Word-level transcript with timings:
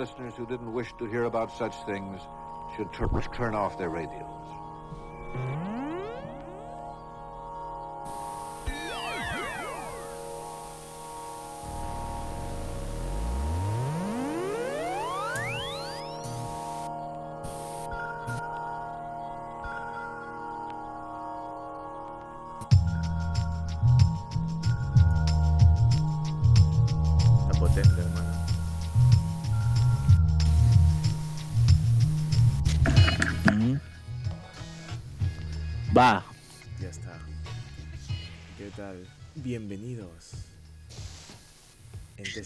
listeners 0.00 0.34
who 0.34 0.46
didn't 0.46 0.72
wish 0.72 0.94
to 0.94 1.04
hear 1.04 1.24
about 1.24 1.52
such 1.52 1.74
things 1.84 2.22
should 2.74 2.90
turn 3.34 3.54
off 3.54 3.76
their 3.76 3.90
radios. 3.90 5.69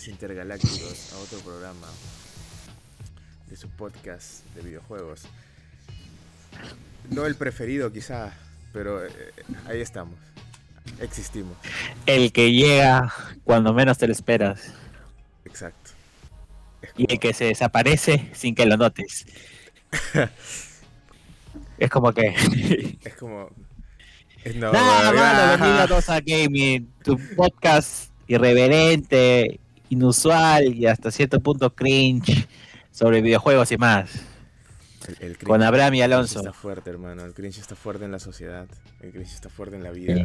Intergalácticos, 0.09 1.13
a 1.13 1.19
otro 1.19 1.39
programa 1.41 1.87
de 3.49 3.57
su 3.57 3.69
podcast 3.69 4.45
de 4.55 4.63
videojuegos. 4.63 5.23
No 7.11 7.27
el 7.27 7.37
preferido 7.37 7.93
quizá, 7.93 8.33
pero 8.73 9.07
eh, 9.07 9.11
ahí 9.67 9.81
estamos. 9.81 10.17
Existimos. 11.01 11.57
El 12.07 12.33
que 12.33 12.53
llega 12.53 13.13
cuando 13.45 13.73
menos 13.73 13.99
te 13.99 14.07
lo 14.07 14.13
esperas. 14.13 14.73
Exacto. 15.45 15.93
Y 16.97 17.11
el 17.13 17.19
que 17.19 17.33
se 17.33 17.47
desaparece 17.47 18.31
sin 18.35 18.55
que 18.55 18.67
lo 18.67 18.77
notes. 18.77 19.27
Es 21.79 21.91
como 21.91 22.13
que. 22.13 22.29
es 23.05 23.15
como. 23.15 23.51
Es 24.45 24.55
no, 24.55 24.73
Nada 24.73 25.57
bienvenidos 25.59 26.09
a 26.09 26.21
Gaming, 26.21 26.93
tu 27.03 27.19
podcast 27.35 28.11
irreverente, 28.27 29.61
inusual 29.89 30.75
y 30.75 30.87
hasta 30.87 31.11
cierto 31.11 31.41
punto 31.41 31.75
cringe 31.75 32.47
sobre 32.91 33.21
videojuegos 33.21 33.73
y 33.73 33.77
más. 33.77 34.11
El, 35.21 35.37
Con 35.39 35.63
Abraham 35.63 35.95
y 35.95 36.03
Alonso. 36.03 36.39
está 36.39 36.53
fuerte, 36.53 36.91
hermano. 36.91 37.25
El 37.25 37.35
cringe 37.35 37.59
está 37.59 37.77
fuerte 37.77 38.05
en 38.05 38.13
la 38.13 38.19
sociedad. 38.19 38.67
El 39.01 39.13
cringe 39.13 39.35
está 39.35 39.51
fuerte 39.51 39.77
en 39.77 39.83
la 39.83 39.91
vida. 39.91 40.25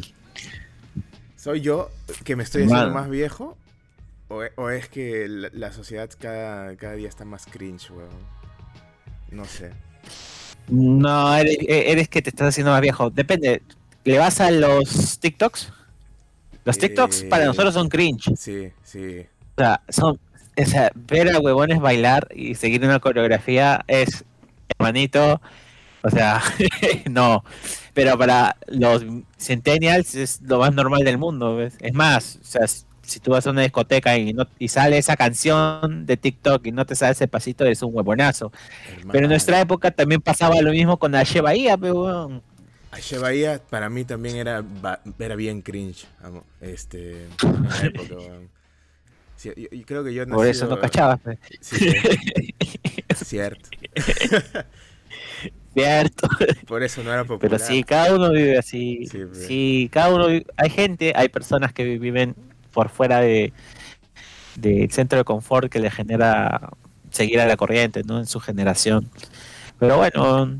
¿Soy 1.36 1.62
yo 1.62 1.90
que 2.24 2.36
me 2.36 2.44
estoy 2.44 2.64
haciendo 2.64 2.92
más 2.92 3.10
viejo? 3.10 3.58
¿O, 4.30 4.70
es 4.70 4.88
que 4.90 5.28
la, 5.28 5.72
sociedad 5.72 6.10
cada, 6.20 6.76
cada, 6.76 6.94
día 6.94 7.10
está 7.10 7.26
más 7.26 7.46
cringe, 7.48 7.90
weón? 7.90 8.10
No 9.32 9.46
sé. 9.46 9.72
No, 10.68 11.36
eres, 11.36 12.08
que 12.10 12.22
te 12.22 12.30
estás 12.30 12.50
haciendo 12.50 12.72
más 12.72 12.82
viejo. 12.82 13.10
Depende. 13.10 13.64
¿Le 14.04 14.18
vas 14.20 14.40
a 14.40 14.52
los 14.52 15.20
TikToks? 15.20 15.74
Los 16.64 16.78
TikToks 16.78 17.24
para 17.24 17.46
nosotros 17.46 17.74
son 17.74 17.90
cringe. 17.90 18.32
Sí, 18.38 18.72
sí. 18.84 19.26
O 19.60 19.62
sea, 19.62 19.82
son, 19.90 20.18
o 20.58 20.66
sea, 20.66 20.90
ver 20.96 21.36
a 21.36 21.40
huevones 21.40 21.82
bailar 21.82 22.30
y 22.34 22.56
seguir 22.56 22.82
una 22.86 23.02
coreografía 23.02 23.84
es, 23.88 24.24
hermanito, 24.70 25.42
o 26.02 26.10
sea, 26.10 26.42
no. 27.12 27.44
Pero 27.94 28.18
para 28.18 28.56
los 28.68 29.04
centennials 29.38 30.16
es 30.16 30.42
lo 30.44 30.60
más 30.60 30.74
normal 30.74 31.04
del 31.04 31.18
mundo, 31.18 31.58
¿ves? 31.58 31.76
Es 31.82 31.94
más, 31.94 32.40
o 32.42 32.46
sea, 32.46 32.68
si 33.02 33.20
tú 33.20 33.32
vas 33.32 33.48
a 33.48 33.50
una 33.50 33.64
discoteca 33.64 34.18
y, 34.18 34.32
no, 34.32 34.48
y 34.60 34.70
sale 34.70 34.98
esa 34.98 35.18
canción 35.18 36.06
de 36.06 36.16
TikTok 36.16 36.66
y 36.68 36.72
no 36.72 36.86
te 36.86 36.96
sale 36.96 37.12
ese 37.12 37.28
pasito, 37.28 37.66
es 37.66 37.82
un 37.82 37.94
huevonazo. 37.94 38.54
Pero 39.12 39.26
en 39.26 39.32
nuestra 39.32 39.60
época 39.60 39.92
también 39.92 40.22
pasaba 40.22 40.62
lo 40.62 40.72
mismo 40.72 40.96
con 40.96 41.16
Ashe 41.16 41.42
Bahía, 41.42 41.76
pero 41.76 42.42
Ashe 42.92 43.18
Bahía 43.18 43.62
para 43.70 43.90
mí 43.90 44.06
también 44.06 44.38
era, 44.38 44.64
era 45.20 45.36
bien 45.36 45.62
cringe, 45.62 46.08
este, 46.62 47.26
en 47.44 47.68
la 47.68 47.82
época, 47.84 48.16
creo 49.86 50.04
que 50.04 50.14
yo 50.14 50.28
Por 50.28 50.48
eso 50.48 50.68
no 50.68 50.80
cachabas. 50.80 51.20
Sí, 51.62 51.92
Cierto. 53.16 53.70
Cierto. 55.74 56.30
Por 56.68 56.84
eso 56.84 57.04
no 57.04 57.14
era 57.14 57.24
popular. 57.24 57.58
Pero 57.58 57.60
sí, 57.60 57.84
cada 57.84 58.16
uno 58.16 58.32
vive 58.32 58.58
así. 58.58 59.08
Sí, 59.34 59.90
cada 59.92 60.14
uno 60.14 60.28
hay 60.58 60.70
gente, 60.70 61.14
hay 61.16 61.30
personas 61.30 61.74
que 61.74 61.84
viven 61.98 62.36
por 62.72 62.90
fuera 62.90 63.20
de 63.20 63.54
del 64.56 64.92
centro 64.92 65.18
de 65.18 65.24
confort 65.24 65.72
que 65.72 65.80
le 65.80 65.90
genera 65.90 66.72
seguir 67.12 67.40
a 67.40 67.46
la 67.46 67.58
corriente, 67.58 68.04
¿no? 68.04 68.20
En 68.20 68.26
su 68.26 68.40
generación. 68.40 69.10
Pero 69.80 69.98
bueno, 69.98 70.60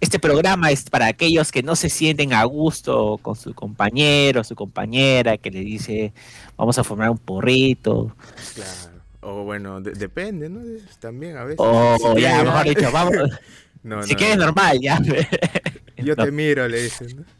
este 0.00 0.18
programa 0.18 0.70
es 0.70 0.88
para 0.88 1.06
aquellos 1.06 1.50
que 1.50 1.62
no 1.62 1.74
se 1.74 1.88
sienten 1.88 2.32
a 2.32 2.44
gusto 2.44 3.18
con 3.20 3.34
su 3.36 3.54
compañero, 3.54 4.44
su 4.44 4.54
compañera, 4.54 5.36
que 5.38 5.50
le 5.50 5.60
dice, 5.60 6.12
vamos 6.56 6.78
a 6.78 6.84
formar 6.84 7.10
un 7.10 7.18
porrito. 7.18 8.14
Claro. 8.54 8.98
O 9.20 9.44
bueno, 9.44 9.80
depende, 9.80 10.48
¿no? 10.48 10.60
También 11.00 11.36
a 11.36 11.44
veces. 11.44 11.58
O 11.58 12.16
ya, 12.16 12.44
mejor 12.44 12.68
dicho, 12.68 12.90
vamos. 12.92 13.14
si 14.06 14.14
quieres 14.14 14.36
normal, 14.36 14.78
ya. 14.80 15.00
Yo 15.96 16.14
te 16.14 16.30
miro, 16.30 16.68
le 16.68 16.82
dicen, 16.84 17.08
¿no? 17.16 17.38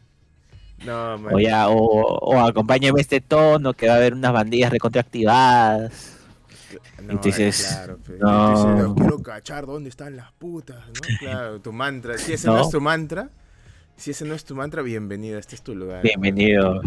No, 0.85 1.15
o, 1.33 1.39
ya, 1.39 1.67
o, 1.69 2.39
acompáñame 2.39 3.01
este 3.01 3.19
tono 3.19 3.73
que 3.73 3.87
va 3.87 3.93
a 3.93 3.97
haber 3.97 4.13
unas 4.13 4.31
bandillas 4.31 4.71
recontractivadas. 4.71 6.18
No, 7.01 7.13
Entonces, 7.13 7.67
claro, 7.67 7.99
no. 8.19 8.95
quiero 8.95 9.23
cachar 9.23 9.65
dónde 9.65 9.89
están 9.89 10.15
las 10.15 10.31
putas, 10.33 10.85
¿no? 10.87 10.93
Claro, 11.19 11.59
tu 11.61 11.71
mantra. 11.71 12.17
Si 12.17 12.33
ese 12.33 12.47
no. 12.47 12.61
es 12.61 12.69
tu 12.69 12.81
mantra, 12.81 13.29
si 13.95 14.11
ese 14.11 14.25
no 14.25 14.33
es 14.33 14.43
tu 14.45 14.55
mantra, 14.55 14.81
bienvenido, 14.81 15.39
este 15.39 15.55
es 15.55 15.61
tu 15.61 15.75
lugar. 15.75 16.01
Bienvenido. 16.01 16.81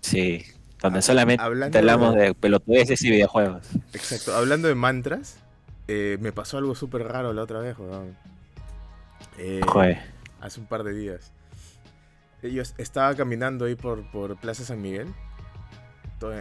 Sí, 0.00 0.44
donde 0.80 1.02
solamente 1.02 1.42
hablamos 1.78 2.14
de, 2.14 2.34
pelotudeces 2.34 3.02
y 3.02 3.10
videojuegos. 3.10 3.66
Exacto, 3.92 4.34
hablando 4.34 4.68
de 4.68 4.74
mantras, 4.74 5.38
eh, 5.88 6.16
me 6.20 6.32
pasó 6.32 6.58
algo 6.58 6.74
súper 6.74 7.02
raro 7.02 7.32
la 7.32 7.42
otra 7.42 7.60
vez, 7.60 7.78
weón. 7.78 8.16
Eh, 9.38 9.60
hace 10.40 10.60
un 10.60 10.66
par 10.66 10.84
de 10.84 10.94
días. 10.94 11.32
Yo 12.42 12.62
estaba 12.78 13.14
caminando 13.14 13.66
ahí 13.66 13.74
por, 13.74 14.10
por 14.10 14.36
Plaza 14.36 14.64
San 14.64 14.80
Miguel. 14.80 15.08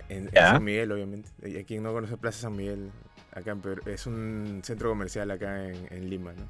En, 0.09 0.31
San 0.33 0.63
Miguel, 0.63 0.91
obviamente. 0.91 1.29
Y 1.43 1.63
quien 1.63 1.83
no 1.83 1.93
conoce 1.93 2.17
Plaza 2.17 2.41
San 2.41 2.55
Miguel, 2.55 2.91
acá 3.33 3.51
en 3.51 3.61
Perú, 3.61 3.81
es 3.85 4.05
un 4.05 4.61
centro 4.63 4.89
comercial 4.89 5.31
acá 5.31 5.65
en, 5.67 6.09
Lima, 6.09 6.33
¿no? 6.33 6.43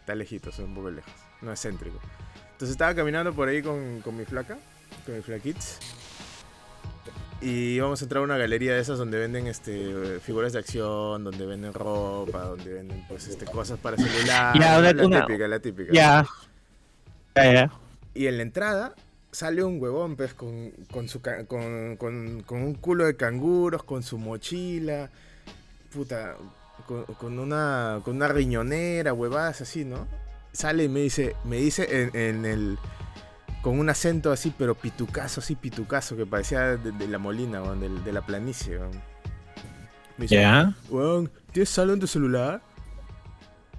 Está 0.00 0.14
lejito, 0.14 0.50
es 0.50 0.58
un 0.58 0.74
poco 0.74 0.90
lejos. 0.90 1.12
No 1.42 1.52
es 1.52 1.60
céntrico. 1.60 2.00
Entonces 2.52 2.70
estaba 2.70 2.94
caminando 2.94 3.32
por 3.34 3.48
ahí 3.48 3.62
con, 3.62 4.00
con 4.00 4.16
mi 4.16 4.24
flaca, 4.24 4.56
con 5.04 5.16
mi 5.16 5.22
flaquits. 5.22 5.78
Y 7.40 7.78
vamos 7.80 8.00
a 8.00 8.04
entrar 8.06 8.22
a 8.22 8.24
una 8.24 8.38
galería 8.38 8.74
de 8.74 8.80
esas 8.80 8.96
donde 8.96 9.18
venden 9.18 9.46
este 9.46 10.20
figuras 10.20 10.54
de 10.54 10.58
acción, 10.58 11.22
donde 11.22 11.44
venden 11.44 11.74
ropa, 11.74 12.44
donde 12.44 12.72
venden 12.72 13.04
pues 13.08 13.28
este 13.28 13.44
cosas 13.44 13.78
para 13.78 13.96
celular. 13.98 14.56
la, 14.56 14.94
típica, 14.94 15.46
la 15.46 15.60
típica, 15.60 15.92
Ya. 15.92 16.26
Ya, 17.34 17.52
ya. 17.52 17.70
Y 18.14 18.26
en 18.28 18.38
la 18.38 18.42
entrada 18.42 18.94
sale 19.36 19.62
un 19.62 19.78
huevón, 19.82 20.16
pues, 20.16 20.32
con, 20.32 20.70
con, 20.90 21.10
su, 21.10 21.20
con, 21.20 21.96
con, 21.98 22.62
un 22.62 22.74
culo 22.74 23.04
de 23.04 23.16
canguros, 23.16 23.82
con 23.82 24.02
su 24.02 24.16
mochila, 24.16 25.10
puta, 25.92 26.36
con, 27.18 27.38
una, 27.38 28.00
con 28.02 28.16
una 28.16 28.28
riñonera, 28.28 29.12
huevadas 29.12 29.60
así, 29.60 29.84
¿no? 29.84 30.08
Sale 30.52 30.84
y 30.84 30.88
me 30.88 31.00
dice, 31.00 31.36
me 31.44 31.56
dice 31.56 32.08
en, 32.14 32.46
el, 32.46 32.78
con 33.60 33.78
un 33.78 33.90
acento 33.90 34.32
así, 34.32 34.54
pero 34.56 34.74
pitucazo, 34.74 35.42
así 35.42 35.54
pitucazo, 35.54 36.16
que 36.16 36.24
parecía 36.24 36.78
de, 36.78 37.06
la 37.06 37.18
molina, 37.18 37.60
de, 37.74 37.90
de, 37.90 38.12
la 38.14 38.24
planicie, 38.24 38.78
Me 40.16 40.22
dice, 40.22 40.36
¿Ya? 40.36 40.74
¿tienes 41.52 41.68
saldo 41.68 41.92
en 41.92 42.00
tu 42.00 42.06
celular? 42.06 42.62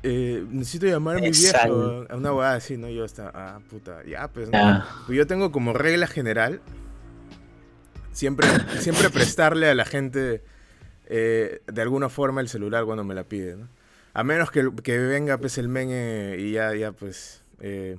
Eh, 0.03 0.45
necesito 0.49 0.85
llamar 0.85 1.17
a 1.17 1.19
mi 1.19 1.31
viejo, 1.31 2.05
a 2.09 2.15
una 2.15 2.29
abogada 2.29 2.55
así, 2.55 2.77
¿no? 2.77 2.89
Yo 2.89 3.03
estaba, 3.03 3.31
ah, 3.33 3.59
puta, 3.67 4.03
ya, 4.05 4.27
pues, 4.27 4.49
no. 4.49 4.83
Pues 5.05 5.17
yo 5.17 5.25
tengo 5.25 5.51
como 5.51 5.73
regla 5.73 6.07
general 6.07 6.61
siempre, 8.11 8.47
siempre 8.79 9.09
prestarle 9.09 9.69
a 9.69 9.75
la 9.75 9.85
gente 9.85 10.43
eh, 11.07 11.61
de 11.65 11.81
alguna 11.81 12.09
forma 12.09 12.41
el 12.41 12.49
celular 12.49 12.85
cuando 12.85 13.03
me 13.03 13.15
la 13.15 13.23
pide, 13.23 13.55
¿no? 13.55 13.67
A 14.13 14.23
menos 14.23 14.51
que, 14.51 14.69
que 14.83 14.97
venga, 14.97 15.37
pues, 15.37 15.57
el 15.57 15.67
men 15.67 15.89
y 16.39 16.51
ya, 16.51 16.73
ya, 16.75 16.91
pues... 16.91 17.43
Eh, 17.59 17.97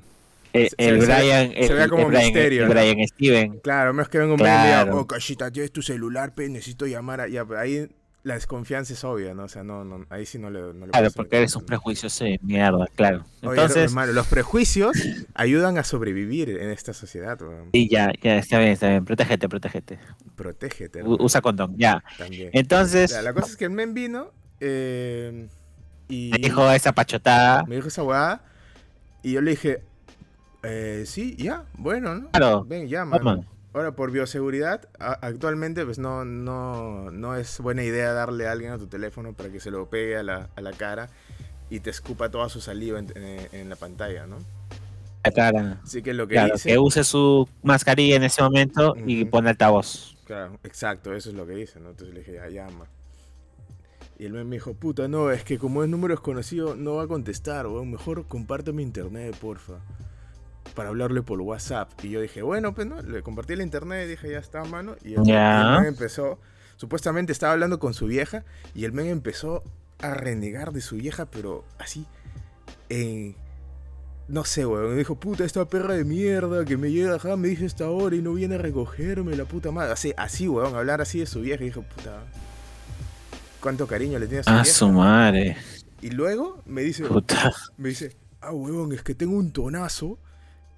el, 0.53 0.99
Brian, 0.99 1.53
se, 1.53 1.75
vea 1.75 1.89
como 1.89 2.09
misterio. 2.09 2.65
El, 2.65 2.69
Brian 2.71 3.07
Steven. 3.07 3.61
Claro, 3.61 3.91
a 3.91 3.93
menos 3.93 4.09
que 4.09 4.19
venga 4.19 4.33
un 4.35 4.41
men 4.41 4.61
y 4.61 4.67
diga, 4.67 4.89
oh, 4.93 5.07
cachita, 5.07 5.51
tienes 5.51 5.71
tu 5.73 5.83
celular, 5.83 6.35
pues, 6.35 6.49
necesito 6.51 6.87
llamar 6.87 7.21
a... 7.21 7.29
Ya, 7.29 7.47
ahí 7.57 7.89
la 8.29 8.35
desconfianza 8.35 8.93
es 8.93 9.03
obvia, 9.05 9.35
¿no? 9.35 9.45
O 9.45 9.49
sea, 9.49 9.65
no, 9.65 9.85
no 9.85 10.05
ahí 10.11 10.27
sí 10.27 10.39
no 10.39 10.51
le. 10.51 10.61
No 10.75 10.87
claro, 10.89 11.11
porque 11.17 11.39
eres 11.39 11.57
un 11.57 11.65
prejuicio 11.65 12.09
de 12.25 12.39
mierda, 12.43 12.87
claro. 12.95 13.25
Entonces. 13.41 13.93
los 13.93 14.27
prejuicios 14.27 14.97
ayudan 15.35 15.79
a 15.79 15.85
sobrevivir 15.85 16.51
en 16.51 16.71
esta 16.71 16.93
sociedad, 16.93 17.39
Sí, 17.73 17.89
ya, 17.89 18.13
ya, 18.23 18.37
está 18.37 18.59
bien, 18.59 18.73
está 18.73 18.89
bien. 18.91 19.05
Protégete, 19.05 19.49
protégete. 19.49 19.99
Protégete. 20.37 21.03
Usa 21.03 21.41
condón, 21.41 21.75
ya. 21.77 22.05
También. 22.19 22.51
Entonces. 22.53 23.11
la 23.23 23.33
cosa 23.33 23.49
es 23.49 23.57
que 23.57 23.65
el 23.65 23.71
men 23.71 23.95
vino. 23.95 24.31
Eh, 24.61 25.49
Y 26.09 26.31
me 26.33 26.39
dijo 26.39 26.71
esa 26.71 26.93
pachotada. 26.93 27.65
Me 27.65 27.77
dijo 27.77 27.89
esa 27.89 28.03
weá. 28.03 28.43
Y 29.23 29.33
yo 29.33 29.41
le 29.41 29.53
dije, 29.53 29.83
eh, 30.63 31.05
sí, 31.07 31.35
ya, 31.37 31.65
bueno, 31.75 32.15
¿no? 32.15 32.31
Claro. 32.31 32.65
Ven, 32.65 32.89
ya, 32.89 33.05
mano. 33.05 33.45
Ahora, 33.79 33.93
por 33.93 34.11
bioseguridad, 34.11 34.89
actualmente 34.99 35.85
pues 35.85 36.01
no, 36.01 36.25
no, 36.25 37.13
no 37.13 37.37
es 37.37 37.61
buena 37.61 37.85
idea 37.85 38.13
darle 38.13 38.49
a 38.49 38.51
alguien 38.51 38.73
a 38.73 38.79
tu 38.79 38.89
teléfono 38.89 39.35
para 39.35 39.51
que 39.51 39.61
se 39.61 39.71
lo 39.71 39.89
pegue 39.89 40.17
a 40.17 40.25
la, 40.25 40.51
a 40.57 40.61
la 40.61 40.73
cara 40.73 41.09
y 41.71 41.79
te 41.79 41.91
escupa 41.91 42.29
toda 42.29 42.49
su 42.49 42.61
saliva 42.61 42.99
en, 42.99 43.69
la 43.69 43.77
pantalla, 43.77 44.27
¿no? 44.27 44.39
Claro. 45.33 45.77
Así 45.85 46.03
que 46.03 46.13
lo 46.13 46.27
que 46.27 46.35
claro, 46.35 46.57
que 46.61 46.77
use 46.77 47.05
su 47.05 47.49
mascarilla 47.63 48.17
en 48.17 48.25
ese 48.25 48.43
momento 48.43 48.97
y 49.07 49.25
pone 49.27 49.51
altavoz. 49.51 50.17
Claro, 50.25 50.59
exacto, 50.65 51.15
eso 51.15 51.29
es 51.31 51.37
lo 51.37 51.47
que 51.47 51.53
dice, 51.53 51.79
¿no? 51.79 51.91
Entonces 51.91 52.13
le 52.13 52.23
dije, 52.23 52.33
ya 52.33 52.49
llama. 52.49 52.87
Y 54.19 54.25
él 54.25 54.33
me 54.33 54.57
dijo, 54.57 54.75
puta, 54.75 55.07
no, 55.07 55.31
es 55.31 55.45
que 55.45 55.57
como 55.57 55.85
es 55.85 55.89
número 55.89 56.15
desconocido, 56.15 56.75
no 56.75 56.97
va 56.97 57.05
a 57.05 57.07
contestar, 57.07 57.69
weón. 57.69 57.93
Mejor 57.93 58.27
compárteme 58.27 58.83
internet, 58.83 59.37
porfa. 59.37 59.75
Para 60.75 60.91
hablarle 60.91 61.23
por 61.23 61.41
WhatsApp. 61.41 61.91
Y 62.03 62.11
yo 62.11 62.21
dije, 62.21 62.43
bueno, 62.43 62.75
pues 62.75 62.87
no, 62.87 63.01
le 63.03 63.23
compartí 63.23 63.55
el 63.55 63.63
internet 63.63 64.07
y 64.07 64.11
dije, 64.11 64.31
ya 64.31 64.39
está, 64.39 64.65
mano. 64.65 64.97
Y 65.05 65.15
el, 65.15 65.23
men 65.23 65.87
empezó, 65.87 66.39
supuestamente 66.77 67.33
estaba 67.33 67.53
hablando 67.53 67.79
con 67.79 67.95
su 67.95 68.07
vieja. 68.07 68.45
Y 68.75 68.85
el 68.85 68.93
men 68.93 69.07
empezó 69.07 69.63
a 70.01 70.15
renegar 70.15 70.73
de 70.73 70.81
su 70.81 70.97
vieja, 70.97 71.27
pero 71.27 71.65
así, 71.79 72.07
en. 72.89 73.37
No 74.29 74.45
sé, 74.45 74.67
weón. 74.67 74.91
Me 74.91 74.97
dijo, 74.97 75.15
puta, 75.15 75.45
esta 75.45 75.65
perra 75.65 75.95
de 75.95 76.05
mierda 76.05 76.65
que 76.67 76.77
me 76.77 76.91
llega 76.91 77.15
acá, 77.15 77.37
me 77.37 77.49
dice 77.49 77.65
esta 77.65 77.89
hora 77.89 78.15
y 78.15 78.21
no 78.21 78.35
viene 78.35 78.57
a 78.57 78.59
recogerme, 78.59 79.35
la 79.35 79.47
puta 79.47 79.73
madre. 79.73 79.93
Así, 79.93 80.13
así, 80.19 80.49
weón, 80.49 80.77
hablar 80.77 81.01
así 81.01 81.21
de 81.21 81.27
su 81.27 81.41
vieja. 81.41 81.63
Y 81.63 81.69
dijo, 81.69 81.83
puta, 81.83 82.25
cuánto 83.61 83.87
cariño 83.87 84.19
le 84.19 84.27
tiene 84.27 84.41
a 84.41 84.45
su 84.45 84.51
A 84.51 84.65
su 84.65 84.89
madre. 84.93 85.57
Y 86.01 86.11
luego 86.11 86.63
me 86.67 86.83
dice, 86.83 87.05
me 87.77 87.89
dice, 87.89 88.17
ah, 88.41 88.53
huevón, 88.53 88.93
es 88.93 89.03
que 89.03 89.15
tengo 89.15 89.37
un 89.37 89.53
tonazo 89.53 90.19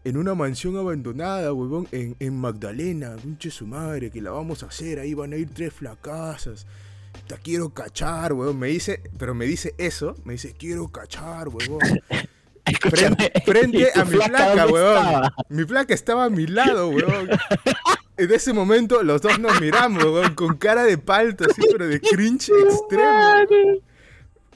en 0.04 0.16
una 0.16 0.34
mansión 0.34 0.76
abandonada, 0.76 1.52
huevón, 1.52 1.86
en, 1.92 2.16
en 2.18 2.36
Magdalena, 2.36 3.16
pinche 3.22 3.50
su 3.50 3.66
madre, 3.66 4.10
que 4.10 4.22
la 4.22 4.30
vamos 4.30 4.62
a 4.62 4.66
hacer, 4.66 4.98
ahí 4.98 5.14
van 5.14 5.32
a 5.32 5.36
ir 5.36 5.50
tres 5.52 5.72
flacasas. 5.72 6.66
Te 7.26 7.34
quiero 7.36 7.70
cachar, 7.70 8.32
huevón. 8.32 8.58
Me 8.58 8.68
dice, 8.68 9.02
pero 9.18 9.34
me 9.34 9.44
dice 9.44 9.74
eso, 9.78 10.14
me 10.24 10.34
dice, 10.34 10.54
quiero 10.58 10.88
cachar, 10.88 11.48
huevón. 11.48 11.80
frente, 13.44 13.90
a 13.94 14.04
mi 14.04 14.16
placa, 14.16 14.66
huevón. 14.66 15.22
Mi 15.48 15.64
placa 15.64 15.94
estaba 15.94 16.24
a 16.24 16.30
mi 16.30 16.46
lado, 16.46 16.88
huevón. 16.88 17.28
En 18.20 18.30
ese 18.32 18.52
momento 18.52 19.02
los 19.02 19.22
dos 19.22 19.38
nos 19.38 19.58
miramos, 19.62 20.04
weón, 20.04 20.34
con 20.34 20.58
cara 20.58 20.84
de 20.84 20.98
palto, 20.98 21.46
así, 21.50 21.62
pero 21.72 21.88
de 21.88 22.00
cringe 22.02 22.50
extremo. 22.70 23.80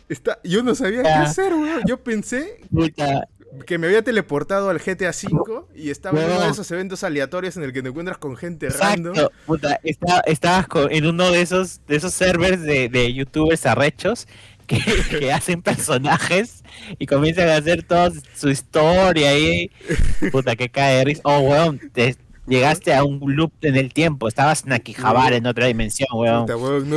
Está, 0.06 0.38
yo 0.44 0.62
no 0.62 0.74
sabía 0.74 1.02
qué 1.02 1.08
hacer, 1.08 1.54
weón. 1.54 1.80
Yo 1.86 1.98
pensé 1.98 2.60
que 3.66 3.78
me 3.78 3.86
había 3.86 4.02
teleportado 4.02 4.70
al 4.70 4.78
GTA 4.78 5.10
V 5.10 5.64
y 5.74 5.90
estaba 5.90 6.22
en 6.22 6.30
uno 6.30 6.42
de 6.42 6.50
esos 6.50 6.70
eventos 6.70 7.04
aleatorios 7.04 7.56
en 7.56 7.62
el 7.62 7.72
que 7.72 7.82
te 7.82 7.88
encuentras 7.88 8.18
con 8.18 8.36
gente 8.36 8.68
random. 8.68 9.14
Puta, 9.46 9.80
estabas 9.82 10.66
en 10.90 11.06
uno 11.06 11.30
de 11.30 11.40
esos, 11.40 11.80
de 11.86 11.96
esos 11.96 12.14
servers 12.14 12.62
de, 12.62 12.88
de 12.88 13.12
youtubers 13.12 13.66
arrechos 13.66 14.26
que, 14.66 14.78
que, 15.10 15.32
hacen 15.32 15.62
personajes 15.62 16.64
y 16.98 17.06
comienzan 17.06 17.48
a 17.48 17.56
hacer 17.56 17.82
toda 17.82 18.10
su 18.34 18.48
historia 18.48 19.38
y 19.38 19.70
puta 20.32 20.56
que 20.56 20.68
cae 20.68 21.20
oh 21.22 21.40
weón 21.40 21.78
te, 21.92 22.16
Llegaste 22.46 22.92
a 22.92 23.04
un 23.04 23.20
loop 23.34 23.52
en 23.62 23.76
el 23.76 23.94
tiempo, 23.94 24.28
estabas 24.28 24.64
en 24.66 24.74
Akihabara 24.74 25.36
en 25.36 25.46
otra 25.46 25.66
dimensión, 25.66 26.08
weón. 26.12 26.46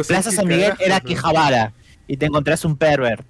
Plaza 0.05 0.29
San 0.29 0.45
Miguel 0.45 0.73
era 0.77 0.97
Akihabara 0.97 1.73
y 2.05 2.17
te 2.17 2.25
encontrás 2.25 2.65
un 2.65 2.75
pervert. 2.75 3.25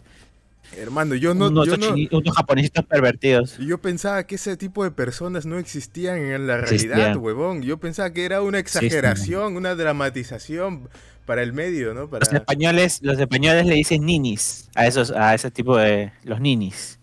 Hermano, 0.76 1.16
yo 1.16 1.34
no. 1.34 1.48
Unos, 1.48 1.68
yo 1.68 1.78
no, 1.78 1.96
unos 2.12 2.36
japonesitos 2.36 2.86
pervertidos. 2.86 3.58
Yo 3.58 3.80
pensaba 3.80 4.26
que 4.26 4.36
ese 4.36 4.58
tipo 4.58 4.84
de 4.84 4.92
personas 4.92 5.46
no 5.46 5.58
existían 5.58 6.18
en 6.18 6.48
la 6.48 6.58
realidad, 6.58 7.16
huevón. 7.16 7.62
Yo 7.62 7.78
pensaba 7.80 8.12
que 8.12 8.26
era 8.26 8.42
una 8.42 8.60
exageración, 8.60 9.56
una 9.56 9.76
dramatización 9.76 10.90
para 11.26 11.44
el 11.44 11.54
medio, 11.54 11.94
¿no? 11.94 12.10
Para... 12.10 12.26
Los 12.26 12.34
españoles, 12.34 13.00
los 13.02 13.20
españoles 13.20 13.66
le 13.66 13.76
dicen 13.76 14.06
ninis 14.06 14.70
a 14.76 14.88
esos, 14.88 15.12
a 15.12 15.34
ese 15.34 15.52
tipo 15.52 15.78
de 15.78 16.12
los 16.24 16.40
ninis. 16.40 17.00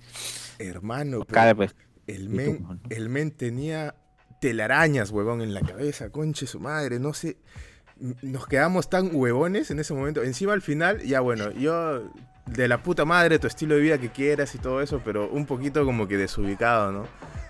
Hermano, 0.59 1.25
pues. 1.25 1.75
el 2.07 2.29
men, 2.29 2.81
el 2.91 3.09
men 3.09 3.31
tenía 3.33 3.95
telarañas, 4.41 5.11
huevón, 5.11 5.43
en 5.43 5.55
la 5.55 5.63
cabeza, 5.63 6.11
conche 6.11 6.47
su 6.47 6.61
madre, 6.61 6.99
no 7.01 7.13
sé. 7.15 7.39
Nos 8.23 8.47
quedamos 8.47 8.91
tan 8.91 9.11
huevones 9.15 9.71
en 9.71 9.79
ese 9.79 9.95
momento. 9.95 10.23
Encima 10.23 10.53
al 10.53 10.63
final, 10.63 11.01
ya 11.03 11.21
bueno, 11.21 11.51
yo 11.53 12.03
de 12.47 12.69
la 12.69 12.83
puta 12.83 13.05
madre, 13.05 13.39
tu 13.39 13.47
estilo 13.47 13.77
de 13.77 13.81
vida 13.81 13.99
que 13.99 14.11
quieras 14.11 14.55
y 14.55 14.59
todo 14.59 14.83
eso, 14.83 15.01
pero 15.05 15.29
un 15.31 15.47
poquito 15.47 15.85
como 15.85 16.07
que 16.07 16.17
desubicado, 16.17 16.93
¿no? 16.93 17.07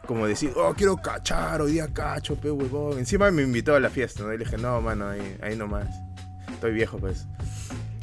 Como 0.06 0.26
decir, 0.26 0.52
oh, 0.56 0.74
quiero 0.76 0.96
cachar, 0.96 1.62
hoy 1.62 1.72
día 1.72 1.88
cacho, 1.92 2.36
pe 2.36 2.50
huevón. 2.50 2.98
Encima 2.98 3.30
me 3.30 3.42
invitó 3.42 3.74
a 3.74 3.80
la 3.80 3.90
fiesta, 3.90 4.22
¿no? 4.22 4.32
Y 4.32 4.38
le 4.38 4.44
dije, 4.44 4.58
no, 4.58 4.80
mano, 4.80 5.08
ahí, 5.08 5.36
ahí 5.42 5.56
nomás. 5.56 5.88
Estoy 6.52 6.72
viejo, 6.72 6.98
pues. 6.98 7.26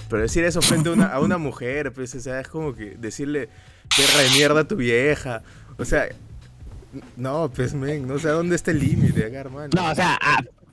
Pero 0.09 0.23
decir 0.23 0.44
eso 0.44 0.61
frente 0.61 0.89
a 0.89 1.19
una, 1.19 1.35
a 1.35 1.37
mujer, 1.37 1.94
pues, 1.94 2.13
o 2.15 2.19
sea, 2.19 2.41
es 2.41 2.47
como 2.47 2.73
que 2.75 2.97
decirle, 2.97 3.49
perra 3.95 4.23
de 4.23 4.29
mierda 4.31 4.61
a 4.61 4.67
tu 4.67 4.75
vieja. 4.75 5.44
O 5.77 5.85
sea, 5.85 6.09
no, 7.15 7.49
pues, 7.55 7.73
men, 7.73 8.07
no 8.07 8.19
sé 8.19 8.27
dónde 8.29 8.55
está 8.55 8.71
el 8.71 8.79
límite 8.79 9.25
acá, 9.25 9.39
hermano. 9.39 9.69
No, 9.73 9.91
o 9.91 9.95
sea, 9.95 10.19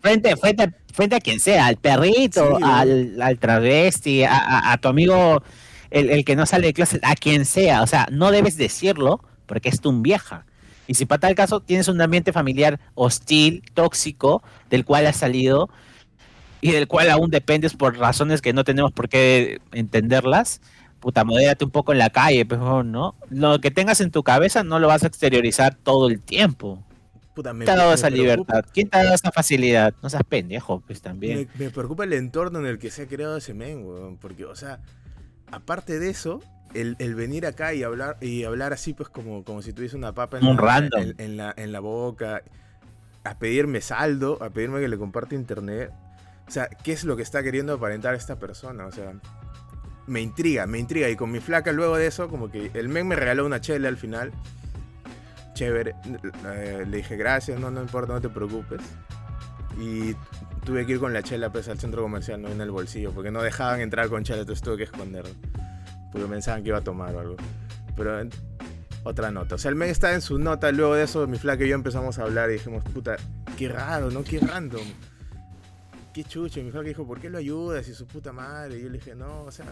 frente, 0.00 0.36
frente, 0.36 0.72
frente 0.92 1.16
a 1.16 1.20
quien 1.20 1.40
sea, 1.40 1.66
al 1.66 1.76
perrito, 1.76 2.58
al, 2.62 3.20
al, 3.20 3.38
travesti, 3.38 4.24
a, 4.24 4.78
tu 4.80 4.88
amigo, 4.88 5.42
el, 5.90 6.24
que 6.24 6.36
no 6.36 6.46
sale 6.46 6.68
de 6.68 6.72
clase, 6.72 7.00
a 7.02 7.14
quien 7.14 7.44
sea. 7.44 7.82
O 7.82 7.86
sea, 7.86 8.06
no 8.10 8.30
debes 8.30 8.56
decirlo 8.56 9.20
porque 9.46 9.68
es 9.68 9.80
tu 9.80 9.92
vieja. 10.00 10.44
Y 10.86 10.94
si 10.94 11.04
para 11.04 11.20
tal 11.20 11.34
caso 11.34 11.60
tienes 11.60 11.88
un 11.88 12.00
ambiente 12.00 12.32
familiar 12.32 12.80
hostil, 12.94 13.62
tóxico, 13.74 14.42
del 14.70 14.84
cual 14.84 15.06
has 15.06 15.16
salido 15.16 15.68
y 16.60 16.72
del 16.72 16.88
cual 16.88 17.10
aún 17.10 17.30
dependes 17.30 17.74
por 17.74 17.98
razones 17.98 18.40
que 18.40 18.52
no 18.52 18.64
tenemos 18.64 18.92
por 18.92 19.08
qué 19.08 19.60
entenderlas, 19.72 20.60
puta, 20.98 21.24
modérate 21.24 21.64
un 21.64 21.70
poco 21.70 21.92
en 21.92 21.98
la 21.98 22.10
calle, 22.10 22.44
pues, 22.44 22.60
¿no? 22.60 23.14
Lo 23.30 23.60
que 23.60 23.70
tengas 23.70 24.00
en 24.00 24.10
tu 24.10 24.22
cabeza 24.22 24.64
no 24.64 24.78
lo 24.78 24.88
vas 24.88 25.04
a 25.04 25.06
exteriorizar 25.06 25.74
todo 25.74 26.08
el 26.08 26.20
tiempo. 26.20 26.82
Puta, 27.38 27.52
me, 27.52 27.66
¿Quién 27.66 27.76
te 27.76 27.80
ha 27.80 27.84
dado 27.84 27.94
esa 27.94 28.10
libertad? 28.10 28.64
¿Quién 28.74 28.90
te 28.90 28.98
ha 28.98 29.04
dado 29.04 29.14
esa 29.14 29.30
facilidad? 29.30 29.94
No 30.02 30.10
seas 30.10 30.24
pendejo, 30.28 30.80
pues 30.80 31.00
también. 31.00 31.48
Me, 31.56 31.70
preocupa 31.70 32.02
el 32.02 32.12
entorno 32.14 32.58
en 32.58 32.66
el 32.66 32.80
que 32.80 32.90
se 32.90 33.02
ha 33.02 33.06
creado 33.06 33.36
ese 33.36 33.54
men, 33.54 33.86
weón. 33.86 34.16
Porque, 34.16 34.44
o 34.44 34.56
sea, 34.56 34.80
aparte 35.52 36.00
de 36.00 36.10
eso, 36.10 36.40
el, 36.74 36.96
venir 37.14 37.46
acá 37.46 37.74
y 37.74 37.84
hablar 37.84 38.16
y 38.20 38.42
hablar 38.42 38.72
así, 38.72 38.92
pues, 38.92 39.08
como, 39.08 39.44
como 39.44 39.62
si 39.62 39.72
tuviese 39.72 39.94
una 39.94 40.12
papa 40.14 40.38
en, 40.38 40.56
la, 40.56 40.88
en, 41.18 41.36
la, 41.36 41.54
en 41.56 41.70
la 41.70 41.78
boca, 41.78 42.42
a 43.22 43.38
pedirme 43.38 43.82
saldo, 43.82 44.42
a 44.42 44.50
pedirme 44.50 44.80
que 44.80 44.88
le 44.88 44.98
comparte 44.98 45.36
internet. 45.36 45.92
O 46.48 46.50
sea, 46.50 46.66
¿qué 46.66 46.90
es 46.90 47.04
lo 47.04 47.14
que 47.14 47.22
está 47.22 47.44
queriendo 47.44 47.72
aparentar 47.72 48.16
esta 48.16 48.34
persona? 48.40 48.84
O 48.86 48.90
sea, 48.90 49.12
me 50.08 50.20
intriga, 50.22 50.66
me 50.66 50.80
intriga. 50.80 51.08
Y 51.08 51.14
con 51.14 51.30
mi 51.30 51.38
flaca 51.38 51.70
luego 51.70 51.98
de 51.98 52.08
eso, 52.08 52.28
como 52.28 52.50
que 52.50 52.72
el 52.74 52.88
men 52.88 53.06
me 53.06 53.14
regaló 53.14 53.46
una 53.46 53.60
chela 53.60 53.86
al 53.86 53.96
final. 53.96 54.32
Chévere. 55.58 55.96
Eh, 56.54 56.84
le 56.88 56.98
dije, 56.98 57.16
gracias, 57.16 57.58
no, 57.58 57.68
no 57.68 57.82
importa, 57.82 58.12
no 58.12 58.20
te 58.20 58.28
preocupes. 58.28 58.80
Y 59.76 60.14
tuve 60.64 60.86
que 60.86 60.92
ir 60.92 61.00
con 61.00 61.12
la 61.12 61.20
chela 61.20 61.50
pues, 61.50 61.66
al 61.66 61.80
centro 61.80 62.00
comercial, 62.00 62.40
no 62.40 62.48
en 62.48 62.60
el 62.60 62.70
bolsillo, 62.70 63.10
porque 63.10 63.32
no 63.32 63.42
dejaban 63.42 63.80
entrar 63.80 64.08
con 64.08 64.22
chela, 64.22 64.42
entonces 64.42 64.62
tuve 64.62 64.76
que 64.76 64.84
esconderlo. 64.84 65.34
Porque 66.12 66.28
pensaban 66.28 66.62
que 66.62 66.68
iba 66.68 66.78
a 66.78 66.82
tomar 66.82 67.12
o 67.12 67.18
algo. 67.18 67.36
Pero 67.96 68.20
otra 69.02 69.32
nota. 69.32 69.56
O 69.56 69.58
sea, 69.58 69.70
el 69.70 69.74
men 69.74 69.90
está 69.90 70.14
en 70.14 70.20
su 70.20 70.38
nota, 70.38 70.70
luego 70.70 70.94
de 70.94 71.02
eso 71.02 71.26
mi 71.26 71.38
flaca 71.38 71.64
y 71.64 71.68
yo 71.70 71.74
empezamos 71.74 72.20
a 72.20 72.22
hablar 72.22 72.50
y 72.50 72.52
dijimos, 72.52 72.84
puta, 72.84 73.16
qué 73.56 73.68
raro, 73.68 74.12
¿no? 74.12 74.22
Qué 74.22 74.38
random. 74.38 74.86
Qué 76.14 76.22
chucho. 76.22 76.62
mi 76.62 76.70
flaca 76.70 76.86
dijo, 76.86 77.04
¿por 77.04 77.18
qué 77.18 77.30
lo 77.30 77.38
ayudas? 77.38 77.88
Y 77.88 77.94
su 77.94 78.06
puta 78.06 78.32
madre. 78.32 78.78
Y 78.78 78.82
yo 78.82 78.90
le 78.90 78.98
dije, 78.98 79.16
no, 79.16 79.42
o 79.42 79.50
sea, 79.50 79.66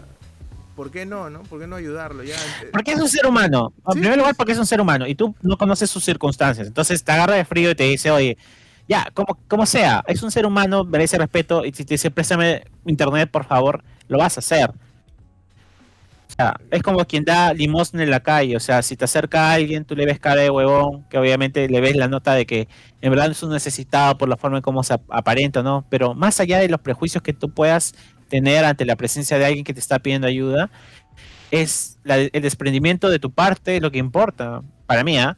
¿por 0.77 0.91
qué 0.91 1.07
no, 1.07 1.27
no? 1.31 1.41
¿Por 1.41 1.59
qué 1.59 1.65
no 1.65 1.75
ayudarlo? 1.75 2.23
Ya, 2.23 2.35
eh, 2.35 2.69
porque 2.71 2.91
es 2.91 2.99
un 2.99 3.09
ser 3.09 3.25
humano. 3.25 3.73
En 3.91 3.99
primer 3.99 4.15
lugar, 4.15 4.35
porque 4.35 4.51
es 4.51 4.59
un 4.59 4.67
ser 4.67 4.79
humano 4.79 5.07
y 5.07 5.15
tú 5.15 5.35
no 5.41 5.57
conoces 5.57 5.89
sus 5.89 6.05
circunstancias. 6.05 6.67
Entonces 6.67 7.03
te 7.03 7.11
agarra 7.11 7.33
de 7.33 7.45
frío 7.45 7.71
y 7.71 7.75
te 7.75 7.85
dice, 7.85 8.11
oye, 8.11 8.37
ya, 8.87 9.07
como, 9.15 9.39
como 9.47 9.65
sea, 9.65 10.03
es 10.07 10.21
un 10.21 10.29
ser 10.29 10.45
humano, 10.45 10.83
merece 10.83 11.17
respeto 11.17 11.65
y 11.65 11.73
si 11.73 11.83
te 11.83 11.95
dice, 11.95 12.11
préstame 12.11 12.63
internet, 12.85 13.29
por 13.31 13.45
favor, 13.45 13.83
lo 14.07 14.19
vas 14.19 14.37
a 14.37 14.39
hacer. 14.39 14.69
O 14.69 16.33
sea, 16.37 16.55
es 16.69 16.83
como 16.83 17.03
quien 17.05 17.25
da 17.25 17.55
limosna 17.55 18.03
en 18.03 18.11
la 18.11 18.19
calle. 18.19 18.55
O 18.55 18.59
sea, 18.59 18.83
si 18.83 18.95
te 18.95 19.05
acerca 19.05 19.49
a 19.49 19.53
alguien, 19.53 19.83
tú 19.83 19.95
le 19.95 20.05
ves 20.05 20.19
cara 20.19 20.41
de 20.41 20.51
huevón, 20.51 21.05
que 21.09 21.17
obviamente 21.17 21.67
le 21.67 21.81
ves 21.81 21.95
la 21.95 22.07
nota 22.07 22.35
de 22.35 22.45
que 22.45 22.67
en 23.01 23.09
verdad 23.09 23.31
es 23.31 23.41
un 23.41 23.49
necesitado 23.49 24.15
por 24.19 24.29
la 24.29 24.37
forma 24.37 24.57
en 24.57 24.61
cómo 24.61 24.83
se 24.83 24.93
aparenta, 25.09 25.63
¿no? 25.63 25.87
Pero 25.89 26.13
más 26.13 26.39
allá 26.39 26.59
de 26.59 26.69
los 26.69 26.81
prejuicios 26.81 27.23
que 27.23 27.33
tú 27.33 27.49
puedas 27.49 27.95
tener 28.29 28.65
ante 28.65 28.85
la 28.85 28.95
presencia 28.95 29.37
de 29.37 29.45
alguien 29.45 29.63
que 29.63 29.73
te 29.73 29.79
está 29.79 29.99
pidiendo 29.99 30.27
ayuda, 30.27 30.69
es 31.51 31.99
el 32.05 32.41
desprendimiento 32.41 33.09
de 33.09 33.19
tu 33.19 33.31
parte 33.31 33.79
lo 33.79 33.91
que 33.91 33.99
importa, 33.99 34.61
para 34.85 35.03
mí. 35.03 35.17
¿ah? 35.17 35.37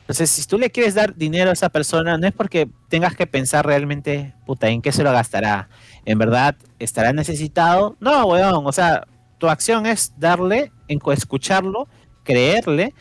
Entonces, 0.00 0.30
si 0.30 0.46
tú 0.46 0.58
le 0.58 0.70
quieres 0.70 0.94
dar 0.94 1.16
dinero 1.16 1.50
a 1.50 1.52
esa 1.52 1.68
persona, 1.68 2.16
no 2.16 2.26
es 2.26 2.32
porque 2.32 2.68
tengas 2.88 3.16
que 3.16 3.26
pensar 3.26 3.66
realmente, 3.66 4.34
puta, 4.46 4.68
en 4.68 4.80
qué 4.80 4.92
se 4.92 5.02
lo 5.02 5.12
gastará. 5.12 5.68
¿En 6.04 6.18
verdad 6.18 6.54
estará 6.78 7.12
necesitado? 7.12 7.96
No, 7.98 8.26
weón, 8.26 8.66
o 8.66 8.72
sea, 8.72 9.06
tu 9.38 9.48
acción 9.48 9.84
es 9.86 10.12
darle 10.16 10.70
escucharlo, 10.88 11.88
creerle 12.22 12.94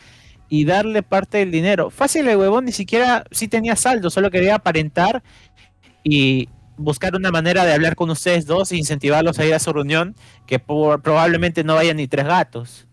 y 0.49 0.65
darle 0.65 1.03
parte 1.03 1.39
del 1.39 1.51
dinero. 1.51 1.91
Fácil 1.91 2.27
el 2.27 2.37
huevón 2.37 2.65
ni 2.65 2.71
siquiera 2.71 3.23
sí 3.29 3.47
tenía 3.47 3.75
saldo, 3.75 4.09
solo 4.09 4.31
quería 4.31 4.55
aparentar 4.55 5.21
y 6.03 6.49
buscar 6.77 7.15
una 7.15 7.31
manera 7.31 7.65
de 7.65 7.73
hablar 7.73 7.95
con 7.95 8.09
ustedes 8.09 8.45
dos 8.45 8.71
e 8.71 8.77
incentivarlos 8.77 9.39
a 9.39 9.45
ir 9.45 9.53
a 9.53 9.59
su 9.59 9.71
reunión, 9.73 10.15
que 10.45 10.59
probablemente 10.59 11.63
no 11.63 11.75
vayan 11.75 11.97
ni 11.97 12.07
tres 12.07 12.25
gatos. 12.25 12.87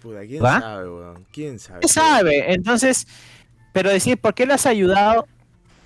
¿quién 0.00 0.40
sabe, 0.40 0.88
weón? 0.88 1.26
¿Quién 1.30 1.58
sabe? 1.58 1.80
¿Quién 1.80 1.88
sabe? 1.88 2.52
Entonces, 2.54 3.06
pero 3.72 3.90
decir, 3.90 4.18
¿por 4.18 4.34
qué 4.34 4.46
le 4.46 4.54
has 4.54 4.66
ayudado? 4.66 5.26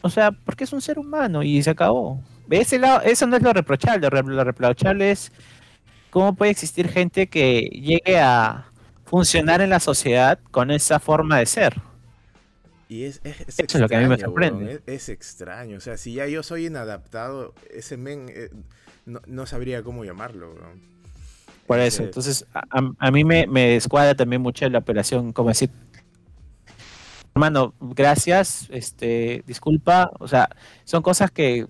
O 0.03 0.11
sea, 0.11 0.33
porque 0.33 0.65
es 0.65 0.73
un 0.73 0.81
ser 0.81 0.99
humano 0.99 1.43
y 1.43 1.63
se 1.63 1.71
acabó. 1.71 2.21
Ese 2.51 2.79
lado, 2.79 3.01
eso 3.03 3.27
no 3.27 3.37
es 3.37 3.43
lo 3.43 3.53
reprochable. 3.53 4.09
Lo 4.11 4.45
reprochable 4.45 5.11
es 5.11 5.33
cómo 6.11 6.35
puede 6.35 6.51
existir 6.51 6.89
gente 6.89 7.27
que 7.27 7.61
llegue 7.61 8.19
a 8.21 8.67
funcionar 9.07 9.61
en 9.61 9.71
la 9.71 9.81
sociedad 9.81 10.39
con 10.51 10.71
esa 10.71 11.01
forma 11.01 11.39
de 11.39 11.47
ser. 11.47 11.75
Y 12.89 13.05
es, 13.05 13.21
es, 13.25 13.41
Eso 13.49 13.65
es 13.65 13.75
lo 13.81 13.89
que 13.89 13.97
a 13.97 14.01
mí 14.01 14.07
me 14.07 14.19
sorprende. 14.19 14.83
Es, 14.87 15.09
extraño. 15.09 15.79
O 15.79 15.81
sea, 15.81 15.97
si 15.97 16.15
ya 16.15 16.27
yo 16.27 16.43
soy 16.43 16.67
inadaptado, 16.67 17.55
ese 17.71 17.97
men 17.97 18.27
eh, 18.29 18.51
no, 19.07 19.47
sabría 19.47 19.83
cómo 19.83 20.05
llamarlo. 20.05 20.55
Por 21.67 21.81
eso, 21.81 22.03
entonces 22.03 22.47
a, 22.53 23.11
mí 23.11 23.25
me, 23.25 23.47
me 23.47 23.71
descuadra 23.71 24.15
también 24.15 24.43
mucho 24.43 24.69
la 24.69 24.79
operación, 24.79 25.33
como 25.33 25.49
decir, 25.49 25.71
hermano, 27.35 27.75
gracias, 27.81 28.69
este, 28.71 29.43
disculpa, 29.47 30.11
o 30.21 30.29
sea, 30.29 30.49
son 30.85 31.03
cosas 31.03 31.31
que 31.31 31.67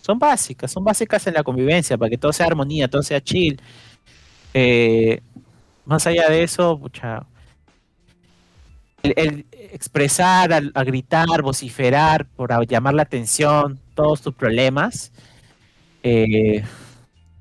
son 0.00 0.18
básicas, 0.18 0.70
son 0.70 0.82
básicas 0.82 1.26
en 1.26 1.34
la 1.34 1.42
convivencia, 1.42 1.98
para 1.98 2.10
que 2.10 2.18
todo 2.18 2.32
sea 2.32 2.46
armonía, 2.46 2.88
todo 2.88 3.02
sea 3.02 3.20
chill. 3.20 3.60
Eh, 4.54 5.20
más 5.84 6.06
allá 6.06 6.28
de 6.28 6.42
eso, 6.42 6.78
pucha, 6.78 7.26
el, 9.02 9.46
expresar, 9.52 10.52
a, 10.52 10.84
gritar, 10.84 11.42
vociferar, 11.42 12.26
por 12.26 12.66
llamar 12.66 12.94
la 12.94 13.02
atención, 13.02 13.80
todos 13.94 14.22
tus 14.22 14.34
problemas, 14.34 15.12
eh, 16.02 16.62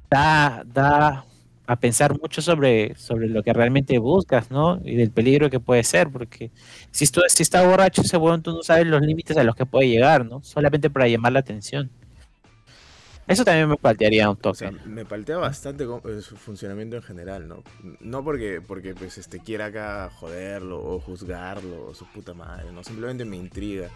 da, 0.09 0.63
da 0.65 1.25
a 1.67 1.75
pensar 1.77 2.19
mucho 2.19 2.41
sobre, 2.41 2.95
sobre 2.95 3.29
lo 3.29 3.43
que 3.43 3.53
realmente 3.53 3.97
buscas, 3.97 4.51
¿no? 4.51 4.81
Y 4.83 4.95
del 4.95 5.11
peligro 5.11 5.49
que 5.49 5.61
puede 5.61 5.83
ser, 5.83 6.09
porque 6.11 6.51
si, 6.91 7.05
si 7.05 7.43
está 7.43 7.65
borracho 7.65 8.01
ese 8.01 8.17
huevón, 8.17 8.43
tú 8.43 8.51
no 8.51 8.61
sabes 8.61 8.87
los 8.87 9.01
límites 9.01 9.37
a 9.37 9.43
los 9.43 9.55
que 9.55 9.65
puede 9.65 9.87
llegar, 9.87 10.25
¿no? 10.25 10.43
Solamente 10.43 10.89
para 10.89 11.07
llamar 11.07 11.31
la 11.31 11.39
atención. 11.39 11.89
Eso 13.27 13.45
también 13.45 13.69
me 13.69 13.77
paltearía 13.77 14.29
un 14.29 14.35
toque. 14.35 14.71
me 14.85 15.05
paltea 15.05 15.37
bastante 15.37 15.85
eh, 15.85 16.21
su 16.21 16.35
funcionamiento 16.35 16.95
en 16.95 17.03
general, 17.03 17.47
¿no? 17.47 17.63
No 17.99 18.23
porque, 18.23 18.61
porque 18.61 18.93
pues, 18.93 19.17
este, 19.17 19.39
quiera 19.39 19.67
acá 19.67 20.09
joderlo 20.09 20.83
o 20.83 20.99
juzgarlo 20.99 21.87
o 21.87 21.93
su 21.93 22.05
puta 22.07 22.33
madre, 22.33 22.71
¿no? 22.71 22.83
Simplemente 22.83 23.23
me 23.25 23.37
intriga. 23.37 23.89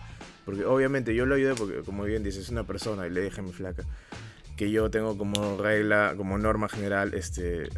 Porque 0.45 0.63
obviamente 0.63 1.15
yo 1.15 1.25
lo 1.25 1.35
ayudé 1.35 1.55
porque, 1.55 1.81
como 1.83 2.03
bien 2.03 2.23
dices, 2.23 2.43
es 2.43 2.49
una 2.49 2.65
persona 2.65 3.07
y 3.07 3.09
le 3.09 3.21
dije 3.21 3.41
mi 3.41 3.51
flaca 3.51 3.83
que 4.55 4.71
yo 4.71 4.89
tengo 4.89 5.17
como 5.17 5.57
regla, 5.57 6.13
como 6.15 6.37
norma 6.37 6.69
general, 6.69 7.13
este, 7.13 7.69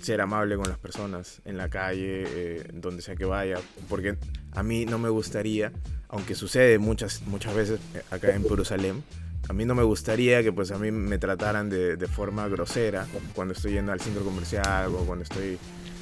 ser 0.00 0.20
amable 0.20 0.56
con 0.56 0.68
las 0.68 0.78
personas 0.78 1.42
en 1.44 1.56
la 1.56 1.68
calle, 1.68 2.24
eh, 2.26 2.70
donde 2.72 3.02
sea 3.02 3.16
que 3.16 3.24
vaya, 3.24 3.58
porque 3.88 4.16
a 4.52 4.62
mí 4.62 4.86
no 4.86 4.98
me 4.98 5.08
gustaría, 5.08 5.72
aunque 6.08 6.34
sucede 6.34 6.78
muchas, 6.78 7.22
muchas 7.26 7.54
veces 7.54 7.80
eh, 7.94 8.02
acá 8.10 8.34
en 8.34 8.48
Jerusalén, 8.48 9.02
a 9.48 9.52
mí 9.52 9.64
no 9.64 9.74
me 9.74 9.82
gustaría 9.82 10.42
que 10.42 10.52
pues 10.52 10.70
a 10.70 10.78
mí 10.78 10.90
me 10.90 11.18
trataran 11.18 11.68
de, 11.70 11.96
de 11.96 12.06
forma 12.06 12.48
grosera 12.48 13.06
cuando 13.34 13.54
estoy 13.54 13.72
yendo 13.72 13.92
al 13.92 14.00
centro 14.00 14.24
comercial 14.24 14.94
o 14.94 14.98
cuando 15.04 15.22
estoy 15.22 15.58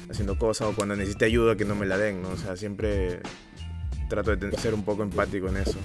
haciendo 0.09 0.37
cosas 0.37 0.69
o 0.69 0.75
cuando 0.75 0.95
necesite 0.95 1.25
ayuda 1.25 1.55
que 1.55 1.65
no 1.65 1.75
me 1.75 1.85
la 1.85 1.97
den, 1.97 2.21
¿no? 2.21 2.29
O 2.29 2.37
sea, 2.37 2.55
siempre 2.55 3.19
trato 4.09 4.35
de 4.35 4.57
ser 4.57 4.73
un 4.73 4.83
poco 4.83 5.03
empático 5.03 5.47
en 5.49 5.57
eso. 5.57 5.77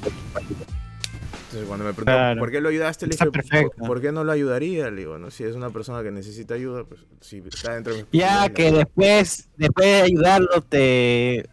Entonces, 1.32 1.66
cuando 1.66 1.84
me 1.84 1.92
preguntó, 1.92 2.38
¿por 2.38 2.50
qué 2.52 2.60
lo 2.60 2.68
ayudaste? 2.68 3.06
Le 3.06 3.16
dije, 3.16 3.68
¿por, 3.76 4.00
qué 4.00 4.12
no 4.12 4.22
lo 4.22 4.30
ayudaría? 4.30 4.88
Le 4.88 5.00
digo, 5.00 5.18
¿no? 5.18 5.32
Si 5.32 5.42
es 5.42 5.56
una 5.56 5.70
persona 5.70 6.00
que 6.02 6.12
necesita 6.12 6.54
ayuda, 6.54 6.84
pues 6.84 7.00
si 7.20 7.38
está 7.38 7.74
dentro 7.74 7.92
de 7.92 8.06
Ya 8.12 8.48
que 8.50 8.70
después, 8.70 9.48
después 9.56 9.86
de 9.86 10.02
ayudarlo, 10.02 10.60
te, 10.60 11.48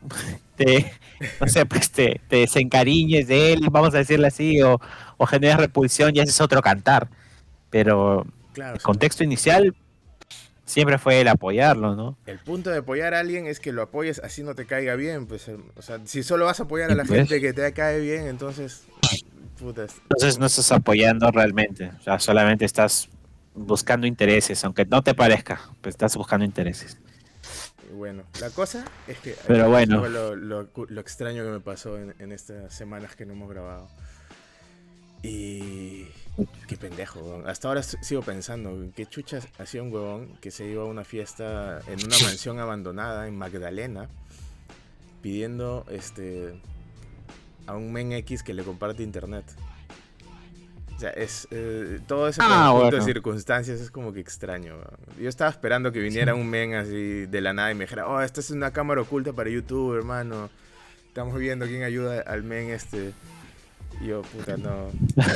te 0.56 0.92
no 1.42 1.48
sé, 1.48 1.66
pues 1.66 1.90
te, 1.90 2.22
te, 2.28 2.38
desencariñes 2.38 3.28
de 3.28 3.54
él, 3.54 3.68
vamos 3.72 3.96
a 3.96 3.98
decirle 3.98 4.28
así, 4.28 4.62
o, 4.62 4.80
o 5.18 5.26
generas 5.26 5.60
repulsión, 5.60 6.14
ya 6.14 6.24
ese 6.24 6.32
es 6.32 6.42
otro 6.42 6.62
cantar. 6.62 7.10
Pero 7.70 8.26
el 8.56 8.82
contexto 8.82 9.24
inicial 9.24 9.76
siempre 10.66 10.98
fue 10.98 11.22
el 11.22 11.28
apoyarlo, 11.28 11.96
¿no? 11.96 12.18
El 12.26 12.40
punto 12.40 12.70
de 12.70 12.78
apoyar 12.80 13.14
a 13.14 13.20
alguien 13.20 13.48
es 13.48 13.60
que 13.60 13.72
lo 13.72 13.82
apoyes 13.82 14.20
así 14.20 14.44
no 14.44 14.56
te 14.56 14.66
caiga 14.66 14.96
bien, 14.96 15.28
pues, 15.28 15.50
o 15.76 15.82
sea, 15.82 16.00
si 16.06 16.24
solo 16.24 16.46
vas 16.46 16.60
a 16.60 16.64
apoyar 16.64 16.92
a 16.92 16.96
la 16.96 17.04
pues. 17.04 17.20
gente 17.20 17.42
que 17.42 17.54
te 17.54 17.74
cae 17.74 18.00
bien, 18.00 18.28
entonces 18.28 18.86
entonces 19.60 20.38
no 20.38 20.46
estás 20.46 20.72
apoyando 20.72 21.32
realmente, 21.32 21.92
o 22.00 22.04
sea, 22.04 22.20
solamente 22.20 22.66
estás 22.66 23.10
buscando 23.56 24.06
intereses, 24.06 24.64
aunque 24.64 24.86
no 24.86 25.02
te 25.02 25.16
parezca, 25.16 25.62
pues 25.82 25.94
estás 25.94 26.16
buscando 26.16 26.46
intereses. 26.46 26.98
Bueno, 27.94 28.24
la 28.42 28.50
cosa 28.52 28.86
es 29.08 29.18
que 29.20 29.36
Pero 29.48 29.70
bueno. 29.70 30.08
Lo, 30.08 30.36
lo, 30.36 31.02
extraño 31.02 31.44
que 31.44 31.50
me 31.50 31.60
pasó 31.60 31.98
en, 31.98 32.32
estas 32.32 32.72
semanas 32.74 33.16
que 33.16 33.26
no 33.26 33.34
hemos 33.34 33.50
grabado. 33.50 33.90
Y 35.28 36.08
qué 36.68 36.78
pendejo, 36.78 37.44
hasta 37.46 37.68
ahora 37.68 37.84
sigo 37.84 38.22
pensando, 38.22 38.92
qué 38.96 39.06
chuchas 39.06 39.48
hacía 39.58 39.84
un 39.84 39.92
huevón 39.92 40.38
que 40.40 40.52
se 40.52 40.66
iba 40.66 40.84
a 40.84 40.86
una 40.86 41.04
fiesta 41.04 41.82
en 41.88 42.06
una 42.06 42.18
mansión 42.24 42.60
abandonada 42.60 43.28
en 43.28 43.38
Magdalena 43.38 44.08
pidiendo 45.22 45.86
este 45.90 46.54
a 47.66 47.76
un 47.76 47.92
men 47.92 48.14
X 48.14 48.44
que 48.44 48.54
le 48.54 48.64
comparte 48.64 49.04
internet. 49.04 49.44
O 50.96 51.00
sea, 51.00 51.10
es 51.10 51.48
eh, 51.52 52.00
todo 52.08 52.28
ese 52.28 52.42
ah, 52.42 52.70
conjunto 52.72 52.96
de 52.96 53.02
circunstancias 53.02 53.82
es 53.82 53.92
como 53.92 54.14
que 54.14 54.22
extraño. 54.22 54.78
Yo 55.20 55.28
estaba 55.28 55.52
esperando 55.52 55.92
que 55.92 56.00
viniera 56.00 56.34
un 56.34 56.48
men 56.48 56.74
así 56.74 57.26
de 57.26 57.42
la 57.42 57.52
nada 57.52 57.72
y 57.72 57.76
me 57.76 57.84
dijera, 57.84 58.08
oh, 58.08 58.22
esta 58.22 58.40
es 58.40 58.50
una 58.50 58.72
cámara 58.72 59.02
oculta 59.02 59.34
para 59.34 59.50
YouTube, 59.50 59.98
hermano. 59.98 60.50
Estamos 61.08 61.38
viendo 61.38 61.66
quién 61.66 61.84
ayuda 61.84 62.22
al 62.22 62.44
men 62.44 62.70
este. 62.70 63.14
Yo, 64.06 64.22
puta, 64.22 64.58
no. 64.58 64.92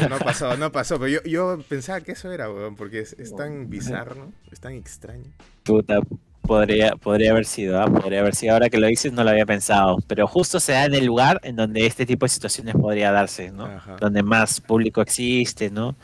No 0.09 0.19
pasó, 0.19 0.55
no 0.57 0.71
pasó. 0.71 0.99
Pero 0.99 1.07
yo, 1.07 1.23
yo 1.23 1.63
pensaba 1.67 2.01
que 2.01 2.13
eso 2.13 2.31
era, 2.31 2.49
weón, 2.49 2.75
porque 2.75 2.99
es, 2.99 3.13
es 3.13 3.35
tan 3.35 3.69
bizarro, 3.69 4.15
¿no? 4.15 4.33
Es 4.51 4.59
tan 4.59 4.73
extraño. 4.73 5.31
Puta, 5.63 5.99
Podría, 6.41 6.95
podría 6.95 7.31
haber 7.31 7.45
sido, 7.45 7.79
¿ah? 7.79 7.85
podría 7.85 8.21
haber 8.21 8.35
sido. 8.35 8.53
Ahora 8.53 8.69
que 8.69 8.77
lo 8.77 8.87
dices, 8.87 9.13
no 9.13 9.23
lo 9.23 9.29
había 9.29 9.45
pensado. 9.45 9.99
Pero 10.07 10.27
justo 10.27 10.59
se 10.59 10.71
da 10.73 10.85
en 10.85 10.95
el 10.95 11.05
lugar 11.05 11.39
en 11.43 11.55
donde 11.55 11.85
este 11.85 12.05
tipo 12.05 12.25
de 12.25 12.29
situaciones 12.29 12.75
podría 12.75 13.11
darse, 13.11 13.51
¿no? 13.51 13.69
Donde 13.99 14.23
más 14.23 14.59
público 14.59 15.01
existe, 15.01 15.69
¿no? 15.69 15.95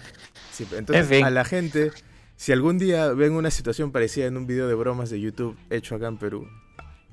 Sí, 0.51 0.65
entonces, 0.75 1.23
a 1.23 1.29
la 1.31 1.43
gente, 1.43 1.91
si 2.35 2.51
algún 2.51 2.77
día 2.77 3.09
ven 3.09 3.33
una 3.33 3.51
situación 3.51 3.91
parecida 3.91 4.27
en 4.27 4.37
un 4.37 4.47
video 4.47 4.67
de 4.67 4.75
bromas 4.75 5.09
de 5.09 5.19
YouTube 5.19 5.57
hecho 5.69 5.95
acá 5.95 6.07
en 6.07 6.17
Perú, 6.17 6.47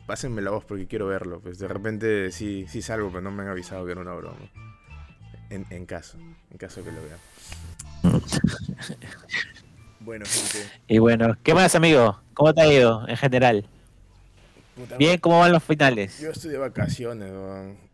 pásenme 0.07 0.43
la 0.43 0.51
voz 0.51 0.65
porque 0.65 0.87
quiero 0.87 1.07
verlo. 1.07 1.41
Pues 1.41 1.59
de 1.59 1.67
repente 1.67 2.31
sí, 2.31 2.67
sí 2.69 2.83
salgo, 2.83 3.09
pero 3.09 3.23
no 3.23 3.31
me 3.31 3.43
han 3.43 3.49
avisado 3.49 3.85
que 3.87 3.93
era 3.93 4.03
una 4.03 4.15
broma. 4.15 4.37
En, 5.51 5.67
en 5.71 5.87
caso, 5.87 6.19
en 6.51 6.59
caso 6.59 6.83
que 6.83 6.91
lo 6.93 7.01
vean. 7.03 7.19
Bueno, 10.05 10.27
gente. 10.27 10.71
Y 10.87 10.99
bueno, 10.99 11.35
¿qué 11.43 11.55
más, 11.55 11.75
amigo? 11.75 12.21
¿Cómo 12.35 12.53
te 12.53 12.61
ha 12.61 12.71
ido 12.71 13.09
en 13.09 13.17
general? 13.17 13.67
Bien, 14.99 15.19
¿cómo 15.19 15.39
van 15.39 15.53
los 15.53 15.63
finales? 15.63 16.21
Yo 16.21 16.31
estoy 16.31 16.51
de 16.51 16.59
vacaciones, 16.59 17.33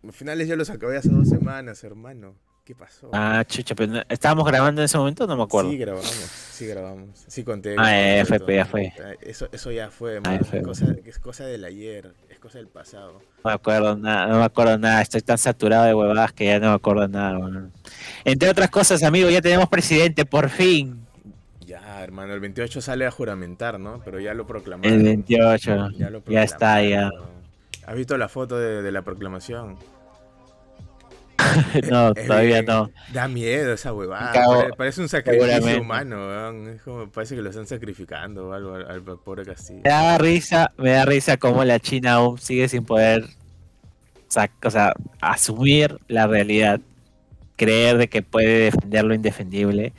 Los 0.02 0.16
finales 0.16 0.48
ya 0.48 0.56
los 0.56 0.70
acabé 0.70 0.96
hace 0.96 1.10
dos 1.10 1.28
semanas, 1.28 1.84
hermano. 1.84 2.34
¿Qué 2.64 2.74
pasó? 2.74 3.10
Ah, 3.12 3.44
chucha, 3.46 3.74
pero 3.74 4.02
¿estábamos 4.08 4.46
grabando 4.46 4.80
en 4.80 4.86
ese 4.86 4.96
momento? 4.96 5.26
No 5.26 5.36
me 5.36 5.42
acuerdo. 5.42 5.70
Sí, 5.70 5.78
grabamos, 5.78 6.06
sí 6.06 6.66
grabamos. 6.66 7.24
Sí 7.26 7.44
conté. 7.44 7.74
Ah, 7.78 7.98
eh, 7.98 8.24
fue, 8.24 8.38
ya 8.54 8.64
fue. 8.64 8.92
Eso, 9.20 9.48
eso 9.52 9.72
ya 9.72 9.90
fue, 9.90 10.20
ah, 10.24 10.36
es, 10.36 10.62
cosa, 10.62 10.86
es 11.04 11.18
cosa 11.18 11.46
del 11.46 11.64
ayer, 11.64 12.14
es 12.28 12.29
cosa 12.40 12.58
del 12.58 12.68
pasado. 12.68 13.20
No 13.44 13.50
me 13.50 13.52
acuerdo 13.52 13.96
nada, 13.96 14.26
no 14.26 14.38
me 14.38 14.44
acuerdo 14.44 14.78
nada. 14.78 15.02
Estoy 15.02 15.20
tan 15.20 15.38
saturado 15.38 15.84
de 15.84 15.94
huevadas 15.94 16.32
que 16.32 16.46
ya 16.46 16.58
no 16.58 16.68
me 16.68 16.74
acuerdo 16.74 17.06
nada, 17.06 17.38
Entre 18.24 18.48
otras 18.48 18.70
cosas, 18.70 19.02
amigo, 19.02 19.30
ya 19.30 19.40
tenemos 19.40 19.68
presidente, 19.68 20.24
por 20.24 20.48
fin. 20.48 21.06
Ya, 21.64 22.02
hermano, 22.02 22.34
el 22.34 22.40
28 22.40 22.80
sale 22.80 23.06
a 23.06 23.10
juramentar, 23.10 23.78
¿no? 23.78 24.00
Pero 24.04 24.18
ya 24.18 24.34
lo 24.34 24.46
proclamaron. 24.46 24.92
El 24.92 25.04
28, 25.04 25.90
ya, 26.26 26.42
está, 26.42 26.82
ya. 26.82 27.10
¿Has 27.86 27.94
visto 27.94 28.16
la 28.16 28.28
foto 28.28 28.58
de, 28.58 28.90
la 28.90 29.02
proclamación? 29.02 29.76
no, 31.90 32.14
todavía 32.26 32.62
no. 32.62 32.90
Da 33.12 33.28
miedo 33.28 33.72
esa 33.72 33.92
huevada. 33.92 34.32
parece 34.76 35.00
un 35.00 35.08
sacrificio 35.08 35.80
humano, 35.80 36.68
Es 36.68 36.82
como, 36.82 37.08
parece 37.10 37.36
que 37.36 37.42
lo 37.42 37.50
están 37.50 37.66
sacrificando 37.66 38.48
o 38.48 38.52
algo 38.52 38.74
al, 38.74 39.02
pobre 39.02 39.44
Castillo. 39.44 39.80
Me 39.84 39.90
da 39.90 40.18
risa, 40.18 40.72
me 40.76 40.90
da 40.90 41.04
risa 41.04 41.36
cómo 41.36 41.64
la 41.64 41.78
China 41.80 42.14
aún 42.14 42.38
sigue 42.38 42.68
sin 42.68 42.84
poder 42.84 43.24
o 44.62 44.70
sea, 44.70 44.94
asumir 45.20 45.98
la 46.08 46.26
realidad, 46.26 46.80
creer 47.56 47.98
de 47.98 48.08
que 48.08 48.22
puede 48.22 48.70
defender 48.70 49.04
lo 49.04 49.12
indefendible 49.12 49.92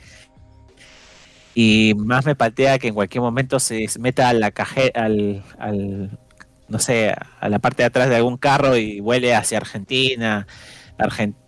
Y 1.54 1.92
más 1.96 2.24
me 2.24 2.34
patea 2.34 2.78
que 2.78 2.88
en 2.88 2.94
cualquier 2.94 3.20
momento 3.20 3.60
se 3.60 3.86
meta 3.98 4.30
a 4.30 4.32
la 4.32 4.50
cajera, 4.50 5.04
al, 5.04 5.44
al, 5.58 6.18
no 6.68 6.78
sé, 6.78 7.14
a 7.40 7.48
la 7.50 7.58
parte 7.58 7.82
de 7.82 7.88
atrás 7.88 8.08
de 8.08 8.16
algún 8.16 8.38
carro 8.38 8.76
y 8.76 9.00
vuele 9.00 9.34
hacia 9.34 9.58
Argentina, 9.58 10.46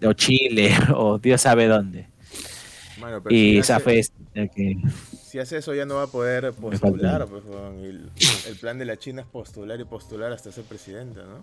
o 0.03 0.13
Chile, 0.13 0.73
o 0.95 1.19
Dios 1.19 1.41
sabe 1.41 1.67
dónde. 1.67 2.09
y 3.29 3.59
esa 3.59 3.81
fe 3.81 4.03
que... 4.55 4.79
Si 5.13 5.39
hace 5.39 5.59
eso 5.59 5.75
ya 5.75 5.85
no 5.85 5.97
va 5.97 6.05
a 6.05 6.07
poder 6.07 6.53
postular, 6.53 7.27
pues, 7.27 7.43
el, 7.83 8.11
el, 8.49 8.57
plan 8.57 8.79
de 8.79 8.85
la 8.85 8.97
China 8.97 9.23
es 9.23 9.27
postular 9.27 9.81
y 9.81 9.85
postular 9.85 10.33
hasta 10.33 10.53
ser 10.53 10.63
presidenta, 10.65 11.23
¿no? 11.23 11.43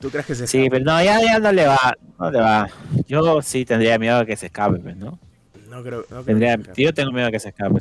¿Tú 0.00 0.10
crees 0.10 0.26
que 0.26 0.34
se 0.34 0.44
escape? 0.44 0.64
Sí, 0.64 0.68
pero 0.68 0.84
no, 0.84 1.02
ya, 1.02 1.20
ya 1.22 1.38
no 1.38 1.52
le 1.52 1.66
va, 1.66 1.96
no 2.18 2.30
le 2.30 2.40
va. 2.40 2.68
Yo 3.06 3.40
sí 3.40 3.64
tendría 3.64 3.98
miedo 3.98 4.18
de 4.18 4.26
que 4.26 4.36
se 4.36 4.46
escape, 4.46 4.80
pues, 4.80 4.96
¿no? 4.96 5.20
No 5.68 5.82
creo, 5.84 6.04
no 6.10 6.24
tendría, 6.24 6.58
Yo 6.76 6.92
tengo 6.92 7.12
miedo 7.12 7.26
de 7.26 7.32
que 7.32 7.38
se 7.38 7.50
escape. 7.50 7.78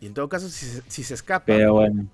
Y 0.00 0.06
en 0.06 0.14
todo 0.14 0.28
caso, 0.28 0.48
si, 0.48 0.66
si 0.88 1.04
se 1.04 1.14
escapa, 1.14 1.46
pero 1.46 1.74
bueno. 1.74 2.08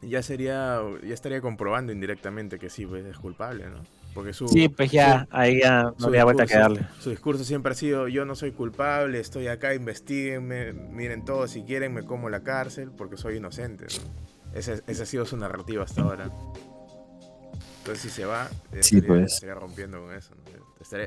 ya 0.00 0.22
sería, 0.22 0.80
ya 1.06 1.12
estaría 1.12 1.42
comprobando 1.42 1.92
indirectamente 1.92 2.58
que 2.58 2.70
sí, 2.70 2.86
pues 2.86 3.04
es 3.04 3.18
culpable, 3.18 3.66
¿no? 3.66 3.84
Porque 4.18 4.32
su, 4.32 4.48
sí, 4.48 4.68
pues 4.68 4.90
ya, 4.90 5.28
ahí 5.30 5.60
ya 5.60 5.94
no 5.96 6.06
había 6.08 6.24
vuelta 6.24 6.42
a 6.42 6.46
quedarle. 6.46 6.84
Su 6.98 7.10
discurso 7.10 7.44
siempre 7.44 7.70
ha 7.70 7.74
sido, 7.76 8.08
yo 8.08 8.24
no 8.24 8.34
soy 8.34 8.50
culpable, 8.50 9.20
estoy 9.20 9.46
acá, 9.46 9.74
investiguenme, 9.74 10.72
miren 10.72 11.24
todo, 11.24 11.46
si 11.46 11.62
quieren 11.62 11.94
me 11.94 12.02
como 12.02 12.28
la 12.28 12.42
cárcel 12.42 12.90
porque 12.90 13.16
soy 13.16 13.36
inocente, 13.36 13.84
¿no? 13.84 14.58
Esa, 14.58 14.72
esa 14.88 15.02
ha 15.04 15.06
sido 15.06 15.24
su 15.24 15.36
narrativa 15.36 15.84
hasta 15.84 16.02
ahora. 16.02 16.32
Entonces, 17.78 18.02
si 18.02 18.10
se 18.10 18.24
va, 18.24 18.50
estaría, 18.72 19.06
pues. 19.06 19.40
rompiendo 19.54 20.00
con 20.00 20.12
eso. 20.12 20.34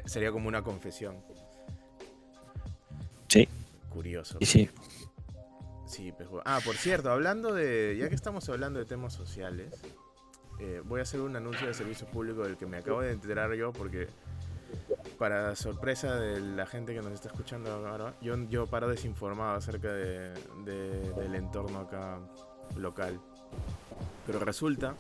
sería 0.06 0.32
como 0.32 0.48
una 0.48 0.62
confesión. 0.62 1.18
Sí. 3.28 3.46
Curioso. 3.90 4.38
Y 4.40 4.46
sí. 4.46 4.70
Sí, 5.86 6.14
pues, 6.14 6.30
ah, 6.46 6.62
por 6.64 6.78
cierto, 6.78 7.12
hablando 7.12 7.54
de. 7.54 7.98
Ya 8.00 8.08
que 8.08 8.16
estamos 8.16 8.48
hablando 8.48 8.80
de 8.80 8.86
temas 8.86 9.12
sociales, 9.12 9.82
eh, 10.62 10.82
voy 10.86 11.00
a 11.00 11.04
hacer 11.04 11.20
un 11.22 11.36
anuncio 11.36 11.66
de 11.66 11.74
servicio 11.74 12.06
público 12.06 12.44
del 12.44 12.56
que 12.56 12.68
me 12.68 12.78
acabo 12.78 13.02
de 13.02 13.12
enterar 13.12 13.52
yo, 13.56 13.74
porque 13.74 14.08
para 15.18 15.56
sorpresa 15.56 16.16
de 16.16 16.40
la 16.40 16.68
gente 16.68 16.94
que 16.94 17.02
nos 17.02 17.14
está 17.14 17.30
escuchando 17.30 17.72
ahora, 17.72 18.14
yo, 18.22 18.36
yo 18.48 18.68
paro 18.68 18.88
desinformado 18.88 19.56
acerca 19.56 19.92
de, 19.92 20.34
del 20.64 21.34
entorno 21.34 21.80
acá 21.80 22.20
local. 22.76 23.20
Pero 24.28 24.40
resulta 24.40 24.96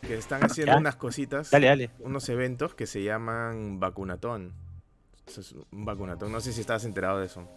que 0.00 0.14
están 0.14 0.44
haciendo 0.44 0.76
unas 0.76 0.94
cositas, 0.94 1.50
unos 1.98 2.28
eventos 2.28 2.74
que 2.74 2.86
se 2.86 3.02
llaman 3.02 3.80
vacunatón. 3.80 4.52
un 5.72 5.84
vacunatón, 5.84 6.30
no 6.30 6.40
sé 6.40 6.52
si 6.52 6.60
estabas 6.60 6.84
enterado 6.84 7.18
de 7.18 7.26
eso. 7.26 7.48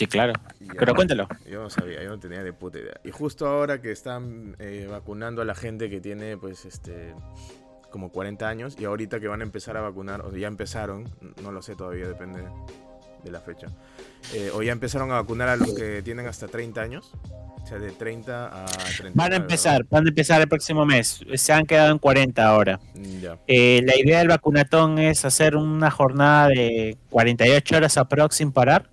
Sí, 0.00 0.06
claro. 0.06 0.32
Pero 0.78 0.94
cuéntalo. 0.94 1.28
Yo 1.46 1.62
no 1.62 1.68
sabía, 1.68 2.02
yo 2.02 2.08
no 2.08 2.18
tenía 2.18 2.42
de 2.42 2.54
puta 2.54 2.78
idea. 2.78 2.94
Y 3.04 3.10
justo 3.10 3.46
ahora 3.46 3.82
que 3.82 3.92
están 3.92 4.56
eh, 4.58 4.88
vacunando 4.90 5.42
a 5.42 5.44
la 5.44 5.54
gente 5.54 5.90
que 5.90 6.00
tiene, 6.00 6.38
pues, 6.38 6.64
este, 6.64 7.14
como 7.90 8.10
40 8.10 8.48
años, 8.48 8.76
y 8.78 8.86
ahorita 8.86 9.20
que 9.20 9.28
van 9.28 9.42
a 9.42 9.44
empezar 9.44 9.76
a 9.76 9.82
vacunar, 9.82 10.22
o 10.22 10.34
ya 10.34 10.48
empezaron, 10.48 11.06
no 11.42 11.52
lo 11.52 11.60
sé 11.60 11.76
todavía, 11.76 12.08
depende 12.08 12.42
de 13.22 13.30
la 13.30 13.40
fecha, 13.40 13.66
eh, 14.32 14.50
o 14.54 14.62
ya 14.62 14.72
empezaron 14.72 15.10
a 15.10 15.16
vacunar 15.16 15.50
a 15.50 15.56
los 15.56 15.74
que 15.74 16.00
tienen 16.00 16.26
hasta 16.26 16.48
30 16.48 16.80
años, 16.80 17.12
o 17.62 17.66
sea, 17.66 17.78
de 17.78 17.90
30 17.90 18.46
a 18.46 18.64
30. 18.64 19.10
Van 19.12 19.34
a 19.34 19.36
empezar, 19.36 19.84
van 19.90 20.06
a 20.06 20.08
empezar 20.08 20.40
el 20.40 20.48
próximo 20.48 20.86
mes. 20.86 21.20
Se 21.34 21.52
han 21.52 21.66
quedado 21.66 21.92
en 21.92 21.98
40 21.98 22.42
ahora. 22.42 22.80
Mm, 22.94 23.26
eh, 23.46 23.82
la 23.84 23.98
idea 23.98 24.20
del 24.20 24.28
vacunatón 24.28 24.98
es 24.98 25.26
hacer 25.26 25.56
una 25.56 25.90
jornada 25.90 26.48
de 26.48 26.96
48 27.10 27.76
horas 27.76 27.98
a 27.98 28.08
sin 28.30 28.50
parar, 28.50 28.88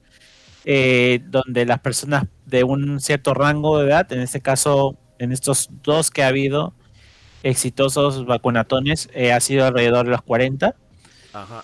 eh, 0.70 1.22
donde 1.30 1.66
las 1.66 1.80
personas 1.80 2.26
de 2.46 2.66
un 2.66 3.00
cierto 3.00 3.34
rango 3.34 3.80
de 3.80 3.88
edad, 3.88 4.12
en 4.12 4.20
este 4.20 4.42
caso, 4.42 4.98
en 5.18 5.32
estos 5.32 5.70
dos 5.82 6.12
que 6.12 6.24
ha 6.24 6.28
habido 6.28 6.74
exitosos 7.42 8.25
vacunatones, 8.25 9.08
eh, 9.14 9.32
ha 9.32 9.40
sido 9.40 9.66
alrededor 9.66 10.03
de 10.06 10.12
los 10.12 10.22
40 10.24 10.75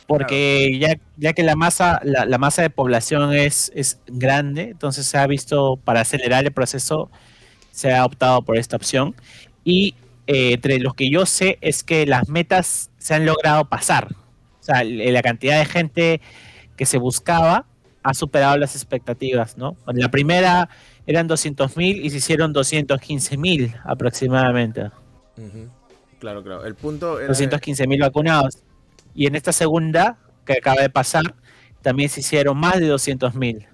porque 0.08 0.78
ya, 0.80 0.96
ya 1.18 1.34
que 1.34 1.44
la 1.44 1.58
masa, 1.58 2.00
la, 2.04 2.38
masa 2.38 2.62
de 2.62 2.70
población 2.70 3.34
es, 3.34 3.74
es 3.76 4.00
grande, 4.08 4.70
entonces 4.72 5.06
se 5.06 5.18
ha 5.18 5.28
visto 5.28 5.78
para 5.84 6.02
acelerar 6.02 6.46
el 6.46 6.54
proceso, 6.54 7.10
se 7.72 7.94
ha 7.94 8.06
optado 8.06 8.44
por 8.44 8.58
esta 8.58 8.78
opción. 8.78 9.16
Y 9.66 9.96
eh, 10.28 10.54
entre 10.54 10.80
los 10.80 10.94
que 10.94 11.10
yo 11.10 11.26
sé 11.26 11.58
es 11.60 11.84
que 11.84 12.06
las 12.06 12.30
metas 12.30 12.92
se 13.00 13.16
han 13.16 13.26
logrado 13.26 13.66
pasar. 13.66 14.16
O 14.62 14.64
sea, 14.64 14.84
la 14.86 15.22
cantidad 15.22 15.60
de 15.60 15.66
gente 15.66 16.22
que 16.78 16.86
se 16.86 16.98
buscaba 16.98 17.66
ha 18.04 18.14
superado 18.14 18.58
las 18.58 18.76
expectativas, 18.76 19.58
¿no? 19.58 19.78
La 19.88 20.10
primera 20.10 20.70
eran 21.08 21.28
200.000 21.28 22.02
y 22.04 22.10
se 22.10 22.18
hicieron 22.18 22.54
215.000 22.54 23.82
aproximadamente. 23.86 24.92
Claro, 26.20 26.44
claro. 26.44 26.66
El 26.66 26.76
punto 26.76 27.20
era... 27.20 27.34
215.000 27.34 28.00
vacunados. 28.02 28.60
Y 29.16 29.28
en 29.28 29.36
esta 29.36 29.52
segunda, 29.52 30.18
que 30.46 30.54
acaba 30.54 30.82
de 30.82 30.90
pasar, 30.90 31.36
también 31.82 32.10
se 32.10 32.22
hicieron 32.22 32.58
más 32.58 32.80
de 32.80 32.88
200 32.88 33.36
mil. 33.36 33.68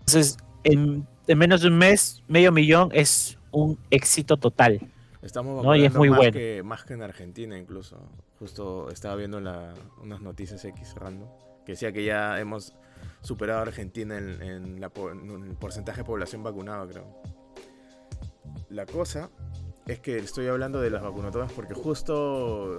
Entonces, 0.00 0.38
en, 0.64 1.06
menos 1.26 1.60
de 1.60 1.68
un 1.68 1.78
mes, 1.78 2.22
medio 2.28 2.52
millón 2.52 2.90
es 2.92 3.38
un 3.50 3.78
éxito 3.90 4.36
total. 4.36 4.80
Estamos 5.20 5.64
¿no? 5.64 5.76
y 5.76 5.84
es 5.84 5.94
muy 5.94 6.08
más 6.08 6.18
bueno. 6.18 6.32
Que, 6.32 6.62
más 6.64 6.84
que 6.84 6.94
en 6.94 7.02
Argentina 7.02 7.58
incluso. 7.58 7.98
Justo 8.38 8.90
estaba 8.90 9.14
viendo 9.14 9.38
unas 9.38 10.20
noticias 10.20 10.64
X 10.64 10.94
random 10.96 11.28
que 11.64 11.72
decía 11.72 11.92
que 11.92 12.04
ya 12.04 12.40
hemos 12.40 12.74
superado 13.22 13.60
a 13.60 13.62
Argentina 13.62 14.18
en, 14.18 14.42
en 14.42 14.82
el 14.82 15.56
porcentaje 15.56 15.98
de 15.98 16.04
población 16.04 16.42
vacunada, 16.42 16.86
creo. 16.86 17.22
La 18.68 18.86
cosa 18.86 19.30
es 19.86 19.98
que 19.98 20.16
estoy 20.18 20.46
hablando 20.46 20.80
de 20.80 20.90
las 20.90 21.02
vacunatorias 21.02 21.52
porque 21.52 21.74
justo 21.74 22.78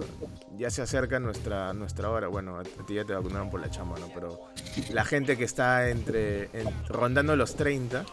ya 0.56 0.70
se 0.70 0.82
acerca 0.82 1.20
nuestra, 1.20 1.72
nuestra 1.74 2.10
hora. 2.10 2.28
Bueno, 2.28 2.58
a 2.58 2.62
ti 2.62 2.94
ya 2.94 3.04
te 3.04 3.12
vacunaron 3.12 3.50
por 3.50 3.60
la 3.60 3.70
chamba, 3.70 3.98
¿no? 3.98 4.08
Pero 4.14 4.40
la 4.90 5.04
gente 5.04 5.36
que 5.36 5.44
está 5.44 5.88
entre, 5.90 6.48
rondando 6.88 7.36
los 7.36 7.56
30, 7.56 8.04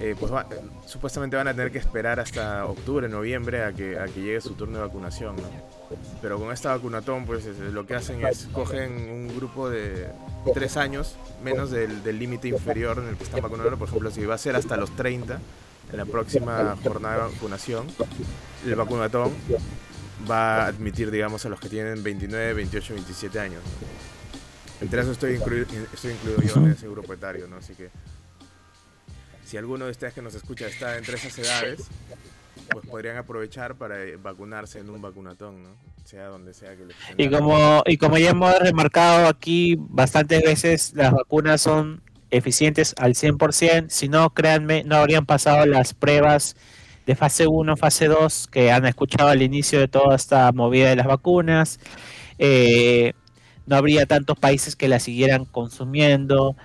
eh, 0.00 0.16
pues 0.18 0.32
supuestamente 0.86 1.36
van 1.36 1.48
a 1.48 1.54
tener 1.54 1.70
que 1.70 1.78
esperar 1.78 2.20
hasta 2.20 2.64
octubre, 2.66 3.08
noviembre 3.08 3.64
a 3.64 3.72
que, 3.72 3.98
a 3.98 4.06
que 4.06 4.20
llegue 4.20 4.40
su 4.40 4.54
turno 4.54 4.78
de 4.78 4.86
vacunación, 4.86 5.36
¿no? 5.36 5.79
Pero 6.22 6.38
con 6.38 6.52
esta 6.52 6.70
vacunatón, 6.70 7.26
pues 7.26 7.46
lo 7.46 7.86
que 7.86 7.94
hacen 7.94 8.24
es 8.24 8.48
cogen 8.52 8.92
un 9.10 9.34
grupo 9.34 9.68
de 9.68 10.08
tres 10.54 10.76
años, 10.76 11.16
menos 11.42 11.70
del 11.70 12.18
límite 12.18 12.48
inferior 12.48 12.98
en 12.98 13.08
el 13.08 13.16
que 13.16 13.24
están 13.24 13.42
vacunando. 13.42 13.76
Por 13.76 13.88
ejemplo, 13.88 14.10
si 14.10 14.24
va 14.24 14.34
a 14.34 14.38
ser 14.38 14.56
hasta 14.56 14.76
los 14.76 14.94
30 14.96 15.40
en 15.90 15.96
la 15.96 16.04
próxima 16.04 16.76
jornada 16.82 17.26
de 17.26 17.32
vacunación, 17.32 17.86
el 18.64 18.74
vacunatón 18.76 19.32
va 20.30 20.64
a 20.64 20.66
admitir, 20.66 21.10
digamos, 21.10 21.44
a 21.46 21.48
los 21.48 21.58
que 21.58 21.68
tienen 21.68 22.02
29, 22.02 22.54
28, 22.54 22.94
27 22.94 23.40
años. 23.40 23.62
Entre 24.80 25.00
eso 25.02 25.12
estoy, 25.12 25.34
incluido, 25.34 25.66
estoy 25.92 26.12
incluido 26.12 26.42
yo 26.42 26.54
en 26.60 26.70
ese 26.70 26.88
grupo 26.88 27.12
etario, 27.12 27.48
¿no? 27.48 27.56
Así 27.56 27.74
que 27.74 27.90
si 29.44 29.56
alguno 29.56 29.86
de 29.86 29.90
ustedes 29.90 30.14
que 30.14 30.22
nos 30.22 30.34
escucha 30.34 30.66
está 30.68 30.96
entre 30.96 31.16
esas 31.16 31.36
edades, 31.38 31.80
pues 32.70 32.86
podrían 32.86 33.16
aprovechar 33.16 33.76
para 33.76 33.96
vacunarse 34.22 34.78
en 34.78 34.90
un 34.90 35.02
vacunatón, 35.02 35.62
¿no? 35.62 35.68
Sea 36.04 36.26
donde 36.26 36.54
sea 36.54 36.76
que 36.76 36.86
les 36.86 36.96
y 37.16 37.28
como 37.28 37.82
Y 37.86 37.96
como 37.96 38.18
ya 38.18 38.30
hemos 38.30 38.58
remarcado 38.58 39.26
aquí 39.26 39.76
bastantes 39.78 40.42
veces, 40.42 40.92
las 40.94 41.12
vacunas 41.12 41.60
son 41.60 42.02
eficientes 42.30 42.94
al 42.98 43.14
100%. 43.14 43.88
Si 43.88 44.08
no, 44.08 44.30
créanme, 44.30 44.84
no 44.84 44.96
habrían 44.96 45.26
pasado 45.26 45.66
las 45.66 45.94
pruebas 45.94 46.56
de 47.06 47.16
fase 47.16 47.46
1, 47.46 47.76
fase 47.76 48.06
2 48.06 48.48
que 48.48 48.70
han 48.70 48.86
escuchado 48.86 49.30
al 49.30 49.42
inicio 49.42 49.80
de 49.80 49.88
toda 49.88 50.16
esta 50.16 50.50
movida 50.52 50.90
de 50.90 50.96
las 50.96 51.06
vacunas. 51.06 51.80
Eh, 52.38 53.14
no 53.66 53.76
habría 53.76 54.06
tantos 54.06 54.38
países 54.38 54.76
que 54.76 54.88
la 54.88 55.00
siguieran 55.00 55.44
consumiendo 55.44 56.56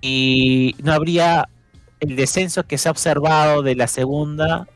y 0.00 0.74
no 0.82 0.92
habría 0.92 1.48
el 2.00 2.16
descenso 2.16 2.64
que 2.64 2.78
se 2.78 2.88
ha 2.88 2.92
observado 2.92 3.62
de 3.62 3.74
la 3.74 3.86
segunda 3.86 4.66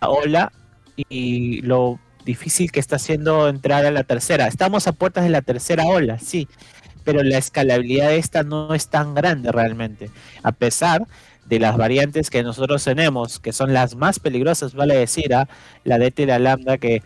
ola 0.00 0.52
y 0.96 1.62
lo 1.62 1.98
difícil 2.24 2.72
que 2.72 2.80
está 2.80 2.96
haciendo 2.96 3.48
entrar 3.48 3.84
a 3.84 3.90
la 3.90 4.04
tercera. 4.04 4.46
Estamos 4.46 4.86
a 4.86 4.92
puertas 4.92 5.24
de 5.24 5.30
la 5.30 5.42
tercera 5.42 5.86
ola, 5.86 6.18
sí, 6.18 6.48
pero 7.04 7.22
la 7.22 7.38
escalabilidad 7.38 8.08
de 8.08 8.18
esta 8.18 8.42
no 8.42 8.74
es 8.74 8.88
tan 8.88 9.14
grande 9.14 9.52
realmente, 9.52 10.10
a 10.42 10.52
pesar 10.52 11.06
de 11.46 11.58
las 11.58 11.76
variantes 11.76 12.30
que 12.30 12.42
nosotros 12.42 12.82
tenemos, 12.82 13.38
que 13.38 13.52
son 13.52 13.74
las 13.74 13.96
más 13.96 14.18
peligrosas, 14.18 14.74
vale 14.74 14.96
decir, 14.96 15.34
¿ah? 15.34 15.48
la 15.84 15.98
DT 15.98 16.20
y 16.20 16.26
la 16.26 16.38
lambda, 16.38 16.78
que 16.78 17.02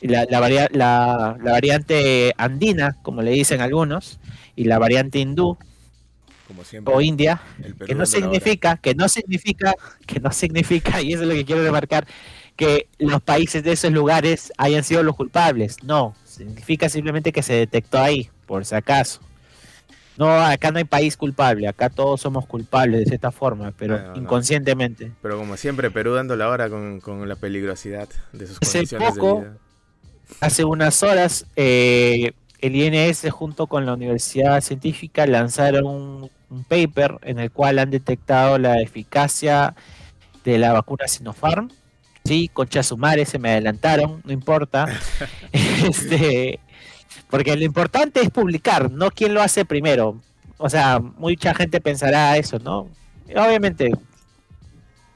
la, 0.00 0.26
la, 0.28 1.36
variante 1.40 2.32
andina, 2.36 2.96
como 3.02 3.22
le 3.22 3.30
dicen 3.30 3.60
algunos, 3.60 4.18
y 4.56 4.64
la 4.64 4.78
variante 4.78 5.20
hindú, 5.20 5.56
o 6.84 7.00
India, 7.00 7.40
que 7.86 7.94
no 7.94 8.06
significa, 8.06 8.76
que 8.76 8.94
no 8.94 9.08
significa, 9.08 9.74
que 10.06 10.20
no 10.20 10.30
significa, 10.32 11.02
y 11.02 11.12
eso 11.12 11.22
es 11.22 11.28
lo 11.28 11.34
que 11.34 11.44
quiero 11.44 11.62
remarcar, 11.62 12.06
que 12.56 12.88
los 12.98 13.22
países 13.22 13.62
de 13.62 13.72
esos 13.72 13.90
lugares 13.90 14.52
hayan 14.58 14.84
sido 14.84 15.02
los 15.02 15.16
culpables. 15.16 15.82
No, 15.82 16.14
significa 16.24 16.88
simplemente 16.88 17.32
que 17.32 17.42
se 17.42 17.54
detectó 17.54 17.98
ahí 17.98 18.30
por 18.46 18.64
si 18.64 18.74
acaso. 18.74 19.20
No, 20.20 20.30
acá 20.38 20.70
no 20.70 20.76
hay 20.76 20.84
país 20.84 21.16
culpable, 21.16 21.66
acá 21.66 21.88
todos 21.88 22.20
somos 22.20 22.44
culpables 22.44 23.00
de 23.00 23.06
cierta 23.06 23.30
forma, 23.30 23.72
pero 23.74 24.14
inconscientemente. 24.14 25.12
Pero 25.22 25.38
como 25.38 25.56
siempre, 25.56 25.90
Perú 25.90 26.12
dando 26.12 26.36
la 26.36 26.50
hora 26.50 26.68
con, 26.68 27.26
la 27.26 27.36
peligrosidad 27.36 28.06
de 28.32 28.46
sus 28.46 28.58
condiciones 28.58 29.14
de 29.14 29.20
vida. 29.20 29.56
Hace 30.40 30.64
unas 30.64 31.02
horas, 31.02 31.46
eh, 31.56 32.32
el 32.60 32.76
INS 32.76 33.30
junto 33.30 33.66
con 33.66 33.86
la 33.86 33.94
Universidad 33.94 34.60
Científica 34.60 35.26
lanzaron 35.26 35.86
un, 35.86 36.30
paper 36.68 37.18
en 37.22 37.38
el 37.38 37.52
cual 37.52 37.78
han 37.78 37.90
detectado 37.90 38.58
la 38.58 38.80
eficacia 38.80 39.74
de 40.42 40.58
la 40.58 40.72
vacuna 40.72 41.06
Sinopharm. 41.06 41.70
Sí, 42.24 42.50
concha 42.52 42.82
sumare, 42.82 43.24
se 43.24 43.38
me 43.38 43.50
adelantaron, 43.50 44.20
no 44.24 44.32
importa. 44.32 44.86
este, 45.52 46.58
porque 47.30 47.56
lo 47.56 47.64
importante 47.64 48.20
es 48.20 48.30
publicar, 48.30 48.90
no 48.90 49.10
quién 49.10 49.32
lo 49.32 49.42
hace 49.42 49.64
primero. 49.64 50.20
O 50.58 50.68
sea, 50.68 50.98
mucha 50.98 51.54
gente 51.54 51.80
pensará 51.80 52.36
eso, 52.36 52.58
¿no? 52.58 52.88
Obviamente, 53.28 53.92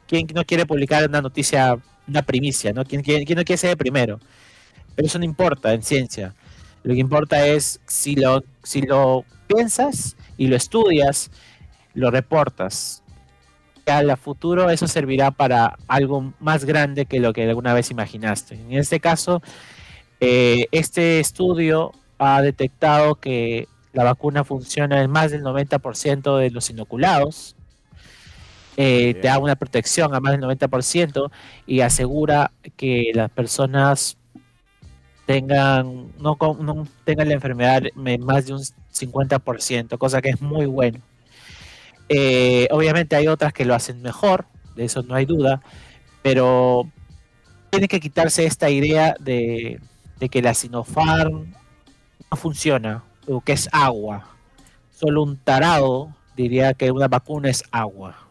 ¿quién 0.06 0.26
no 0.34 0.44
quiere 0.44 0.66
publicar 0.66 1.08
una 1.08 1.20
noticia, 1.20 1.76
una 2.06 2.22
primicia, 2.22 2.72
¿no? 2.72 2.84
¿Quién, 2.84 3.02
quién, 3.02 3.24
quién 3.24 3.36
no 3.36 3.44
quiere 3.44 3.58
ser 3.58 3.76
primero? 3.76 4.20
Pero 4.94 5.06
eso 5.06 5.18
no 5.18 5.24
importa 5.24 5.74
en 5.74 5.82
ciencia. 5.82 6.32
Lo 6.84 6.94
que 6.94 7.00
importa 7.00 7.46
es 7.46 7.80
si 7.86 8.14
lo, 8.14 8.44
si 8.62 8.82
lo 8.82 9.24
piensas 9.46 10.16
y 10.36 10.46
lo 10.46 10.56
estudias, 10.56 11.30
lo 11.94 12.10
reportas. 12.10 13.02
A 13.86 14.02
la 14.02 14.16
futuro 14.16 14.70
eso 14.70 14.86
servirá 14.86 15.30
para 15.30 15.76
algo 15.88 16.32
más 16.40 16.64
grande 16.64 17.06
que 17.06 17.20
lo 17.20 17.32
que 17.32 17.48
alguna 17.48 17.74
vez 17.74 17.90
imaginaste. 17.90 18.54
En 18.54 18.74
este 18.74 19.00
caso, 19.00 19.42
eh, 20.20 20.66
este 20.72 21.20
estudio 21.20 21.92
ha 22.18 22.40
detectado 22.42 23.16
que 23.16 23.66
la 23.94 24.04
vacuna 24.04 24.44
funciona 24.44 25.02
en 25.02 25.10
más 25.10 25.30
del 25.30 25.42
90% 25.42 26.38
de 26.38 26.50
los 26.50 26.68
inoculados. 26.68 27.56
Eh, 28.76 29.14
te 29.14 29.28
da 29.28 29.38
una 29.38 29.54
protección 29.54 30.14
a 30.14 30.20
más 30.20 30.32
del 30.32 30.42
90% 30.42 31.30
y 31.66 31.80
asegura 31.80 32.50
que 32.76 33.12
las 33.14 33.30
personas 33.30 34.16
tengan 35.26 36.12
no, 36.18 36.36
no 36.40 36.86
tengan 37.04 37.28
la 37.28 37.34
enfermedad 37.34 37.82
más 37.94 38.46
de 38.46 38.54
un 38.54 38.60
50%, 38.60 39.98
cosa 39.98 40.22
que 40.22 40.30
es 40.30 40.40
muy 40.40 40.66
bueno. 40.66 41.00
Eh, 42.08 42.68
obviamente 42.70 43.16
hay 43.16 43.28
otras 43.28 43.52
que 43.52 43.64
lo 43.64 43.74
hacen 43.74 44.02
mejor, 44.02 44.46
de 44.76 44.84
eso 44.84 45.02
no 45.02 45.14
hay 45.14 45.24
duda, 45.24 45.62
pero 46.22 46.88
tiene 47.70 47.88
que 47.88 48.00
quitarse 48.00 48.44
esta 48.44 48.70
idea 48.70 49.16
de, 49.18 49.80
de 50.18 50.28
que 50.28 50.42
la 50.42 50.54
Sinopharm 50.54 51.52
no 52.30 52.36
funciona, 52.36 53.02
o 53.26 53.40
que 53.40 53.52
es 53.52 53.68
agua. 53.72 54.28
Solo 54.90 55.22
un 55.22 55.36
tarado 55.38 56.14
diría 56.36 56.74
que 56.74 56.90
una 56.90 57.08
vacuna 57.08 57.50
es 57.50 57.64
agua. 57.70 58.28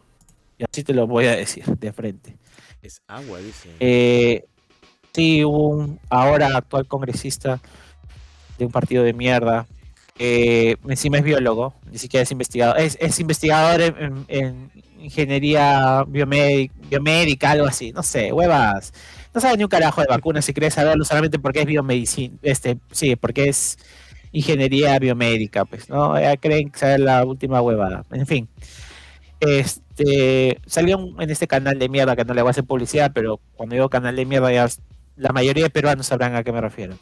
Y 0.58 0.64
así 0.64 0.84
te 0.84 0.94
lo 0.94 1.06
voy 1.06 1.26
a 1.26 1.36
decir 1.36 1.64
de 1.64 1.92
frente. 1.92 2.36
Es 2.80 3.02
agua, 3.06 3.38
dice. 3.38 3.70
Eh, 3.80 4.44
sí, 5.14 5.44
un 5.44 6.00
ahora 6.10 6.56
actual 6.56 6.86
congresista 6.86 7.60
de 8.58 8.66
un 8.66 8.72
partido 8.72 9.04
de 9.04 9.12
mierda. 9.12 9.66
Encima 10.18 11.18
es 11.18 11.24
biólogo, 11.24 11.74
ni 11.90 11.98
siquiera 11.98 12.22
es 12.22 12.30
investigador. 12.30 12.78
Es, 12.78 13.20
investigador 13.20 13.80
en, 14.28 14.70
ingeniería 14.98 16.04
biomédica, 16.06 17.50
algo 17.50 17.66
así. 17.66 17.92
No 17.92 18.02
sé, 18.02 18.32
huevas. 18.32 18.92
No 19.34 19.40
sabe 19.40 19.56
ni 19.56 19.64
un 19.64 19.68
carajo 19.68 20.00
de 20.00 20.06
vacunas 20.08 20.44
si 20.44 20.54
crees 20.54 20.74
saberlo 20.74 21.04
solamente 21.04 21.38
porque 21.38 21.60
es 21.60 21.66
biomedicina. 21.66 22.36
Este, 22.42 22.78
sí, 22.92 23.16
porque 23.16 23.48
es 23.48 23.78
ingeniería 24.32 24.98
biomédica, 24.98 25.64
pues, 25.64 25.88
¿no? 25.88 26.18
Ya 26.18 26.36
creen 26.36 26.72
saber 26.74 27.00
la 27.00 27.24
última 27.24 27.60
huevada. 27.60 28.04
En 28.12 28.26
fin. 28.26 28.48
Este 29.40 30.58
salió 30.66 30.98
en 31.18 31.30
este 31.30 31.46
canal 31.46 31.78
de 31.78 31.88
mierda 31.88 32.16
que 32.16 32.24
no 32.24 32.34
le 32.34 32.42
voy 32.42 32.48
a 32.48 32.52
hacer 32.52 32.64
publicidad, 32.64 33.12
pero 33.14 33.40
cuando 33.56 33.74
digo 33.74 33.90
canal 33.90 34.16
de 34.16 34.24
mierda 34.24 34.52
ya 34.52 34.68
la 35.16 35.32
mayoría 35.32 35.64
de 35.64 35.70
peruanos 35.70 36.06
sabrán 36.06 36.34
a 36.34 36.42
qué 36.42 36.52
me 36.52 36.60
refiero. 36.60 36.96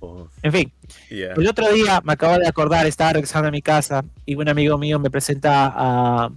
Oh. 0.00 0.28
En 0.42 0.52
fin, 0.52 0.72
el 1.10 1.46
otro 1.46 1.70
día 1.72 2.00
me 2.02 2.14
acabo 2.14 2.38
de 2.38 2.48
acordar, 2.48 2.86
estaba 2.86 3.12
regresando 3.12 3.48
a 3.48 3.50
mi 3.50 3.60
casa 3.60 4.04
y 4.24 4.34
un 4.34 4.48
amigo 4.48 4.78
mío 4.78 4.98
me 4.98 5.10
presenta 5.10 5.72
a, 5.74 6.30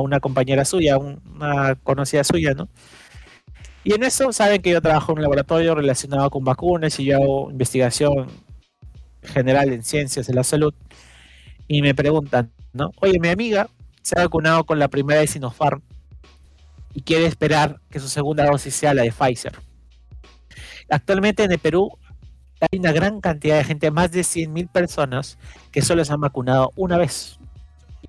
una 0.00 0.20
compañera 0.20 0.64
suya, 0.64 0.98
una 0.98 1.74
conocida 1.82 2.22
suya, 2.22 2.52
¿no? 2.52 2.68
Y 3.82 3.94
en 3.94 4.02
eso 4.02 4.30
saben 4.30 4.60
que 4.60 4.70
yo 4.70 4.82
trabajo 4.82 5.12
en 5.12 5.18
un 5.18 5.22
laboratorio 5.22 5.74
relacionado 5.74 6.28
con 6.28 6.44
vacunas 6.44 7.00
y 7.00 7.06
yo 7.06 7.16
hago 7.16 7.50
investigación 7.50 8.26
general 9.22 9.72
en 9.72 9.82
ciencias 9.82 10.26
de 10.26 10.34
la 10.34 10.44
salud. 10.44 10.74
Y 11.66 11.80
me 11.80 11.94
preguntan, 11.94 12.52
¿no? 12.74 12.90
Oye, 13.00 13.18
mi 13.18 13.28
amiga 13.28 13.68
se 14.02 14.18
ha 14.18 14.24
vacunado 14.24 14.64
con 14.64 14.78
la 14.78 14.88
primera 14.88 15.20
de 15.20 15.26
Sinopharm 15.26 15.80
y 16.92 17.02
quiere 17.02 17.24
esperar 17.26 17.80
que 17.90 18.00
su 18.00 18.08
segunda 18.08 18.44
dosis 18.44 18.74
sea 18.74 18.92
la 18.92 19.02
de 19.02 19.12
Pfizer. 19.12 19.69
Actualmente 20.90 21.44
en 21.44 21.52
el 21.52 21.58
Perú 21.58 21.96
hay 22.60 22.78
una 22.78 22.92
gran 22.92 23.20
cantidad 23.20 23.56
de 23.56 23.64
gente, 23.64 23.90
más 23.90 24.10
de 24.10 24.20
100.000 24.20 24.68
personas, 24.68 25.38
que 25.72 25.82
solo 25.82 26.04
se 26.04 26.12
han 26.12 26.20
vacunado 26.20 26.72
una 26.76 26.98
vez. 26.98 27.38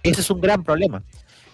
Ese 0.03 0.21
es 0.21 0.29
un 0.29 0.41
gran 0.41 0.63
problema, 0.63 1.03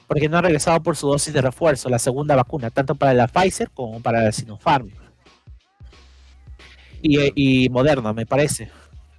porque 0.08 0.30
no 0.30 0.38
han 0.38 0.44
regresado 0.44 0.82
por 0.82 0.96
su 0.96 1.08
dosis 1.08 1.34
de 1.34 1.42
refuerzo, 1.42 1.90
la 1.90 2.00
segunda 2.00 2.36
vacuna, 2.36 2.72
tanto 2.72 2.96
para 2.96 3.14
la 3.14 3.28
Pfizer 3.28 3.70
como 3.72 4.00
para 4.02 4.22
la 4.22 4.32
Sinopharm. 4.32 4.90
Y, 7.02 7.70
Moderna, 7.70 8.12
me 8.14 8.26
parece. 8.26 8.70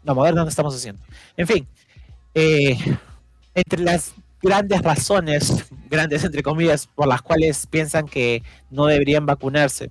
No, 0.02 0.14
Moderna 0.14 0.42
no 0.42 0.48
estamos 0.48 0.74
haciendo. 0.74 1.02
En 1.36 1.46
fin, 1.46 1.68
eh, 2.34 2.76
entre 3.54 3.80
las 3.82 4.14
grandes 4.42 4.82
razones, 4.82 5.64
grandes 5.90 6.24
entre 6.24 6.42
comillas, 6.42 6.86
por 6.86 7.06
las 7.06 7.22
cuales 7.22 7.66
piensan 7.66 8.06
que 8.06 8.42
no 8.70 8.86
deberían 8.86 9.26
vacunarse, 9.26 9.90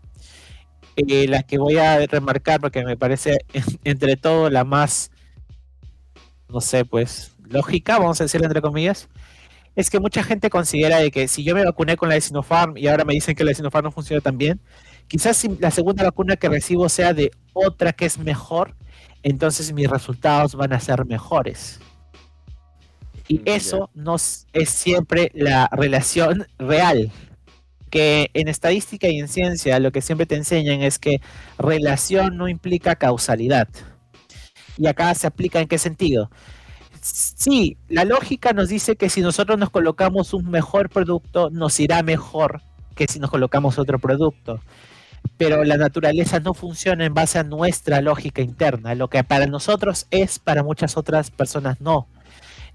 eh, 1.08 1.28
la 1.28 1.44
que 1.44 1.58
voy 1.58 1.78
a 1.78 2.06
remarcar 2.08 2.60
porque 2.60 2.84
me 2.84 2.98
parece 2.98 3.40
entre 3.84 4.18
todo 4.18 4.50
la 4.50 4.64
más, 4.64 5.12
no 6.50 6.62
sé, 6.62 6.86
pues 6.86 7.36
lógica, 7.50 8.00
vamos 8.00 8.20
a 8.20 8.26
decirlo 8.26 8.48
entre 8.48 8.62
comillas, 8.62 9.08
es 9.76 9.90
que 9.90 10.00
mucha 10.00 10.24
gente 10.24 10.50
considera 10.50 10.98
de 10.98 11.12
que 11.12 11.28
si 11.28 11.44
yo 11.44 11.54
me 11.54 11.64
vacuné 11.64 11.98
con 11.98 12.10
la 12.10 12.16
de 12.16 12.22
Sinopharm 12.22 12.78
y 12.78 12.88
ahora 12.88 13.06
me 13.06 13.14
dicen 13.14 13.36
que 13.36 13.44
la 13.44 13.50
de 13.50 13.56
Sinopharm 13.56 13.86
no 13.86 13.92
funciona 13.92 14.22
tan 14.22 14.38
bien, 14.38 14.60
quizás 15.08 15.38
si 15.38 15.50
la 15.60 15.72
segunda 15.72 16.04
vacuna 16.04 16.36
que 16.36 16.50
recibo 16.50 16.90
sea 16.90 17.14
de 17.14 17.32
otra 17.54 17.94
que 17.94 18.06
es 18.06 18.18
mejor, 18.18 18.76
entonces 19.24 19.72
mis 19.74 19.90
resultados 19.90 20.56
van 20.56 20.74
a 20.74 20.80
ser 20.80 21.06
mejores. 21.06 21.80
Y 23.28 23.40
mm, 23.40 23.42
eso 23.46 23.90
no 23.94 24.16
es 24.16 24.48
siempre 24.66 25.32
la 25.34 25.70
relación 25.72 26.48
real 26.58 27.12
que 27.90 28.30
en 28.34 28.48
estadística 28.48 29.08
y 29.08 29.20
en 29.20 29.28
ciencia 29.28 29.80
lo 29.80 29.92
que 29.92 30.02
siempre 30.02 30.26
te 30.26 30.36
enseñan 30.36 30.82
es 30.82 31.00
que 31.00 31.22
relación 31.58 32.38
no 32.38 32.48
implica 32.48 32.96
causalidad. 32.96 33.68
Y 34.78 34.88
acá 34.88 35.14
se 35.16 35.28
aplica 35.28 35.60
en 35.60 35.68
qué 35.68 35.78
sentido. 35.78 36.30
Sí, 37.02 37.78
la 37.88 38.04
lógica 38.04 38.54
nos 38.54 38.70
dice 38.70 38.96
que 38.96 39.10
si 39.10 39.22
nosotros 39.22 39.58
nos 39.58 39.70
colocamos 39.70 40.34
un 40.34 40.50
mejor 40.50 40.90
producto, 40.90 41.50
nos 41.50 41.80
irá 41.80 42.04
mejor 42.04 42.62
que 42.96 43.08
si 43.08 43.20
nos 43.20 43.30
colocamos 43.30 43.80
otro 43.80 44.00
producto. 44.00 44.60
Pero 45.38 45.64
la 45.64 45.78
naturaleza 45.78 46.40
no 46.40 46.54
funciona 46.54 47.06
en 47.06 47.14
base 47.14 47.40
a 47.40 47.44
nuestra 47.44 48.02
lógica 48.02 48.42
interna. 48.42 48.96
Lo 48.96 49.10
que 49.10 49.24
para 49.24 49.46
nosotros 49.48 50.08
es, 50.12 50.40
para 50.40 50.64
muchas 50.64 50.98
otras 50.98 51.32
personas 51.32 51.80
no. 51.80 52.08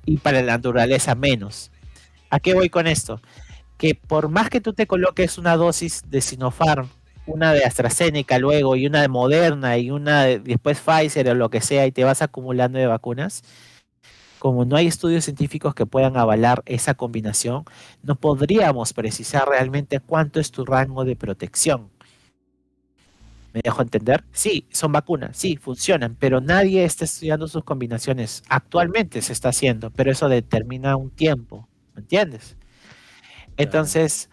Y 0.04 0.18
para 0.18 0.42
la 0.42 0.52
naturaleza 0.52 1.14
menos. 1.14 1.70
¿A 2.30 2.40
qué 2.40 2.54
voy 2.54 2.70
con 2.70 2.86
esto? 2.86 3.20
Que 3.82 3.96
por 3.96 4.28
más 4.28 4.48
que 4.48 4.60
tú 4.60 4.74
te 4.74 4.86
coloques 4.86 5.38
una 5.38 5.56
dosis 5.56 6.04
de 6.08 6.20
Sinopharm, 6.20 6.88
una 7.26 7.52
de 7.52 7.64
AstraZeneca 7.64 8.38
luego 8.38 8.76
y 8.76 8.86
una 8.86 9.02
de 9.02 9.08
Moderna 9.08 9.76
y 9.76 9.90
una 9.90 10.22
de, 10.22 10.38
después 10.38 10.78
Pfizer 10.78 11.28
o 11.30 11.34
lo 11.34 11.50
que 11.50 11.60
sea 11.60 11.84
y 11.84 11.90
te 11.90 12.04
vas 12.04 12.22
acumulando 12.22 12.78
de 12.78 12.86
vacunas, 12.86 13.42
como 14.38 14.64
no 14.64 14.76
hay 14.76 14.86
estudios 14.86 15.24
científicos 15.24 15.74
que 15.74 15.84
puedan 15.84 16.16
avalar 16.16 16.62
esa 16.64 16.94
combinación, 16.94 17.64
no 18.04 18.14
podríamos 18.14 18.92
precisar 18.92 19.48
realmente 19.48 19.98
cuánto 19.98 20.38
es 20.38 20.52
tu 20.52 20.64
rango 20.64 21.04
de 21.04 21.16
protección. 21.16 21.90
¿Me 23.52 23.62
dejo 23.64 23.82
entender? 23.82 24.22
Sí, 24.30 24.64
son 24.70 24.92
vacunas, 24.92 25.36
sí, 25.36 25.56
funcionan, 25.56 26.16
pero 26.20 26.40
nadie 26.40 26.84
está 26.84 27.04
estudiando 27.04 27.48
sus 27.48 27.64
combinaciones. 27.64 28.44
Actualmente 28.48 29.22
se 29.22 29.32
está 29.32 29.48
haciendo, 29.48 29.90
pero 29.90 30.12
eso 30.12 30.28
determina 30.28 30.94
un 30.94 31.10
tiempo, 31.10 31.68
¿me 31.96 32.02
entiendes? 32.02 32.56
Entonces, 33.56 34.30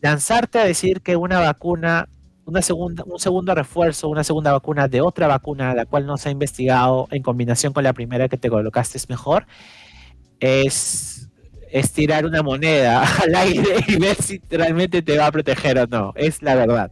lanzarte 0.00 0.58
a 0.58 0.64
decir 0.64 1.00
que 1.00 1.16
una 1.16 1.40
vacuna, 1.40 2.08
una 2.44 2.60
segunda, 2.62 3.04
un 3.06 3.18
segundo 3.18 3.54
refuerzo, 3.54 4.08
una 4.08 4.24
segunda 4.24 4.52
vacuna 4.52 4.88
de 4.88 5.00
otra 5.00 5.26
vacuna, 5.28 5.74
la 5.74 5.86
cual 5.86 6.06
no 6.06 6.16
se 6.16 6.28
ha 6.28 6.32
investigado 6.32 7.08
en 7.10 7.22
combinación 7.22 7.72
con 7.72 7.84
la 7.84 7.92
primera 7.92 8.28
que 8.28 8.36
te 8.36 8.50
colocaste 8.50 8.98
es 8.98 9.08
mejor, 9.08 9.46
es, 10.40 11.28
es 11.70 11.92
tirar 11.92 12.26
una 12.26 12.42
moneda 12.42 13.04
al 13.22 13.34
aire 13.34 13.76
y 13.86 13.96
ver 13.96 14.16
si 14.16 14.40
realmente 14.50 15.02
te 15.02 15.16
va 15.16 15.26
a 15.26 15.32
proteger 15.32 15.78
o 15.78 15.86
no. 15.86 16.12
Es 16.16 16.42
la 16.42 16.54
verdad. 16.56 16.90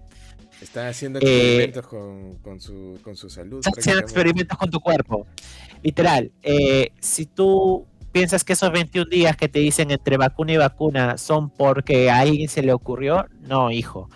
Están 0.62 0.88
haciendo 0.88 1.19
experimentos 1.19 1.87
con, 1.87 2.35
con, 2.37 2.61
su, 2.61 2.99
con, 3.03 3.16
su, 3.16 3.31
salud. 3.31 3.59
Están 3.59 3.75
haciendo 3.79 4.03
experimentos 4.03 4.59
con 4.59 4.71
tu 4.71 4.79
cuerpo. 4.79 5.27
Literal, 5.83 6.31
eh, 6.43 6.93
si 7.01 7.25
tú 7.25 7.87
piensas 8.12 8.44
que 8.44 8.53
esos 8.55 8.73
21 8.73 9.09
días 9.09 9.37
que 9.37 9.49
te 9.49 9.59
dicen 9.61 9.90
entre 9.90 10.16
vacuna 10.16 10.53
y 10.53 10.57
vacuna 10.57 11.18
son 11.18 11.51
porque 11.51 12.11
a 12.11 12.18
alguien 12.18 12.49
se 12.49 12.62
le 12.62 12.73
ocurrió, 12.73 13.27
no, 13.40 13.70
hijo. 13.70 14.09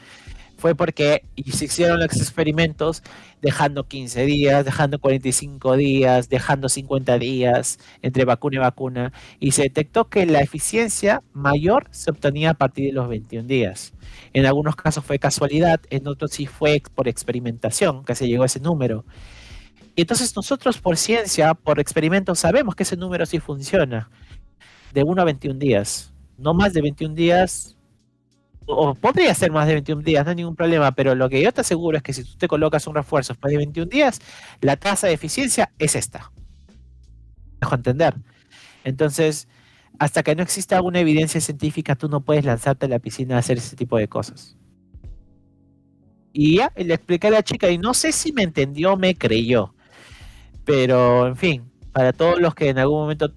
Fue 0.56 0.74
porque 0.74 1.24
se 1.52 1.66
hicieron 1.66 2.00
los 2.00 2.16
experimentos 2.16 3.02
dejando 3.42 3.86
15 3.86 4.24
días, 4.24 4.64
dejando 4.64 4.98
45 4.98 5.76
días, 5.76 6.30
dejando 6.30 6.70
50 6.70 7.18
días 7.18 7.78
entre 8.00 8.24
vacuna 8.24 8.56
y 8.56 8.58
vacuna, 8.60 9.12
y 9.38 9.50
se 9.50 9.64
detectó 9.64 10.08
que 10.08 10.24
la 10.24 10.40
eficiencia 10.40 11.22
mayor 11.34 11.88
se 11.90 12.10
obtenía 12.10 12.50
a 12.50 12.54
partir 12.54 12.86
de 12.86 12.92
los 12.92 13.08
21 13.08 13.46
días. 13.46 13.92
En 14.32 14.46
algunos 14.46 14.76
casos 14.76 15.04
fue 15.04 15.18
casualidad, 15.18 15.80
en 15.90 16.08
otros 16.08 16.30
sí 16.30 16.46
fue 16.46 16.82
por 16.94 17.08
experimentación 17.08 18.02
que 18.04 18.14
se 18.14 18.26
llegó 18.26 18.44
a 18.44 18.46
ese 18.46 18.60
número. 18.60 19.04
Y 19.96 20.02
entonces 20.02 20.34
nosotros 20.34 20.78
por 20.78 20.96
ciencia, 20.96 21.54
por 21.54 21.78
experimento, 21.78 22.34
sabemos 22.34 22.74
que 22.74 22.82
ese 22.82 22.96
número 22.96 23.26
sí 23.26 23.38
funciona. 23.38 24.10
De 24.92 25.02
1 25.02 25.22
a 25.22 25.24
21 25.24 25.58
días. 25.58 26.12
No 26.36 26.54
más 26.54 26.72
de 26.72 26.82
21 26.82 27.14
días 27.14 27.74
o 28.66 28.94
podría 28.94 29.34
ser 29.34 29.50
más 29.50 29.66
de 29.66 29.74
21 29.74 30.02
días, 30.02 30.24
no 30.24 30.30
hay 30.30 30.36
ningún 30.36 30.56
problema, 30.56 30.92
pero 30.92 31.14
lo 31.14 31.28
que 31.28 31.42
yo 31.42 31.52
te 31.52 31.60
aseguro 31.60 31.96
es 31.96 32.02
que 32.02 32.12
si 32.12 32.24
tú 32.24 32.36
te 32.36 32.48
colocas 32.48 32.86
un 32.86 32.94
refuerzo 32.94 33.32
después 33.32 33.52
de 33.52 33.58
21 33.58 33.88
días, 33.88 34.20
la 34.60 34.76
tasa 34.76 35.06
de 35.06 35.12
eficiencia 35.12 35.72
es 35.78 35.94
esta. 35.94 36.32
Dejo 37.60 37.74
entender. 37.74 38.14
Entonces, 38.84 39.48
hasta 39.98 40.22
que 40.22 40.34
no 40.34 40.42
exista 40.42 40.76
alguna 40.76 41.00
evidencia 41.00 41.40
científica, 41.40 41.94
tú 41.94 42.08
no 42.08 42.20
puedes 42.20 42.44
lanzarte 42.44 42.86
a 42.86 42.88
la 42.88 42.98
piscina 42.98 43.36
a 43.36 43.38
hacer 43.38 43.58
ese 43.58 43.76
tipo 43.76 43.96
de 43.98 44.08
cosas. 44.08 44.56
Y 46.32 46.56
ya, 46.56 46.72
le 46.76 46.94
expliqué 46.94 47.28
a 47.28 47.30
la 47.30 47.42
chica 47.42 47.70
y 47.70 47.78
no 47.78 47.94
sé 47.94 48.12
si 48.12 48.32
me 48.32 48.42
entendió 48.42 48.94
o 48.94 48.96
me 48.96 49.14
creyó. 49.14 49.73
Pero, 50.64 51.26
en 51.26 51.36
fin, 51.36 51.70
para 51.92 52.12
todos 52.12 52.40
los 52.40 52.54
que 52.54 52.68
en 52.68 52.78
algún 52.78 53.00
momento 53.00 53.32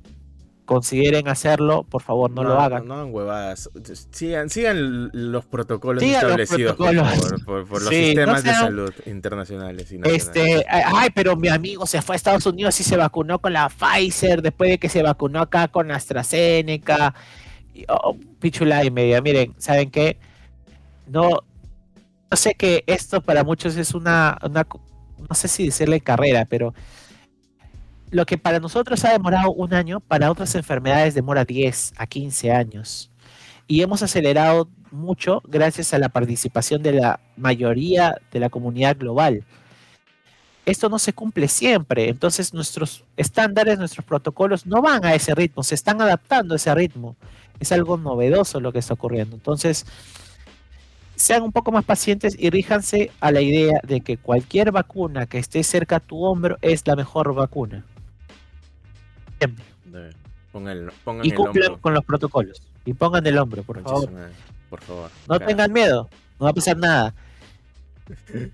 consideren 0.68 1.30
hacerlo, 1.30 1.84
por 1.84 2.02
favor, 2.02 2.30
no, 2.30 2.44
lo 2.44 2.60
hagan. 2.60 2.88
No, 2.88 2.96
hagan 2.96 3.14
huevadas. 3.14 3.70
Sigan, 4.12 4.50
sigan 4.50 5.10
los 5.14 5.46
protocolos 5.46 6.04
establecidos 6.04 6.76
Por, 6.76 7.82
los 7.82 7.88
sistemas 7.88 8.44
de 8.44 8.52
salud 8.52 8.94
internacionales 9.06 9.92
y 9.92 10.00
Este, 10.04 10.66
ay, 10.70 11.10
pero 11.16 11.38
mi 11.38 11.48
amigo 11.48 11.86
se 11.86 12.02
fue 12.02 12.16
a 12.16 12.18
Estados 12.18 12.46
Unidos 12.46 12.78
y 12.82 12.84
se 12.84 12.98
vacunó 12.98 13.40
con 13.40 13.54
la 13.54 13.70
Pfizer 13.70 14.42
después 14.42 14.70
de 14.70 14.78
que 14.78 14.90
se 14.90 15.02
vacunó 15.02 15.40
acá 15.40 15.70
con 15.70 15.90
AstraZeneca. 15.90 17.16
Oh, 17.88 18.18
pichula 18.40 18.84
y 18.84 18.92
media. 18.92 19.22
Miren, 19.22 19.56
¿saben 19.58 19.90
qué? 19.90 20.20
No, 21.08 21.30
no 22.30 22.38
sé 22.38 22.56
que 22.56 22.84
esto 22.88 23.22
para 23.22 23.46
muchos 23.46 23.78
es 23.78 23.94
una, 23.94 24.38
una 24.44 24.68
no 25.30 25.34
sé 25.34 25.48
si 25.48 25.68
decirle 25.68 26.02
carrera, 26.02 26.46
pero 26.46 26.74
lo 28.10 28.26
que 28.26 28.38
para 28.38 28.60
nosotros 28.60 29.04
ha 29.06 29.12
demorado 29.12 29.52
un 29.52 29.74
año, 29.74 30.00
para 30.00 30.32
otras 30.32 30.56
enfermedades 30.56 31.14
demora 31.14 31.46
10 31.46 31.94
a 31.98 32.08
15 32.08 32.52
años. 32.52 33.12
Y 33.68 33.82
hemos 33.82 34.02
acelerado 34.02 34.70
mucho 34.92 35.42
gracias 35.46 35.94
a 35.94 36.00
la 36.00 36.10
participación 36.10 36.82
de 36.82 36.94
la 36.94 37.20
mayoría 37.36 38.16
de 38.32 38.40
la 38.40 38.50
comunidad 38.50 38.98
global. 38.98 39.44
Esto 40.66 40.90
no 40.90 41.00
se 41.00 41.14
cumple 41.14 41.48
siempre, 41.48 42.10
entonces 42.10 42.54
nuestros 42.54 43.04
estándares, 43.16 43.78
nuestros 43.78 44.06
protocolos 44.06 44.66
no 44.66 44.82
van 44.82 45.06
a 45.06 45.14
ese 45.14 45.34
ritmo, 45.34 45.64
se 45.64 45.76
están 45.76 46.02
adaptando 46.02 46.54
a 46.54 46.58
ese 46.58 46.74
ritmo. 46.76 47.16
Es 47.60 47.72
algo 47.72 47.98
novedoso 47.98 48.60
lo 48.60 48.72
que 48.72 48.80
está 48.80 48.94
ocurriendo. 48.94 49.36
Entonces, 49.36 49.86
sean 51.16 51.42
un 51.42 51.52
poco 51.52 51.72
más 51.72 51.84
pacientes 51.84 52.36
y 52.38 52.50
ríjanse 52.50 53.12
a 53.20 53.32
la 53.32 53.42
idea 53.42 53.80
de 53.84 54.02
que 54.02 54.18
cualquier 54.18 54.72
vacuna 54.72 55.26
que 55.26 55.40
esté 55.40 55.64
cerca 55.64 55.98
a 55.98 56.00
tu 56.00 56.24
hombro 56.24 56.58
es 56.62 56.86
la 56.86 56.96
mejor 56.96 57.34
vacuna 57.34 57.84
y 61.24 61.32
cumplan 61.32 61.76
con 61.78 61.94
los 61.94 62.04
protocolos. 62.06 62.62
Y 62.86 62.94
pongan 62.94 63.26
el 63.28 63.38
hombro, 63.38 63.64
por 63.64 63.82
favor. 63.82 64.10
Por 64.70 64.82
favor. 64.82 65.10
No 65.28 65.40
tengan 65.40 65.72
miedo, 65.72 66.10
no 66.40 66.46
va 66.46 66.50
a 66.52 66.54
pasar 66.54 66.78
nada. 66.78 67.14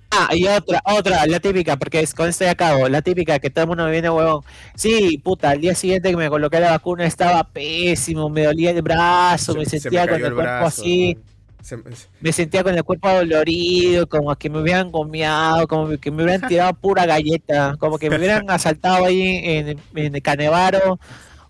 Ah, 0.09 0.29
y 0.33 0.47
otra, 0.47 0.81
otra, 0.85 1.25
la 1.27 1.39
típica, 1.39 1.77
porque 1.77 1.99
es, 1.99 2.13
con 2.13 2.27
esto 2.27 2.43
de 2.43 2.49
acabo, 2.49 2.89
la 2.89 3.01
típica 3.01 3.37
que 3.39 3.49
todo 3.49 3.63
el 3.63 3.67
mundo 3.69 3.85
me 3.85 3.91
viene 3.91 4.09
huevón. 4.09 4.43
Sí, 4.75 5.19
puta, 5.23 5.51
al 5.51 5.61
día 5.61 5.75
siguiente 5.75 6.09
que 6.09 6.17
me 6.17 6.29
coloqué 6.29 6.59
la 6.59 6.71
vacuna 6.71 7.05
estaba 7.05 7.43
pésimo, 7.43 8.29
me 8.29 8.45
dolía 8.45 8.71
el 8.71 8.81
brazo, 8.81 9.53
me 9.53 9.65
sentía 9.65 10.07
con 10.07 10.23
el, 10.23 10.33
cuerpo 10.33 10.65
así. 10.65 11.17
me 12.21 12.31
sentía 12.31 12.63
con 12.63 12.75
el 12.75 12.83
cuerpo 12.83 13.09
dolorido, 13.09 14.07
como 14.07 14.35
que 14.35 14.49
me 14.49 14.59
hubieran 14.59 14.91
gomeado, 14.91 15.67
como 15.67 15.97
que 15.97 16.11
me 16.11 16.23
hubieran 16.23 16.41
tirado 16.47 16.73
pura 16.73 17.05
galleta, 17.05 17.75
como 17.79 17.97
que 17.97 18.09
me 18.09 18.17
hubieran 18.17 18.49
asaltado 18.49 19.05
ahí 19.05 19.39
en, 19.43 19.79
en 19.95 20.15
el 20.15 20.21
Canevaro 20.21 20.99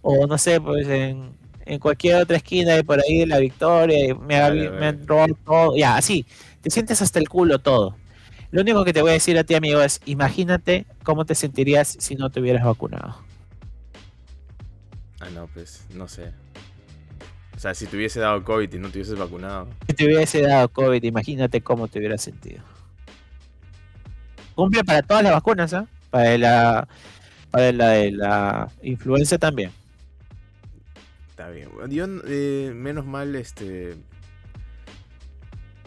o 0.02 0.28
no 0.28 0.38
sé, 0.38 0.62
pues 0.62 0.88
en, 0.88 1.34
cualquier 1.80 2.22
otra 2.22 2.38
esquina 2.38 2.74
de 2.74 2.84
por 2.84 3.00
ahí 3.00 3.20
de 3.20 3.28
la 3.28 3.40
victoria, 3.40 4.14
me, 4.16 4.36
han 4.36 5.08
robado 5.08 5.34
todo, 5.46 5.78
ya, 5.78 5.96
así, 5.96 6.26
te 6.62 6.70
sientes 6.70 7.02
hasta 7.02 7.20
el 7.20 7.30
culo 7.30 7.60
todo. 7.60 7.96
Lo 8.52 8.62
único 8.62 8.84
que 8.84 8.94
te 8.94 9.02
voy 9.02 9.12
a 9.12 9.14
decir 9.14 9.38
a 9.38 9.44
ti, 9.44 9.56
amigo, 9.56 9.82
es 9.82 10.02
imagínate 10.06 10.86
cómo 11.04 11.26
te 11.26 11.34
sentirías 11.34 11.96
si 12.00 12.16
no 12.16 12.30
te 12.30 12.42
hubieras 12.42 12.66
vacunado. 12.66 13.18
Ah, 15.22 15.30
no, 15.34 15.48
pues, 15.48 15.86
no 15.90 16.08
sé. 16.08 16.34
O 17.64 17.66
sea, 17.66 17.74
si 17.74 17.86
te 17.86 17.96
hubiese 17.96 18.20
dado 18.20 18.44
COVID 18.44 18.74
y 18.74 18.78
no 18.78 18.90
te 18.90 18.98
hubieses 18.98 19.18
vacunado. 19.18 19.70
Si 19.88 19.94
te 19.94 20.06
hubiese 20.06 20.42
dado 20.42 20.68
COVID, 20.68 21.02
imagínate 21.02 21.62
cómo 21.62 21.88
te 21.88 22.00
hubieras 22.00 22.22
sentido. 22.22 22.62
Cumple 24.54 24.84
para 24.84 25.02
todas 25.02 25.24
las 25.24 25.32
vacunas, 25.32 25.72
¿eh? 25.72 25.86
Para 26.10 26.38
la, 26.38 26.88
para 27.52 27.72
la 27.72 27.88
de 27.92 28.12
la 28.12 28.70
influenza 28.82 29.38
también. 29.38 29.72
Está 31.30 31.48
bien. 31.52 31.70
Yo, 31.88 32.06
eh, 32.28 32.74
menos 32.76 33.06
mal, 33.06 33.34
este. 33.34 33.96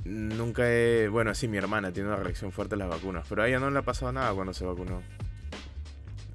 Nunca 0.07 0.63
he. 0.67 1.09
Bueno, 1.09 1.35
sí, 1.35 1.47
mi 1.47 1.59
hermana 1.59 1.93
tiene 1.93 2.09
una 2.09 2.17
reacción 2.17 2.53
fuerte 2.53 2.77
a 2.77 2.79
las 2.79 2.89
vacunas, 2.89 3.27
pero 3.29 3.43
a 3.43 3.49
ella 3.49 3.61
no 3.61 3.71
le 3.71 3.81
ha 3.81 3.83
pasado 3.83 4.13
nada 4.13 4.33
cuando 4.33 4.55
se 4.55 4.65
vacunó. 4.65 5.03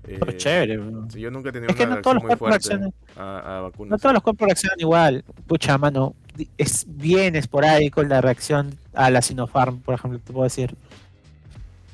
Eh, 0.08 0.20
chévere, 0.38 0.80
Yo 1.16 1.30
nunca 1.30 1.50
he 1.50 1.52
tenido 1.52 1.74
una 1.74 1.86
reacción 1.86 2.18
muy 2.18 2.36
fuerte 2.36 2.80
a, 3.16 3.60
vacunas. 3.64 3.92
No 3.92 3.98
todos 3.98 4.14
los 4.14 4.24
cuerpos 4.24 4.48
reaccionan 4.48 4.80
igual. 4.80 5.24
Pucha, 5.48 5.78
mano. 5.78 6.16
Es 6.58 6.86
bien 6.88 7.36
esporádico 7.36 8.02
la 8.04 8.22
reacción 8.22 8.78
a 8.94 9.10
la 9.10 9.22
Sinopharm, 9.22 9.80
por 9.82 9.96
ejemplo, 9.96 10.20
te 10.20 10.34
puedo 10.34 10.44
decir. 10.44 10.76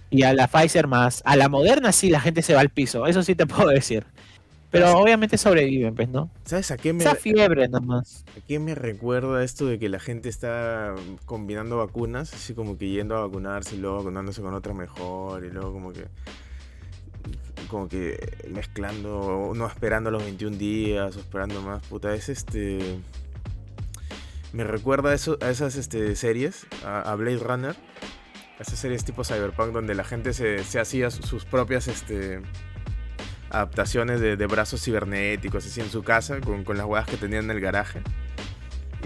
Y 0.09 0.23
a 0.23 0.33
la 0.33 0.47
Pfizer 0.47 0.87
más. 0.87 1.21
A 1.25 1.35
la 1.35 1.49
Moderna 1.49 1.91
sí 1.91 2.09
la 2.09 2.21
gente 2.21 2.41
se 2.41 2.53
va 2.53 2.61
al 2.61 2.69
piso. 2.69 3.07
Eso 3.07 3.23
sí 3.23 3.35
te 3.35 3.45
puedo 3.47 3.69
decir. 3.69 4.05
Pero 4.69 4.97
obviamente 4.97 5.37
sobreviven, 5.37 5.95
pues, 5.95 6.09
¿no? 6.09 6.29
¿Sabes 6.43 6.71
a 6.71 6.77
qué 6.77 6.91
me... 6.91 6.99
Esa 6.99 7.15
fiebre 7.15 7.69
nomás. 7.69 8.25
¿A 8.37 8.45
qué 8.45 8.59
me 8.59 8.75
recuerda 8.75 9.43
esto 9.43 9.65
de 9.65 9.79
que 9.79 9.87
la 9.87 9.99
gente 9.99 10.27
está 10.27 10.93
combinando 11.25 11.77
vacunas? 11.77 12.33
Así 12.33 12.53
como 12.53 12.77
que 12.77 12.89
yendo 12.89 13.15
a 13.15 13.21
vacunarse 13.21 13.75
y 13.75 13.79
luego 13.79 13.97
vacunándose 13.97 14.41
con 14.41 14.53
otra 14.53 14.73
mejor 14.73 15.45
y 15.45 15.51
luego 15.51 15.71
como 15.71 15.93
que... 15.93 16.05
Como 17.69 17.89
que 17.89 18.45
mezclando, 18.49 19.51
no 19.55 19.67
esperando 19.67 20.11
los 20.11 20.23
21 20.23 20.57
días 20.57 21.15
o 21.15 21.19
esperando 21.19 21.61
más, 21.61 21.83
puta, 21.87 22.13
es 22.13 22.29
este... 22.29 22.99
Me 24.53 24.63
recuerda 24.63 25.09
a, 25.09 25.13
eso, 25.13 25.37
a 25.41 25.49
esas 25.49 25.75
este, 25.75 26.15
series, 26.15 26.65
a, 26.85 27.13
Blade 27.15 27.37
Runner, 27.37 27.75
esas 28.59 28.79
series 28.79 29.03
tipo 29.03 29.23
Cyberpunk 29.23 29.73
donde 29.73 29.93
la 29.93 30.05
gente 30.05 30.33
se, 30.33 30.63
se 30.63 30.79
hacía 30.79 31.11
sus 31.11 31.43
propias 31.43 31.89
este, 31.89 32.41
adaptaciones 33.49 34.19
de, 34.21 34.35
brazos 34.47 34.83
cibernéticos 34.83 35.65
así 35.65 35.81
en 35.81 35.89
su 35.89 36.03
casa 36.03 36.39
con, 36.41 36.63
las 36.77 36.85
huevas 36.85 37.07
que 37.07 37.17
tenían 37.17 37.45
en 37.45 37.51
el 37.51 37.59
garaje. 37.59 38.01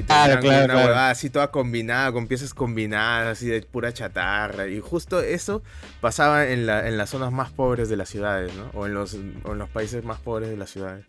Y 0.02 0.04
claro, 0.04 0.42
claro, 0.42 0.66
una 0.66 0.76
huevada 0.76 1.10
así 1.12 1.30
toda 1.30 1.52
combinada, 1.52 2.12
con 2.12 2.28
piezas 2.28 2.54
combinadas, 2.54 3.38
así 3.38 3.48
de 3.48 3.62
pura 3.62 3.94
chatarra. 3.94 4.68
Y 4.68 4.80
justo 4.80 5.22
eso 5.22 5.62
pasaba 6.00 6.48
en, 6.48 6.66
la, 6.66 6.88
en 6.88 6.98
las 6.98 7.12
zonas 7.12 7.32
más 7.32 7.52
pobres 7.52 7.90
de 7.90 7.98
las 7.98 8.10
ciudades, 8.10 8.54
¿no? 8.56 8.72
O 8.74 8.86
en 8.88 8.94
los, 8.94 9.14
en 9.14 9.58
los 9.58 9.70
países 9.70 10.04
más 10.04 10.20
pobres 10.20 10.50
de 10.50 10.58
las 10.58 10.72
ciudades. 10.72 11.06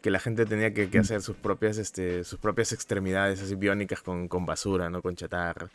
Que 0.00 0.10
la 0.10 0.18
gente 0.18 0.46
tenía 0.46 0.72
que, 0.72 0.86
mm. 0.86 1.00
hacer 1.00 1.22
sus 1.22 1.36
propias, 1.36 1.76
este, 1.76 2.24
sus 2.24 2.38
propias 2.38 2.72
extremidades 2.72 3.42
así 3.42 3.54
biónicas 3.54 4.00
con, 4.00 4.28
con 4.28 4.46
basura, 4.46 4.88
¿no? 4.88 5.02
Con 5.02 5.16
chatarra. 5.16 5.68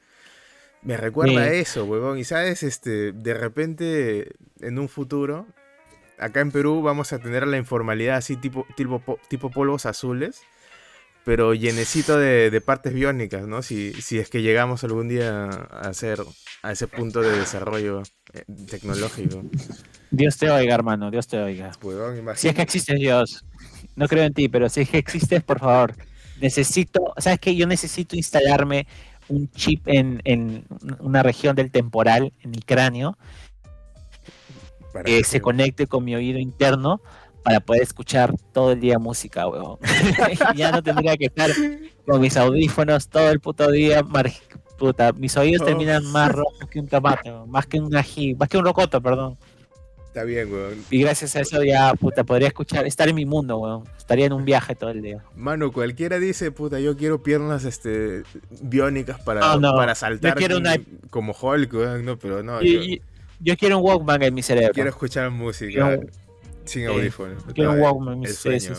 Me 0.81 0.97
recuerda 0.97 1.41
a 1.41 1.47
eso, 1.51 1.85
huevón. 1.85 2.17
Y 2.19 2.23
sabes, 2.23 2.63
este, 2.63 3.11
de 3.11 3.33
repente, 3.33 4.33
en 4.59 4.77
un 4.77 4.89
futuro, 4.89 5.47
acá 6.19 6.41
en 6.41 6.51
Perú 6.51 6.81
vamos 6.81 7.13
a 7.13 7.19
tener 7.19 7.47
la 7.47 7.57
informalidad 7.57 8.17
así 8.17 8.35
tipo, 8.35 8.65
tipo, 8.75 9.19
tipo 9.27 9.49
polvos 9.49 9.85
azules, 9.85 10.41
pero 11.25 11.55
llenecito 11.55 12.17
de, 12.19 12.61
partes 12.61 12.93
biónicas, 12.93 13.47
¿no? 13.47 13.63
Si, 13.63 13.93
si 13.93 14.19
es 14.19 14.29
que 14.29 14.43
llegamos 14.43 14.83
algún 14.83 15.09
día 15.09 15.45
a 15.45 15.89
hacer 15.89 16.19
a 16.61 16.71
ese 16.71 16.87
punto 16.87 17.21
de 17.21 17.37
desarrollo 17.37 18.03
eh, 18.33 18.43
tecnológico. 18.69 19.43
Dios 20.11 20.37
te 20.37 20.49
oiga, 20.51 20.75
hermano, 20.75 21.09
Dios 21.09 21.27
te 21.27 21.39
oiga. 21.39 21.71
si 22.35 22.47
es 22.47 22.53
que 22.53 22.61
existe 22.61 22.93
Dios, 22.93 23.43
no 23.95 24.07
creo 24.07 24.23
en 24.23 24.33
ti, 24.33 24.47
pero 24.49 24.69
si 24.69 24.81
es 24.81 24.89
que 24.89 24.99
existes, 24.99 25.43
por 25.43 25.59
favor, 25.59 25.95
necesito, 26.39 27.13
¿sabes 27.17 27.39
qué? 27.39 27.55
Yo 27.55 27.65
necesito 27.65 28.15
instalarme 28.15 28.87
un 29.27 29.49
chip 29.49 29.87
en, 29.87 30.21
en 30.25 30.65
una 30.99 31.23
región 31.23 31.55
del 31.55 31.71
temporal, 31.71 32.33
en 32.41 32.51
mi 32.51 32.59
cráneo, 32.59 33.17
que 35.03 35.23
se 35.23 35.41
conecte 35.41 35.87
con 35.87 36.05
mi 36.05 36.15
oído 36.15 36.37
interno 36.37 37.01
para 37.45 37.59
poder 37.59 37.83
escuchar 37.83 38.33
todo 38.51 38.71
el 38.71 38.79
día 38.79 38.97
música, 38.97 39.47
weón. 39.47 39.77
ya 40.55 40.71
no 40.71 40.81
tendría 40.81 41.15
que 41.15 41.25
estar 41.25 41.51
con 42.03 42.19
mis 42.19 42.35
audífonos 42.37 43.07
todo 43.07 43.29
el 43.29 43.39
puto 43.39 43.69
día. 43.69 44.03
Puta, 44.79 45.13
mis 45.13 45.37
oídos 45.37 45.61
oh. 45.61 45.65
terminan 45.65 46.03
más 46.11 46.31
rojos 46.31 46.67
que 46.71 46.79
un 46.79 46.87
tomate, 46.87 47.31
más 47.45 47.67
que 47.67 47.79
un 47.79 47.95
ají, 47.95 48.33
más 48.33 48.49
que 48.49 48.57
un 48.57 48.65
rocoto, 48.65 48.99
perdón. 48.99 49.37
Está 50.07 50.23
bien, 50.23 50.51
weón. 50.51 50.83
Y 50.89 51.01
gracias 51.01 51.35
a 51.35 51.41
eso 51.41 51.63
ya, 51.63 51.93
puta, 51.93 52.23
podría 52.23 52.47
escuchar, 52.47 52.87
estar 52.87 53.07
en 53.07 53.15
mi 53.15 53.27
mundo, 53.27 53.59
weón. 53.59 53.83
Estaría 53.95 54.25
en 54.25 54.33
un 54.33 54.43
viaje 54.43 54.73
todo 54.73 54.89
el 54.89 55.03
día. 55.03 55.23
Mano, 55.35 55.71
cualquiera 55.71 56.17
dice, 56.17 56.51
puta, 56.51 56.79
yo 56.79 56.97
quiero 56.97 57.21
piernas 57.21 57.63
este 57.63 58.23
biónicas 58.59 59.21
para, 59.21 59.41
para 59.59 59.93
saltar 59.93 60.35
como 61.11 61.35
Hulk, 61.39 61.73
weón, 61.75 62.05
no, 62.05 62.17
pero 62.17 62.41
no. 62.41 62.59
Yo, 63.39 63.55
quiero 63.55 63.77
un 63.77 63.85
Walkman 63.85 64.23
en 64.23 64.33
mi 64.33 64.41
cerebro. 64.41 64.73
Quiero 64.73 64.89
escuchar 64.89 65.29
música. 65.29 65.99
Sin 66.65 66.87
audífonos. 66.87 67.43
Quiero 67.53 67.71
un 67.71 67.79
Walkman. 67.79 68.23
El 68.23 68.33
sueño. 68.33 68.73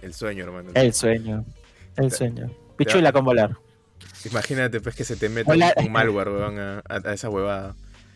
El 0.00 0.14
sueño, 0.14 0.44
hermano. 0.44 0.70
El 0.74 0.92
sueño. 0.92 1.44
El 1.96 2.10
sueño. 2.10 2.50
Pichula 2.76 3.12
con 3.12 3.24
volar. 3.24 3.56
Imagínate, 4.24 4.80
pues, 4.80 4.94
que 4.94 5.04
se 5.04 5.16
te 5.16 5.28
meta 5.28 5.52
un, 5.52 5.92
malware, 5.92 6.28
weón, 6.28 6.58
a, 6.58 6.82
esa 7.12 7.28
huevada. 7.28 7.74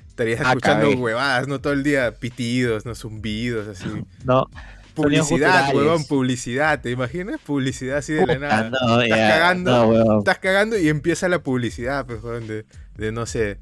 Estarías 0.08 0.40
escuchando 0.40 0.90
huevadas, 0.90 1.46
¿no? 1.46 1.60
Todo 1.60 1.72
el 1.72 1.82
día 1.82 2.12
pitidos, 2.12 2.86
¿no? 2.86 2.94
Zumbidos, 2.94 3.68
así. 3.68 3.86
No. 4.24 4.46
Publicidad, 4.94 5.74
huevón, 5.74 6.04
publicidad, 6.04 6.80
¿te 6.80 6.90
imaginas? 6.90 7.38
Publicidad 7.44 7.98
así 7.98 8.14
de 8.14 8.26
la 8.26 8.38
nada. 8.38 8.70
No, 8.70 9.02
estás 9.02 9.18
cagando, 9.18 10.18
estás 10.18 10.38
cagando 10.38 10.78
y 10.78 10.88
empieza 10.88 11.28
la 11.28 11.40
publicidad, 11.40 12.06
pues, 12.06 12.22
de, 12.22 12.64
de 12.96 13.12
no 13.12 13.26
sé, 13.26 13.58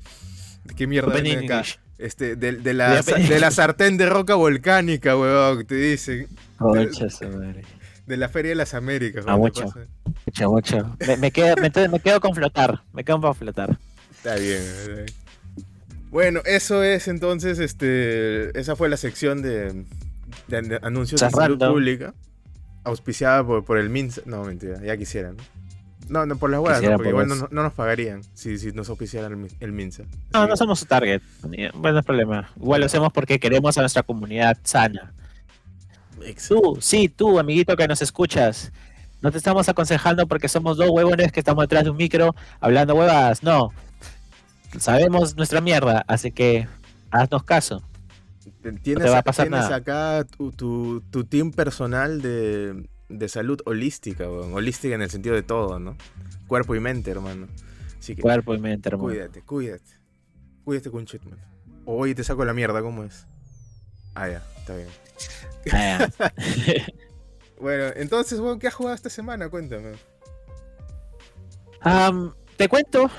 de 0.64 0.74
qué 0.76 0.86
mierda 0.86 1.12
acá. 1.16 1.64
Este, 2.04 2.36
de, 2.36 2.52
de, 2.52 2.74
la, 2.74 3.00
de 3.00 3.40
la 3.40 3.50
sartén 3.50 3.96
de 3.96 4.04
roca 4.04 4.34
volcánica, 4.34 5.16
weón, 5.16 5.64
te 5.64 5.74
dicen. 5.74 6.28
de, 8.06 8.16
la 8.18 8.28
Feria 8.28 8.50
de 8.50 8.54
las 8.56 8.74
Américas, 8.74 9.24
weón. 9.24 9.38
mucho. 9.38 9.64
Mucho, 10.26 10.50
mucho. 10.50 10.96
Me, 11.18 11.30
quedo, 11.30 11.56
me, 11.56 11.70
quedo 11.70 12.20
con 12.20 12.34
flotar. 12.34 12.82
Me 12.92 13.04
quedo 13.04 13.22
con 13.22 13.34
flotar. 13.34 13.78
Está 14.14 14.34
bien, 14.34 14.60
Bueno, 16.10 16.42
eso 16.44 16.82
es 16.82 17.08
entonces, 17.08 17.58
este, 17.58 18.58
esa 18.60 18.76
fue 18.76 18.90
la 18.90 18.98
sección 18.98 19.40
de, 19.40 19.86
de 20.48 20.78
anuncios 20.82 21.22
de 21.22 21.30
salud 21.30 21.58
pública, 21.58 22.12
auspiciada 22.84 23.42
por, 23.46 23.64
por 23.64 23.78
el 23.78 23.88
MINSA. 23.88 24.20
No, 24.26 24.44
mentira, 24.44 24.78
ya 24.84 24.94
quisieran. 24.98 25.38
¿no? 25.38 25.53
No, 26.08 26.26
no 26.26 26.36
por 26.36 26.50
las 26.50 26.60
huevas, 26.60 26.82
porque 26.82 27.08
igual 27.08 27.28
no, 27.28 27.62
nos 27.62 27.72
pagarían 27.72 28.22
si, 28.34 28.58
si 28.58 28.72
nos 28.72 28.90
oficiara 28.90 29.26
el, 29.26 29.72
MINSA. 29.72 30.04
No, 30.32 30.46
no 30.46 30.56
somos 30.56 30.78
su 30.78 30.86
target. 30.86 31.22
Bueno, 31.42 31.92
no 31.92 31.98
es 31.98 32.04
problema. 32.04 32.50
Igual 32.56 32.80
lo 32.80 32.86
hacemos 32.86 33.12
porque 33.12 33.38
queremos 33.38 33.78
a 33.78 33.80
nuestra 33.80 34.02
comunidad 34.02 34.58
sana. 34.62 35.14
Tú, 36.48 36.78
sí, 36.80 37.08
tú, 37.08 37.38
amiguito 37.38 37.76
que 37.76 37.88
nos 37.88 38.02
escuchas. 38.02 38.72
No 39.22 39.32
te 39.32 39.38
estamos 39.38 39.68
aconsejando 39.68 40.26
porque 40.26 40.48
somos 40.48 40.76
dos 40.76 40.90
huevones 40.90 41.32
que 41.32 41.40
estamos 41.40 41.62
detrás 41.62 41.84
de 41.84 41.90
un 41.90 41.96
micro 41.96 42.34
hablando 42.60 42.94
huevas. 42.94 43.42
No. 43.42 43.70
Sabemos 44.78 45.36
nuestra 45.36 45.60
mierda, 45.60 46.04
así 46.06 46.32
que 46.32 46.68
haznos 47.10 47.44
caso. 47.44 47.82
Tienes, 48.82 49.10
va 49.10 49.18
a 49.18 49.22
pasar 49.22 49.48
tienes 49.48 49.70
acá 49.70 50.24
tu, 50.24 50.50
tu, 50.52 51.02
tu 51.10 51.24
team 51.24 51.50
personal 51.50 52.20
de, 52.20 52.86
de 53.18 53.28
salud 53.28 53.60
holística, 53.64 54.28
Holística 54.28 54.94
en 54.94 55.02
el 55.02 55.10
sentido 55.10 55.34
de 55.34 55.42
todo, 55.42 55.78
¿no? 55.78 55.96
Cuerpo 56.46 56.74
y 56.74 56.80
mente, 56.80 57.10
hermano. 57.10 57.48
Así 57.98 58.14
que, 58.14 58.22
Cuerpo 58.22 58.54
y 58.54 58.58
mente, 58.58 58.88
hermano. 58.88 59.08
Cuídate, 59.08 59.42
cuídate. 59.42 59.92
Cuídate 60.64 60.90
con 60.90 61.06
Chitman. 61.06 61.38
Oye, 61.84 62.14
te 62.14 62.24
saco 62.24 62.44
la 62.44 62.54
mierda, 62.54 62.80
¿cómo 62.80 63.04
es? 63.04 63.26
Ah, 64.14 64.28
ya, 64.28 64.42
está 64.58 64.76
bien. 64.76 64.88
Ah, 65.72 66.08
bueno, 67.60 67.92
entonces, 67.96 68.38
weón, 68.40 68.58
¿qué 68.58 68.68
has 68.68 68.74
jugado 68.74 68.94
esta 68.94 69.10
semana? 69.10 69.48
Cuéntame. 69.48 69.92
te 72.56 72.68
cuento, 72.68 73.10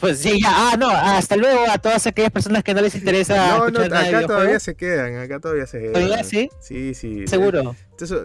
pues 0.00 0.18
sí, 0.18 0.40
ya, 0.42 0.50
ah, 0.50 0.76
no, 0.78 0.90
hasta 0.90 1.36
luego 1.36 1.64
a 1.70 1.78
todas 1.78 2.06
aquellas 2.06 2.30
personas 2.30 2.62
que 2.62 2.74
no 2.74 2.82
les 2.82 2.94
interesa. 2.94 3.58
No, 3.58 3.70
no, 3.70 3.80
acá 3.80 4.26
todavía 4.26 4.60
se 4.60 4.74
quedan, 4.74 5.16
acá 5.16 5.40
todavía 5.40 5.66
se 5.66 5.78
quedan. 5.78 5.92
¿Todavía 5.94 6.24
sí? 6.24 6.50
Sí, 6.60 6.94
sí. 6.94 7.26
Seguro. 7.26 7.74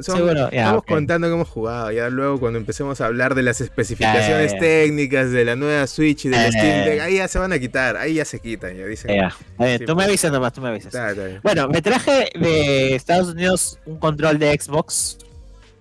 Seguro, 0.02 0.50
Estamos 0.50 0.84
contando 0.84 1.30
que 1.30 1.34
hemos 1.34 1.48
jugado, 1.48 1.92
ya 1.94 2.10
luego 2.10 2.42
cuando 2.42 2.60
empecemos 2.60 3.00
a 3.00 3.06
hablar 3.06 3.36
de 3.36 3.44
las 3.44 3.62
especificaciones 3.62 4.58
técnicas 4.60 5.32
de 5.32 5.46
la 5.46 5.56
nueva 5.56 5.88
Switch 5.88 6.26
y 6.26 6.30
del 6.30 6.42
eh. 6.42 6.52
Steam 6.52 6.86
Deck, 6.86 7.00
ahí 7.00 7.16
ya 7.16 7.30
se 7.30 7.40
van 7.40 7.54
a 7.54 7.60
quitar, 7.60 7.96
ahí 7.96 8.16
ya 8.16 8.26
se 8.26 8.42
quitan, 8.42 8.76
ya 8.76 8.86
dicen. 8.86 9.16
Ya. 9.16 9.30
tú 9.58 9.64
me 9.64 9.78
pues. 9.78 10.08
avisas 10.08 10.32
nomás, 10.34 10.52
tú 10.52 10.60
me 10.60 10.68
avisas. 10.70 10.94
bueno, 11.42 11.70
me 11.70 11.82
traje 11.82 12.32
de 12.38 12.96
Estados 12.96 13.30
Unidos 13.30 13.80
un 13.86 13.98
control 13.98 14.40
de 14.40 14.60
Xbox 14.60 15.20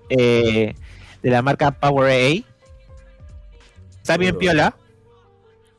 eh, 0.08 0.74
de 1.20 1.30
la 1.30 1.42
marca 1.42 1.72
PowerA. 1.72 2.44
Está 4.02 4.16
bien 4.16 4.38
piola 4.38 4.76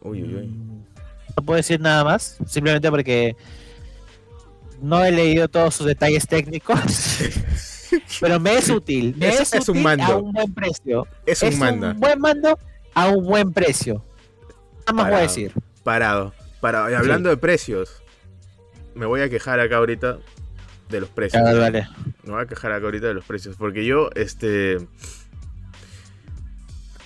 Mm, 0.03 0.83
no 1.37 1.43
puedo 1.45 1.57
decir 1.57 1.79
nada 1.79 2.03
más, 2.03 2.37
simplemente 2.45 2.89
porque 2.89 3.35
no 4.81 5.03
he 5.03 5.11
leído 5.11 5.47
todos 5.47 5.75
sus 5.75 5.85
detalles 5.87 6.27
técnicos. 6.27 6.77
pero 8.19 8.39
me 8.39 8.57
es 8.57 8.69
útil. 8.69 9.15
Me 9.17 9.29
es, 9.29 9.53
útil 9.53 9.77
un 9.77 9.83
mando. 9.83 10.03
a 10.03 10.17
un 10.17 10.31
buen 10.31 10.53
precio. 10.53 11.07
Es, 11.25 11.41
un, 11.43 11.59
mando. 11.59 11.91
un 11.91 11.99
buen 11.99 12.19
mando 12.19 12.59
a 12.93 13.07
un 13.09 13.25
buen 13.25 13.53
precio. 13.53 14.03
Nada 14.79 14.93
más 14.93 15.05
voy 15.07 15.15
a 15.15 15.21
decir. 15.21 15.53
Parado. 15.83 16.33
Parado. 16.59 16.89
Y 16.89 16.93
hablando 16.93 17.29
de 17.29 17.37
precios, 17.37 18.01
me 18.95 19.05
voy 19.05 19.21
a 19.21 19.29
quejar 19.29 19.59
acá 19.59 19.77
ahorita 19.77 20.19
de 20.89 20.99
los 20.99 21.09
precios. 21.09 21.41
vale. 21.43 21.87
Me 22.23 22.33
voy 22.33 22.41
a 22.41 22.45
quejar 22.45 22.71
acá 22.71 22.85
ahorita 22.85 23.07
de 23.07 23.13
los 23.13 23.25
precios. 23.25 23.55
Porque 23.57 23.85
yo, 23.85 24.09
este 24.15 24.77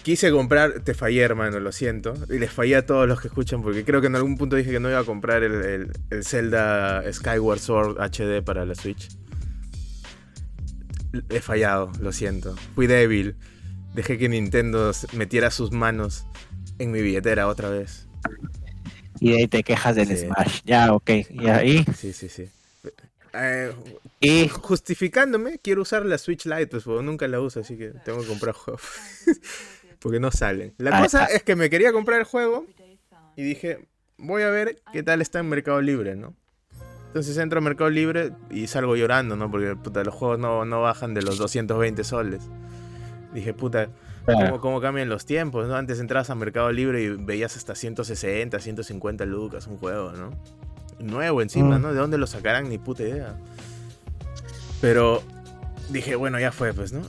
Quise 0.06 0.30
comprar, 0.30 0.82
te 0.82 0.94
fallé, 0.94 1.22
hermano, 1.22 1.60
lo 1.60 1.72
siento. 1.72 2.14
Y 2.30 2.38
les 2.38 2.52
fallé 2.52 2.76
a 2.76 2.86
todos 2.86 3.08
los 3.08 3.20
que 3.20 3.28
escuchan, 3.28 3.64
porque 3.64 3.84
creo 3.84 4.02
que 4.02 4.08
en 4.08 4.16
algún 4.16 4.38
punto 4.38 4.56
dije 4.56 4.70
que 4.70 4.80
no 4.80 4.88
iba 4.88 5.00
a 5.00 5.04
comprar 5.04 5.42
el, 5.42 5.92
Zelda 6.22 7.02
Skyward 7.12 7.58
Sword 7.58 7.98
HD 8.00 8.44
para 8.44 8.68
la 8.68 8.76
Switch. 8.76 9.10
He 11.32 11.40
fallado, 11.40 11.92
lo 12.00 12.12
siento. 12.12 12.56
Fui 12.76 12.86
débil. 12.86 13.36
Dejé 13.96 14.20
que 14.20 14.30
Nintendo 14.30 14.92
metiera 15.14 15.50
sus 15.50 15.72
manos 15.72 16.28
en 16.78 16.92
mi 16.92 17.02
billetera 17.02 17.48
otra 17.48 17.70
vez. 17.70 18.08
Y 19.20 19.32
de 19.32 19.38
ahí 19.38 19.48
te 19.48 19.64
quejas 19.64 19.96
del 19.96 20.16
Smash. 20.16 20.62
Ya, 20.66 20.94
ok. 20.94 21.10
¿Y 21.32 21.48
ahí? 21.48 21.84
Sí, 21.98 22.14
sí, 22.14 22.30
sí. 22.30 22.48
Eh, 23.34 23.74
y 24.20 24.50
justificándome, 24.50 25.58
quiero 25.58 25.82
usar 25.82 26.06
la 26.06 26.20
Switch 26.20 26.46
Lite, 26.46 26.68
pues 26.68 26.86
nunca 26.86 27.28
la 27.28 27.42
uso, 27.42 27.62
así 27.62 27.76
que 27.76 27.88
tengo 28.06 28.22
que 28.22 28.28
comprar 28.28 28.54
juegos. 28.54 28.84
porque 30.06 30.20
no 30.20 30.30
salen. 30.30 30.76
La 30.78 31.00
ah, 31.00 31.02
cosa 31.02 31.26
es 31.26 31.42
que 31.42 31.56
me 31.56 31.68
quería 31.68 31.92
comprar 31.92 32.20
el 32.20 32.26
juego 32.26 32.68
y 33.36 33.42
dije, 33.42 33.88
voy 34.20 34.44
a 34.44 34.52
ver 34.52 34.80
qué 34.94 35.02
tal 35.02 35.20
está 35.20 35.40
en 35.40 35.50
Mercado 35.50 35.82
Libre, 35.82 36.16
¿no? 36.16 36.36
Entonces 37.08 37.36
entro 37.40 37.58
a 37.58 37.62
Mercado 37.64 37.90
Libre 37.90 38.32
y 38.52 38.68
salgo 38.68 38.96
llorando, 38.96 39.36
¿no? 39.36 39.50
Porque 39.50 39.76
puta, 39.76 40.04
los 40.04 40.14
juegos 40.14 40.38
no, 40.38 40.80
bajan 40.80 41.16
de 41.16 41.24
los 41.24 41.40
220 41.40 42.04
soles. 42.04 42.44
Dije, 43.34 43.56
puta, 43.56 43.90
¿cómo, 44.62 44.80
cambian 44.80 45.10
los 45.10 45.26
tiempos? 45.26 45.68
¿no? 45.68 45.76
Antes 45.76 46.00
entrabas 46.00 46.30
a 46.30 46.36
Mercado 46.36 46.72
Libre 46.72 47.02
y 47.02 47.10
veías 47.10 47.58
hasta 47.58 47.74
160, 47.74 48.60
150 48.60 49.26
lucas 49.26 49.66
un 49.66 49.80
juego, 49.80 50.12
¿no? 50.12 50.30
Nuevo 51.00 51.42
encima, 51.42 51.80
mm. 51.80 51.82
¿no? 51.82 51.94
¿De 51.94 52.00
dónde 52.00 52.20
lo 52.20 52.28
sacarán? 52.28 52.70
Ni 52.70 52.78
puta 52.78 53.02
idea. 53.02 53.40
Pero 54.82 55.24
dije, 55.90 56.16
bueno, 56.16 56.40
ya 56.40 56.52
fue, 56.52 56.76
pues, 56.76 56.94
¿no? 56.94 57.02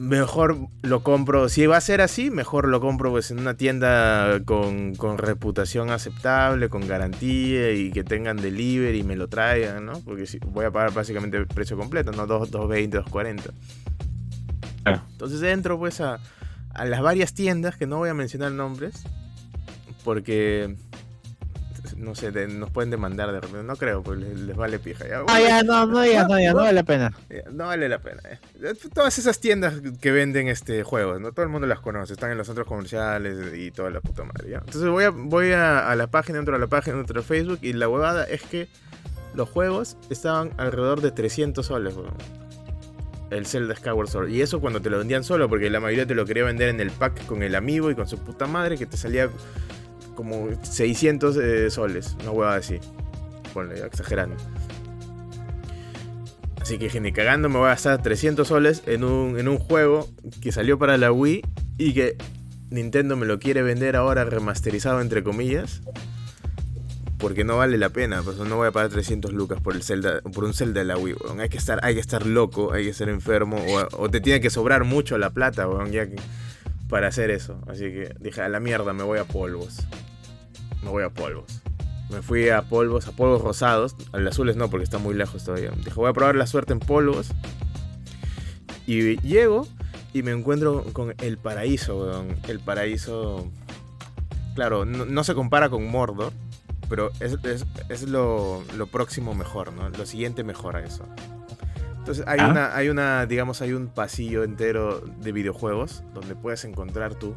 Mejor 0.00 0.56
lo 0.80 1.02
compro, 1.02 1.50
si 1.50 1.66
va 1.66 1.76
a 1.76 1.80
ser 1.80 2.00
así, 2.00 2.30
mejor 2.30 2.66
lo 2.66 2.80
compro 2.80 3.10
pues 3.10 3.30
en 3.30 3.38
una 3.38 3.54
tienda 3.54 4.40
con, 4.46 4.94
reputación 5.18 5.90
aceptable, 5.90 6.70
con 6.70 6.88
garantía 6.88 7.72
y 7.72 7.92
que 7.92 8.02
tengan 8.02 8.38
delivery 8.38 9.00
y 9.00 9.02
me 9.02 9.14
lo 9.14 9.28
traigan, 9.28 9.84
¿no? 9.84 10.00
Porque 10.00 10.26
si, 10.26 10.38
voy 10.38 10.64
a 10.64 10.70
pagar 10.70 10.94
básicamente 10.94 11.36
el 11.36 11.46
precio 11.46 11.76
completo, 11.76 12.12
no 12.12 12.26
2.20, 12.26 13.04
2.40. 13.04 13.52
Entonces 15.12 15.42
entro 15.42 15.78
pues 15.78 16.00
a, 16.00 16.18
a 16.72 16.84
las 16.86 17.02
varias 17.02 17.34
tiendas, 17.34 17.76
que 17.76 17.86
no 17.86 17.98
voy 17.98 18.08
a 18.08 18.14
mencionar 18.14 18.52
nombres, 18.52 19.02
porque 20.02 20.76
no 22.00 22.14
sé, 22.14 22.32
nos 22.48 22.70
pueden 22.70 22.90
demandar 22.90 23.30
de 23.30 23.40
repente. 23.40 23.62
No 23.62 23.76
creo, 23.76 24.02
pues 24.02 24.18
les, 24.18 24.56
vale 24.56 24.78
pija. 24.78 25.06
¿ya? 25.06 25.22
Ah, 25.28 25.40
ya, 25.40 25.62
no, 25.62 25.86
no, 25.86 26.04
ya, 26.04 26.26
no, 26.26 26.40
ya, 26.40 26.52
no 26.52 26.60
vale 26.60 26.72
la 26.72 26.82
pena. 26.82 27.12
No 27.52 27.66
vale 27.66 27.88
la 27.88 27.98
pena. 27.98 28.22
Eh. 28.24 28.38
Todas 28.94 29.18
esas 29.18 29.38
tiendas 29.38 29.74
que 30.00 30.10
venden 30.10 30.48
este 30.48 30.82
juegos, 30.82 31.20
¿no? 31.20 31.32
Todo 31.32 31.44
el 31.44 31.50
mundo 31.50 31.66
las 31.66 31.80
conoce, 31.80 32.14
están 32.14 32.30
en 32.30 32.38
los 32.38 32.46
centros 32.46 32.66
comerciales 32.66 33.54
y 33.54 33.70
toda 33.70 33.90
la 33.90 34.00
puta 34.00 34.24
madre, 34.24 34.50
¿ya? 34.50 34.58
Entonces 34.58 34.88
voy 34.88 35.04
a, 35.04 35.10
voy 35.10 35.52
a, 35.52 35.94
la 35.94 36.06
página, 36.06 36.38
entro 36.38 36.56
a 36.56 36.58
la 36.58 36.66
página, 36.66 36.98
entro 36.98 37.20
a 37.20 37.22
Facebook 37.22 37.58
y 37.62 37.74
la 37.74 37.88
huevada 37.88 38.24
es 38.24 38.42
que 38.42 38.68
los 39.34 39.48
juegos 39.48 39.96
estaban 40.08 40.52
alrededor 40.56 41.02
de 41.02 41.10
300 41.10 41.64
soles, 41.64 41.94
weón. 41.94 42.14
El 43.30 43.46
Zelda 43.46 43.76
Skyward 43.76 44.08
Sword. 44.08 44.28
Y 44.30 44.42
eso 44.42 44.60
cuando 44.60 44.80
te 44.80 44.90
lo 44.90 44.98
vendían 44.98 45.22
solo, 45.22 45.48
porque 45.48 45.70
la 45.70 45.78
mayoría 45.78 46.04
te 46.04 46.16
lo 46.16 46.26
quería 46.26 46.42
vender 46.42 46.68
en 46.68 46.80
el 46.80 46.90
pack 46.90 47.26
con 47.26 47.44
el 47.44 47.54
amigo 47.54 47.88
y 47.90 47.94
con 47.94 48.08
su 48.08 48.18
puta 48.18 48.48
madre 48.48 48.76
que 48.76 48.86
te 48.86 48.96
salía 48.96 49.30
como 50.20 50.48
600 50.62 51.36
eh, 51.36 51.70
soles, 51.70 52.14
una 52.20 52.30
hueva 52.30 52.54
así. 52.56 52.78
Ponle, 53.54 53.84
exagerando. 53.84 54.36
Así 56.60 56.78
que 56.78 57.00
ni 57.00 57.10
cagando 57.10 57.48
me 57.48 57.56
voy 57.56 57.66
a 57.66 57.70
gastar 57.70 58.02
300 58.02 58.46
soles 58.46 58.82
en 58.86 59.02
un, 59.02 59.38
en 59.38 59.48
un 59.48 59.58
juego 59.58 60.08
que 60.42 60.52
salió 60.52 60.78
para 60.78 60.98
la 60.98 61.10
Wii 61.10 61.42
y 61.78 61.94
que 61.94 62.18
Nintendo 62.68 63.16
me 63.16 63.24
lo 63.24 63.38
quiere 63.38 63.62
vender 63.62 63.96
ahora 63.96 64.24
remasterizado 64.24 65.00
entre 65.00 65.22
comillas. 65.22 65.80
Porque 67.16 67.44
no 67.44 67.56
vale 67.56 67.78
la 67.78 67.88
pena, 67.88 68.22
pues 68.22 68.36
no 68.36 68.56
voy 68.56 68.68
a 68.68 68.72
pagar 68.72 68.90
300 68.90 69.32
lucas 69.32 69.60
por 69.60 69.74
el 69.74 69.82
Zelda, 69.82 70.20
por 70.20 70.44
un 70.44 70.54
Zelda 70.54 70.80
de 70.80 70.86
la 70.86 70.96
Wii, 70.96 71.14
weón. 71.14 71.40
Hay 71.40 71.48
que 71.48 71.58
estar, 71.58 71.80
hay 71.82 71.94
que 71.94 72.00
estar 72.00 72.26
loco, 72.26 72.72
hay 72.72 72.84
que 72.84 72.92
ser 72.92 73.08
enfermo, 73.08 73.62
o, 73.98 74.10
te 74.10 74.20
tiene 74.20 74.40
que 74.40 74.48
sobrar 74.48 74.84
mucho 74.84 75.18
la 75.18 75.30
plata, 75.30 75.68
weón, 75.68 75.90
para 76.90 77.08
hacer 77.08 77.30
eso. 77.30 77.62
Así 77.66 77.84
que 77.84 78.14
dije, 78.20 78.42
a 78.42 78.48
la 78.48 78.60
mierda, 78.60 78.92
me 78.92 79.04
voy 79.04 79.18
a 79.18 79.24
polvos. 79.24 79.86
Me 80.82 80.90
voy 80.90 81.02
a 81.02 81.10
polvos. 81.10 81.62
Me 82.10 82.22
fui 82.22 82.48
a 82.48 82.62
polvos, 82.62 83.06
a 83.06 83.12
polvos 83.12 83.42
rosados. 83.42 83.96
Al 84.12 84.26
azules 84.26 84.56
no, 84.56 84.68
porque 84.68 84.84
está 84.84 84.98
muy 84.98 85.14
lejos 85.14 85.44
todavía. 85.44 85.70
Dije, 85.70 85.94
voy 85.94 86.10
a 86.10 86.12
probar 86.12 86.34
la 86.34 86.46
suerte 86.46 86.72
en 86.72 86.80
polvos. 86.80 87.30
Y 88.86 89.20
llego 89.20 89.66
y 90.12 90.22
me 90.22 90.32
encuentro 90.32 90.84
con 90.92 91.14
el 91.18 91.38
paraíso, 91.38 91.98
weón. 91.98 92.36
El 92.48 92.60
paraíso. 92.60 93.50
Claro, 94.54 94.84
no, 94.84 95.24
se 95.24 95.34
compara 95.34 95.70
con 95.70 95.86
Mordor, 95.88 96.32
pero 96.88 97.10
es, 97.20 98.08
lo, 98.08 98.64
próximo 98.90 99.34
mejor, 99.34 99.72
¿no? 99.72 99.88
Lo 99.90 100.06
siguiente 100.06 100.42
mejor 100.42 100.76
a 100.76 100.84
eso. 100.84 101.06
Entonces 101.98 102.24
hay, 102.26 102.40
ah. 102.40 102.48
una, 102.48 102.76
hay 102.76 102.88
una, 102.88 103.26
digamos, 103.26 103.62
hay 103.62 103.72
un 103.72 103.88
pasillo 103.88 104.42
entero 104.42 105.00
de 105.00 105.32
videojuegos 105.32 106.02
donde 106.12 106.34
puedes 106.34 106.64
encontrar 106.64 107.14
tú 107.14 107.36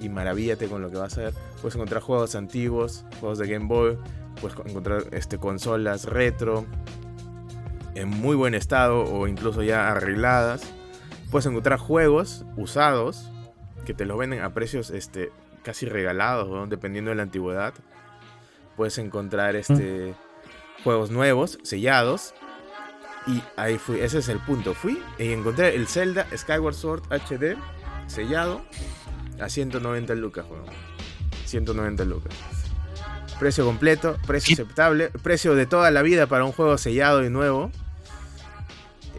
y 0.00 0.08
maravíllate 0.08 0.68
con 0.68 0.82
lo 0.82 0.90
que 0.90 0.96
vas 0.96 1.16
a 1.18 1.22
ver. 1.22 1.34
Puedes 1.60 1.74
encontrar 1.74 2.02
juegos 2.02 2.34
antiguos, 2.34 3.04
juegos 3.20 3.38
de 3.38 3.48
Game 3.48 3.66
Boy, 3.66 3.98
puedes 4.40 4.58
encontrar 4.66 5.04
este, 5.12 5.38
consolas 5.38 6.04
retro 6.04 6.66
en 7.94 8.08
muy 8.08 8.36
buen 8.36 8.54
estado 8.54 9.04
o 9.04 9.26
incluso 9.26 9.62
ya 9.62 9.90
arregladas. 9.90 10.62
Puedes 11.30 11.46
encontrar 11.46 11.78
juegos 11.78 12.44
usados 12.56 13.30
que 13.84 13.94
te 13.94 14.04
los 14.04 14.18
venden 14.18 14.42
a 14.42 14.52
precios 14.52 14.90
este, 14.90 15.32
casi 15.62 15.86
regalados, 15.86 16.68
dependiendo 16.68 17.10
de 17.10 17.16
la 17.16 17.22
antigüedad. 17.22 17.74
Puedes 18.76 18.98
encontrar 18.98 19.56
este, 19.56 20.14
juegos 20.84 21.10
nuevos, 21.10 21.58
sellados. 21.62 22.34
Y 23.26 23.42
ahí 23.56 23.78
fui, 23.78 24.00
ese 24.00 24.18
es 24.18 24.28
el 24.28 24.38
punto. 24.38 24.74
Fui 24.74 25.02
y 25.18 25.32
encontré 25.32 25.74
el 25.74 25.88
Zelda 25.88 26.26
Skyward 26.36 26.74
Sword 26.74 27.02
HD 27.10 27.56
sellado 28.06 28.62
a 29.40 29.48
190 29.48 30.14
lucas, 30.14 30.46
weón. 30.48 30.64
190 31.44 32.04
lucas. 32.04 32.34
Precio 33.38 33.64
completo, 33.64 34.16
precio 34.26 34.54
aceptable, 34.54 35.10
precio 35.22 35.54
de 35.54 35.66
toda 35.66 35.90
la 35.90 36.02
vida 36.02 36.26
para 36.26 36.44
un 36.44 36.52
juego 36.52 36.78
sellado 36.78 37.24
y 37.24 37.30
nuevo. 37.30 37.70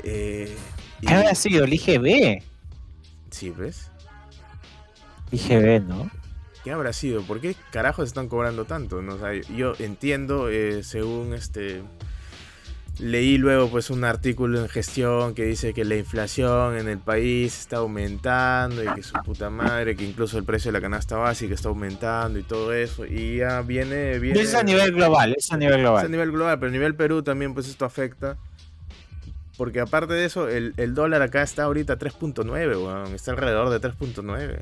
Eh, 0.04 0.56
¿Qué 1.02 1.14
había 1.14 1.36
sido? 1.36 1.66
¿El 1.66 1.74
IGB? 1.74 2.42
Sí, 3.30 3.52
¿ves? 3.52 3.92
IGB, 5.32 5.84
¿no? 5.84 6.10
¿Qué 6.64 6.72
habrá 6.72 6.94
sido? 6.94 7.22
¿Por 7.22 7.40
qué 7.40 7.56
carajos 7.72 8.08
están 8.08 8.28
cobrando 8.28 8.66
tanto? 8.66 9.02
¿No? 9.02 9.18
yo 9.56 9.74
entiendo, 9.80 10.50
eh, 10.50 10.84
según 10.84 11.34
este 11.34 11.84
Leí 13.00 13.38
luego 13.38 13.70
pues 13.70 13.92
un 13.92 14.04
artículo 14.04 14.60
en 14.60 14.70
gestión 14.70 15.36
que 15.36 15.46
dice 15.46 15.72
que 15.74 15.86
la 15.86 15.96
inflación 15.96 16.78
en 16.78 16.88
el 16.88 16.98
país 16.98 17.60
está 17.60 17.78
aumentando 17.78 18.84
y 18.84 18.88
que 18.96 19.04
su 19.04 19.14
puta 19.24 19.52
madre, 19.52 19.96
que 19.96 20.04
incluso 20.04 20.40
el 20.40 20.44
precio 20.44 20.70
de 20.70 20.80
la 20.80 20.82
canasta 20.82 21.16
básica 21.16 21.54
está 21.54 21.70
aumentando 21.70 22.40
y 22.40 22.44
todo 22.44 22.74
eso. 22.74 23.06
Y 23.06 23.38
ya 23.38 23.62
viene... 23.62 24.18
viene 24.18 24.42
es 24.42 24.56
a 24.56 24.64
nivel 24.64 24.94
global, 24.94 25.36
es 25.38 25.52
a 25.52 25.58
nivel 25.58 25.82
global. 25.82 26.06
Es 26.06 26.10
a 26.10 26.12
nivel 26.12 26.32
global, 26.32 26.58
pero 26.58 26.70
a 26.70 26.74
nivel 26.74 26.96
Perú 26.96 27.22
también 27.22 27.54
pues 27.54 27.68
esto 27.68 27.86
afecta. 27.86 28.38
Porque 29.58 29.80
aparte 29.80 30.14
de 30.14 30.26
eso, 30.26 30.48
el, 30.48 30.74
dólar 30.96 31.22
acá 31.22 31.44
está 31.44 31.64
ahorita 31.64 32.00
3.9, 32.00 32.50
weón. 32.78 33.14
Está 33.14 33.32
alrededor 33.32 33.70
de 33.70 33.80
3.9. 33.80 34.60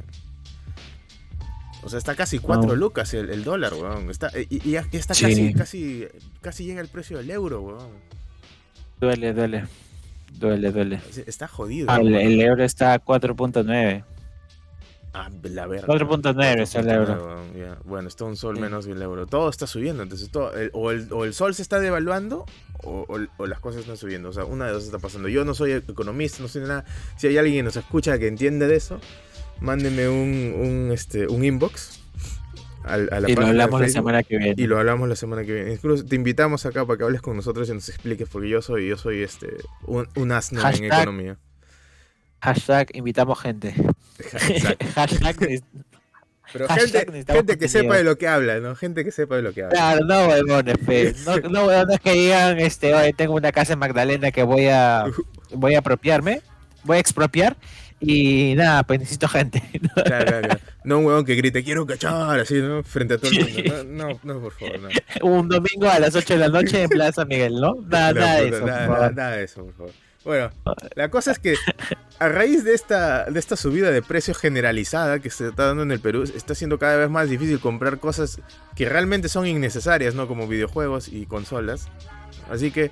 O 1.84 1.90
sea, 1.90 2.00
está 2.00 2.16
casi 2.16 2.40
4 2.40 2.76
lucas 2.76 3.14
el, 3.14 3.44
dólar, 3.46 3.74
weón. 3.74 4.10
Está, 4.10 4.32
y, 4.36 4.72
ya, 4.72 4.86
está 4.92 5.14
casi, 5.14 5.54
casi, 5.54 6.08
casi 6.42 6.66
llega 6.66 6.82
el 6.82 6.88
precio 6.90 7.18
del 7.18 7.30
euro, 7.32 7.62
weón. 7.62 8.16
Duele, 9.00 9.34
duele. 9.34 9.68
Duele, 10.34 10.72
duele. 10.72 11.02
Está 11.26 11.48
jodido. 11.48 11.88
Ah, 11.90 12.00
el, 12.00 12.42
euro 12.42 12.64
está 12.64 12.94
a 12.94 13.04
4.9. 13.04 14.04
Ah, 15.14 15.30
la 15.44 15.68
verdad. 15.68 15.88
4.9 15.88 16.62
es 16.62 16.76
el 16.76 16.90
euro. 16.90 17.46
Bueno, 17.86 18.08
está 18.08 18.26
un 18.26 18.36
sol 18.36 18.60
menos 18.60 18.86
que 18.86 18.92
el 18.92 19.02
euro. 19.02 19.28
Todo 19.28 19.50
está 19.50 19.66
subiendo. 19.66 20.04
Entonces, 20.04 20.30
todo, 20.30 20.52
o, 20.74 20.92
el, 20.92 21.34
sol 21.34 21.56
se 21.56 21.62
está 21.62 21.80
devaluando 21.80 22.46
o, 22.84 23.46
las 23.46 23.60
cosas 23.60 23.82
están 23.82 23.98
subiendo. 23.98 24.30
O 24.30 24.34
sea, 24.34 24.46
una 24.46 24.66
de 24.66 24.74
dos 24.74 24.84
está 24.84 25.00
pasando. 25.00 25.30
Yo 25.30 25.46
no 25.46 25.54
soy 25.54 25.72
economista, 25.72 26.42
no 26.42 26.50
sé 26.50 26.60
nada. 26.60 26.84
Si 27.18 27.28
hay 27.28 27.38
alguien 27.38 27.58
que 27.58 27.64
nos 27.64 27.78
escucha 27.78 28.20
que 28.20 28.28
entiende 28.28 28.68
de 28.68 28.76
eso, 28.76 29.00
mándenme 29.62 30.10
un, 30.10 30.54
un, 30.58 30.92
este, 30.92 31.28
un 31.28 31.46
inbox 31.46 32.05
y 33.28 33.36
lo 33.36 33.48
hablamos 33.48 33.82
la 33.82 33.90
semana 33.90 34.24
que 34.24 34.38
viene. 34.38 34.56
Y 34.58 34.68
lo 34.68 34.78
hablamos 34.78 35.10
la 35.10 35.16
semana 35.16 35.44
que 35.44 35.54
viene. 35.54 35.74
Incluso 35.74 36.06
te 36.06 36.16
invitamos 36.16 36.66
acá 36.66 36.86
para 36.86 36.98
que 36.98 37.04
hables 37.04 37.22
con 37.22 37.36
nosotros 37.36 37.70
y 37.70 37.74
nos 37.74 37.90
expliques, 37.90 38.30
porque 38.30 38.50
yo 38.50 38.62
soy, 38.62 38.88
yo 38.88 38.98
soy 38.98 39.24
este 39.24 39.58
un, 39.86 40.32
asno 40.32 40.62
en 40.70 40.86
economía. 40.86 41.38
Hashtag 42.42 42.96
invitamos 42.96 43.40
gente. 43.40 43.74
hashtag, 44.96 45.64
pero 46.54 46.68
gente, 46.70 47.26
gente 47.28 47.58
que 47.58 47.68
sepa 47.68 47.98
de 47.98 48.04
lo 48.04 48.18
que 48.18 48.28
habla, 48.28 48.60
¿no? 48.60 48.76
Gente 48.76 49.04
que 49.04 49.12
sepa 49.12 49.36
de 49.36 49.42
lo 49.42 49.54
que 49.54 49.64
habla. 49.64 49.74
Claro, 49.76 50.06
no, 50.06 50.28
huevones, 50.28 51.26
no, 51.26 51.38
no, 51.50 51.86
no 51.86 51.94
es 51.94 52.00
que 52.00 52.14
digan, 52.14 52.60
este, 52.60 52.94
oye, 52.94 53.14
tengo 53.14 53.34
una 53.34 53.52
casa 53.52 53.74
en 53.74 53.80
Magdalena 53.80 54.32
que 54.32 54.44
voy 54.44 54.68
a, 54.68 55.06
voy 55.54 55.76
a 55.76 55.80
apropiarme, 55.80 56.42
voy 56.84 56.98
a 56.98 57.00
expropiar 57.00 57.58
y 58.08 58.54
nada, 58.56 58.84
pues 58.84 59.00
necesito 59.00 59.28
gente. 59.28 59.64
Claro, 60.06 60.26
claro, 60.26 60.60
No 60.84 61.00
un 61.00 61.06
huevón 61.06 61.26
que 61.26 61.36
grite, 61.36 61.64
quiero 61.64 61.86
cachar, 61.86 62.40
así, 62.40 62.62
¿no? 62.62 62.84
Frente 62.84 63.16
a 63.16 63.18
todo 63.18 63.32
el 63.32 63.40
mundo. 63.40 63.84
No, 63.86 64.20
no, 64.24 64.42
por 64.42 64.52
favor, 64.52 64.80
no. 64.80 64.90
Un 65.28 65.50
domingo 65.50 65.90
a 65.90 66.00
las 66.00 66.16
8 66.16 66.34
de 66.34 66.40
la 66.40 66.50
noche 66.50 66.84
en 66.84 66.90
Plaza 66.90 67.26
Miguel, 67.26 67.56
¿no? 67.56 67.76
Nada, 67.88 68.14
nada 68.14 68.36
de 68.42 68.48
eso. 68.50 68.66
Nada, 68.66 69.12
nada, 69.12 69.32
de 69.32 69.44
eso, 69.44 69.64
por 69.66 69.74
favor. 69.74 69.92
Bueno, 70.24 70.50
la 70.96 71.10
cosa 71.10 71.32
es 71.32 71.40
que 71.40 71.56
a 72.20 72.30
raíz 72.30 72.64
de 72.64 72.74
esta, 72.74 73.26
de 73.26 73.40
esta 73.40 73.56
subida 73.56 73.92
de 73.92 74.02
precios 74.02 74.38
generalizada 74.38 75.20
que 75.20 75.30
se 75.30 75.48
está 75.50 75.68
dando 75.68 75.84
en 75.84 75.92
el 75.92 76.00
Perú, 76.00 76.24
está 76.24 76.54
siendo 76.56 76.78
cada 76.78 76.98
vez 76.98 77.10
más 77.10 77.30
difícil 77.30 77.60
comprar 77.60 78.00
cosas 78.00 78.40
que 78.76 78.90
realmente 78.90 79.30
son 79.30 79.48
innecesarias, 79.48 80.14
¿no? 80.14 80.28
Como 80.28 80.48
videojuegos 80.48 81.08
y 81.08 81.26
consolas. 81.26 81.88
Así 82.52 82.72
que 82.72 82.92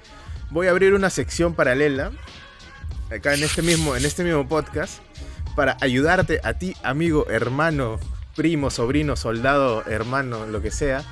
voy 0.50 0.68
a 0.68 0.72
abrir 0.72 0.94
una 0.94 1.10
sección 1.10 1.54
paralela 1.54 2.12
acá 3.14 3.34
en 3.34 3.44
este 3.44 3.62
mismo, 3.62 3.96
en 3.96 4.06
este 4.06 4.24
mismo 4.24 4.48
podcast 4.48 5.00
para 5.56 5.78
ayudarte 5.82 6.40
a 6.44 6.54
ti, 6.54 6.76
amigo, 6.84 7.28
hermano, 7.30 8.00
primo, 8.36 8.70
sobrino, 8.70 9.16
soldado, 9.16 9.84
hermano, 9.88 10.46
lo 10.48 10.62
que 10.62 10.72
sea, 10.72 11.04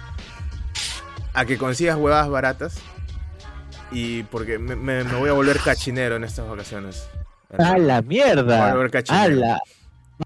a 1.33 1.45
que 1.45 1.57
consigas 1.57 1.97
huevadas 1.97 2.29
baratas. 2.29 2.75
Y 3.91 4.23
porque 4.23 4.57
me, 4.57 5.03
voy 5.03 5.29
a 5.29 5.33
volver 5.33 5.59
cachinero 5.59 6.15
en 6.15 6.23
estas 6.23 6.47
vacaciones. 6.47 7.07
¡A 7.57 7.77
la 7.77 8.01
mierda! 8.01 8.73
Voy 8.73 8.89
a 9.09 9.27
la... 9.27 9.59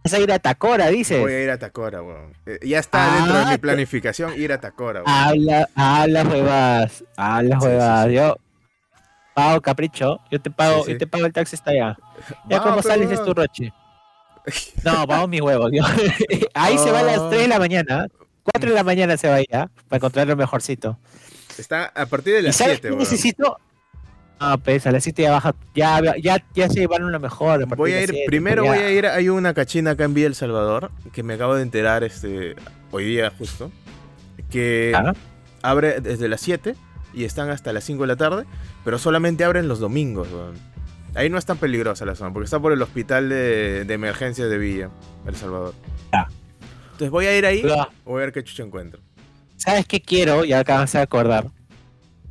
Vas 0.04 0.14
a 0.14 0.20
ir 0.20 0.32
a 0.32 0.40
Tacora, 0.40 0.88
dices. 0.88 1.20
Voy 1.20 1.34
a 1.34 1.42
ir 1.42 1.50
a 1.50 1.58
Tacora, 1.58 2.02
weón. 2.02 2.34
Eh, 2.46 2.60
ya 2.64 2.80
está 2.80 3.16
dentro 3.16 3.40
de 3.40 3.46
mi 3.46 3.54
ah, 3.54 3.58
planificación 3.58 4.40
ir 4.40 4.52
a 4.52 4.60
Tacora, 4.60 5.02
weón. 5.02 5.18
Habla, 5.18 5.70
habla 5.74 6.24
huevadas. 6.24 7.04
Habla 7.16 7.60
huevadas. 7.60 8.12
Yo, 8.12 8.38
pago 9.36 9.62
capricho, 9.62 10.20
yo 10.32 10.42
te 10.42 10.50
pago, 10.50 10.90
y 10.90 10.98
te 10.98 11.06
pago 11.06 11.26
el 11.26 11.34
taxi 11.34 11.56
hasta 11.56 11.72
allá. 11.72 11.98
Ya 12.50 12.62
como 12.62 12.82
sales 12.82 13.12
es 13.12 13.24
tu 13.24 13.34
roche. 13.34 13.72
No, 14.84 15.08
vamos 15.08 15.28
mi 15.28 15.42
huevo. 15.42 15.68
Ahí 16.54 16.78
se 16.78 16.92
va 16.92 17.00
a 17.00 17.04
las 17.04 17.30
3 17.30 17.42
de 17.42 17.48
la 17.48 17.58
mañana. 17.58 18.08
4 18.44 18.70
de 18.70 18.76
la 18.76 18.84
mañana 18.84 19.18
se 19.18 19.28
va 19.28 19.40
ya 19.42 19.72
para 19.90 19.98
encontrar 19.98 20.28
lo 20.28 20.36
mejorcito. 20.36 21.00
Está 21.58 21.86
a 21.86 22.06
partir 22.06 22.36
de 22.36 22.44
las 22.44 22.56
7, 22.56 22.90
weón. 22.90 23.00
necesito? 23.00 23.58
Ah, 24.40 24.58
pues 24.64 24.86
a 24.86 24.92
las 24.92 25.04
7 25.04 25.24
ya 25.24 25.32
baja. 25.32 25.56
Ya, 25.74 26.00
ya, 26.22 26.46
ya 26.54 26.70
se 26.70 26.82
llevaron 26.82 27.12
lo 27.12 27.20
mejor. 27.20 27.66
Voy 27.76 27.94
a 27.94 28.04
ir, 28.04 28.14
primero 28.28 28.66
voy 28.66 28.78
a 28.78 28.92
ir, 28.92 29.08
hay 29.08 29.30
una 29.30 29.56
cachina 29.56 29.92
acá 29.92 30.04
en 30.04 30.14
Villa 30.14 30.28
El 30.28 30.36
Salvador, 30.36 30.92
que 31.12 31.24
me 31.24 31.34
acabo 31.34 31.56
de 31.56 31.64
enterar 31.64 32.04
este 32.04 32.56
hoy 32.92 33.06
día 33.06 33.32
justo, 33.36 33.72
que 34.52 34.94
abre 35.64 36.02
desde 36.02 36.28
las 36.28 36.42
7 36.42 36.76
y 37.16 37.24
están 37.24 37.50
hasta 37.50 37.74
las 37.74 37.84
5 37.86 38.04
de 38.04 38.08
la 38.08 38.16
tarde, 38.16 38.46
pero 38.84 39.00
solamente 39.00 39.44
abren 39.44 39.68
los 39.68 39.80
domingos. 39.80 40.28
Ahí 41.16 41.30
no 41.30 41.38
es 41.38 41.46
tan 41.46 41.58
peligrosa 41.58 42.06
la 42.06 42.14
zona, 42.14 42.34
porque 42.34 42.46
está 42.46 42.60
por 42.60 42.74
el 42.74 42.82
hospital 42.82 43.30
de, 43.30 43.86
de 43.86 43.94
emergencias 43.94 44.50
de 44.50 44.58
Villa, 44.58 44.90
El 45.26 45.36
Salvador. 45.36 45.74
Entonces 46.12 47.10
voy 47.10 47.26
a 47.26 47.38
ir 47.38 47.46
ahí, 47.46 47.62
voy 48.06 48.16
a 48.16 48.26
ver 48.26 48.32
qué 48.34 48.44
chucha 48.44 48.64
encuentro. 48.64 49.02
¿Sabes 49.56 49.86
qué 49.86 50.02
quiero? 50.02 50.46
Ya 50.46 50.60
acabas 50.60 50.92
de 50.92 51.00
acordar. 51.00 51.48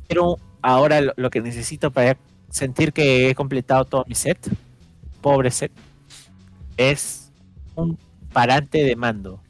Quiero 0.07 0.37
ahora 0.61 1.01
lo, 1.15 1.29
que 1.29 1.41
necesito 1.41 1.91
para 1.91 2.17
sentir 2.49 2.93
que 2.93 3.29
he 3.29 3.35
completado 3.35 3.85
todo 3.85 4.05
mi 4.07 4.15
set, 4.15 4.39
pobre 5.21 5.51
set, 5.51 5.71
es 6.77 7.31
un 7.75 7.97
parante 8.33 8.83
de 8.83 8.95
mando, 8.95 9.41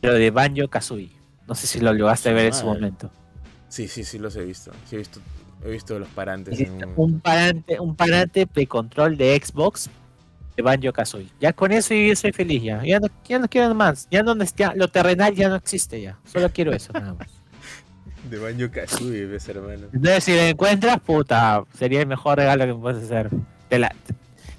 pero 0.00 0.14
de 0.14 0.30
Banjo 0.30 0.68
Kazooie. 0.68 1.10
No 1.48 1.54
sé 1.54 1.66
si 1.66 1.80
lo 1.80 1.92
llegaste 1.92 2.28
a 2.28 2.32
ver 2.32 2.46
en 2.46 2.54
su 2.54 2.66
momento. 2.66 3.10
Sí, 3.70 3.88
sí, 3.88 4.04
sí 4.04 4.18
los 4.18 4.36
he 4.36 4.44
visto. 4.44 4.70
Sí 4.86 4.96
he 4.96 4.98
visto 4.98 5.20
He 5.64 5.70
visto 5.70 5.98
los 5.98 6.08
parantes. 6.08 6.58
un... 6.96 7.20
parante, 7.20 7.78
un 7.80 7.94
parante 7.94 8.46
de 8.52 8.66
control 8.66 9.16
de 9.16 9.40
Xbox 9.42 9.90
de 10.56 10.62
Banjo 10.62 10.92
Kazooie. 10.92 11.28
Ya 11.40 11.52
con 11.52 11.72
eso 11.72 11.94
yo 11.94 12.16
soy 12.16 12.32
feliz 12.32 12.62
ya. 12.62 12.82
Ya 12.82 12.98
no, 12.98 13.08
ya 13.28 13.38
no 13.38 13.48
quiero 13.48 13.74
más. 13.74 14.08
Ya, 14.10 14.22
no, 14.22 14.34
ya 14.56 14.72
lo 14.74 14.88
terrenal 14.88 15.34
ya 15.34 15.48
no 15.48 15.56
existe 15.56 16.00
ya. 16.00 16.18
Solo 16.24 16.50
quiero 16.50 16.72
eso 16.72 16.92
nada 16.92 17.14
más. 17.14 17.28
De 18.30 18.38
Banjo 18.38 18.70
Kazooie, 18.70 19.26
ves 19.26 19.48
hermano. 19.48 19.88
Entonces 19.92 20.24
si 20.24 20.34
lo 20.34 20.42
encuentras, 20.42 21.00
puta, 21.00 21.64
sería 21.76 22.00
el 22.00 22.06
mejor 22.06 22.38
regalo 22.38 22.66
que 22.66 22.74
me 22.74 22.80
puedes 22.80 23.04
hacer. 23.04 23.30
Te 23.68 23.78
la, 23.78 23.94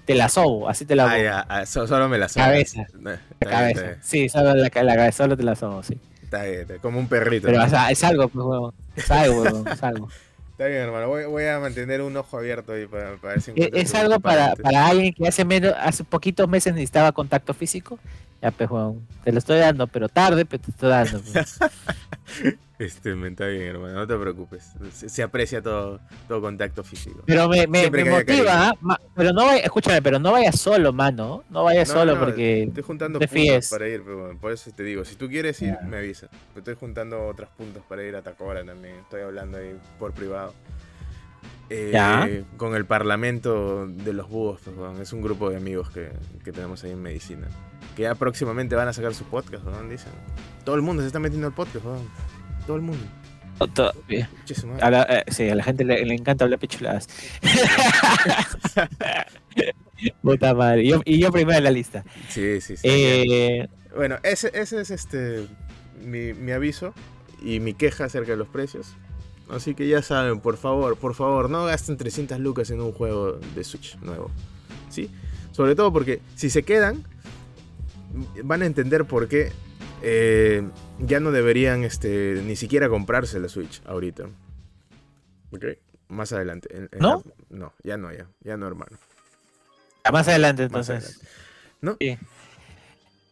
te, 0.05 0.16
la 0.16 0.30
sobo, 0.30 0.70
así 0.70 0.86
te 0.86 0.95
la 0.95 1.12
Ah, 1.12 1.22
ya, 1.22 1.39
ah, 1.41 1.66
solo 1.66 2.09
me 2.09 2.18
la 2.18 2.30
sobo. 2.30 2.45
Cabeza. 2.45 2.86
cabeza. 3.39 3.97
Sí, 4.01 4.30
solo 4.30 4.55
la, 4.55 4.70
cabeza, 4.70 5.12
solo 5.12 5.38
te 5.38 5.43
la 5.43 5.55
sobo, 5.55 5.84
sí. 5.84 5.99
Está 6.32 6.46
bien, 6.46 6.80
como 6.82 6.98
un 6.98 7.10
perrito. 7.10 7.48
Pero 7.48 7.62
es 7.62 8.04
algo, 8.06 8.30
pues, 8.30 8.74
Es 8.96 9.12
algo, 9.12 9.46
es 9.70 9.84
algo. 9.84 10.08
Está 10.52 10.68
bien, 10.68 10.80
hermano. 10.84 11.10
Voy, 11.10 11.46
a 11.46 11.60
mantener 11.60 12.02
un 12.02 12.16
ojo 12.16 12.38
abierto 12.38 12.72
ahí 12.72 12.88
para, 12.88 13.18
ver 13.18 13.42
si 13.42 13.52
e, 13.52 13.70
Es 13.74 13.94
algo 13.96 14.18
para, 14.22 14.56
para, 14.56 14.88
alguien 14.88 15.14
que 15.14 15.28
hace 15.28 15.44
menos, 15.44 15.74
hace 15.78 16.06
poquitos 16.06 16.48
meses 16.48 16.74
necesitaba 16.74 17.12
contacto 17.12 17.54
físico. 17.54 18.00
Ya, 18.42 18.52
pues, 18.52 18.70
te 19.24 19.32
lo 19.32 19.38
estoy 19.38 19.60
dando, 19.60 19.88
pero 19.88 20.10
tarde, 20.10 20.46
pero 20.46 20.64
te 20.64 20.72
estoy 20.72 20.89
dando. 20.89 21.22
Pues. 21.22 21.60
Este, 22.82 23.14
me 23.14 23.28
está 23.28 23.46
bien, 23.46 23.62
hermano, 23.62 23.94
no 23.94 24.08
te 24.08 24.18
preocupes. 24.18 24.72
Se, 24.92 25.22
aprecia 25.22 25.62
todo, 25.62 26.00
todo 26.28 26.42
contacto 26.42 26.84
físico. 26.84 27.22
Pero 27.28 27.48
me, 27.48 27.68
me, 27.68 27.92
motiva, 28.06 28.76
pero 29.16 29.32
no 29.34 29.46
vaya, 29.46 29.62
escúchame, 29.62 30.02
pero 30.02 30.18
no 30.18 30.32
vayas 30.32 30.60
solo, 30.60 30.92
mano. 30.92 31.44
No 31.52 31.64
vayas 31.64 31.89
solo 31.89 32.18
porque. 32.18 32.64
Estoy 32.64 32.82
juntando 32.82 33.20
puntos 33.20 33.70
para 33.70 33.88
ir, 33.88 34.02
pero 34.04 34.36
por 34.39 34.52
eso 34.52 34.72
te 34.72 34.82
digo, 34.82 35.06
si 35.06 35.14
tú 35.16 35.30
quieres 35.30 35.62
ir, 35.62 35.78
me 35.88 35.98
avisa. 35.98 36.28
Estoy 36.56 36.74
juntando 36.74 37.28
otros 37.28 37.50
puntos 37.50 37.84
para 37.88 38.04
ir 38.04 38.16
a 38.16 38.24
Tacora 38.24 38.66
también. 38.66 38.96
Estoy 38.96 39.22
hablando 39.22 39.60
ahí 39.60 39.78
por 40.00 40.14
privado. 40.14 40.56
Eh, 41.70 42.44
con 42.58 42.74
el 42.74 42.86
Parlamento 42.86 43.86
de 43.86 44.14
los 44.14 44.28
Búhos, 44.28 44.60
pues, 44.64 45.00
es 45.00 45.14
un 45.14 45.22
grupo 45.22 45.52
de 45.52 45.58
amigos 45.58 45.92
que, 45.92 46.10
que, 46.44 46.52
tenemos 46.52 46.84
ahí 46.84 46.92
en 46.92 47.02
medicina. 47.02 47.48
Que 47.96 48.04
ya 48.04 48.16
próximamente 48.16 48.76
van 48.76 48.88
a 48.88 48.94
sacar 48.94 49.14
su 49.14 49.26
podcast, 49.26 49.64
¿no? 49.64 49.82
Dicen. 49.89 50.12
Todo 50.64 50.76
el 50.76 50.82
mundo 50.82 51.02
se 51.02 51.08
está 51.08 51.20
metiendo 51.20 51.48
al 51.48 51.54
podcast, 51.54 51.86
¿no? 51.86 51.98
todo 52.66 52.78
el 52.78 52.84
mundo. 52.84 53.04
A 54.82 54.89
la, 54.89 55.04
eh, 55.04 55.24
sí, 55.28 55.50
a 55.50 55.56
la 55.56 55.64
gente 55.64 55.84
le, 55.84 56.02
encanta 56.14 56.46
hablar 56.46 56.60
pichuladas. 56.60 57.08
Puta 60.24 60.56
madre. 60.56 60.84
y 61.06 61.20
yo 61.20 61.32
primero 61.32 61.60
en 61.60 61.64
la 61.64 61.72
lista. 61.72 62.04
Sí, 62.30 62.60
sí, 62.60 62.78
sí. 62.78 62.88
Eh, 62.88 63.68
bueno, 63.96 64.18
ese, 64.24 64.52
ese 64.56 64.82
es 64.82 64.89
este 64.89 65.48
mi, 66.04 66.34
mi, 66.34 66.54
aviso 66.54 66.96
y 67.44 67.60
mi 67.60 67.76
queja 67.76 68.06
acerca 68.06 68.32
de 68.32 68.38
los 68.38 68.48
precios. 68.48 68.96
Así 69.52 69.76
que 69.76 69.88
ya 69.88 70.02
saben, 70.02 70.39
por 70.39 70.58
favor, 70.58 70.98
por 70.98 71.14
favor, 71.14 71.50
no 71.50 71.66
gasten 71.66 71.98
300 71.98 72.39
lucas 72.39 72.72
en 72.72 72.82
un 72.82 72.94
juego 72.94 73.34
de 73.34 73.64
Switch 73.64 73.98
nuevo. 74.00 74.32
¿Sí? 74.89 75.12
Sobre 75.52 75.76
todo 75.76 75.94
porque 75.94 76.20
si 76.36 76.50
se 76.50 76.64
quedan, 76.64 77.04
van 78.43 78.62
a 78.62 78.66
entender 78.66 79.05
por 79.05 79.28
qué 79.28 79.51
eh, 80.01 80.64
ya 80.99 81.20
no 81.20 81.32
deberían 81.32 81.84
este, 81.84 82.41
ni 82.43 82.55
siquiera 82.55 82.89
comprarse 82.89 83.39
la 83.39 83.49
Switch 83.49 83.82
ahorita. 83.86 84.26
Ok, 85.51 85.66
más 86.07 86.32
adelante. 86.32 86.89
¿No? 86.99 87.24
no, 87.49 87.74
ya 87.84 87.97
no, 87.97 88.12
ya, 88.12 88.28
ya 88.41 88.57
no, 88.57 88.68
hermano. 88.68 88.97
más 90.12 90.28
adelante 90.28 90.64
entonces. 90.64 91.22
¿No? 91.82 91.97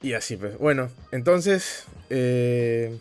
Y 0.01 0.13
así 0.13 0.38
pues. 0.38 0.57
Bueno, 0.57 0.89
entonces, 1.11 1.86
eh, 2.09 2.97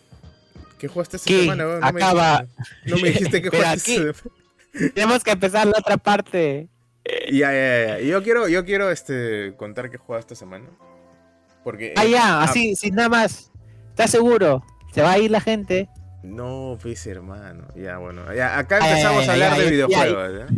¿qué 0.78 0.88
jugaste 0.88 1.16
esta 1.16 1.28
semana? 1.28 1.64
No 1.64 1.86
Acaba. 1.86 2.46
Me, 2.84 2.92
no 2.92 2.96
me 2.98 3.08
dijiste 3.10 3.42
que 3.42 3.50
jugaste. 3.56 4.12
Tenemos 4.94 5.24
que 5.24 5.32
empezar 5.32 5.66
la 5.66 5.78
otra 5.78 5.96
parte. 5.96 6.68
Ya, 7.30 7.52
ya, 7.52 7.86
ya. 7.86 8.00
Yo 8.00 8.22
quiero, 8.22 8.48
yo 8.48 8.64
quiero 8.64 8.90
este, 8.90 9.54
contar 9.56 9.90
qué 9.90 9.96
jugaste 9.96 10.34
esta 10.34 10.44
semana. 10.44 10.66
Porque, 11.64 11.94
ah, 11.96 12.04
ya, 12.04 12.42
así, 12.42 12.76
sin 12.76 12.94
nada 12.94 13.08
más. 13.08 13.50
¿Estás 13.90 14.10
seguro? 14.10 14.62
¿Se 14.92 15.02
va 15.02 15.12
a 15.12 15.18
ir 15.18 15.30
la 15.30 15.40
gente? 15.40 15.88
No, 16.22 16.78
pues 16.80 17.06
hermano. 17.06 17.68
Ya, 17.76 17.98
bueno. 17.98 18.32
Ya, 18.34 18.58
acá 18.58 18.78
empezamos 18.78 19.28
a 19.28 19.32
hablar 19.32 19.58
de 19.58 19.70
videojuegos. 19.70 20.50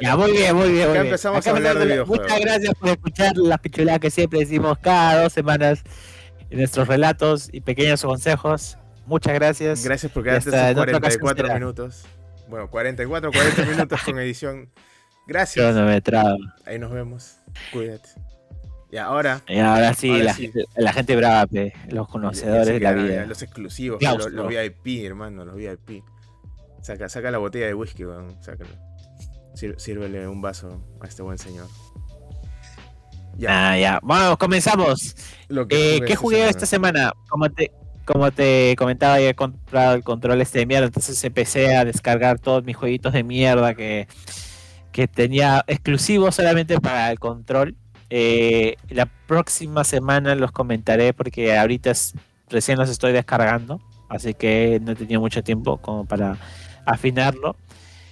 Ya, 0.00 0.16
muy 0.16 0.32
bien, 0.32 0.56
muy 0.56 0.72
bien. 0.72 0.90
Acá 0.90 1.00
empezamos 1.00 1.46
a 1.46 1.50
hablar 1.50 1.78
de, 1.78 1.84
videojuegos. 1.84 2.26
Muchas 2.26 2.40
gracias 2.40 2.74
por 2.74 2.88
escuchar 2.90 3.36
las 3.36 3.58
pichuladas 3.60 4.00
que 4.00 4.10
siempre 4.10 4.40
decimos 4.40 4.78
cada 4.78 5.22
dos 5.22 5.32
semanas 5.32 5.82
en 6.50 6.58
nuestros 6.58 6.88
relatos 6.88 7.48
y 7.52 7.60
pequeños 7.60 8.02
consejos. 8.02 8.78
Muchas 9.06 9.34
gracias. 9.34 9.84
Gracias 9.84 10.12
por 10.12 10.22
quedarte 10.22 10.50
estos 10.50 10.86
44 10.86 11.54
minutos. 11.54 12.04
Bueno, 12.48 12.68
44, 12.68 13.30
40 13.32 13.64
minutos 13.66 14.02
con 14.02 14.18
edición. 14.20 14.70
Gracias. 15.26 15.76
Ahí 16.66 16.78
nos 16.78 16.90
vemos. 16.90 17.36
Cuídate. 17.72 18.29
Y 18.92 18.96
ahora. 18.96 19.42
Y 19.46 19.58
ahora 19.58 19.94
sí, 19.94 20.22
la, 20.22 20.34
Gente, 20.34 20.64
la, 20.76 20.92
Gente, 20.92 21.16
brava, 21.16 21.48
los 21.88 22.08
conocedores 22.08 22.66
de 22.66 22.80
la 22.80 22.92
vida. 22.92 23.26
Los 23.26 23.42
exclusivos, 23.42 24.02
los, 24.02 24.48
VIP, 24.48 25.04
hermano, 25.04 25.44
los 25.44 25.54
VIP. 25.54 26.02
Saca, 26.82 27.08
saca 27.08 27.30
la 27.30 27.38
botella 27.38 27.66
de 27.66 27.74
whisky, 27.74 28.04
weón. 28.04 28.42
Sácalo. 28.42 28.70
sírvele 29.54 30.26
un 30.26 30.40
vaso 30.40 30.82
a 31.00 31.06
este 31.06 31.22
buen 31.22 31.38
señor. 31.38 31.68
Ya. 33.36 33.70
Ah, 33.70 33.78
ya. 33.78 34.00
Vamos, 34.02 34.38
comenzamos. 34.38 35.14
Eh, 35.68 36.00
¿Qué 36.06 36.16
jugué 36.16 36.48
esta 36.48 36.66
semana? 36.66 37.12
Como 37.28 37.48
te, 37.48 37.72
como 38.04 38.32
te 38.32 38.74
comentaba, 38.76 39.20
ya 39.20 39.30
he 39.30 39.34
comprado 39.34 39.94
el 39.94 40.02
control 40.02 40.40
este 40.40 40.60
de 40.60 40.66
mierda, 40.66 40.86
entonces 40.86 41.22
empecé 41.22 41.76
a 41.76 41.84
descargar 41.84 42.40
todos 42.40 42.64
mis 42.64 42.76
jueguitos 42.76 43.12
de 43.12 43.22
mierda 43.22 43.74
que, 43.74 44.08
que 44.90 45.06
tenía 45.06 45.64
exclusivos 45.68 46.34
solamente 46.34 46.80
para 46.80 47.10
el 47.12 47.18
control. 47.20 47.76
Eh, 48.10 48.76
la 48.88 49.06
próxima 49.06 49.84
semana 49.84 50.34
los 50.34 50.50
comentaré 50.50 51.12
porque 51.14 51.56
ahorita 51.56 51.92
recién 52.48 52.78
los 52.78 52.90
estoy 52.90 53.12
descargando, 53.12 53.80
así 54.08 54.34
que 54.34 54.80
no 54.82 54.92
he 54.92 54.94
tenido 54.96 55.20
mucho 55.20 55.44
tiempo 55.44 55.78
como 55.78 56.04
para 56.04 56.36
afinarlo. 56.84 57.56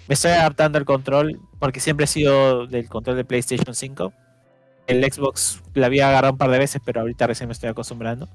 Me 0.06 0.14
estoy 0.14 0.30
adaptando 0.30 0.78
al 0.78 0.84
control 0.84 1.40
porque 1.58 1.80
siempre 1.80 2.04
he 2.04 2.06
sido 2.06 2.66
del 2.66 2.88
control 2.88 3.16
de 3.16 3.24
PlayStation 3.24 3.74
5. 3.74 4.12
El 4.86 5.04
Xbox 5.12 5.60
la 5.74 5.86
había 5.86 6.08
agarrado 6.08 6.32
un 6.32 6.38
par 6.38 6.50
de 6.50 6.58
veces, 6.58 6.80
pero 6.84 7.00
ahorita 7.00 7.26
recién 7.26 7.48
me 7.48 7.52
estoy 7.52 7.68
acostumbrando. 7.68 8.28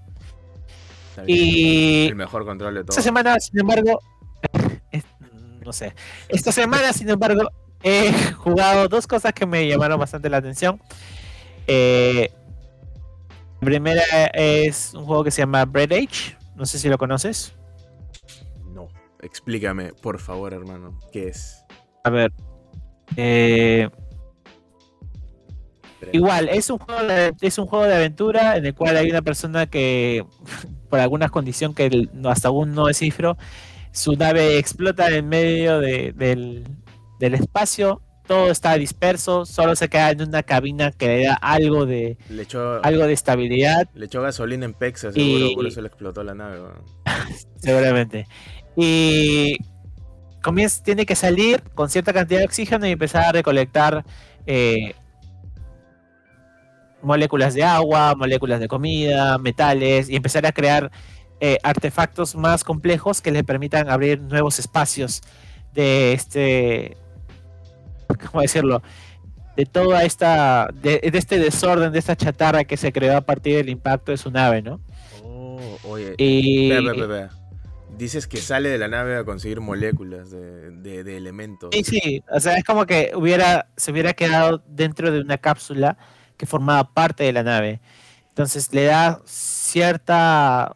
Y 1.25 2.07
el 2.07 2.15
mejor 2.15 2.45
control 2.45 2.75
de 2.75 2.81
todo. 2.81 2.91
Esta 2.91 3.01
semana, 3.01 3.39
sin 3.39 3.59
embargo, 3.59 3.99
no 5.65 5.73
sé. 5.73 5.95
Esta 6.27 6.51
semana, 6.51 6.93
sin 6.93 7.09
embargo, 7.09 7.49
he 7.81 8.11
jugado 8.33 8.87
dos 8.87 9.07
cosas 9.07 9.33
que 9.33 9.45
me 9.45 9.67
llamaron 9.67 9.99
bastante 9.99 10.29
la 10.29 10.37
atención. 10.37 10.79
Eh, 11.67 12.31
la 13.61 13.65
primera 13.65 14.03
es 14.33 14.93
un 14.93 15.05
juego 15.05 15.23
que 15.23 15.31
se 15.31 15.41
llama 15.41 15.65
Bread 15.65 15.93
Age. 15.93 16.37
No 16.55 16.65
sé 16.65 16.77
si 16.79 16.89
lo 16.89 16.97
conoces. 16.97 17.53
No. 18.73 18.87
Explícame, 19.21 19.93
por 19.93 20.19
favor, 20.19 20.53
hermano. 20.53 20.99
¿Qué 21.11 21.29
es? 21.29 21.63
A 22.03 22.09
ver. 22.09 22.33
Eh, 23.15 23.89
igual, 26.11 26.49
es 26.49 26.69
un, 26.69 26.79
juego 26.79 27.03
de, 27.03 27.33
es 27.41 27.57
un 27.57 27.67
juego 27.67 27.85
de 27.85 27.95
aventura 27.95 28.57
en 28.57 28.65
el 28.65 28.75
cual 28.75 28.97
hay 28.97 29.09
una 29.09 29.21
persona 29.21 29.67
que, 29.67 30.25
por 30.89 30.99
alguna 30.99 31.29
condición 31.29 31.73
que 31.73 32.07
hasta 32.25 32.49
aún 32.49 32.73
no 32.73 32.87
descifro, 32.87 33.37
su 33.91 34.13
nave 34.13 34.57
explota 34.57 35.09
en 35.09 35.29
medio 35.29 35.79
del, 35.79 36.67
del 37.19 37.33
espacio 37.33 38.01
todo 38.25 38.49
está 38.49 38.75
disperso, 38.75 39.45
solo 39.45 39.75
se 39.75 39.89
queda 39.89 40.11
en 40.11 40.21
una 40.21 40.43
cabina 40.43 40.91
que 40.91 41.07
le 41.07 41.25
da 41.25 41.33
algo 41.35 41.85
de 41.85 42.17
algo 42.83 43.05
de 43.05 43.13
estabilidad. 43.13 43.89
Le 43.93 44.05
echó 44.05 44.21
gasolina 44.21 44.65
en 44.65 44.73
Pexa, 44.73 45.11
seguro, 45.11 45.55
por 45.55 45.67
eso 45.67 45.81
le 45.81 45.87
explotó 45.87 46.23
la 46.23 46.33
nave. 46.33 46.59
Seguramente. 47.57 48.27
Y 48.75 49.57
comienza, 50.41 50.83
tiene 50.83 51.05
que 51.05 51.15
salir 51.15 51.61
con 51.75 51.89
cierta 51.89 52.13
cantidad 52.13 52.39
de 52.39 52.45
oxígeno 52.45 52.87
y 52.87 52.91
empezar 52.91 53.25
a 53.25 53.31
recolectar 53.31 54.05
eh, 54.45 54.95
moléculas 57.01 57.53
de 57.53 57.63
agua, 57.63 58.15
moléculas 58.15 58.59
de 58.59 58.67
comida, 58.67 59.37
metales 59.37 60.09
y 60.09 60.15
empezar 60.15 60.45
a 60.45 60.51
crear 60.51 60.91
eh, 61.39 61.57
artefactos 61.61 62.35
más 62.35 62.63
complejos 62.63 63.21
que 63.21 63.31
le 63.31 63.43
permitan 63.43 63.89
abrir 63.89 64.21
nuevos 64.21 64.59
espacios 64.59 65.21
de 65.73 66.13
este 66.13 66.97
¿cómo 68.31 68.41
decirlo? 68.41 68.81
De 69.55 69.65
toda 69.65 70.03
esta, 70.03 70.69
de, 70.73 70.99
este 71.03 71.37
desorden, 71.37 71.91
de 71.91 71.99
esta 71.99 72.15
chatarra 72.15 72.63
que 72.63 72.75
se 72.77 72.91
creó 72.91 73.17
a 73.17 73.21
partir 73.21 73.57
del 73.57 73.69
impacto 73.69 74.11
de 74.11 74.17
su 74.17 74.31
nave, 74.31 74.61
¿no? 74.61 74.79
Oh, 75.23 75.77
oye, 75.83 76.15
y... 76.17 76.71
Dices 77.97 78.25
que 78.25 78.37
sale 78.37 78.69
de 78.69 78.79
la 78.79 78.87
nave 78.87 79.15
a 79.17 79.23
conseguir 79.23 79.61
moléculas 79.61 80.31
de, 80.31 81.15
elementos. 81.15 81.69
Sí, 81.73 81.83
sí, 81.83 82.23
o 82.31 82.39
sea, 82.39 82.57
es 82.57 82.63
como 82.63 82.87
que 82.87 83.11
hubiera, 83.15 83.67
se 83.77 83.91
hubiera 83.91 84.13
quedado 84.13 84.63
dentro 84.67 85.11
de 85.11 85.21
una 85.21 85.37
cápsula 85.37 85.97
que 86.35 86.47
formaba 86.47 86.91
parte 86.91 87.23
de 87.23 87.33
la 87.33 87.43
nave. 87.43 87.81
Entonces 88.29 88.73
le 88.73 88.85
da 88.85 89.21
cierta, 89.25 90.73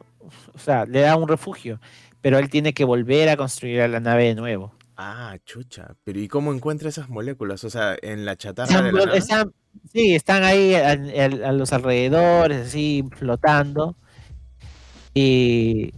o 0.53 0.59
sea, 0.59 0.85
le 0.85 1.01
da 1.01 1.15
un 1.15 1.27
refugio, 1.27 1.79
pero 2.21 2.37
él 2.37 2.49
tiene 2.49 2.73
que 2.73 2.85
volver 2.85 3.29
a 3.29 3.37
construir 3.37 3.89
la 3.89 3.99
nave 3.99 4.25
de 4.25 4.35
nuevo. 4.35 4.76
Ah, 4.97 5.37
chucha. 5.45 5.95
Pero 6.03 6.19
¿y 6.19 6.27
cómo 6.27 6.51
encuentra 6.51 6.89
esas 6.89 7.07
moléculas? 7.07 7.63
O 7.63 7.69
sea, 7.69 7.95
en 8.01 8.25
la 8.25 8.35
chatarra 8.35 8.81
de 8.81 8.91
la 8.91 9.13
están, 9.13 9.53
Sí, 9.93 10.15
están 10.15 10.43
ahí 10.43 10.73
a, 10.73 11.51
los 11.51 11.71
alrededores, 11.71 12.67
así 12.67 13.07
flotando. 13.15 13.95
Y 15.13 15.93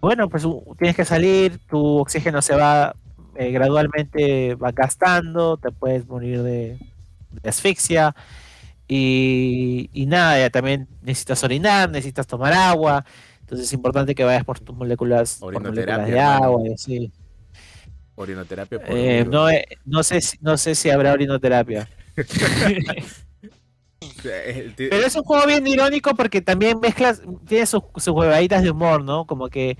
bueno, 0.00 0.28
pues 0.28 0.46
tienes 0.78 0.96
que 0.96 1.04
salir, 1.04 1.58
tu 1.68 1.98
oxígeno 1.98 2.40
se 2.40 2.54
va 2.54 2.94
eh, 3.34 3.50
gradualmente 3.50 4.54
va 4.54 4.72
gastando, 4.72 5.58
te 5.58 5.70
puedes 5.70 6.06
morir 6.06 6.42
de, 6.42 6.78
asfixia. 7.44 8.14
Y, 8.88 9.90
y, 9.92 10.06
nada, 10.06 10.38
ya 10.38 10.50
también 10.50 10.88
necesitas 11.02 11.42
orinar, 11.42 11.90
necesitas 11.90 12.26
tomar 12.26 12.52
agua. 12.52 13.04
Entonces 13.40 13.66
es 13.66 13.72
importante 13.72 14.14
que 14.14 14.24
vayas 14.24 14.44
por 14.44 14.60
tus 14.60 14.74
moléculas, 14.76 15.40
moléculas 15.40 16.06
de 16.06 16.20
agua 16.20 16.62
y 16.68 16.72
así. 16.72 17.12
Orinoterapia 18.16 18.80
eh, 18.88 19.24
no, 19.28 19.48
eh, 19.48 19.66
no, 19.84 20.02
sé 20.02 20.20
si, 20.20 20.38
no 20.40 20.56
sé 20.56 20.74
si 20.74 20.90
habrá 20.90 21.12
orinoterapia. 21.12 21.88
Pero 24.22 25.06
es 25.06 25.14
un 25.14 25.22
juego 25.22 25.46
bien 25.46 25.66
irónico 25.66 26.14
porque 26.14 26.40
también 26.40 26.80
mezclas, 26.80 27.22
tiene 27.46 27.66
sus, 27.66 27.82
sus 27.96 28.08
huevaditas 28.08 28.62
de 28.62 28.70
humor, 28.70 29.04
¿no? 29.04 29.26
Como 29.26 29.48
que 29.48 29.76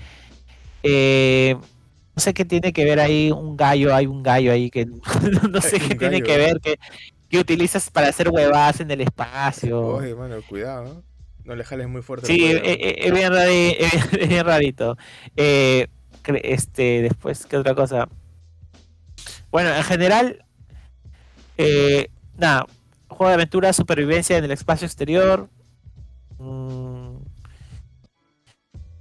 eh, 0.83 1.57
no 2.15 2.23
sé 2.23 2.35
qué 2.35 2.45
tiene 2.45 2.73
que 2.73 2.85
ver 2.85 3.01
ahí 3.01 3.31
un 3.31 3.57
gallo, 3.57 3.95
hay 3.95 4.07
un 4.07 4.23
gallo 4.23 4.53
ahí 4.53 4.71
que 4.71 4.87
no 5.51 5.61
sé 5.61 5.81
qué 5.81 5.95
tiene 5.95 6.23
que 6.23 6.37
ver 6.37 6.61
que, 6.61 6.79
que, 7.29 7.39
utilizas 7.39 7.91
para 7.91 8.09
hacer 8.09 8.29
huevadas 8.29 8.81
en 8.81 8.91
el 8.91 9.01
espacio. 9.01 9.81
Oye, 9.81 10.13
bueno, 10.13 10.37
cuidado, 10.49 10.85
¿no? 10.85 11.03
No 11.45 11.55
le 11.55 11.65
jales 11.65 11.89
muy 11.89 12.03
fuerte. 12.03 12.27
Sí, 12.27 12.45
es, 12.45 13.13
bien 13.13 13.33
rarito. 13.33 13.85
Es 14.21 14.29
bien 14.29 14.45
rarito. 14.45 14.97
Eh, 15.37 15.87
este, 16.43 17.03
después, 17.03 17.47
¿qué 17.47 17.57
otra 17.57 17.75
cosa? 17.75 18.09
Bueno, 19.57 19.75
en 19.75 19.85
general, 19.85 20.45
eh, 21.57 22.11
nada, 22.37 22.67
juego 23.09 23.29
de 23.29 23.35
aventura, 23.37 23.73
supervivencia 23.73 24.37
en 24.37 24.45
el 24.45 24.51
espacio 24.51 24.85
exterior. 24.85 25.49
Mm. 26.39 27.17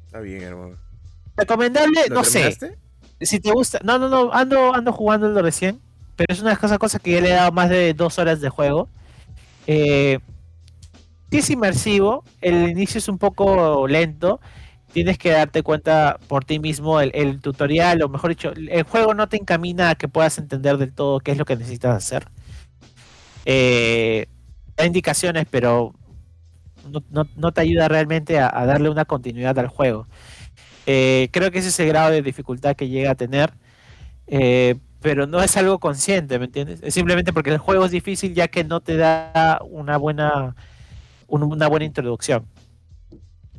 Está 0.05 0.21
bien, 0.21 0.43
hermano. 0.43 0.77
Recomendable, 1.35 2.03
no 2.09 2.23
sé. 2.23 2.57
Si 3.19 3.41
te 3.41 3.51
gusta, 3.51 3.81
no, 3.83 3.99
no, 3.99 4.07
no, 4.07 4.31
ando, 4.31 4.73
ando 4.73 4.93
jugando 4.93 5.27
lo 5.27 5.41
recién, 5.41 5.81
pero 6.15 6.33
es 6.33 6.39
una 6.39 6.51
de 6.51 6.55
esas 6.55 6.79
cosas 6.79 7.01
que 7.01 7.11
ya 7.11 7.19
le 7.19 7.31
he 7.31 7.33
dado 7.33 7.51
más 7.51 7.69
de 7.69 7.93
dos 7.93 8.17
horas 8.17 8.39
de 8.39 8.47
juego. 8.47 8.87
Eh, 9.67 10.19
sí 11.31 11.39
es 11.39 11.49
inmersivo, 11.49 12.23
el 12.39 12.69
inicio 12.69 12.99
es 12.99 13.09
un 13.09 13.17
poco 13.17 13.89
lento, 13.89 14.39
tienes 14.95 15.17
que 15.17 15.31
darte 15.31 15.61
cuenta 15.61 16.17
por 16.29 16.45
ti 16.45 16.57
mismo 16.57 17.01
el, 17.01 17.41
tutorial, 17.41 18.01
o 18.01 18.07
mejor 18.07 18.29
dicho, 18.29 18.53
el 18.55 18.83
juego 18.83 19.13
no 19.13 19.27
te 19.27 19.35
encamina 19.35 19.89
a 19.89 19.95
que 19.95 20.07
puedas 20.07 20.37
entender 20.37 20.77
del 20.77 20.93
todo 20.93 21.19
qué 21.19 21.31
es 21.31 21.37
lo 21.37 21.43
que 21.43 21.57
necesitas 21.57 21.97
hacer. 21.97 22.29
Eh, 23.43 24.27
da 24.77 24.85
indicaciones, 24.85 25.47
pero 25.51 25.93
no, 27.11 27.51
te 27.51 27.59
ayuda 27.59 27.89
realmente 27.89 28.39
a, 28.39 28.49
darle 28.65 28.87
una 28.87 29.03
continuidad 29.03 29.59
al 29.59 29.67
juego. 29.67 30.07
Eh, 30.85 31.27
creo 31.33 31.51
que 31.51 31.59
ese 31.59 31.67
es 31.67 31.79
el 31.81 31.89
grado 31.89 32.11
de 32.11 32.21
dificultad 32.21 32.77
que 32.77 32.87
llega 32.87 33.11
a 33.11 33.15
tener, 33.15 33.51
eh, 34.27 34.75
pero 35.01 35.27
no 35.27 35.43
es 35.43 35.57
algo 35.57 35.77
consciente, 35.77 36.39
¿me 36.39 36.45
entiendes? 36.45 36.79
Es 36.81 36.93
simplemente 36.93 37.33
porque 37.33 37.49
el 37.49 37.57
juego 37.57 37.83
es 37.83 37.91
difícil 37.91 38.33
ya 38.33 38.47
que 38.47 38.63
no 38.63 38.79
te 38.79 38.95
da 38.95 39.59
una 39.69 39.97
buena, 39.97 40.55
una 41.27 41.67
buena 41.67 41.83
introducción. 41.83 42.45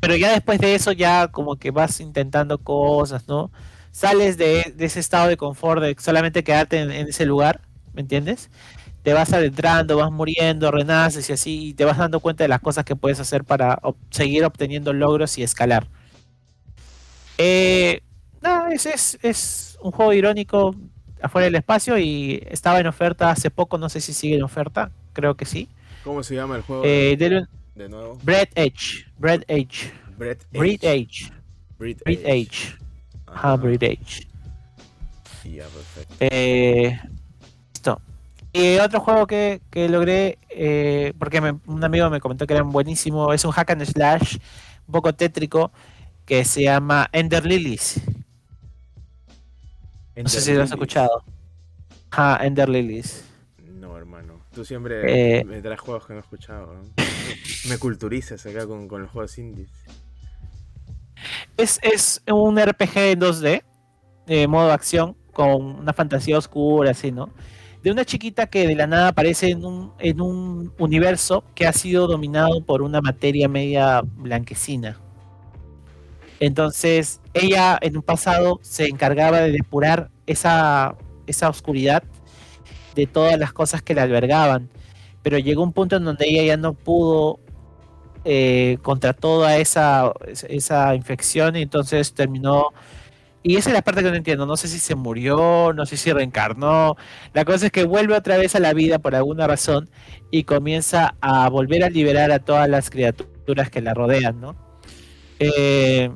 Pero 0.07 0.18
ya 0.18 0.30
después 0.30 0.61
de 0.61 0.76
eso 0.76 0.92
ya 0.92 1.26
como 1.26 1.57
que 1.57 1.72
vas 1.72 1.98
intentando 1.98 2.59
cosas, 2.59 3.26
¿no? 3.26 3.50
Sales 3.90 4.38
de, 4.38 4.72
ese 4.78 5.00
estado 5.00 5.26
de 5.26 5.36
confort 5.36 5.82
de 5.82 5.96
solamente 5.98 6.44
quedarte 6.44 6.78
en, 6.78 6.92
ese 6.92 7.26
lugar, 7.26 7.61
¿me 7.92 8.02
entiendes? 8.02 8.48
Te 9.02 9.14
vas 9.14 9.32
adentrando, 9.32 9.96
vas 9.96 10.12
muriendo, 10.12 10.70
renaces 10.70 11.28
y 11.28 11.32
así, 11.32 11.68
y 11.70 11.74
te 11.74 11.84
vas 11.84 11.98
dando 11.98 12.20
cuenta 12.20 12.44
de 12.44 12.48
las 12.48 12.61
cosas 12.61 12.84
que 12.84 12.94
puedes 12.94 13.18
hacer 13.18 13.42
para 13.42 13.80
seguir 14.11 14.44
obteniendo 14.44 14.92
logros 14.92 15.38
y 15.38 15.42
escalar. 15.42 15.88
Eh, 17.36 18.00
nada, 18.40 18.70
es, 18.70 18.86
es, 18.86 19.18
es 19.22 19.76
un 19.82 19.90
juego 19.90 20.12
irónico 20.12 20.76
afuera 21.20 21.46
del 21.46 21.57
espacio 21.57 21.98
y 21.98 22.46
estaba 22.48 22.78
en 22.78 22.86
oferta 22.86 23.32
hace 23.32 23.50
poco, 23.50 23.76
no 23.76 23.88
sé 23.88 24.00
si 24.00 24.12
sigue 24.12 24.36
en 24.36 24.44
oferta, 24.44 24.92
creo 25.14 25.34
que 25.34 25.46
sí. 25.46 25.68
¿Cómo 26.04 26.22
se 26.22 26.36
llama 26.36 26.54
el 26.54 26.62
juego? 26.62 26.84
Eh, 26.84 27.16
de 27.77 27.89
nuevo. 27.89 28.18
Bread 28.22 28.49
Edge. 28.55 29.07
Bread 29.18 29.45
Edge. 29.49 29.93
Bread 30.16 30.39
Edge. 30.83 31.31
Bread 31.79 31.99
Edge. 32.07 32.74
Ah, 33.27 33.57
Bread 33.57 33.83
Edge. 33.83 34.27
Ya, 35.45 35.64
perfecto. 35.64 36.14
Eh, 36.20 36.99
listo. 37.74 38.01
Y 38.53 38.79
otro 38.79 39.01
juego 39.01 39.27
que, 39.27 39.61
que 39.70 39.89
logré, 39.89 40.39
eh, 40.49 41.12
porque 41.18 41.41
un 41.66 41.85
amigo 41.85 42.09
me 42.11 42.20
comentó 42.20 42.47
que 42.47 42.55
era 42.55 42.62
buenísimo, 42.62 43.33
es 43.33 43.45
un 43.45 43.53
hack 43.53 43.70
and 43.70 43.85
slash 43.85 44.39
un 44.87 44.93
poco 44.93 45.14
tétrico 45.14 45.70
que 46.24 46.45
se 46.45 46.62
llama 46.62 47.09
Ender 47.12 47.45
Lilies. 47.45 48.01
no 50.16 50.29
sé 50.29 50.41
si 50.41 50.55
lo 50.55 50.62
has 50.62 50.70
escuchado. 50.70 51.22
Ah, 52.11 52.41
Ender 52.43 52.68
Lilies. 52.68 53.26
Tú 54.57 54.64
siempre 54.64 55.40
eh, 55.40 55.44
me 55.44 55.61
traes 55.61 55.78
juegos 55.78 56.07
que 56.07 56.14
no 56.14 56.20
he 56.20 56.22
escuchado. 56.22 56.74
me 57.68 57.76
culturizas 57.76 58.46
acá 58.46 58.66
con, 58.66 58.88
los 58.88 59.11
juegos 59.11 59.36
indies. 59.36 59.68
Es, 61.59 61.78
es 61.82 62.22
un 62.26 62.59
RPG 62.59 62.96
en 62.96 63.20
2D, 63.20 63.62
de 64.26 64.48
modo 64.48 64.72
acción, 64.72 65.14
con 65.34 65.61
una 65.61 65.92
fantasía 65.92 66.38
oscura, 66.38 66.92
así, 66.92 67.12
¿no? 67.12 67.28
De 67.82 67.90
una 67.90 68.07
chiquita 68.07 68.46
que 68.46 68.66
de 68.66 68.74
la 68.74 68.86
nada 68.86 69.09
aparece 69.09 69.50
en 69.50 69.62
un, 69.62 69.92
en 69.98 70.22
un 70.22 70.72
universo 70.78 71.44
que 71.54 71.66
ha 71.66 71.74
sido 71.74 72.07
dominado 72.07 72.64
por 72.64 72.80
una 72.80 73.02
materia 73.02 73.50
media 73.50 74.00
blanquecina. 74.00 74.98
Entonces, 76.40 77.20
ella 77.34 77.76
en 77.82 77.98
un 77.98 78.02
pasado 78.02 78.59
se 78.62 78.86
encargaba 78.86 79.40
de 79.40 79.52
depurar 79.52 80.11
esa, 80.26 80.96
esa 81.26 81.50
oscuridad 81.50 82.02
de 82.97 83.07
todas 83.07 83.38
las 83.38 83.53
cosas 83.53 83.82
que 83.82 83.94
la 83.94 84.03
albergaban. 84.03 84.68
Pero 85.22 85.38
llegó 85.38 85.62
un 85.62 85.72
punto 85.72 85.97
en 85.97 86.05
donde 86.05 86.26
ella 86.28 86.42
ya 86.42 86.57
no 86.57 86.72
pudo 86.72 87.38
eh, 88.24 88.78
contra 88.82 89.12
toda 89.12 89.59
esa, 89.59 90.12
esa 90.49 90.94
infección 90.97 91.55
y 91.55 91.62
entonces 91.62 92.12
terminó... 92.12 92.72
Y 93.42 93.57
esa 93.57 93.70
es 93.70 93.74
la 93.74 93.82
parte 93.82 94.03
que 94.03 94.11
no 94.11 94.16
entiendo. 94.16 94.44
No 94.44 94.57
sé 94.57 94.66
si 94.66 94.80
se 94.80 94.97
murió, 94.97 95.72
no 95.72 95.86
sé 95.86 95.97
si 95.97 96.12
reencarnó. 96.12 96.97
La 97.32 97.44
cosa 97.44 97.66
es 97.66 97.72
que 97.72 97.84
vuelve 97.84 98.16
otra 98.16 98.36
vez 98.38 98.57
a 98.57 98.61
la 98.61 98.72
vida 98.72 98.99
por 98.99 99.14
alguna 99.14 99.47
razón 99.47 99.88
y 100.32 100.42
comienza 100.42 101.14
a 101.20 101.49
volver 101.49 101.84
a 101.84 101.90
liberar 101.90 102.32
a 102.32 102.40
todas 102.40 102.68
las 102.68 102.90
criaturas 102.90 103.70
que 103.70 103.80
la 103.80 103.94
rodean, 103.94 104.40
¿no? 104.40 104.57
Eh, 105.38 106.11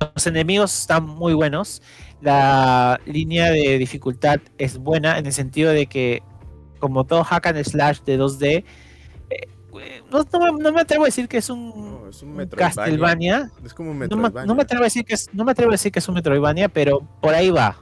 los 0.00 0.26
enemigos 0.26 0.80
están 0.80 1.04
muy 1.04 1.34
buenos 1.34 1.82
la 2.20 3.00
línea 3.06 3.50
de 3.50 3.78
dificultad 3.78 4.40
es 4.58 4.78
buena 4.78 5.18
en 5.18 5.26
el 5.26 5.32
sentido 5.32 5.70
de 5.70 5.86
que, 5.86 6.22
como 6.78 7.04
todo 7.04 7.24
hack 7.24 7.46
and 7.46 7.64
slash 7.64 8.00
de 8.00 8.18
2D, 8.18 8.64
eh, 9.30 10.02
no, 10.10 10.72
me, 10.72 10.80
atrevo 10.80 11.04
a 11.04 11.06
decir 11.06 11.28
que 11.28 11.38
es 11.38 11.50
un, 11.50 12.10
Castlevania. 12.56 13.50
Es 13.64 13.74
como 13.74 13.90
un 13.90 13.98
Metroidvania. 13.98 14.46
No, 14.46 14.54
me 14.54 14.62
atrevo 14.62 14.82
a 14.82 14.86
decir 14.86 15.04
que 15.04 15.14
es, 15.14 15.32
no 15.32 15.44
me 15.44 15.52
atrevo 15.52 15.70
a 15.70 15.74
decir 15.74 15.92
que 15.92 15.98
es 15.98 16.08
un 16.08 16.14
Metroidvania, 16.14 16.68
pero 16.68 17.00
por 17.20 17.34
ahí 17.34 17.50
va. 17.50 17.76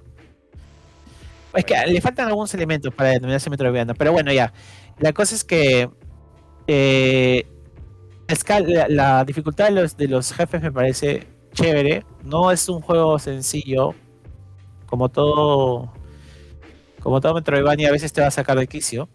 Es 1.54 1.64
que 1.64 1.74
le 1.86 2.00
faltan 2.00 2.28
algunos 2.28 2.52
elementos 2.52 2.92
para 2.92 3.10
denominarse 3.10 3.48
Metroidvania, 3.48 3.94
pero 3.94 4.12
bueno, 4.12 4.32
ya. 4.32 4.52
La 4.98 5.12
cosa 5.12 5.34
es 5.34 5.44
que 5.44 5.88
eh, 6.66 7.46
la, 8.66 8.88
la, 8.88 9.24
dificultad 9.24 9.66
de 9.66 9.70
los, 9.70 9.96
de 9.96 10.08
los 10.08 10.32
jefes 10.32 10.60
me 10.60 10.72
parece 10.72 11.26
chévere. 11.54 12.04
No 12.24 12.50
es 12.50 12.68
un 12.68 12.82
juego 12.82 13.18
sencillo, 13.18 13.94
como 14.86 15.08
todo 15.08 15.92
como 17.06 17.20
todo 17.20 17.34
Metroidvania 17.34 17.88
a 17.88 17.92
veces 17.92 18.12
te 18.12 18.20
va 18.20 18.26
a 18.26 18.32
sacar 18.32 18.58
de 18.58 18.66
quicio. 18.66 19.08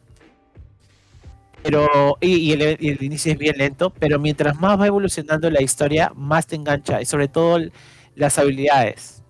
Pero, 1.61 2.17
y, 2.21 2.53
el, 2.53 3.03
inicio 3.03 3.33
es 3.33 3.37
bien 3.37 3.57
lento, 3.57 3.89
pero 3.89 4.17
mientras 4.17 4.57
más 4.59 4.79
va 4.79 4.87
evolucionando 4.87 5.49
la 5.49 5.61
historia, 5.61 6.11
más 6.15 6.47
te 6.47 6.55
engancha, 6.55 7.01
y 7.01 7.05
sobre 7.05 7.27
todo 7.27 7.59
las 8.15 8.39
habilidades. 8.39 9.21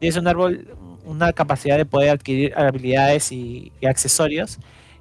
Tienes 0.00 0.16
un 0.16 0.26
árbol, 0.26 0.66
una 1.04 1.32
capacidad 1.32 1.76
de 1.76 1.86
poder 1.86 2.10
adquirir 2.10 2.54
habilidades 2.56 3.30
y, 3.30 3.72
accesorios 3.88 4.58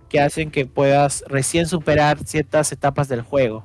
que 0.10 0.22
hacen 0.22 0.52
que 0.52 0.68
puedas 0.68 1.24
recién 1.28 1.66
superar 1.66 2.20
ciertas 2.24 2.72
etapas 2.72 3.08
del 3.08 3.22
juego. 3.22 3.64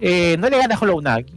Eh, 0.00 0.36
no 0.38 0.50
le 0.50 0.58
gana 0.58 0.78
Hollow 0.78 1.00
Knight, 1.00 1.28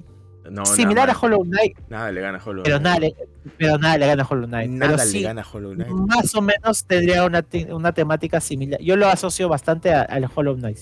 similar 0.66 1.10
a 1.10 1.18
Hollow 1.20 1.44
Knight. 1.44 1.78
Nada 1.90 2.12
le 2.12 2.22
gana 2.22 2.38
a 2.38 2.42
Hollow 2.44 2.64
Knight. 2.64 2.66
Pero 2.66 2.80
nada 2.80 3.00
le, 3.00 3.16
pero 3.58 3.78
nada 3.78 3.98
le 3.98 4.08
gana 4.08 4.24
a 4.24 4.28
Hollow 4.30 4.48
Knight. 4.48 4.70
Nada 4.70 5.06
le 5.06 5.22
gana 5.22 5.42
a 5.42 5.46
Hollow 5.52 5.74
Knight. 5.74 5.92
Más 5.92 6.36
o 6.36 6.42
menos 6.42 6.86
tendría 6.86 7.26
una, 7.26 7.46
una 7.72 7.94
temática 7.94 8.40
similar. 8.40 8.80
Yo 8.82 8.96
lo 8.96 9.08
asocio 9.08 9.50
bastante 9.50 9.94
al 9.94 10.30
Hollow 10.34 10.56
Knight. 10.56 10.80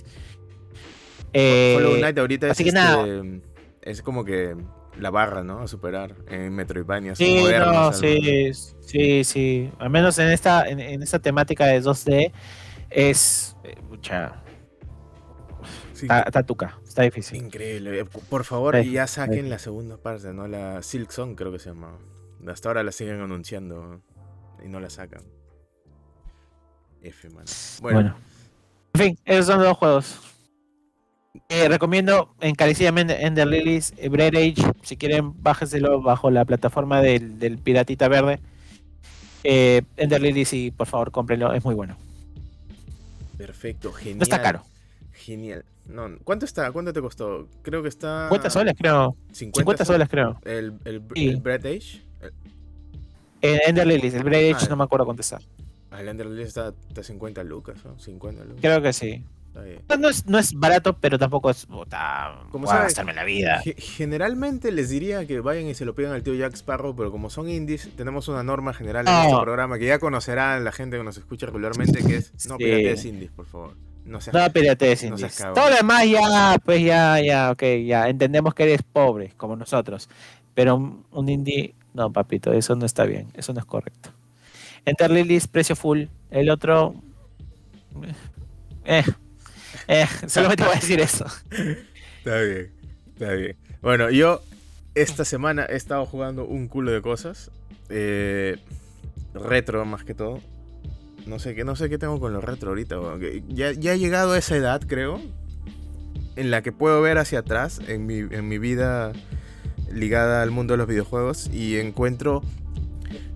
Eh, 1.34 1.76
Hollow 1.78 1.98
Knight 1.98 2.18
ahorita 2.18 2.48
es, 2.48 2.60
este, 2.60 3.42
es 3.82 4.02
como 4.02 4.24
que 4.24 4.56
la 5.00 5.10
barra, 5.10 5.44
¿no? 5.44 5.62
A 5.62 5.68
superar 5.68 6.16
en 6.28 6.54
Metroidvania. 6.56 7.16
Sí, 7.16 7.44
no, 7.60 7.94
sí, 7.94 8.52
sí, 8.82 9.24
sí. 9.24 9.72
Al 9.80 9.90
menos 9.90 10.18
en 10.20 10.30
esta, 10.30 10.68
en, 10.68 11.02
esta 11.02 11.20
temática 11.20 11.66
de 11.66 11.82
2D 11.82 12.32
es 12.90 13.56
mucha. 13.90 14.44
Eh, 16.02 16.08
está, 16.26 16.44
tuca, 16.44 16.80
está 16.98 17.04
difícil. 17.04 17.38
Increíble. 17.38 18.06
Por 18.06 18.44
favor, 18.44 18.82
ya 18.82 19.06
saquen 19.06 19.50
la 19.50 19.60
segunda 19.60 19.98
parte, 19.98 20.34
¿no? 20.34 20.48
La 20.48 20.82
Silk 20.82 21.12
Song 21.12 21.36
creo 21.36 21.52
que 21.52 21.60
se 21.60 21.70
llama. 21.70 22.00
Hasta 22.48 22.70
ahora 22.70 22.84
la 22.84 22.92
siguen 22.92 23.22
anunciando 23.22 24.02
y 24.64 24.68
no 24.68 24.80
la 24.80 24.90
sacan. 24.90 25.22
F. 27.04 27.30
Bueno. 27.82 28.18
En 28.94 29.02
fin, 29.02 29.20
esos 29.26 29.46
son 29.46 29.60
los 29.60 29.68
dos 29.68 29.78
juegos. 29.78 30.20
Eh, 31.50 31.70
recomiendo 31.70 32.34
encarecidamente 32.42 33.26
Ender 33.26 33.48
Lilies, 33.48 33.94
eh, 33.98 34.10
Bread 34.10 34.36
Age. 34.36 34.74
Si 34.82 34.98
quieren, 34.98 35.42
bájenselo 35.44 36.02
bajo 36.02 36.32
la 36.32 36.46
plataforma 36.46 37.02
del, 37.02 37.60
Piratita 37.64 38.08
Verde. 38.08 38.40
Eh, 39.44 39.84
Ender 39.98 40.22
Lilies 40.22 40.52
y 40.54 40.72
por 40.72 40.88
favor 40.88 41.12
cómprenlo, 41.12 41.54
es 41.54 41.64
muy 41.64 41.76
bueno. 41.76 41.96
Perfecto, 43.38 43.94
genial. 43.94 44.18
No 44.18 44.24
está 44.24 44.42
caro. 44.42 44.64
Genial. 45.14 45.64
No, 45.88 46.18
¿Cuánto 46.24 46.46
está? 46.46 46.72
¿Cuánto 46.72 46.94
te 46.94 47.02
costó? 47.02 47.48
Creo 47.62 47.82
que 47.82 47.90
está. 47.90 48.28
50 48.30 48.50
soles, 48.50 48.76
creo. 48.78 49.16
50, 49.32 49.86
soles, 49.86 50.10
creo. 50.10 50.40
¿El, 50.44 50.74
el, 50.86 51.00
Bread 51.38 51.66
Age? 51.66 52.04
Ender 53.42 53.88
Lilies, 53.88 54.14
el 54.14 54.24
Bread 54.24 54.56
Age 54.56 54.66
ah, 54.66 54.70
no 54.70 54.78
me 54.78 54.84
acuerdo 54.84 55.06
cuánto 55.06 55.22
está. 55.22 55.40
Ah, 55.92 56.02
el 56.02 56.10
Ender 56.10 56.28
Lilies 56.28 56.50
está, 56.50 56.74
está 56.90 57.04
50 57.04 57.44
lucas, 57.44 57.84
¿no? 57.86 57.98
50 57.98 58.44
lucas. 58.44 58.62
Creo 58.62 58.82
que 58.82 58.94
sí. 58.94 59.24
No 60.00 60.10
es, 60.10 60.26
no 60.28 60.38
es 60.38 60.54
barato, 60.54 60.98
pero 61.00 61.18
tampoco 61.18 61.50
es 61.50 61.66
puta, 61.66 62.44
como 62.52 62.68
sabes, 62.68 62.84
gastarme 62.84 63.14
la 63.14 63.24
vida. 63.24 63.62
Generalmente 63.78 64.72
les 64.72 64.90
diría 64.90 65.26
que 65.26 65.40
vayan 65.40 65.68
y 65.68 65.74
se 65.74 65.86
lo 65.86 65.96
pidan 65.96 66.14
al 66.14 66.22
tío 66.22 66.36
Jack 66.36 66.54
Sparrow, 66.54 66.96
pero 66.96 67.12
como 67.12 67.30
son 67.30 67.50
indies, 67.50 67.90
tenemos 67.96 68.28
una 68.28 68.44
norma 68.44 68.74
general 68.74 69.08
en 69.08 69.14
este 69.14 69.42
programa 69.42 69.80
que 69.80 69.88
ya 69.88 70.00
conocerán 70.00 70.64
la 70.64 70.72
gente 70.72 70.98
que 70.98 71.04
nos 71.04 71.18
escucha 71.18 71.48
regularmente, 71.48 72.04
que 72.04 72.18
es 72.18 72.48
no 72.48 72.58
sí. 72.58 73.10
indies, 73.10 73.32
por 73.32 73.46
favor. 73.46 73.74
No, 74.08 74.22
seas, 74.22 74.34
no 74.34 74.54
piratees 74.54 75.04
indies. 75.04 75.38
Todo 75.54 75.70
lo 75.70 75.76
demás 75.76 76.06
ya, 76.10 76.58
pues 76.64 76.82
ya, 76.82 77.20
ya, 77.20 77.52
ok, 77.52 77.64
ya. 77.86 78.08
Entendemos 78.08 78.54
que 78.54 78.64
eres 78.64 78.82
pobre, 78.82 79.34
como 79.38 79.56
nosotros. 79.56 80.10
Pero 80.56 81.04
un 81.12 81.30
indie, 81.30 81.76
no, 81.94 82.12
papito, 82.12 82.54
eso 82.54 82.76
no 82.76 82.86
está 82.86 83.04
bien. 83.04 83.28
Eso 83.36 83.54
no 83.54 83.60
es 83.60 83.66
correcto. 83.66 84.10
Enter 84.86 85.12
Lilies, 85.12 85.48
precio 85.48 85.76
full. 85.76 86.06
El 86.32 86.50
otro... 86.50 86.96
Eh, 88.86 89.04
eh, 89.88 90.06
solamente 90.28 90.64
voy 90.64 90.74
a 90.74 90.80
decir 90.80 91.00
eso. 91.02 91.26
Está 92.18 92.40
bien, 92.42 92.72
está 93.14 93.34
bien. 93.34 93.58
Bueno, 93.82 94.10
yo 94.10 94.42
esta 94.96 95.26
semana 95.26 95.66
he 95.70 95.76
estado 95.76 96.06
jugando 96.06 96.46
un 96.46 96.70
culo 96.70 96.92
de 96.92 97.02
cosas. 97.02 97.52
Eh, 97.90 98.58
retro 99.34 99.84
más 99.86 100.04
que 100.04 100.14
todo. 100.14 100.40
No 101.28 101.40
sé, 101.40 101.56
qué, 101.56 101.64
no 101.64 101.76
sé 101.76 101.90
qué 101.90 101.98
tengo 101.98 102.20
con 102.20 102.34
lo 102.34 102.42
retro 102.42 102.70
ahorita. 102.70 102.98
Ya, 103.50 103.72
ya, 103.72 103.94
he 103.94 104.00
llegado 104.00 104.34
a 104.34 104.38
esa 104.38 104.56
edad, 104.56 104.82
creo, 104.86 105.22
en 106.36 106.52
la 106.52 106.62
que 106.62 106.72
puedo 106.72 107.02
ver 107.02 107.18
hacia 107.18 107.40
atrás 107.40 107.80
en 107.88 108.06
mi, 108.06 108.20
en 108.20 108.48
mi 108.48 108.58
vida 108.58 109.12
ligada 109.92 110.42
al 110.42 110.52
mundo 110.52 110.74
de 110.74 110.78
los 110.78 110.88
videojuegos 110.88 111.50
y 111.54 111.78
encuentro, 111.78 112.42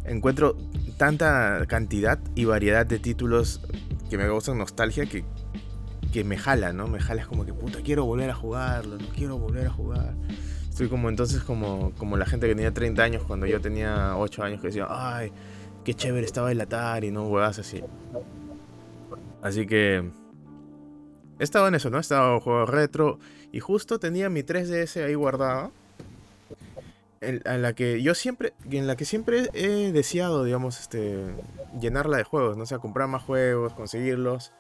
encuentro 0.06 0.58
tanta 0.98 1.66
cantidad 1.68 2.20
y 2.36 2.46
variedad 2.46 2.86
de 2.86 3.00
títulos 3.00 3.62
que 4.10 4.18
me 4.18 4.26
causan 4.26 4.58
nostalgia 4.58 5.06
que 5.06 5.24
que 6.12 6.24
me 6.24 6.38
jala, 6.38 6.74
¿no? 6.74 6.88
Me 6.88 7.00
jala 7.00 7.22
es 7.22 7.28
como 7.28 7.46
que, 7.46 7.54
puta, 7.54 7.80
quiero 7.82 8.06
volver 8.06 8.30
a 8.30 8.36
jugarlo, 8.36 8.98
no 8.98 9.08
quiero 9.16 9.38
volver 9.38 9.68
a 9.68 9.72
jugar. 9.72 10.14
Estoy 10.70 10.90
como 10.90 11.10
entonces 11.10 11.42
como, 11.42 11.92
como 11.98 12.18
la 12.18 12.26
gente 12.26 12.48
que 12.48 12.56
tenía 12.56 12.74
30 12.74 13.02
años 13.02 13.24
cuando 13.24 13.46
yo 13.46 13.60
tenía 13.62 14.18
8 14.18 14.44
años 14.44 14.62
que 14.62 14.68
decía, 14.68 14.88
ay, 14.90 15.32
qué 15.84 15.94
chévere 15.94 16.26
estaba 16.26 16.52
el 16.52 16.62
Atari, 16.62 17.12
¿no? 17.12 17.28
Huevas 17.28 17.60
así. 17.60 17.84
Así 19.42 19.66
que... 19.66 20.10
He 21.40 21.44
estado 21.44 21.68
en 21.68 21.76
eso, 21.76 21.90
¿no? 21.90 21.98
He 21.98 22.02
estado 22.02 22.36
en 22.36 22.40
juegos 22.40 22.70
retro 22.70 23.20
y 23.52 23.60
justo 23.60 24.00
tenía 24.00 24.30
mi 24.30 24.42
3DS 24.42 25.04
ahí 25.04 25.16
guardada. 25.16 25.72
En, 27.22 27.62
la 27.62 27.74
que 27.74 28.02
yo 28.02 28.16
siempre, 28.16 28.54
en 28.70 28.88
la 28.88 28.96
que 28.96 29.06
siempre 29.06 29.50
he 29.54 29.92
deseado, 29.92 30.44
digamos, 30.44 30.80
este, 30.80 31.24
llenarla 31.80 32.18
de 32.18 32.24
juegos, 32.24 32.58
¿no? 32.58 32.64
O 32.64 32.66
sea, 32.66 32.80
comprar 32.80 33.08
más 33.08 33.24
juegos, 33.24 33.74
conseguirlos. 33.74 34.54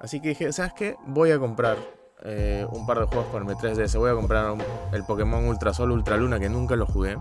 Así 0.00 0.20
que 0.20 0.30
dije, 0.30 0.52
¿sabes 0.52 0.72
qué? 0.72 0.96
Voy 1.06 1.32
a 1.32 1.38
comprar 1.38 1.76
eh, 2.22 2.66
un 2.70 2.86
par 2.86 3.00
de 3.00 3.06
juegos 3.06 3.26
con 3.26 3.48
el 3.48 3.54
M3DS. 3.54 3.98
Voy 3.98 4.10
a 4.10 4.14
comprar 4.14 4.54
el 4.92 5.04
Pokémon 5.04 5.44
Ultra 5.46 5.74
Sol, 5.74 5.90
Ultra 5.90 6.16
Luna, 6.16 6.40
que 6.40 6.48
nunca 6.48 6.76
lo 6.76 6.86
jugué. 6.86 7.16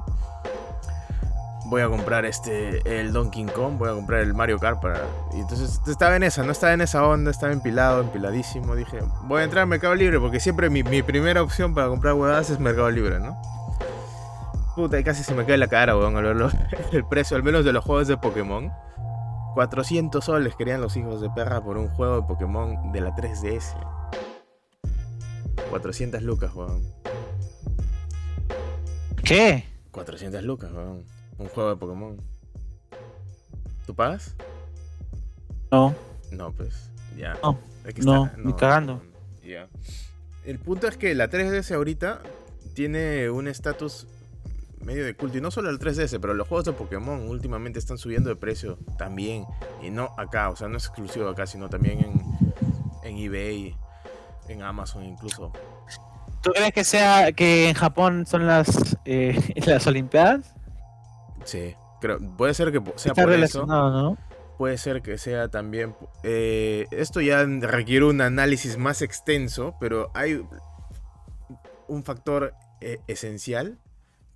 Voy 1.70 1.82
a 1.82 1.89
comprar 1.89 2.26
este 2.26 2.82
el 2.99 3.11
Donkey 3.11 3.43
Kong, 3.45 3.78
voy 3.78 3.89
a 3.89 3.93
comprar 3.93 4.22
el 4.22 4.34
Mario 4.34 4.57
Kart 4.57 4.82
para. 4.82 5.01
Y 5.34 5.41
entonces 5.41 5.82
estaba 5.86 6.15
en 6.15 6.24
esa, 6.24 6.43
no 6.43 6.53
estaba 6.53 6.72
en 6.72 6.80
esa 6.80 7.05
onda, 7.05 7.30
estaba 7.30 7.51
empilado, 7.51 7.99
empiladísimo. 7.99 8.74
Dije, 8.74 8.99
voy 9.24 9.41
a 9.41 9.43
entrar 9.43 9.63
a 9.63 9.65
Mercado 9.65 9.93
Libre, 9.93 10.18
porque 10.18 10.39
siempre 10.39 10.70
mi, 10.70 10.84
primera 11.03 11.43
opción 11.43 11.74
para 11.74 11.89
comprar 11.89 12.13
huevadas 12.13 12.49
es 12.51 12.59
Mercado 12.59 12.89
Libre, 12.89 13.20
¿no? 13.20 13.38
Puta, 14.78 14.97
y 14.97 15.03
casi 15.03 15.24
se 15.24 15.34
me 15.36 15.45
cae 15.45 15.57
la 15.57 15.68
cara, 15.68 15.97
weón, 15.97 16.15
al 16.15 16.24
verlo. 16.24 16.49
El 16.93 17.05
precio, 17.05 17.36
al 17.36 17.43
menos 17.43 17.65
de 17.65 17.74
los 17.74 17.84
juegos 17.84 18.07
de 18.07 18.15
Pokémon. 18.15 18.72
400 19.55 20.24
soles 20.24 20.55
querían 20.55 20.80
los 20.80 20.95
hijos 20.95 21.20
de 21.20 21.30
perra 21.32 21.61
por 21.61 21.78
un 21.78 21.89
juego 21.89 22.22
de 22.22 22.28
Pokémon 22.28 22.93
de 22.93 23.01
la 23.01 23.13
3DS. 23.13 23.76
400 25.70 26.22
lucas, 26.22 26.53
weón. 26.55 26.82
¿Qué? 29.22 29.65
400 29.91 30.43
lucas, 30.43 30.72
weón. 30.72 31.16
Un 31.38 31.47
juego 31.49 31.69
de 31.69 31.75
Pokémon. 31.75 32.17
¿Tú 33.85 33.95
pagas? 33.95 34.35
No. 35.71 35.95
No, 36.31 36.51
pues, 36.51 36.89
ya. 37.17 37.38
No, 37.41 37.57
no, 38.03 38.31
ni 38.38 38.53
cagando. 38.53 39.01
Ya. 39.43 39.67
El 40.45 40.59
punto 40.59 40.88
es 40.88 40.97
que 40.97 41.15
la 41.15 41.29
3DS 41.29 41.73
ahorita 41.73 42.21
tiene 42.73 43.29
un 43.29 43.47
estatus 43.47 44.07
medio 44.83 45.05
de 45.05 45.15
culto. 45.15 45.38
Y 45.38 45.41
no 45.41 45.51
solo 45.51 45.69
el 45.69 45.79
3DS, 45.79 46.19
pero 46.19 46.33
los 46.33 46.47
juegos 46.47 46.65
de 46.65 46.73
Pokémon 46.73 47.27
últimamente 47.27 47.79
están 47.79 47.97
subiendo 47.97 48.29
de 48.29 48.35
precio 48.35 48.77
también. 48.97 49.45
Y 49.81 49.89
no 49.89 50.11
acá, 50.17 50.49
o 50.49 50.55
sea, 50.55 50.67
no 50.67 50.77
es 50.77 50.85
exclusivo 50.85 51.29
acá, 51.29 51.45
sino 51.45 51.69
también 51.69 51.99
en, 51.99 52.21
en 53.03 53.17
eBay, 53.17 53.75
en 54.47 54.61
Amazon 54.63 55.03
incluso. 55.03 55.51
¿Tú 56.41 56.51
crees 56.51 56.71
que 56.71 56.83
sea 56.83 57.31
que 57.31 57.69
en 57.69 57.75
Japón 57.75 58.25
son 58.25 58.47
las, 58.47 58.97
eh, 59.05 59.38
las 59.65 59.88
Olimpiadas? 59.88 60.53
Sí, 61.47 61.75
creo, 62.01 62.19
puede 62.37 62.53
ser 62.53 62.73
que 62.73 62.81
sea 62.97 63.13
por 63.13 63.31
eso. 63.31 63.65
¿no? 63.65 64.17
Puede 64.57 64.77
ser 64.77 65.01
que 65.01 65.17
sea 65.17 65.47
también. 65.47 65.95
Eh, 66.23 66.87
esto 66.91 67.21
ya 67.21 67.45
requiere 67.45 68.05
un 68.05 68.19
análisis 68.19 68.77
más 68.77 69.01
extenso, 69.01 69.75
pero 69.79 70.11
hay 70.13 70.45
un 71.87 72.03
factor 72.03 72.53
eh, 72.81 72.99
esencial 73.07 73.77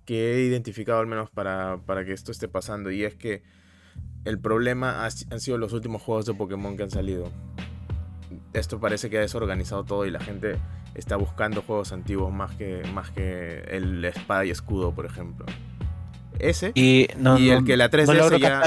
que 0.06 0.34
he 0.34 0.40
identificado 0.44 1.00
al 1.00 1.06
menos 1.06 1.28
para, 1.28 1.78
que 2.06 2.12
esto 2.12 2.32
esté 2.32 2.48
pasando 2.48 2.90
y 2.90 3.04
es 3.04 3.14
que 3.14 3.42
el 4.24 4.38
problema 4.38 5.04
han 5.04 5.40
sido 5.40 5.58
los 5.58 5.74
últimos 5.74 6.00
juegos 6.00 6.24
de 6.24 6.32
Pokémon 6.32 6.78
que 6.78 6.84
han 6.84 6.90
salido. 6.90 7.30
Esto 8.54 8.80
parece 8.80 9.10
que 9.10 9.18
ha 9.18 9.20
desorganizado 9.20 9.84
todo 9.84 10.06
y 10.06 10.10
la 10.10 10.20
gente 10.20 10.56
está 10.94 11.16
buscando 11.16 11.60
juegos 11.60 11.92
antiguos 11.92 12.32
más 12.32 12.54
que, 12.56 12.82
más 12.94 13.10
que 13.10 13.60
el 13.68 14.02
espada 14.04 14.46
y 14.46 14.50
escudo, 14.50 14.94
por 14.94 15.04
ejemplo. 15.04 15.44
Ese 16.38 16.72
y, 16.74 17.08
el 17.10 17.64
que 17.64 17.76
la 17.76 17.90
3DS 17.90 18.38
ya... 18.38 18.62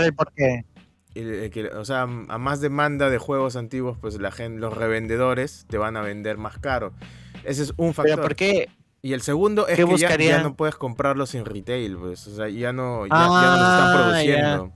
El 1.16 1.70
o 1.74 1.86
sea, 1.86 2.01
a 2.01 2.38
más 2.38 2.59
demanda 2.59 3.09
de 3.09 3.18
juegos 3.18 3.55
antiguos, 3.55 3.97
pues 3.99 4.20
la 4.20 4.32
gente, 4.32 4.59
los 4.59 4.76
revendedores 4.76 5.66
te 5.70 5.78
van 5.78 5.95
a 5.95 6.01
vender 6.01 6.38
más 6.38 6.57
caro. 6.57 6.91
Ese 7.45 7.63
es 7.63 7.74
un 7.78 7.93
factor. 7.93 8.16
¿Pero 8.16 8.22
por 8.22 8.36
qué, 8.36 8.68
y 9.05 9.13
el 9.13 9.22
segundo 9.22 9.68
es 9.68 9.78
que 9.78 10.26
ya, 10.26 10.41
no 10.41 10.55
puedes 10.55 10.78
comprarlos 10.78 11.36
en 11.36 11.45
retail, 11.45 11.95
pues. 11.95 12.26
O 12.26 12.36
sea, 12.36 12.49
ya 12.49 12.74
no, 12.74 13.05
ya, 13.05 13.13
no 13.13 13.28
los 13.28 13.38
están 13.38 13.59
ah, 13.61 13.93
produciendo. 13.93 14.72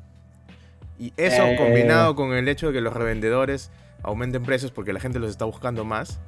Y 0.99 1.13
eso 1.17 1.47
eh. 1.47 1.55
combinado 1.57 2.15
con 2.15 2.33
el 2.33 2.47
hecho 2.47 2.67
de 2.67 2.73
que 2.73 2.81
los 2.81 2.93
revendedores 2.93 3.71
aumenten 4.03 4.43
precios 4.43 4.69
porque 4.69 4.93
la 4.93 4.99
gente 4.99 5.17
los 5.17 5.31
está 5.31 5.45
buscando 5.45 5.83
más. 5.83 6.19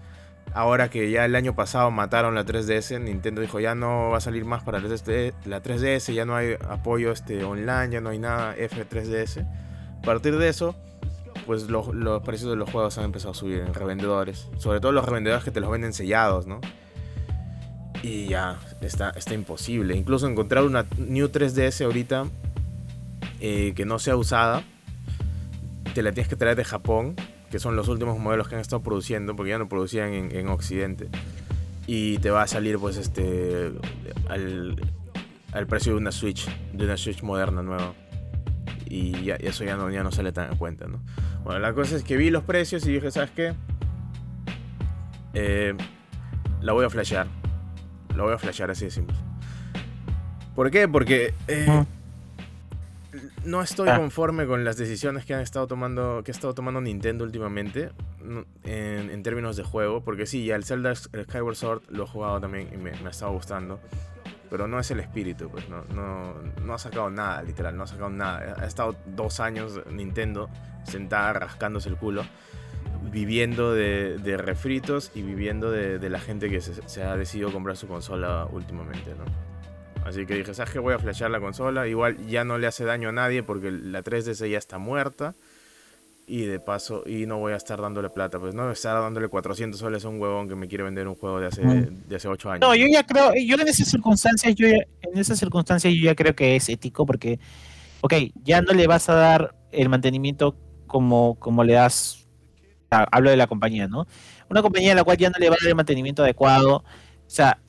Ahora 0.53 0.89
que 0.89 1.09
ya 1.09 1.23
el 1.25 1.35
año 1.35 1.55
pasado 1.55 1.91
mataron 1.91 2.35
la 2.35 2.45
3DS, 2.45 2.99
Nintendo 2.99 3.41
dijo 3.41 3.59
ya 3.59 3.73
no 3.73 4.09
va 4.09 4.17
a 4.17 4.21
salir 4.21 4.43
más 4.43 4.63
para 4.63 4.79
la 4.79 4.89
3DS, 4.89 6.13
ya 6.13 6.25
no 6.25 6.35
hay 6.35 6.55
apoyo 6.67 7.11
este, 7.11 7.43
online, 7.43 7.89
ya 7.89 8.01
no 8.01 8.09
hay 8.09 8.19
nada 8.19 8.55
F3DS. 8.57 9.45
A 9.99 10.01
partir 10.01 10.37
de 10.37 10.49
eso, 10.49 10.75
pues 11.45 11.69
los, 11.69 11.93
los 11.93 12.21
precios 12.23 12.49
de 12.49 12.57
los 12.57 12.69
juegos 12.69 12.97
han 12.97 13.05
empezado 13.05 13.31
a 13.31 13.35
subir 13.35 13.59
en 13.59 13.73
revendedores. 13.73 14.49
Sobre 14.57 14.79
todo 14.81 14.91
los 14.91 15.05
revendedores 15.05 15.43
que 15.43 15.51
te 15.51 15.61
los 15.61 15.71
venden 15.71 15.93
sellados, 15.93 16.47
¿no? 16.47 16.59
Y 18.03 18.27
ya, 18.27 18.59
está, 18.81 19.11
está 19.11 19.33
imposible. 19.33 19.95
Incluso 19.95 20.27
encontrar 20.27 20.63
una 20.63 20.85
New 20.97 21.27
3DS 21.27 21.85
ahorita 21.85 22.25
eh, 23.39 23.73
que 23.75 23.85
no 23.85 23.99
sea 23.99 24.15
usada, 24.15 24.63
te 25.93 26.01
la 26.01 26.11
tienes 26.11 26.27
que 26.27 26.35
traer 26.35 26.57
de 26.57 26.65
Japón, 26.65 27.15
que 27.51 27.59
son 27.59 27.75
los 27.75 27.87
últimos 27.89 28.17
modelos 28.17 28.47
que 28.47 28.55
han 28.55 28.61
estado 28.61 28.81
produciendo, 28.81 29.35
porque 29.35 29.51
ya 29.51 29.57
no 29.57 29.67
producían 29.67 30.13
en, 30.13 30.47
Occidente. 30.47 31.09
Y 31.85 32.17
te 32.19 32.29
va 32.29 32.43
a 32.43 32.47
salir 32.47 32.79
pues 32.79 32.97
este 32.97 33.71
al, 34.29 34.79
al 35.51 35.67
precio 35.67 35.93
de 35.93 35.97
una 35.97 36.11
Switch, 36.11 36.49
de 36.73 36.85
una 36.85 36.97
Switch 36.97 37.21
moderna 37.21 37.61
nueva. 37.61 37.93
Y 38.85 39.23
ya, 39.23 39.35
eso 39.35 39.63
ya 39.63 39.75
no, 39.75 39.89
ya 39.89 40.03
no 40.03 40.11
sale 40.11 40.31
tan 40.31 40.51
en 40.51 40.57
cuenta, 40.57 40.87
¿no? 40.87 41.01
Bueno, 41.43 41.59
la 41.59 41.73
cosa 41.73 41.95
es 41.95 42.03
que 42.03 42.17
vi 42.17 42.29
los 42.29 42.43
precios 42.43 42.85
y 42.85 42.93
dije, 42.93 43.11
¿sabes 43.11 43.31
qué? 43.31 43.53
Eh, 45.33 45.75
la 46.61 46.73
voy 46.73 46.85
a 46.85 46.89
flashear. 46.89 47.27
La 48.15 48.23
voy 48.23 48.33
a 48.33 48.37
flashear 48.37 48.71
así 48.71 48.85
de 48.85 48.91
simple. 48.91 49.15
¿Por 50.55 50.69
qué? 50.71 50.87
Porque 50.87 51.33
eh, 51.47 51.85
no 53.43 53.61
estoy 53.61 53.89
ah. 53.89 53.97
conforme 53.97 54.47
con 54.47 54.63
las 54.63 54.77
decisiones 54.77 55.25
que 55.25 55.33
han 55.33 55.41
estado 55.41 55.67
tomando, 55.67 56.21
que 56.23 56.31
ha 56.31 56.33
estado 56.33 56.53
tomando 56.53 56.79
Nintendo 56.81 57.23
últimamente 57.23 57.91
en, 58.63 59.23
términos 59.23 59.57
de 59.57 59.63
juego. 59.63 60.01
Porque 60.01 60.25
sí, 60.25 60.45
ya 60.45 60.55
el 60.55 60.63
Zelda 60.63 60.95
Skyward 60.95 61.55
Sword 61.55 61.81
lo 61.89 62.03
he 62.03 62.07
jugado 62.07 62.39
también 62.39 62.69
y 62.73 62.77
me, 62.77 62.91
ha 62.91 63.09
estado 63.09 63.33
gustando. 63.33 63.79
Pero 64.49 64.67
no 64.67 64.79
es 64.79 64.91
el 64.91 64.99
espíritu, 64.99 65.49
pues 65.49 65.69
no, 65.69 65.85
no, 65.95 66.33
no, 66.65 66.73
ha 66.73 66.77
sacado 66.77 67.09
nada, 67.09 67.41
literal, 67.41 67.77
no 67.77 67.83
ha 67.83 67.87
sacado 67.87 68.09
nada. 68.09 68.55
Ha 68.59 68.65
estado 68.65 68.97
dos 69.05 69.39
años 69.39 69.79
Nintendo 69.89 70.49
sentada 70.83 71.31
rascándose 71.31 71.87
el 71.87 71.95
culo, 71.95 72.25
viviendo 73.11 73.73
de, 73.73 74.37
refritos 74.37 75.11
y 75.15 75.21
viviendo 75.21 75.71
de, 75.71 76.09
la 76.09 76.19
gente 76.19 76.49
que 76.49 76.59
se, 76.59 76.85
se, 76.89 77.01
ha 77.01 77.15
decidido 77.15 77.53
comprar 77.53 77.77
su 77.77 77.87
consola 77.87 78.45
últimamente, 78.51 79.11
¿no? 79.15 79.50
Así 80.05 80.25
que 80.25 80.35
dije, 80.35 80.53
¿sabes 80.53 80.73
qué? 80.73 80.79
Voy 80.79 80.93
a 80.93 80.99
flashear 80.99 81.31
la 81.31 81.39
consola. 81.39 81.87
Igual 81.87 82.25
ya 82.27 82.43
no 82.43 82.57
le 82.57 82.67
hace 82.67 82.83
daño 82.85 83.09
a 83.09 83.11
nadie 83.11 83.43
porque 83.43 83.71
la 83.71 84.03
3DS 84.03 84.49
ya 84.49 84.57
está 84.57 84.77
muerta. 84.77 85.35
Y 86.27 86.45
de 86.45 86.59
paso, 86.59 87.03
y 87.05 87.25
no 87.25 87.39
voy 87.39 87.51
a 87.51 87.57
estar 87.57 87.81
dándole 87.81 88.09
plata. 88.09 88.39
Pues 88.39 88.53
no 88.53 88.71
estar 88.71 89.01
dándole 89.01 89.27
400 89.27 89.77
soles 89.79 90.05
a 90.05 90.09
un 90.09 90.21
huevón 90.21 90.47
que 90.47 90.55
me 90.55 90.67
quiere 90.67 90.83
vender 90.83 91.07
un 91.07 91.15
juego 91.15 91.39
de 91.39 91.47
hace, 91.47 91.61
de 91.61 92.15
hace 92.15 92.27
8 92.27 92.51
años. 92.51 92.61
No, 92.61 92.73
yo 92.73 92.87
ya 92.87 93.05
creo, 93.05 93.33
yo 93.33 93.55
en 93.55 93.67
esas 93.67 93.89
circunstancias, 93.89 94.55
yo 94.55 94.67
en 94.67 95.17
esas 95.17 95.37
circunstancias 95.39 95.93
yo 95.93 96.01
ya 96.05 96.15
creo 96.15 96.33
que 96.33 96.55
es 96.55 96.69
ético 96.69 97.05
porque, 97.05 97.39
ok, 98.01 98.13
ya 98.43 98.61
no 98.61 98.71
le 98.73 98.87
vas 98.87 99.09
a 99.09 99.15
dar 99.15 99.55
el 99.71 99.89
mantenimiento 99.89 100.55
como, 100.87 101.35
como 101.39 101.63
le 101.63 101.73
das, 101.73 102.27
hablo 102.89 103.29
de 103.29 103.37
la 103.37 103.47
compañía, 103.47 103.87
¿no? 103.87 104.07
Una 104.49 104.61
compañía 104.61 104.93
a 104.93 104.95
la 104.95 105.03
cual 105.03 105.17
ya 105.17 105.29
no 105.29 105.37
le 105.37 105.49
va 105.49 105.55
a 105.55 105.59
dar 105.61 105.69
el 105.69 105.75
mantenimiento 105.75 106.23
adecuado. 106.23 106.77
O 106.77 106.83
sea, 107.27 107.59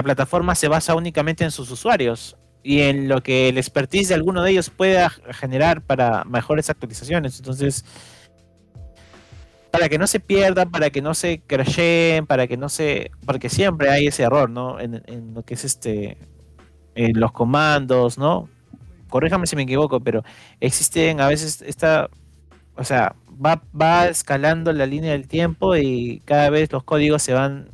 la 0.00 0.02
plataforma 0.02 0.54
se 0.54 0.66
basa 0.66 0.94
únicamente 0.94 1.44
en 1.44 1.50
sus 1.50 1.70
usuarios 1.70 2.34
y 2.62 2.80
en 2.80 3.06
lo 3.06 3.22
que 3.22 3.50
el 3.50 3.58
expertise 3.58 4.08
de 4.08 4.14
alguno 4.14 4.42
de 4.42 4.52
ellos 4.52 4.70
pueda 4.70 5.10
generar 5.10 5.82
para 5.82 6.24
mejores 6.24 6.70
actualizaciones. 6.70 7.38
Entonces, 7.38 7.84
para 9.70 9.90
que 9.90 9.98
no 9.98 10.06
se 10.06 10.18
pierdan, 10.18 10.70
para 10.70 10.88
que 10.88 11.02
no 11.02 11.12
se 11.12 11.42
crasheen, 11.46 12.26
para 12.26 12.46
que 12.46 12.56
no 12.56 12.70
se. 12.70 13.10
Porque 13.26 13.50
siempre 13.50 13.90
hay 13.90 14.06
ese 14.06 14.22
error, 14.22 14.48
¿no? 14.48 14.80
En, 14.80 15.34
lo 15.34 15.42
que 15.42 15.52
es 15.52 15.66
este. 15.66 16.16
En 16.94 17.20
los 17.20 17.32
comandos, 17.32 18.16
¿no? 18.16 18.48
Corríjame 19.10 19.46
si 19.46 19.54
me 19.54 19.64
equivoco, 19.64 20.00
pero 20.00 20.24
existen 20.60 21.20
a 21.20 21.28
veces 21.28 21.60
esta. 21.60 22.08
O 22.74 22.84
sea, 22.84 23.14
va, 23.28 23.62
va 23.78 24.08
escalando 24.08 24.72
la 24.72 24.86
línea 24.86 25.12
del 25.12 25.28
tiempo 25.28 25.76
y 25.76 26.22
cada 26.24 26.48
vez 26.48 26.72
los 26.72 26.84
códigos 26.84 27.22
se 27.22 27.34
van 27.34 27.68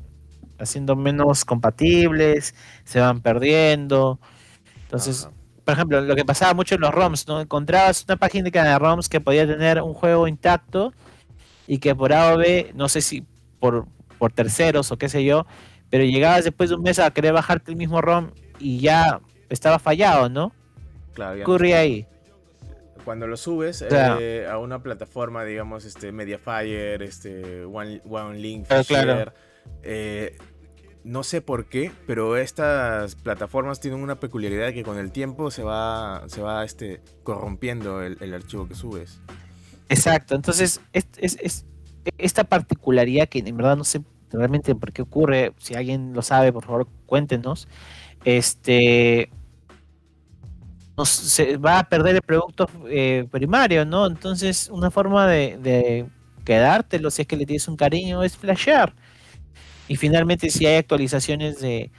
haciendo 0.58 0.96
menos 0.96 1.44
compatibles, 1.44 2.54
se 2.84 3.00
van 3.00 3.20
perdiendo. 3.20 4.18
Entonces, 4.82 5.28
por 5.64 5.74
ejemplo, 5.74 6.00
lo 6.00 6.14
que 6.14 6.24
pasaba 6.24 6.54
mucho 6.54 6.76
en 6.76 6.80
los 6.80 6.92
ROMs, 6.94 7.26
¿no? 7.26 7.40
Encontrabas 7.40 8.04
una 8.04 8.16
página 8.16 8.48
de 8.50 8.78
ROMs 8.78 9.08
que 9.08 9.20
podía 9.20 9.46
tener 9.46 9.82
un 9.82 9.94
juego 9.94 10.28
intacto 10.28 10.92
y 11.66 11.78
que 11.78 11.94
por 11.94 12.12
A 12.12 12.34
o 12.34 12.38
B, 12.38 12.72
no 12.74 12.88
sé 12.88 13.00
si 13.00 13.24
por, 13.58 13.86
por 14.18 14.32
terceros 14.32 14.92
o 14.92 14.96
qué 14.96 15.08
sé 15.08 15.24
yo, 15.24 15.46
pero 15.90 16.04
llegabas 16.04 16.44
después 16.44 16.70
de 16.70 16.76
un 16.76 16.82
mes 16.82 16.98
a 16.98 17.10
querer 17.10 17.32
bajarte 17.32 17.72
el 17.72 17.76
mismo 17.76 18.00
ROM 18.00 18.30
y 18.58 18.78
ya 18.78 19.20
estaba 19.48 19.78
fallado, 19.78 20.28
¿no? 20.28 20.52
Claro, 21.14 21.36
¿Qué 21.36 21.42
ocurría 21.42 21.78
ahí? 21.78 22.06
Cuando 23.04 23.26
lo 23.26 23.36
subes 23.36 23.84
eh, 23.88 24.46
a 24.50 24.58
una 24.58 24.82
plataforma, 24.82 25.44
digamos, 25.44 25.84
este 25.84 26.12
Mediafire, 26.12 27.04
este 27.04 27.64
One, 27.64 28.02
One 28.08 28.38
Link, 28.38 28.66
claro. 28.86 29.32
Eh, 29.82 30.36
no 31.06 31.22
sé 31.22 31.40
por 31.40 31.66
qué, 31.66 31.92
pero 32.04 32.36
estas 32.36 33.14
plataformas 33.14 33.78
tienen 33.78 34.02
una 34.02 34.18
peculiaridad 34.18 34.72
que 34.72 34.82
con 34.82 34.98
el 34.98 35.12
tiempo 35.12 35.52
se 35.52 35.62
va, 35.62 36.24
se 36.26 36.42
va 36.42 36.64
este, 36.64 37.00
corrompiendo 37.22 38.02
el, 38.02 38.34
archivo 38.34 38.66
que 38.66 38.74
subes. 38.74 39.20
Exacto, 39.88 40.34
entonces 40.34 40.80
es, 40.92 41.64
esta 42.18 42.42
particularidad 42.42 43.28
que 43.28 43.38
en 43.38 43.56
verdad 43.56 43.76
no 43.76 43.84
sé 43.84 44.02
realmente 44.32 44.74
por 44.74 44.92
qué 44.92 45.02
ocurre, 45.02 45.52
si 45.58 45.74
alguien 45.74 46.12
lo 46.12 46.22
sabe, 46.22 46.52
por 46.52 46.64
favor 46.64 46.88
cuéntenos, 47.06 47.68
este 48.24 49.30
se 51.04 51.56
va 51.56 51.78
a 51.78 51.88
perder 51.88 52.16
el 52.16 52.22
producto 52.22 52.68
eh, 52.88 53.28
primario, 53.30 53.84
¿no? 53.84 54.08
Entonces 54.08 54.68
una 54.72 54.90
forma 54.90 55.28
de, 55.28 55.56
de 55.58 56.06
quedártelo, 56.44 57.12
si 57.12 57.22
es 57.22 57.28
que 57.28 57.36
le 57.36 57.46
tienes 57.46 57.68
un 57.68 57.76
cariño, 57.76 58.24
es 58.24 58.36
flashear 58.36 58.92
y 59.88 59.96
finalmente 59.96 60.50
si 60.50 60.66
hay 60.66 60.76
actualizaciones 60.76 61.60
de, 61.60 61.90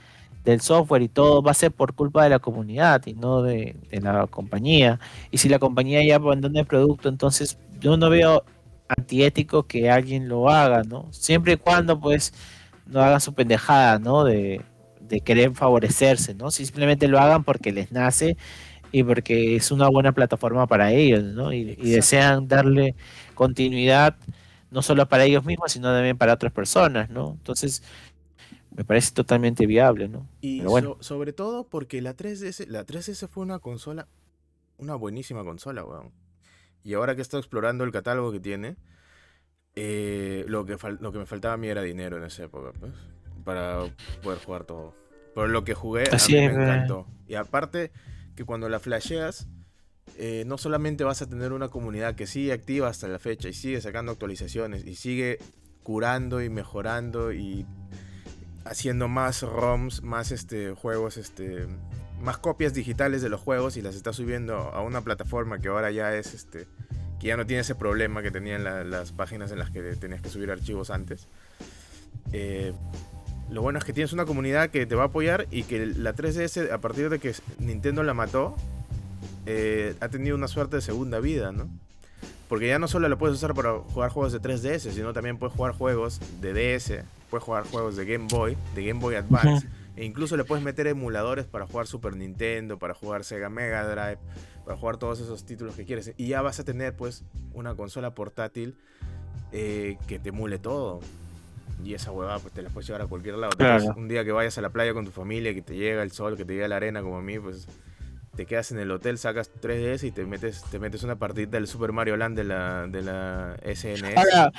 del 0.44 0.60
software 0.60 1.02
y 1.02 1.08
todo, 1.08 1.42
va 1.42 1.50
a 1.52 1.54
ser 1.54 1.72
por 1.72 1.94
culpa 1.94 2.24
de 2.24 2.30
la 2.30 2.38
comunidad 2.38 3.04
y 3.06 3.14
no 3.14 3.42
de, 3.42 3.76
la 3.90 4.26
compañía. 4.26 5.00
Y 5.30 5.38
si 5.38 5.48
la 5.48 5.58
compañía 5.58 6.04
ya 6.04 6.16
abandona 6.16 6.60
el 6.60 6.66
producto, 6.66 7.08
entonces 7.08 7.58
yo 7.80 7.96
no 7.96 8.10
veo 8.10 8.44
antiético 8.88 9.66
que 9.66 9.90
alguien 9.90 10.28
lo 10.28 10.48
haga, 10.48 10.82
¿no? 10.84 11.08
Siempre 11.10 11.54
y 11.54 11.56
cuando 11.56 12.00
pues 12.00 12.32
no 12.86 13.02
hagan 13.02 13.20
su 13.20 13.34
pendejada, 13.34 13.98
¿no? 13.98 14.24
De, 14.24 14.62
de 15.00 15.20
querer 15.20 15.54
favorecerse, 15.54 16.34
¿no? 16.34 16.50
Simplemente 16.50 17.08
lo 17.08 17.18
hagan 17.18 17.44
porque 17.44 17.72
les 17.72 17.92
nace 17.92 18.36
y 18.92 19.02
porque 19.02 19.56
es 19.56 19.70
una 19.70 19.88
buena 19.88 20.12
plataforma 20.12 20.66
para 20.66 20.92
ellos, 20.92 21.22
¿no? 21.24 21.52
Y, 21.52 21.76
y 21.78 21.90
desean 21.90 22.48
darle 22.48 22.94
continuidad 23.34 24.16
no 24.70 24.82
solo 24.82 25.08
para 25.08 25.24
ellos 25.24 25.44
mismos, 25.44 25.72
sino 25.72 25.92
también 25.92 26.18
para 26.18 26.34
otras 26.34 26.52
personas, 26.52 27.10
¿no? 27.10 27.32
Entonces, 27.32 27.82
me 28.70 28.84
parece 28.84 29.12
totalmente 29.12 29.66
viable, 29.66 30.08
¿no? 30.08 30.28
Y 30.40 30.60
bueno. 30.60 30.96
sobre 31.00 31.32
todo 31.32 31.66
porque 31.66 32.00
la 32.02 32.16
3DS, 32.16 32.66
la 32.66 32.86
3DS 32.86 33.28
fue 33.28 33.42
una 33.42 33.58
consola, 33.58 34.06
una 34.76 34.94
buenísima 34.94 35.42
consola, 35.44 35.84
weón. 35.84 36.12
Y 36.84 36.94
ahora 36.94 37.16
que 37.16 37.22
estoy 37.22 37.40
explorando 37.40 37.84
el 37.84 37.92
catálogo 37.92 38.30
que 38.30 38.40
tiene, 38.40 38.76
eh, 39.74 40.44
lo, 40.48 40.64
que 40.64 40.76
lo 41.00 41.12
que 41.12 41.18
me 41.18 41.26
faltaba 41.26 41.54
a 41.54 41.56
mí 41.56 41.68
era 41.68 41.82
dinero 41.82 42.16
en 42.18 42.24
esa 42.24 42.44
época, 42.44 42.72
pues, 42.78 42.92
para 43.44 43.80
poder 44.22 44.38
jugar 44.38 44.64
todo. 44.64 44.94
Por 45.34 45.48
lo 45.50 45.64
que 45.64 45.74
jugué, 45.74 46.04
a 46.04 46.16
mí 46.28 46.34
me 46.34 46.44
encantó. 46.46 47.06
Y 47.26 47.34
aparte, 47.34 47.92
que 48.34 48.44
cuando 48.44 48.68
la 48.68 48.80
flasheas, 48.80 49.48
eh, 50.16 50.44
no 50.46 50.58
solamente 50.58 51.04
vas 51.04 51.22
a 51.22 51.28
tener 51.28 51.52
una 51.52 51.68
comunidad 51.68 52.14
que 52.14 52.26
sigue 52.26 52.52
activa 52.52 52.88
hasta 52.88 53.08
la 53.08 53.18
fecha 53.18 53.48
y 53.48 53.52
sigue 53.52 53.80
sacando 53.80 54.12
actualizaciones 54.12 54.86
y 54.86 54.94
sigue 54.94 55.38
curando 55.82 56.42
y 56.42 56.50
mejorando 56.50 57.32
y 57.32 57.66
haciendo 58.64 59.08
más 59.08 59.42
ROMs, 59.42 60.02
más 60.02 60.32
este, 60.32 60.72
juegos, 60.72 61.16
este, 61.16 61.66
más 62.20 62.38
copias 62.38 62.74
digitales 62.74 63.22
de 63.22 63.28
los 63.28 63.40
juegos 63.40 63.76
y 63.76 63.82
las 63.82 63.94
está 63.94 64.12
subiendo 64.12 64.56
a 64.56 64.82
una 64.82 65.00
plataforma 65.00 65.58
que 65.58 65.68
ahora 65.68 65.90
ya 65.90 66.14
es, 66.14 66.34
este, 66.34 66.66
que 67.18 67.28
ya 67.28 67.36
no 67.36 67.46
tiene 67.46 67.62
ese 67.62 67.74
problema 67.74 68.22
que 68.22 68.30
tenían 68.30 68.64
las 68.64 69.12
páginas 69.12 69.50
en 69.52 69.58
las 69.58 69.70
que 69.70 69.82
tenías 69.96 70.20
que 70.20 70.28
subir 70.28 70.50
archivos 70.50 70.90
antes. 70.90 71.26
Eh, 72.32 72.72
lo 73.50 73.62
bueno 73.62 73.78
es 73.78 73.84
que 73.84 73.92
tienes 73.92 74.12
una 74.12 74.26
comunidad 74.26 74.70
que 74.70 74.84
te 74.84 74.94
va 74.94 75.04
a 75.04 75.06
apoyar 75.06 75.46
y 75.50 75.62
que 75.62 75.86
la 75.86 76.14
3DS, 76.14 76.70
a 76.70 76.78
partir 76.78 77.08
de 77.08 77.18
que 77.18 77.34
Nintendo 77.58 78.02
la 78.02 78.12
mató, 78.12 78.54
eh, 79.50 79.94
ha 80.00 80.10
tenido 80.10 80.36
una 80.36 80.46
suerte 80.46 80.76
de 80.76 80.82
segunda 80.82 81.20
vida, 81.20 81.52
¿no? 81.52 81.70
Porque 82.50 82.68
ya 82.68 82.78
no 82.78 82.86
solo 82.86 83.08
lo 83.08 83.16
puedes 83.16 83.34
usar 83.34 83.54
para 83.54 83.78
jugar 83.78 84.10
juegos 84.10 84.32
de 84.34 84.42
3DS, 84.42 84.92
sino 84.92 85.14
también 85.14 85.38
puedes 85.38 85.56
jugar 85.56 85.72
juegos 85.72 86.20
de 86.42 86.52
DS, 86.52 87.02
puedes 87.30 87.44
jugar 87.44 87.64
juegos 87.64 87.96
de 87.96 88.04
Game 88.04 88.26
Boy, 88.28 88.58
de 88.74 88.84
Game 88.84 89.00
Boy 89.00 89.14
Advance, 89.14 89.66
e 89.96 90.04
incluso 90.04 90.36
le 90.36 90.44
puedes 90.44 90.62
meter 90.62 90.86
emuladores 90.86 91.46
para 91.46 91.66
jugar 91.66 91.86
Super 91.86 92.14
Nintendo, 92.14 92.78
para 92.78 92.92
jugar 92.92 93.24
Sega 93.24 93.48
Mega 93.48 93.86
Drive, 93.86 94.18
para 94.66 94.76
jugar 94.76 94.98
todos 94.98 95.18
esos 95.20 95.44
títulos 95.46 95.74
que 95.74 95.86
quieres. 95.86 96.12
Y 96.18 96.26
ya 96.26 96.42
vas 96.42 96.60
a 96.60 96.64
tener 96.64 96.94
pues 96.94 97.24
una 97.54 97.74
consola 97.74 98.14
portátil 98.14 98.76
eh, 99.52 99.96
que 100.06 100.18
te 100.18 100.28
emule 100.28 100.58
todo. 100.58 101.00
Y 101.82 101.94
esa 101.94 102.12
huevada 102.12 102.38
pues 102.38 102.52
te 102.52 102.60
la 102.60 102.68
puedes 102.68 102.86
llevar 102.86 103.00
a 103.00 103.06
cualquier 103.06 103.36
lado. 103.36 103.52
Un 103.96 104.08
día 104.08 104.26
que 104.26 104.32
vayas 104.32 104.58
a 104.58 104.60
la 104.60 104.68
playa 104.68 104.92
con 104.92 105.06
tu 105.06 105.10
familia, 105.10 105.54
que 105.54 105.62
te 105.62 105.74
llega 105.74 106.02
el 106.02 106.12
sol, 106.12 106.36
que 106.36 106.44
te 106.44 106.52
llega 106.52 106.68
la 106.68 106.76
arena 106.76 107.00
como 107.00 107.16
a 107.16 107.22
mí, 107.22 107.38
pues 107.38 107.66
te 108.38 108.46
quedas 108.46 108.70
en 108.70 108.78
el 108.78 108.88
hotel, 108.92 109.18
sacas 109.18 109.50
3DS 109.60 110.04
y 110.04 110.12
te 110.12 110.24
metes, 110.24 110.62
te 110.70 110.78
metes 110.78 111.02
una 111.02 111.16
partida 111.16 111.48
del 111.48 111.66
Super 111.66 111.90
Mario 111.90 112.16
Land 112.16 112.36
de 112.36 112.44
la, 112.44 112.86
de 112.86 113.02
la 113.02 113.56
SNS. 113.64 114.16
Ahora, 114.16 114.52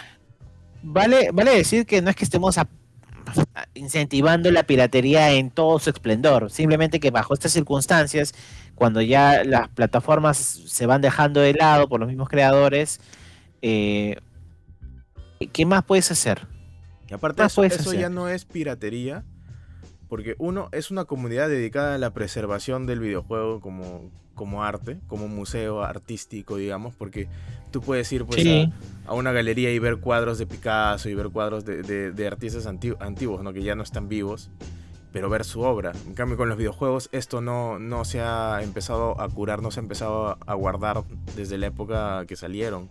vale, 0.83 1.29
vale 1.31 1.55
decir 1.55 1.85
que 1.85 2.01
no 2.01 2.09
es 2.09 2.17
que 2.17 2.25
estemos 2.25 2.57
incentivando 3.75 4.51
la 4.51 4.63
piratería 4.63 5.31
en 5.31 5.49
todo 5.49 5.79
su 5.79 5.91
esplendor, 5.91 6.51
simplemente 6.51 6.99
que 6.99 7.09
bajo 7.09 7.33
estas 7.33 7.53
circunstancias, 7.53 8.33
cuando 8.75 9.01
ya 9.01 9.45
las 9.45 9.69
plataformas 9.69 10.35
se 10.37 10.85
van 10.85 10.99
dejando 10.99 11.39
de 11.39 11.53
lado 11.53 11.87
por 11.87 12.01
los 12.01 12.09
mismos 12.09 12.27
creadores, 12.27 12.99
eh, 13.61 14.17
¿qué 15.53 15.65
más 15.65 15.85
puedes 15.85 16.11
hacer? 16.11 16.45
Y 17.09 17.13
aparte 17.13 17.45
eso, 17.45 17.63
eso 17.63 17.93
ya 17.93 18.09
no 18.09 18.27
es 18.27 18.43
piratería, 18.43 19.23
Porque 20.09 20.35
uno, 20.39 20.69
es 20.71 20.91
una 20.91 21.05
comunidad 21.05 21.49
dedicada 21.49 21.95
a 21.95 21.97
la 21.97 22.11
preservación 22.13 22.87
del 22.87 22.99
videojuego 22.99 23.61
como, 23.61 24.09
como 24.33 24.63
arte, 24.63 24.97
como 25.07 25.27
museo 25.27 25.83
artístico, 25.83 26.57
digamos, 26.57 26.95
porque 26.95 27.27
tú 27.71 27.81
puedes 27.81 28.11
ir 28.11 28.25
pues, 28.25 28.43
a, 29.05 29.13
una 29.13 29.31
galería 29.31 29.71
y 29.71 29.79
ver 29.79 29.97
cuadros 29.97 30.39
de 30.39 30.47
Picasso 30.47 31.09
y 31.09 31.13
ver 31.13 31.29
cuadros 31.29 31.63
de, 31.65 32.27
artistas 32.27 32.65
antiguos, 32.65 33.43
¿no? 33.43 33.53
que 33.53 33.61
ya 33.61 33.75
no 33.75 33.83
están 33.83 34.09
vivos, 34.09 34.49
pero 35.11 35.29
ver 35.29 35.43
su 35.43 35.61
obra. 35.61 35.91
En 36.07 36.13
cambio, 36.13 36.37
con 36.37 36.49
los 36.49 36.57
videojuegos 36.57 37.09
esto 37.11 37.41
no, 37.41 37.79
no 37.79 38.05
se 38.05 38.21
ha 38.21 38.61
empezado 38.63 39.19
a 39.19 39.29
curar, 39.29 39.61
no 39.61 39.71
se 39.71 39.79
ha 39.79 39.83
empezado 39.83 40.37
a 40.45 40.53
guardar 40.53 41.03
desde 41.35 41.57
la 41.57 41.67
época 41.67 42.25
que 42.27 42.35
salieron. 42.35 42.89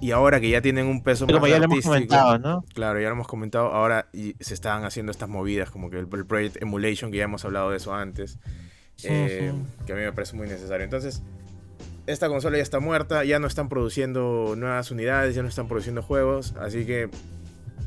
Y 0.00 0.10
ahora 0.10 0.40
que 0.40 0.50
ya 0.50 0.60
tienen 0.60 0.86
un 0.86 1.02
peso 1.02 1.26
más 1.26 1.48
ya 1.48 1.58
lo 1.58 1.64
hemos 1.64 1.84
comentado, 1.84 2.38
¿no? 2.38 2.64
Claro, 2.74 3.00
ya 3.00 3.08
lo 3.08 3.14
hemos 3.14 3.28
comentado. 3.28 3.72
Ahora 3.72 4.08
y 4.12 4.36
se 4.40 4.54
están 4.54 4.84
haciendo 4.84 5.10
estas 5.10 5.28
movidas, 5.28 5.70
como 5.70 5.90
que 5.90 5.98
el, 5.98 6.06
Project 6.06 6.60
Emulation, 6.62 7.10
que 7.10 7.18
ya 7.18 7.24
hemos 7.24 7.44
hablado 7.44 7.70
de 7.70 7.78
eso 7.78 7.94
antes. 7.94 8.38
Eh, 9.02 9.52
que 9.86 9.92
a 9.92 9.96
mí 9.96 10.02
me 10.02 10.12
parece 10.12 10.36
muy 10.36 10.48
necesario. 10.48 10.84
Entonces, 10.84 11.22
esta 12.06 12.28
consola 12.28 12.56
ya 12.56 12.62
está 12.62 12.78
muerta, 12.78 13.24
ya 13.24 13.38
no 13.38 13.46
están 13.46 13.68
produciendo 13.68 14.54
nuevas 14.56 14.90
unidades, 14.90 15.34
ya 15.34 15.42
no 15.42 15.48
están 15.48 15.66
produciendo 15.66 16.02
juegos. 16.02 16.54
Así 16.60 16.86
que, 16.86 17.08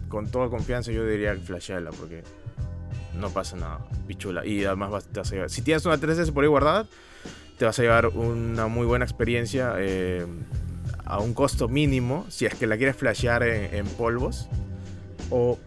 con 0.07 0.29
toda 0.29 0.49
confianza, 0.49 0.91
yo 0.91 1.05
diría 1.05 1.35
flasheala, 1.35 1.91
porque 1.91 2.23
no 3.19 3.29
pasa 3.29 3.55
nada, 3.55 3.79
pichula. 4.07 4.45
Y 4.45 4.65
además 4.65 5.05
te 5.05 5.19
vas 5.19 5.31
a 5.31 5.35
llevar, 5.35 5.49
si 5.49 5.61
tienes 5.61 5.85
una 5.85 5.97
3DS 5.97 6.31
por 6.31 6.43
ahí 6.43 6.49
guardada, 6.49 6.87
te 7.57 7.65
vas 7.65 7.77
a 7.79 7.81
llevar 7.81 8.07
una 8.07 8.67
muy 8.67 8.85
buena 8.85 9.05
experiencia. 9.05 9.73
Eh, 9.77 10.25
a 11.10 11.20
un 11.20 11.34
costo 11.34 11.68
mínimo 11.68 12.26
si 12.30 12.45
es 12.45 12.55
que 12.55 12.68
la 12.68 12.78
quieres 12.78 12.95
flashear 12.95 13.43
en, 13.43 13.86
polvos 13.88 14.47
o 15.32 15.57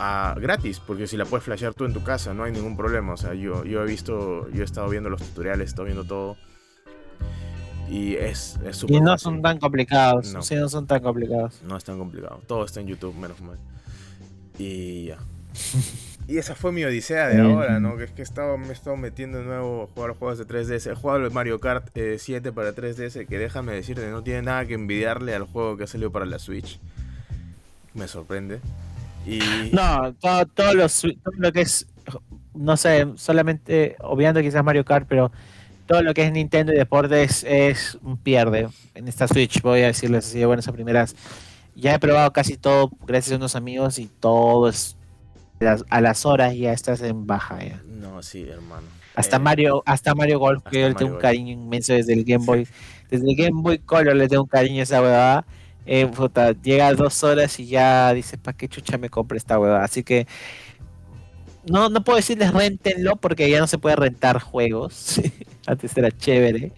a 0.00 0.34
gratis, 0.40 0.80
porque 0.80 1.06
si 1.06 1.16
la 1.16 1.26
puedes 1.26 1.44
flashear 1.44 1.74
tú 1.74 1.84
en 1.84 1.92
tu 1.92 2.02
casa 2.02 2.32
no 2.32 2.44
hay 2.44 2.52
ningún 2.52 2.76
problema. 2.76 3.12
O 3.12 3.16
sea, 3.16 3.34
yo, 3.34 3.64
yo 3.64 3.82
he 3.82 3.86
visto, 3.86 4.50
yo 4.50 4.62
he 4.62 4.64
estado 4.64 4.88
viendo 4.88 5.10
los 5.10 5.22
tutoriales, 5.22 5.66
he 5.66 5.68
estado 5.68 5.84
viendo 5.84 6.04
todo. 6.04 6.36
Y 7.90 8.14
es 8.16 8.58
súper 8.72 8.96
Y 8.96 9.00
no 9.00 9.16
son 9.18 9.42
tan 9.42 9.58
complicados. 9.58 10.32
No. 10.32 10.42
Sí, 10.42 10.54
no 10.54 10.68
son 10.68 10.86
tan 10.86 11.02
complicados. 11.02 11.62
No 11.62 11.76
es 11.76 11.84
tan 11.84 11.98
complicado. 11.98 12.40
Todo 12.46 12.64
está 12.64 12.80
en 12.80 12.86
YouTube, 12.86 13.14
menos 13.14 13.40
mal. 13.40 13.58
Y 14.58 15.06
ya. 15.06 15.18
Y 16.28 16.36
esa 16.36 16.54
fue 16.54 16.72
mi 16.72 16.84
odisea 16.84 17.28
de 17.28 17.40
ahora, 17.40 17.80
¿no? 17.80 17.96
Que 17.96 18.04
es 18.04 18.10
que 18.10 18.20
estaba, 18.20 18.58
me 18.58 18.68
he 18.68 18.72
estado 18.72 18.98
metiendo 18.98 19.38
de 19.38 19.44
nuevo 19.44 19.84
a 19.84 19.86
jugar 19.86 20.10
juegos 20.10 20.36
de 20.36 20.46
3DS. 20.46 20.92
He 20.92 20.94
jugado 20.94 21.24
el 21.24 21.30
Mario 21.30 21.58
Kart 21.58 21.88
7 21.94 22.46
eh, 22.46 22.52
para 22.52 22.74
3DS, 22.74 23.26
que 23.26 23.38
déjame 23.38 23.72
decirte, 23.72 24.06
no 24.10 24.22
tiene 24.22 24.42
nada 24.42 24.66
que 24.66 24.74
envidiarle 24.74 25.34
al 25.34 25.44
juego 25.44 25.78
que 25.78 25.84
ha 25.84 25.86
salido 25.86 26.12
para 26.12 26.26
la 26.26 26.38
Switch. 26.38 26.80
Me 27.94 28.06
sorprende. 28.08 28.60
Y... 29.26 29.40
No, 29.72 30.12
todo, 30.20 30.44
todo, 30.48 30.74
lo, 30.74 31.52
que 31.52 31.62
es, 31.62 31.86
no 32.52 32.76
sé, 32.76 33.06
solamente, 33.16 33.96
obviando 34.00 34.42
quizás 34.42 34.62
Mario 34.62 34.84
Kart, 34.84 35.06
pero 35.08 35.32
todo 35.86 36.02
lo 36.02 36.12
que 36.12 36.26
es 36.26 36.32
Nintendo 36.32 36.74
y 36.74 36.76
deportes 36.76 37.42
es 37.48 37.96
un 38.02 38.18
pierde. 38.18 38.68
En 38.94 39.08
esta 39.08 39.28
Switch, 39.28 39.62
voy 39.62 39.80
a 39.80 39.86
decirles 39.86 40.26
así 40.26 40.40
de 40.40 40.44
buenas 40.44 40.68
a 40.68 40.72
primeras. 40.72 41.16
Ya 41.74 41.94
he 41.94 41.98
probado 41.98 42.34
casi 42.34 42.58
todo 42.58 42.90
gracias 43.06 43.32
a 43.32 43.36
unos 43.36 43.56
amigos 43.56 43.98
y 43.98 44.10
todo 44.20 44.68
es 44.68 44.97
a 45.88 46.00
las 46.00 46.26
horas 46.26 46.54
ya 46.54 46.72
estás 46.72 47.02
en 47.02 47.26
baja 47.26 47.58
ya. 47.64 47.82
No, 47.86 48.22
sí, 48.22 48.46
hermano. 48.48 48.86
Hasta 49.14 49.36
eh, 49.36 49.40
Mario, 49.40 49.82
hasta 49.84 50.14
Mario 50.14 50.38
Golf, 50.38 50.62
que 50.70 50.80
yo 50.80 50.88
le 50.88 50.94
tengo 50.94 51.14
un 51.14 51.20
cariño 51.20 51.52
inmenso 51.52 51.92
desde 51.92 52.12
el 52.12 52.24
Game 52.24 52.44
Boy. 52.44 52.68
Desde 53.10 53.28
el 53.28 53.36
Game 53.36 53.62
Boy 53.62 53.78
Color 53.78 54.14
le 54.14 54.28
tengo 54.28 54.42
un 54.42 54.48
cariño 54.48 54.80
a 54.80 54.82
esa 54.84 55.02
huevada. 55.02 55.44
Eh, 55.86 56.08
llega 56.62 56.86
a 56.86 56.94
dos 56.94 57.24
horas 57.24 57.58
y 57.58 57.66
ya 57.66 58.12
dices, 58.12 58.38
¿para 58.38 58.56
qué 58.56 58.68
chucha 58.68 58.98
me 58.98 59.08
compre 59.08 59.38
esta 59.38 59.58
huevada? 59.58 59.82
Así 59.82 60.04
que 60.04 60.26
no, 61.68 61.88
no 61.88 62.04
puedo 62.04 62.16
decirles 62.16 62.52
rentenlo 62.52 63.16
porque 63.16 63.50
ya 63.50 63.58
no 63.58 63.66
se 63.66 63.78
puede 63.78 63.96
rentar 63.96 64.38
juegos. 64.40 65.20
Antes 65.66 65.96
era 65.96 66.10
chévere. 66.10 66.72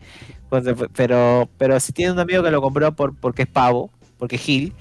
Pero, 0.94 1.48
pero 1.58 1.78
si 1.78 1.92
tiene 1.92 2.12
un 2.12 2.18
amigo 2.18 2.42
que 2.42 2.50
lo 2.50 2.60
compró 2.60 2.92
por, 2.94 3.14
porque 3.14 3.42
es 3.42 3.48
pavo, 3.48 3.90
porque 4.18 4.36
es 4.36 4.42
Gil, 4.42 4.72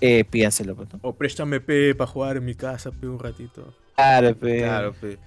eh, 0.00 0.24
pídanselo. 0.24 0.76
Pues, 0.76 0.88
o 1.02 1.14
préstame 1.14 1.60
P 1.60 1.94
para 1.94 2.10
jugar 2.10 2.36
en 2.36 2.44
mi 2.44 2.54
casa 2.54 2.90
P 2.90 3.06
un 3.06 3.18
ratito. 3.18 3.74
Claro, 3.94 4.34
P. 4.36 4.58
Claro, 4.58 4.92
P. 4.94 5.18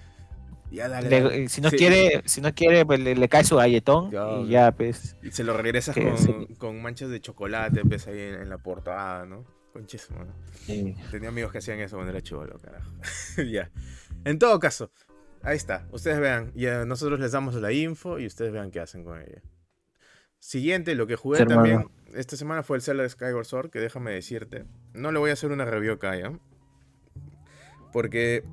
Ya 0.72 0.90
dale, 0.90 1.48
Si 1.50 1.62
no 1.62 1.70
quiere, 1.70 2.24
si 2.26 2.42
no 2.42 2.52
quiere, 2.54 2.84
pues 2.84 3.00
le, 3.00 3.30
cae 3.30 3.44
su 3.44 3.58
galletón 3.58 4.12
y 4.44 4.50
ya, 4.50 4.72
pues. 4.72 5.16
Y 5.22 5.30
se 5.30 5.44
lo 5.44 5.56
regresas 5.56 5.96
con, 5.96 6.48
con, 6.56 6.82
manchas 6.82 7.12
de 7.12 7.22
chocolate, 7.22 7.82
pues 7.86 8.08
ahí 8.08 8.20
en, 8.20 8.50
la 8.50 8.58
portada, 8.58 9.28
¿no? 9.28 9.46
Conches, 9.72 10.10
mano. 10.10 10.34
Tenía 11.12 11.30
amigos 11.30 11.52
que 11.52 11.60
hacían 11.60 11.80
eso 11.80 11.96
cuando 11.96 12.12
era 12.12 12.22
chulo, 12.22 12.58
carajo. 12.60 12.92
ya. 13.52 13.70
En 14.26 14.40
todo 14.40 14.60
caso, 14.60 14.90
ahí 15.44 15.58
está. 15.58 15.88
Ustedes 15.92 16.20
vean. 16.20 16.52
Y 16.56 16.66
nosotros 16.88 17.20
les 17.20 17.34
damos 17.34 17.54
la 17.54 17.72
info 17.72 18.18
y 18.18 18.26
ustedes 18.26 18.52
vean 18.52 18.72
qué 18.72 18.80
hacen 18.80 19.04
con 19.04 19.22
ella. 19.22 19.44
Siguiente, 20.44 20.94
lo 20.94 21.08
que 21.08 21.16
jugué 21.16 21.46
también 21.46 21.88
esta 22.14 22.36
semana 22.36 22.64
fue 22.64 22.76
el 22.76 22.84
Zelda 22.84 23.08
Skyward 23.08 23.46
Sword, 23.46 23.70
que 23.70 23.80
déjame 23.80 24.12
decirte, 24.12 24.66
no 24.94 25.14
le 25.14 25.18
voy 25.18 25.30
a 25.30 25.34
hacer 25.34 25.54
una 25.54 25.64
review 25.64 25.94
acá, 25.94 26.18
¿ya? 26.18 26.34
Porque... 27.94 28.44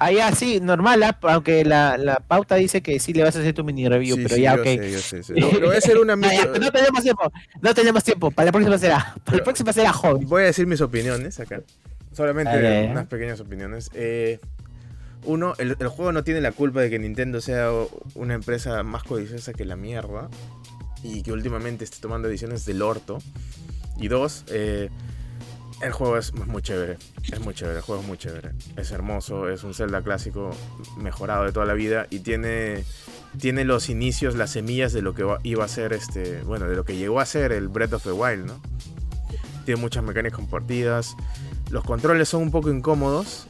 Ah, 0.00 0.10
ya, 0.10 0.32
sí, 0.32 0.58
normal, 0.60 1.04
¿ah? 1.04 1.16
aunque 1.22 1.64
la, 1.64 1.96
la, 1.96 2.16
pauta 2.16 2.56
dice 2.56 2.82
que 2.82 2.98
sí 2.98 3.12
le 3.12 3.22
vas 3.22 3.36
a 3.36 3.38
hacer 3.38 3.54
tu 3.54 3.62
mini 3.62 3.88
review, 3.88 4.16
pero 4.16 4.36
ya, 4.36 4.54
ok. 4.54 4.64
Sé, 4.64 4.90
yo 4.90 4.98
sé, 4.98 5.22
sí. 5.22 5.32
Lo, 5.40 5.68
voy 5.68 5.76
a 5.76 5.78
hacer 5.78 5.96
una 5.96 6.16
micro... 6.16 6.58
no 6.58 6.72
tenemos 6.72 7.02
tiempo, 7.04 7.32
no 7.62 7.72
tenemos 7.72 8.02
tiempo, 8.02 8.32
para 8.32 8.46
la 8.46 8.52
próxima 8.52 8.78
será, 8.78 9.14
para 9.24 9.38
la 9.38 9.44
próxima 9.44 9.72
será 9.72 9.92
joven. 9.92 10.26
Voy 10.26 10.42
a 10.42 10.46
decir 10.46 10.66
mis 10.66 10.80
opiniones 10.80 11.38
acá, 11.38 11.62
solamente 12.12 12.88
unas 12.90 13.06
pequeñas 13.06 13.38
opiniones. 13.38 13.92
Eh, 13.94 14.40
uno, 15.24 15.54
el, 15.58 15.74
juego 15.88 16.12
no 16.12 16.24
tiene 16.24 16.40
la 16.40 16.52
culpa 16.52 16.80
de 16.80 16.90
que 16.90 16.98
Nintendo 16.98 17.40
sea 17.40 17.70
una 18.14 18.34
empresa 18.34 18.82
más 18.82 19.02
codiciosa 19.02 19.52
que 19.52 19.64
la 19.64 19.76
mierda 19.76 20.28
y 21.02 21.22
que 21.22 21.32
últimamente 21.32 21.84
esté 21.84 21.98
tomando 22.00 22.28
ediciones 22.28 22.64
del 22.64 22.82
orto. 22.82 23.18
Y 23.98 24.08
dos, 24.08 24.44
eh, 24.48 24.88
el 25.82 25.92
juego 25.92 26.16
es 26.16 26.34
muy 26.34 26.62
chévere. 26.62 26.98
Es 27.30 27.40
muy 27.40 27.54
chévere, 27.54 27.78
el 27.78 27.82
juego 27.82 28.02
es 28.02 28.08
muy 28.08 28.18
chévere. 28.18 28.50
Es 28.76 28.90
hermoso, 28.90 29.48
es 29.48 29.62
un 29.64 29.74
Zelda 29.74 30.02
clásico 30.02 30.50
mejorado 30.98 31.44
de 31.44 31.52
toda 31.52 31.66
la 31.66 31.74
vida 31.74 32.06
y 32.10 32.20
tiene, 32.20 32.84
tiene 33.38 33.64
los 33.64 33.88
inicios, 33.88 34.34
las 34.36 34.50
semillas 34.50 34.92
de 34.92 35.02
lo 35.02 35.14
que 35.14 35.26
iba 35.42 35.64
a 35.64 35.68
ser 35.68 35.92
este, 35.92 36.42
bueno, 36.42 36.68
de 36.68 36.76
lo 36.76 36.84
que 36.84 36.96
llegó 36.96 37.20
a 37.20 37.26
ser 37.26 37.52
el 37.52 37.68
Breath 37.68 37.94
of 37.94 38.04
the 38.04 38.12
Wild, 38.12 38.46
¿no? 38.46 38.60
Tiene 39.64 39.80
muchas 39.80 40.02
mecánicas 40.02 40.36
compartidas. 40.36 41.14
Los 41.70 41.84
controles 41.84 42.28
son 42.28 42.42
un 42.42 42.50
poco 42.50 42.70
incómodos, 42.70 43.46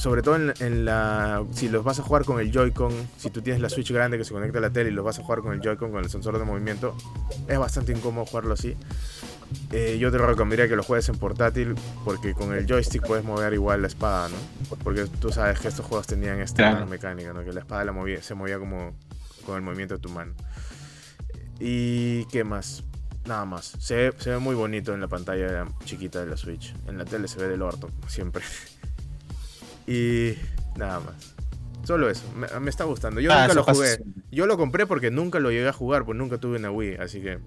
sobre 0.00 0.22
todo 0.22 0.36
en, 0.36 0.84
la. 0.86 1.44
Si 1.52 1.68
los 1.68 1.84
vas 1.84 1.98
a 1.98 2.02
jugar 2.02 2.24
con 2.24 2.40
el 2.40 2.50
Joy-Con, 2.50 2.90
si 3.18 3.28
tú 3.28 3.42
tienes 3.42 3.60
la 3.60 3.68
Switch 3.68 3.92
grande 3.92 4.16
que 4.16 4.24
se 4.24 4.32
conecta 4.32 4.56
a 4.56 4.62
la 4.62 4.70
tele 4.70 4.88
y 4.88 4.94
los 4.94 5.04
vas 5.04 5.18
a 5.18 5.22
jugar 5.22 5.40
con 5.40 5.52
el 5.52 5.60
Joy-Con, 5.60 5.90
con 5.92 6.02
el 6.02 6.08
sensor 6.08 6.38
de 6.38 6.44
movimiento, 6.46 6.96
es 7.46 7.58
bastante 7.58 7.92
incómodo 7.92 8.24
jugarlo 8.24 8.54
así. 8.54 8.74
Eh, 9.72 9.98
yo 10.00 10.10
te 10.10 10.16
recomendaría 10.16 10.68
que 10.68 10.76
lo 10.76 10.82
juegues 10.82 11.06
en 11.10 11.16
portátil 11.16 11.74
porque 12.02 12.32
con 12.32 12.54
el 12.54 12.66
joystick 12.66 13.06
puedes 13.06 13.26
mover 13.26 13.52
igual 13.52 13.82
la 13.82 13.88
espada, 13.88 14.30
¿no? 14.30 14.36
Porque 14.82 15.04
tú 15.04 15.32
sabes 15.32 15.60
que 15.60 15.68
estos 15.68 15.84
juegos 15.84 16.06
tenían 16.06 16.40
esta 16.40 16.86
mecánica, 16.86 17.34
¿no? 17.34 17.44
Que 17.44 17.52
la 17.52 17.60
espada 17.60 17.84
la 17.84 17.92
movía, 17.92 18.22
se 18.22 18.34
movía 18.34 18.58
como 18.58 18.94
con 19.44 19.56
el 19.56 19.62
movimiento 19.62 19.96
de 19.96 20.00
tu 20.00 20.08
mano. 20.08 20.32
¿Y 21.58 22.24
qué 22.26 22.42
más? 22.42 22.84
Nada 23.26 23.44
más. 23.44 23.74
Se, 23.78 24.12
se 24.16 24.30
ve 24.30 24.38
muy 24.38 24.54
bonito 24.54 24.94
en 24.94 25.02
la 25.02 25.08
pantalla 25.08 25.66
chiquita 25.84 26.20
de 26.20 26.26
la 26.26 26.38
Switch. 26.38 26.72
En 26.86 26.96
la 26.96 27.04
tele 27.04 27.28
se 27.28 27.38
ve 27.38 27.48
del 27.48 27.60
orto, 27.60 27.90
siempre. 28.06 28.42
Y 29.90 30.36
nada 30.76 31.00
más. 31.00 31.34
Solo 31.82 32.08
eso. 32.08 32.22
Me, 32.36 32.70
está 32.70 32.84
gustando. 32.84 33.20
Yo 33.20 33.32
ah, 33.32 33.48
nunca 33.48 33.54
lo 33.54 33.64
jugué. 33.64 33.98
Yo 34.30 34.46
lo 34.46 34.56
compré 34.56 34.86
porque 34.86 35.10
nunca 35.10 35.40
lo 35.40 35.50
llegué 35.50 35.68
a 35.68 35.72
jugar, 35.72 36.04
pues 36.04 36.16
nunca 36.16 36.38
tuve 36.38 36.58
una 36.58 36.70
Wii. 36.70 36.96
Así 36.96 37.20
que. 37.20 37.40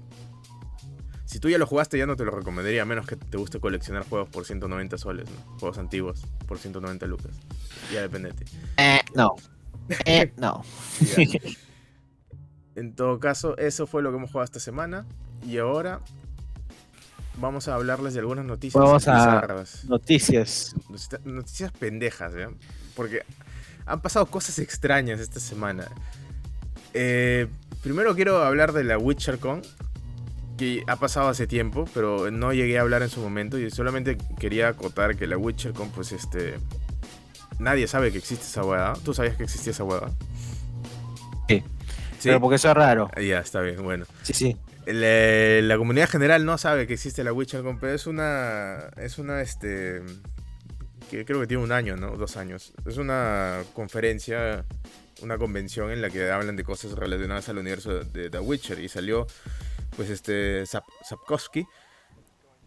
Si 1.24 1.39
tú 1.39 1.50
ya 1.50 1.58
lo 1.58 1.66
jugaste, 1.66 1.98
ya 1.98 2.06
no 2.06 2.18
te 2.18 2.26
lo 2.26 2.32
recomendaría, 2.32 2.82
a 2.82 2.86
menos 2.86 3.08
que 3.08 3.16
te 3.16 3.38
guste 3.38 3.60
coleccionar 3.62 4.04
juegos 4.08 4.30
por 4.30 4.46
190 4.46 4.98
soles, 4.98 5.28
¿no? 5.30 5.58
Juegos 5.58 5.78
antiguos 5.78 6.22
por 6.46 6.60
190 6.60 7.08
lucas. 7.08 7.32
Ya 7.91 8.02
depende 8.02 8.30
de 8.34 8.44
ti. 8.44 8.52
Eh, 8.78 9.00
no. 9.16 9.36
Eh, 10.06 10.34
no. 10.38 10.64
en 12.76 12.94
todo 12.94 13.20
caso, 13.20 13.58
eso 13.58 13.88
fue 13.88 14.04
lo 14.04 14.12
que 14.12 14.18
hemos 14.18 14.32
jugado 14.32 14.44
esta 14.44 14.60
semana. 14.60 15.08
Y 15.48 15.58
ahora 15.60 16.02
vamos 17.38 17.67
a 17.67 17.75
hablarles 17.75 18.13
de 18.13 18.19
algunas 18.19 18.45
noticias 18.45 18.81
vamos 18.81 19.07
a 19.07 19.45
noticias. 19.88 20.75
Noticias 21.23 21.71
pendejas 21.71 22.34
¿eh? 22.36 22.47
porque 22.95 23.21
han 23.86 24.01
pasado 24.01 24.25
cosas 24.27 24.59
extrañas 24.59 25.19
esta 25.19 25.39
semana. 25.39 25.88
Eh, 26.93 27.47
primero 27.81 28.15
quiero 28.15 28.43
hablar 28.43 28.71
de 28.71 28.84
la 28.84 28.97
WitcherCon 28.97 29.61
que 30.57 30.84
ha 30.88 30.95
pasado 30.97 31.29
hace 31.29 31.47
tiempo 31.47 31.86
pero 31.93 32.29
no 32.29 32.53
llegué 32.53 32.77
a 32.77 32.81
hablar 32.81 33.01
en 33.01 33.09
su 33.09 33.19
momento 33.19 33.57
y 33.57 33.71
solamente 33.71 34.17
quería 34.39 34.67
acotar 34.67 35.15
que 35.15 35.25
la 35.25 35.38
WitcherCon 35.38 35.89
pues 35.89 36.11
este 36.11 36.55
nadie 37.57 37.88
sabe 37.88 38.11
que 38.11 38.19
existe 38.19 38.45
esa 38.45 38.63
hueá 38.63 38.93
tú 39.03 39.15
sabías 39.15 39.36
que 39.36 39.43
existía 39.43 39.71
esa 39.71 39.84
hueá 39.84 40.11
sí. 41.49 41.63
sí. 42.19 42.29
Pero 42.29 42.39
porque 42.39 42.55
eso 42.57 42.69
es 42.69 42.75
raro. 42.75 43.09
Ya 43.17 43.39
está 43.39 43.61
bien 43.61 43.81
bueno. 43.84 44.05
Sí 44.21 44.34
sí 44.34 44.55
la, 44.86 45.77
comunidad 45.77 46.09
general 46.09 46.45
no 46.45 46.57
sabe 46.57 46.88
que 46.88 46.93
existe 46.93 47.23
la 47.23 47.34
Witcher 47.34 47.63
pero 47.79 47.93
es 47.93 48.07
una. 48.07 48.89
Es 48.97 49.17
una, 49.17 49.41
este. 49.41 50.01
que 51.09 51.25
creo 51.25 51.39
que 51.41 51.47
tiene 51.47 51.63
un 51.63 51.71
año, 51.71 51.95
¿no? 51.95 52.17
Dos 52.17 52.38
años. 52.38 52.73
Es 52.86 52.97
una 52.97 53.63
conferencia, 53.73 54.65
una 55.21 55.38
convención 55.38 55.91
en 55.91 56.01
la 56.01 56.09
que 56.09 56.31
hablan 56.31 56.55
de 56.55 56.63
cosas 56.63 56.93
relacionadas 56.93 57.49
al 57.49 57.57
universo 57.57 58.03
de 58.03 58.29
The 58.29 58.39
Witcher 58.39 58.79
y 58.79 58.89
salió 58.89 59.27
pues 59.95 60.09
este 60.09 60.65
Sapkowski 60.65 61.65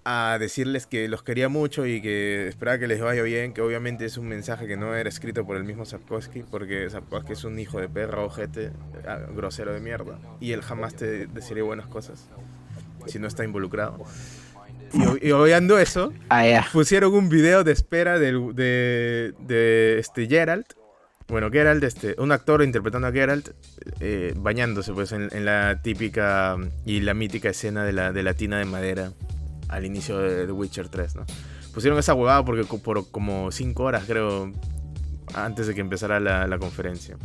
a 0.08 0.38
decirles 0.38 0.86
que 0.86 1.08
los 1.08 1.24
quería 1.24 1.48
mucho 1.48 1.84
y 1.84 2.00
que 2.00 2.46
esperaba 2.46 2.78
que 2.78 2.86
les 2.86 3.00
vaya 3.00 3.22
bien, 3.22 3.52
que 3.52 3.60
obviamente 3.60 4.04
es 4.04 4.16
un 4.16 4.28
mensaje 4.28 4.68
que 4.68 4.76
no 4.76 4.94
era 4.94 5.08
escrito 5.08 5.44
por 5.44 5.56
el 5.56 5.64
mismo 5.64 5.84
Sapkowski, 5.84 6.44
porque 6.48 6.88
Sapkowski 6.88 7.32
es 7.32 7.42
un 7.42 7.58
hijo 7.58 7.80
de 7.80 7.88
perra, 7.88 8.22
ojete, 8.22 8.70
ah, 9.04 9.18
grosero 9.34 9.74
de 9.74 9.80
mierda, 9.80 10.20
y 10.38 10.52
él 10.52 10.62
jamás 10.62 10.94
te 10.94 11.26
deciría 11.26 11.64
buenas 11.64 11.88
cosas 11.88 12.28
si 13.06 13.18
no 13.18 13.26
está 13.26 13.42
involucrado. 13.42 13.98
Y, 15.20 15.32
oyendo 15.32 15.76
eso, 15.76 16.12
ah, 16.30 16.64
pusieron 16.72 17.12
un 17.12 17.28
video 17.28 17.64
de 17.64 17.72
espera 17.72 18.20
de, 18.20 19.34
de, 19.36 19.98
este 19.98 20.28
Geralt. 20.28 20.74
Bueno, 21.26 21.50
Geralt, 21.50 21.82
este, 21.82 22.14
un 22.18 22.30
actor 22.30 22.62
interpretando 22.62 23.08
a 23.08 23.12
Geralt, 23.12 23.48
eh, 23.98 24.34
bañándose 24.36 24.92
pues 24.92 25.10
en, 25.10 25.44
la 25.44 25.82
típica 25.82 26.56
y 26.84 27.00
la 27.00 27.14
mítica 27.14 27.48
escena 27.48 27.84
de 27.84 27.92
la, 27.92 28.12
de 28.12 28.22
la 28.22 28.34
tina 28.34 28.58
de 28.58 28.66
madera 28.66 29.10
al 29.68 29.84
inicio 29.84 30.18
de 30.18 30.46
The 30.46 30.52
Witcher 30.52 30.88
3, 30.88 31.16
¿no? 31.16 31.24
Pusieron 31.72 31.98
esa 31.98 32.14
huevada 32.14 32.44
porque 32.44 32.64
por 32.64 33.10
como 33.10 33.50
5 33.50 33.82
horas, 33.82 34.04
creo, 34.06 34.50
antes 35.34 35.66
de 35.66 35.74
que 35.74 35.80
empezara 35.80 36.20
la, 36.20 36.46
la 36.46 36.58
conferencia. 36.58 37.16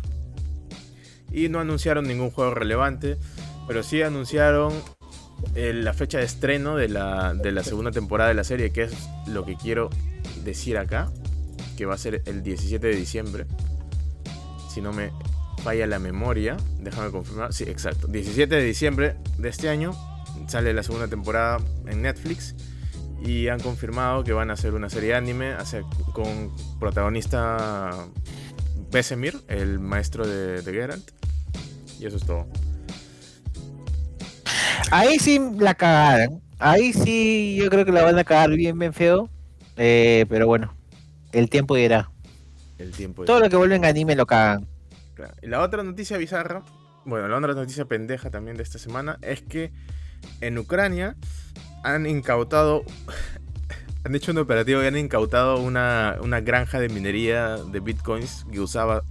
Y 1.31 1.47
no 1.49 1.59
anunciaron 1.59 2.07
ningún 2.07 2.31
juego 2.31 2.53
relevante, 2.53 3.17
pero 3.67 3.83
sí 3.83 4.01
anunciaron 4.01 4.73
la 5.55 5.93
fecha 5.93 6.19
de 6.19 6.25
estreno 6.25 6.75
de 6.75 6.89
la, 6.89 7.33
de 7.33 7.51
la 7.51 7.63
segunda 7.63 7.91
temporada 7.91 8.29
de 8.29 8.35
la 8.35 8.43
serie, 8.43 8.71
que 8.71 8.83
es 8.83 8.93
lo 9.27 9.45
que 9.45 9.55
quiero 9.55 9.89
decir 10.43 10.77
acá, 10.77 11.11
que 11.77 11.85
va 11.85 11.95
a 11.95 11.97
ser 11.97 12.21
el 12.25 12.43
17 12.43 12.85
de 12.85 12.95
diciembre. 12.95 13.45
Si 14.69 14.81
no 14.81 14.93
me 14.93 15.11
falla 15.63 15.87
la 15.87 15.99
memoria, 15.99 16.57
déjame 16.79 17.11
confirmar. 17.11 17.53
Sí, 17.53 17.63
exacto. 17.65 18.07
17 18.07 18.55
de 18.55 18.63
diciembre 18.63 19.15
de 19.37 19.49
este 19.49 19.69
año 19.69 19.91
sale 20.47 20.73
la 20.73 20.83
segunda 20.83 21.07
temporada 21.07 21.59
en 21.87 22.01
Netflix 22.01 22.55
y 23.23 23.47
han 23.47 23.59
confirmado 23.59 24.23
que 24.23 24.33
van 24.33 24.49
a 24.49 24.53
hacer 24.53 24.73
una 24.73 24.89
serie 24.89 25.13
anime 25.13 25.55
con 26.13 26.51
protagonista 26.79 28.07
Besemir, 28.91 29.39
el 29.47 29.79
maestro 29.79 30.27
de, 30.27 30.61
de 30.61 30.73
Geralt. 30.73 31.11
Y 31.99 32.05
eso 32.07 32.17
es 32.17 32.25
todo. 32.25 32.47
Ahí 34.91 35.19
sí 35.19 35.39
la 35.57 35.75
cagaron. 35.75 36.41
Ahí 36.59 36.93
sí 36.93 37.57
yo 37.57 37.69
creo 37.69 37.85
que 37.85 37.91
la 37.91 38.03
van 38.03 38.17
a 38.17 38.23
cagar 38.23 38.49
bien, 38.51 38.77
bien 38.77 38.93
feo. 38.93 39.29
Eh, 39.77 40.25
pero 40.29 40.47
bueno, 40.47 40.75
el 41.31 41.49
tiempo 41.49 41.75
dirá. 41.75 42.11
El 42.77 42.91
tiempo 42.91 43.25
Todo 43.25 43.39
lo 43.39 43.49
que 43.49 43.55
vuelven 43.55 43.85
a 43.85 43.89
anime 43.89 44.15
lo 44.15 44.25
cagan. 44.25 44.67
Y 45.41 45.47
la 45.47 45.61
otra 45.61 45.83
noticia 45.83 46.17
bizarra, 46.17 46.63
bueno, 47.05 47.27
la 47.27 47.37
otra 47.37 47.53
noticia 47.53 47.85
pendeja 47.85 48.31
también 48.31 48.57
de 48.57 48.63
esta 48.63 48.79
semana 48.79 49.19
es 49.21 49.41
que 49.41 49.71
en 50.41 50.57
Ucrania 50.57 51.15
han 51.83 52.05
incautado, 52.05 52.83
han 54.03 54.15
hecho 54.15 54.31
un 54.31 54.37
operativo 54.39 54.83
y 54.83 54.87
han 54.87 54.97
incautado 54.97 55.59
una, 55.59 56.17
una 56.21 56.41
granja 56.41 56.79
de 56.79 56.89
minería 56.89 57.57
de 57.57 57.79
bitcoins 57.79 58.45
que 58.51 58.59
usaba 58.59 59.03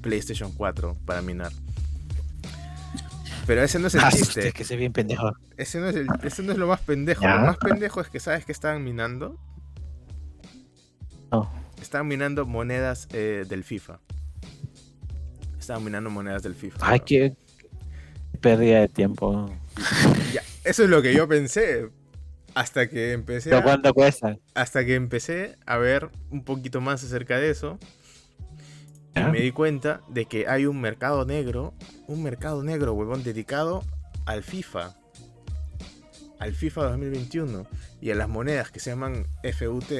PlayStation 0.00 0.52
4 0.52 0.96
para 1.04 1.22
minar. 1.22 1.52
Pero 3.46 3.62
ese 3.62 3.78
no 3.78 3.88
es 3.88 3.94
el 3.94 4.02
ah, 4.04 4.10
chiste. 4.10 4.48
Es 4.48 4.54
que 4.54 4.64
se 4.64 4.76
bien 4.76 4.92
pendejo. 4.92 5.32
Ese 5.56 5.80
no 5.80 5.88
es, 5.88 5.96
ese 6.22 6.42
no 6.42 6.52
es 6.52 6.58
lo 6.58 6.66
más 6.66 6.80
pendejo. 6.80 7.26
Lo 7.26 7.40
más 7.40 7.56
pendejo 7.56 8.00
es 8.00 8.08
que 8.08 8.20
sabes 8.20 8.44
que 8.44 8.52
estaban 8.52 8.84
minando. 8.84 9.38
No. 11.30 11.50
Estaban 11.80 12.06
minando 12.06 12.46
monedas 12.46 13.08
eh, 13.12 13.44
del 13.48 13.64
FIFA. 13.64 13.98
Estaban 15.58 15.82
minando 15.82 16.10
monedas 16.10 16.42
del 16.42 16.54
FIFA. 16.54 16.78
Ay, 16.80 17.00
qué 17.00 17.36
pérdida 18.40 18.80
de 18.80 18.88
tiempo. 18.88 19.50
Ya, 20.32 20.42
eso 20.64 20.84
es 20.84 20.90
lo 20.90 21.02
que 21.02 21.14
yo 21.14 21.28
pensé. 21.28 21.90
Hasta 22.54 22.88
que 22.88 23.12
empecé. 23.12 23.50
¿Pero 23.50 23.62
cuánto 23.62 23.94
cuesta? 23.94 24.36
Hasta 24.54 24.84
que 24.84 24.94
empecé 24.94 25.56
a 25.66 25.78
ver 25.78 26.10
un 26.30 26.44
poquito 26.44 26.80
más 26.80 27.02
acerca 27.02 27.38
de 27.38 27.50
eso. 27.50 27.78
Y 29.14 29.20
me 29.20 29.40
di 29.40 29.52
cuenta 29.52 30.00
de 30.08 30.24
que 30.26 30.48
hay 30.48 30.66
un 30.66 30.80
mercado 30.80 31.24
negro, 31.24 31.74
un 32.06 32.22
mercado 32.22 32.62
negro, 32.62 32.94
huevón, 32.94 33.22
dedicado 33.22 33.84
al 34.26 34.42
FIFA. 34.42 34.96
Al 36.38 36.54
FIFA 36.54 36.84
2021 36.90 37.66
y 38.00 38.10
a 38.10 38.14
las 38.14 38.28
monedas 38.28 38.70
que 38.70 38.80
se 38.80 38.90
llaman 38.90 39.26
FUT. 39.42 39.90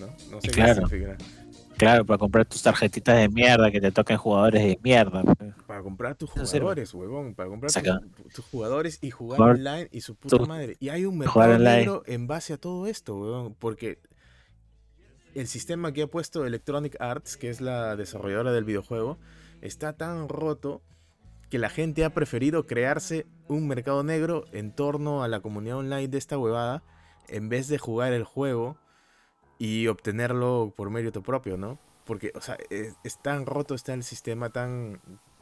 ¿No? 0.00 0.06
No 0.30 0.40
sé 0.40 0.48
qué 0.50 0.74
significa. 0.74 1.16
Claro, 1.76 2.04
para 2.04 2.18
comprar 2.18 2.46
tus 2.46 2.62
tarjetitas 2.62 3.16
de 3.16 3.28
mierda 3.28 3.70
que 3.70 3.80
te 3.80 3.90
toquen 3.90 4.16
jugadores 4.16 4.62
de 4.62 4.78
mierda. 4.82 5.22
Pues. 5.22 5.54
Para 5.66 5.82
comprar 5.82 6.14
tus 6.14 6.30
jugadores, 6.30 6.94
huevón. 6.94 7.34
Para 7.34 7.48
comprar 7.48 7.70
tus 8.34 8.44
jugadores 8.46 8.98
y 9.02 9.10
jugar 9.10 9.40
online 9.40 9.88
y 9.90 10.00
su 10.00 10.14
puta 10.14 10.44
madre. 10.46 10.76
Y 10.80 10.88
hay 10.88 11.04
un 11.04 11.18
mercado 11.18 11.58
negro 11.58 12.02
en 12.06 12.26
base 12.26 12.52
a 12.52 12.56
todo 12.56 12.86
esto, 12.86 13.16
huevón. 13.16 13.54
Porque 13.58 13.98
el 15.34 15.46
sistema 15.48 15.92
que 15.92 16.02
ha 16.02 16.06
puesto 16.06 16.46
Electronic 16.46 16.96
Arts, 17.00 17.36
que 17.36 17.50
es 17.50 17.60
la 17.60 17.96
desarrolladora 17.96 18.52
del 18.52 18.64
videojuego, 18.64 19.18
está 19.60 19.94
tan 19.94 20.28
roto 20.28 20.82
que 21.50 21.58
la 21.58 21.70
gente 21.70 22.04
ha 22.04 22.10
preferido 22.10 22.66
crearse 22.66 23.26
un 23.48 23.68
mercado 23.68 24.02
negro 24.02 24.44
en 24.52 24.72
torno 24.72 25.22
a 25.22 25.28
la 25.28 25.40
comunidad 25.40 25.78
online 25.78 26.08
de 26.08 26.18
esta 26.18 26.38
huevada 26.38 26.82
en 27.28 27.48
vez 27.48 27.68
de 27.68 27.78
jugar 27.78 28.12
el 28.12 28.24
juego 28.24 28.76
y 29.58 29.86
obtenerlo 29.86 30.72
por 30.76 30.90
mérito 30.90 31.22
propio, 31.22 31.56
¿no? 31.56 31.78
Porque, 32.04 32.32
o 32.34 32.40
sea, 32.40 32.58
es, 32.70 32.96
tan 33.22 33.46
roto 33.46 33.74
está 33.74 33.94
el 33.94 34.04
sistema, 34.04 34.50
tan, 34.50 35.00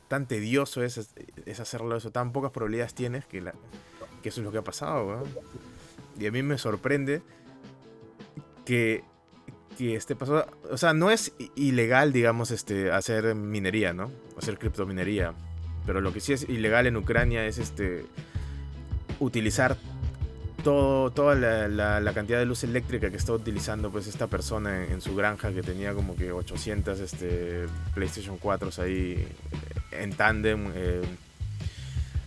tan 0.09 0.27
tedioso 0.27 0.83
es, 0.83 1.11
hacerlo 1.59 1.97
eso, 1.97 2.11
tan 2.11 2.33
pocas 2.33 2.53
probabilidades 2.53 2.95
tienes 2.95 3.27
que, 3.27 3.41
la, 3.41 3.55
que 4.23 4.29
eso 4.29 4.41
es 4.41 4.45
lo 4.45 4.53
que 4.53 4.59
ha 4.59 4.65
pasado, 4.65 5.25
Y 6.19 6.27
a 6.27 6.31
mí 6.31 6.43
me 6.43 6.59
sorprende 6.59 7.23
que 8.65 9.05
que 9.77 9.97
esté 9.97 10.15
pasando. 10.17 10.47
O 10.71 10.77
sea, 10.77 10.93
no 10.93 11.11
es 11.11 11.33
ilegal, 11.57 12.13
digamos, 12.13 12.51
este, 12.51 12.91
hacer 12.91 13.35
minería, 13.35 13.93
¿no? 13.93 14.11
Hacer 14.37 14.59
criptominería. 14.59 15.35
Pero 15.87 16.01
lo 16.01 16.13
que 16.13 16.21
sí 16.21 16.33
es 16.33 16.49
ilegal 16.49 16.87
en 16.87 16.97
Ucrania 16.97 17.47
es 17.47 17.59
este 17.59 18.05
utilizar 19.19 19.77
todo, 20.63 21.11
toda 21.11 21.35
la, 21.35 22.13
cantidad 22.15 22.39
de 22.39 22.47
luz 22.47 22.65
eléctrica 22.65 23.11
que 23.11 23.17
está 23.17 23.33
utilizando 23.33 23.91
pues 23.91 24.07
esta 24.07 24.27
persona 24.27 24.85
en, 24.85 25.01
su 25.01 25.15
granja 25.15 25.53
que 25.53 25.63
tenía 25.63 25.95
como 25.95 26.17
que 26.17 26.33
800 26.33 27.01
este, 27.01 27.67
PlayStation 27.95 28.39
4 28.39 28.71
ahí 28.79 29.27
en 29.91 30.13
tándem 30.13 30.73
eh, 30.75 31.03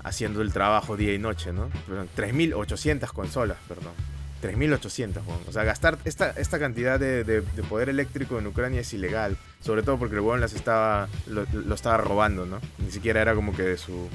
haciendo 0.03 0.41
el 0.41 0.53
trabajo 0.53 0.95
día 0.95 1.13
y 1.13 1.17
noche, 1.17 1.51
¿no? 1.51 1.69
3.800 2.15 3.11
consolas, 3.11 3.57
perdón. 3.67 3.93
3.800, 4.41 5.21
O 5.47 5.51
sea, 5.51 5.63
gastar 5.63 5.97
esta, 6.05 6.29
esta 6.31 6.59
cantidad 6.59 6.99
de, 6.99 7.43
poder 7.67 7.89
eléctrico 7.89 8.37
en 8.37 8.45
Ucrania 8.45 8.81
es 8.81 8.93
ilegal. 8.93 9.37
Sobre 9.61 9.81
todo 9.81 9.97
porque 9.97 10.15
el 10.15 10.21
huevón 10.21 10.41
las 10.41 10.53
estaba, 10.53 11.07
lo, 11.27 11.73
estaba 11.73 11.97
robando, 11.97 12.45
¿no? 12.45 12.59
Ni 12.77 12.91
siquiera 12.91 13.21
era 13.21 13.33
como 13.33 13.55
que 13.55 13.63
de 13.63 13.77
su, 13.77 14.07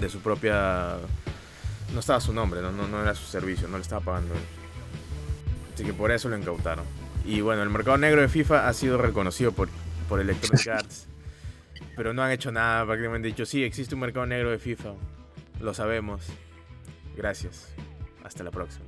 de 0.00 0.08
su 0.08 0.20
propia... 0.20 0.96
No 1.92 2.00
estaba 2.00 2.20
su 2.20 2.32
nombre, 2.32 2.60
¿no? 2.62 2.70
No, 2.72 3.02
era 3.02 3.14
su 3.14 3.24
servicio, 3.24 3.68
no 3.68 3.76
le 3.76 3.82
estaba 3.82 4.00
pagando 4.00 4.34
Así 5.74 5.84
que 5.84 5.92
por 5.92 6.10
eso 6.10 6.28
lo 6.28 6.36
incautaron. 6.36 6.84
Y 7.24 7.40
bueno, 7.40 7.62
el 7.62 7.70
mercado 7.70 7.96
negro 7.98 8.20
de 8.20 8.28
FIFA 8.28 8.68
ha 8.68 8.72
sido 8.72 8.98
reconocido 8.98 9.52
por, 9.52 9.68
por 10.08 10.20
Electronic 10.20 10.66
Arts. 10.72 11.06
pero 11.96 12.12
no 12.12 12.22
han 12.22 12.30
hecho 12.30 12.52
nada, 12.52 12.84
prácticamente 12.86 13.28
dicho, 13.28 13.46
sí, 13.46 13.64
existe 13.64 13.94
un 13.94 14.02
mercado 14.02 14.26
negro 14.26 14.50
de 14.50 14.58
FIFA. 14.58 14.94
Lo 15.60 15.74
sabemos. 15.74 16.22
Gracias. 17.16 17.68
Hasta 18.24 18.44
la 18.44 18.50
próxima. 18.50 18.84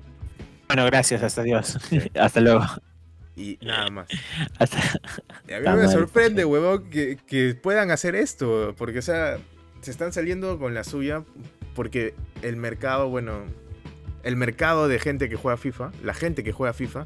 Bueno, 0.69 0.87
gracias, 0.87 1.23
hasta 1.23 1.43
Dios. 1.43 1.79
hasta 2.19 2.41
luego. 2.41 2.65
Y 3.37 3.59
nada 3.63 3.91
más. 3.91 4.09
a 4.59 5.75
mí 5.75 5.81
me 5.81 5.89
sorprende, 5.89 6.45
huevón, 6.45 6.89
que, 6.91 7.59
puedan 7.63 7.91
hacer 7.91 8.15
esto. 8.15 8.75
Porque, 8.77 9.01
o 9.01 9.03
sea, 9.03 9.39
se 9.81 9.91
están 9.91 10.13
saliendo 10.13 10.59
con 10.59 10.75
la 10.75 10.85
suya. 10.85 11.25
Porque 11.75 12.15
el 12.43 12.57
mercado, 12.57 13.09
bueno, 13.09 13.41
el 14.23 14.37
mercado 14.37 14.89
de 14.89 14.99
gente 14.99 15.29
que 15.29 15.37
juega 15.37 15.57
FIFA, 15.57 15.93
la 16.03 16.15
gente 16.15 16.45
que 16.45 16.53
juega 16.53 16.73
FIFA, 16.73 17.05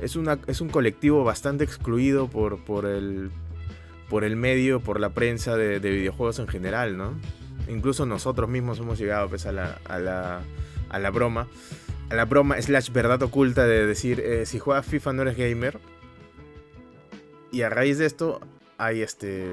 es, 0.00 0.16
una, 0.16 0.38
es 0.46 0.60
un 0.60 0.68
colectivo 0.68 1.24
bastante 1.24 1.64
excluido 1.64 2.28
por, 2.28 2.64
por, 2.64 2.86
el, 2.86 3.30
por 4.08 4.24
el 4.24 4.36
medio, 4.36 4.80
por 4.80 5.00
la 5.00 5.10
prensa 5.10 5.56
de, 5.56 5.78
videojuegos 5.78 6.38
en 6.38 6.48
general, 6.48 6.96
¿no? 6.96 7.14
Incluso 7.68 8.06
nosotros 8.06 8.48
mismos 8.48 8.78
hemos 8.78 8.98
llegado 8.98 9.28
pues, 9.28 9.44
a, 9.46 9.52
la, 9.52 9.78
a, 9.84 9.98
la, 9.98 10.40
a 10.88 10.98
la 10.98 11.10
broma 11.10 11.48
a 12.10 12.14
la 12.14 12.24
broma 12.24 12.60
slash 12.60 12.90
verdad 12.90 13.22
oculta 13.22 13.66
de 13.66 13.86
decir 13.86 14.20
eh, 14.20 14.46
si 14.46 14.58
juegas 14.58 14.86
FIFA 14.86 15.12
no 15.12 15.22
eres 15.22 15.36
gamer. 15.36 15.78
Y 17.50 17.62
a 17.62 17.70
raíz 17.70 17.98
de 17.98 18.06
esto 18.06 18.40
hay 18.76 19.02
este... 19.02 19.52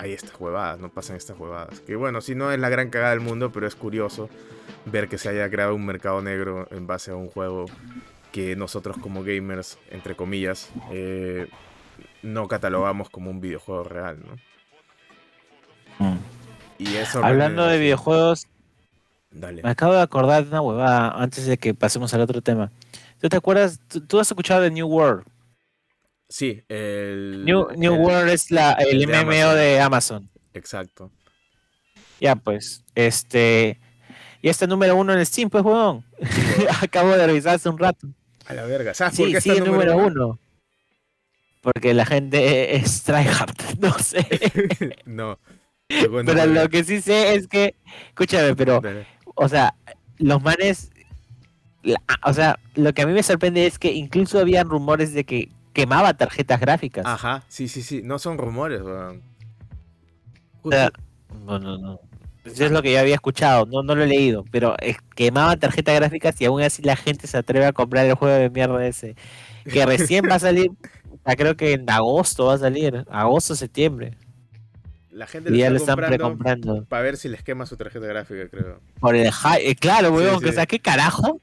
Hay 0.00 0.12
estas 0.14 0.40
huevadas, 0.40 0.78
no 0.80 0.88
pasan 0.88 1.16
estas 1.16 1.38
huevadas. 1.38 1.80
Que 1.80 1.94
bueno, 1.94 2.20
si 2.20 2.34
no 2.34 2.50
es 2.50 2.58
la 2.58 2.70
gran 2.70 2.88
cagada 2.88 3.10
del 3.10 3.20
mundo, 3.20 3.52
pero 3.52 3.66
es 3.66 3.74
curioso 3.74 4.30
ver 4.86 5.08
que 5.08 5.18
se 5.18 5.28
haya 5.28 5.48
creado 5.50 5.74
un 5.74 5.84
mercado 5.84 6.22
negro 6.22 6.66
en 6.70 6.86
base 6.86 7.10
a 7.10 7.16
un 7.16 7.28
juego 7.28 7.66
que 8.32 8.56
nosotros 8.56 8.96
como 8.96 9.22
gamers, 9.22 9.78
entre 9.90 10.14
comillas, 10.14 10.70
eh, 10.90 11.48
no 12.22 12.48
catalogamos 12.48 13.10
como 13.10 13.30
un 13.30 13.40
videojuego 13.40 13.84
real, 13.84 14.18
¿no? 15.98 16.06
Mm. 16.06 16.18
Y 16.78 16.96
eso 16.96 17.22
Hablando 17.22 17.66
de 17.66 17.78
videojuegos, 17.78 18.46
Dale. 19.30 19.62
me 19.62 19.68
acabo 19.68 19.92
de 19.92 20.00
acordar 20.00 20.44
de 20.44 20.50
una 20.50 20.62
huevada 20.62 21.10
antes 21.10 21.44
de 21.44 21.58
que 21.58 21.74
pasemos 21.74 22.14
al 22.14 22.22
otro 22.22 22.40
tema. 22.40 22.70
¿Tú 23.20 23.28
te 23.28 23.36
acuerdas? 23.36 23.80
¿Tú, 24.08 24.18
has 24.18 24.28
escuchado 24.28 24.62
de 24.62 24.70
New 24.70 24.88
World? 24.88 25.24
Sí, 26.30 26.62
el. 26.68 27.44
New, 27.44 27.94
World 27.94 28.30
es 28.30 28.52
la, 28.52 28.72
el, 28.74 29.04
MMO 29.08 29.52
de 29.54 29.80
Amazon. 29.80 30.30
Exacto. 30.54 31.10
Ya, 32.20 32.36
pues, 32.36 32.84
este. 32.94 33.80
Y 34.40 34.48
este 34.48 34.68
número 34.68 34.94
uno 34.94 35.12
en 35.12 35.26
Steam, 35.26 35.50
pues, 35.50 35.64
huevón. 35.64 36.04
Acabo 36.82 37.10
de 37.10 37.26
revisar 37.26 37.56
hace 37.56 37.68
un 37.68 37.78
rato. 37.78 38.06
A 38.46 38.54
la 38.54 38.62
verga. 38.62 38.94
¿Sabes 38.94 39.16
sí, 39.16 39.24
por 39.24 39.32
qué 39.32 39.40
sí, 39.40 39.50
el 39.50 39.64
número, 39.64 39.96
uno? 39.96 40.38
Porque 41.62 41.94
la 41.94 42.06
gente 42.06 42.76
es 42.76 43.02
tryhard, 43.02 43.56
no 43.80 43.98
sé. 43.98 44.24
no. 45.04 45.36
Pero 45.88 46.46
lo 46.46 46.68
que 46.68 46.84
sí 46.84 47.00
sé 47.00 47.34
es 47.34 47.48
que, 47.48 47.74
escúchame, 48.10 48.54
pero, 48.54 48.80
o 49.34 49.48
sea, 49.48 49.74
los 50.18 50.40
manes, 50.40 50.92
o 52.24 52.32
sea, 52.32 52.60
lo 52.76 52.92
que 52.94 53.02
a 53.02 53.06
mí 53.08 53.12
me 53.12 53.24
sorprende 53.24 53.66
es 53.66 53.80
que 53.80 53.92
incluso 53.92 54.38
habían 54.38 54.70
rumores 54.70 55.12
de 55.12 55.24
que 55.24 55.48
quemaba 55.72 56.14
tarjetas 56.14 56.60
gráficas. 56.60 57.06
Ajá, 57.06 57.42
sí, 57.48 57.68
sí, 57.68 57.82
sí, 57.82 58.02
no 58.02 58.18
son 58.18 58.38
rumores, 58.38 58.82
weón. 58.82 59.22
no, 60.64 61.58
no, 61.58 61.78
no. 61.78 62.00
Eso 62.44 62.64
es 62.64 62.72
lo 62.72 62.82
que 62.82 62.92
yo 62.92 63.00
había 63.00 63.14
escuchado, 63.14 63.66
no, 63.66 63.82
no 63.82 63.94
lo 63.94 64.02
he 64.02 64.06
leído, 64.06 64.44
pero 64.50 64.74
quemaba 65.14 65.56
tarjetas 65.56 65.94
gráficas 65.94 66.40
y 66.40 66.46
aún 66.46 66.62
así 66.62 66.82
la 66.82 66.96
gente 66.96 67.26
se 67.26 67.36
atreve 67.36 67.66
a 67.66 67.72
comprar 67.72 68.06
el 68.06 68.14
juego 68.14 68.34
de 68.34 68.48
mierda 68.48 68.84
ese. 68.86 69.14
Que 69.70 69.84
recién 69.84 70.24
va 70.28 70.36
a 70.36 70.38
salir, 70.38 70.70
creo 71.36 71.56
que 71.56 71.72
en 71.72 71.88
agosto 71.90 72.46
va 72.46 72.54
a 72.54 72.58
salir, 72.58 73.04
agosto, 73.10 73.54
septiembre. 73.54 74.16
La 75.10 75.26
gente 75.26 75.54
ya 75.54 75.68
lo 75.68 75.76
están 75.76 75.96
precomprando 75.96 76.84
para 76.84 77.02
ver 77.02 77.16
si 77.16 77.28
les 77.28 77.42
quema 77.42 77.66
su 77.66 77.76
tarjeta 77.76 78.06
gráfica, 78.06 78.48
creo. 78.48 78.80
Por 79.00 79.16
el 79.16 79.26
eh, 79.58 79.74
claro, 79.74 80.12
weón, 80.12 80.42
o 80.42 80.52
sea, 80.52 80.64
¿qué 80.66 80.78
carajo? 80.78 81.40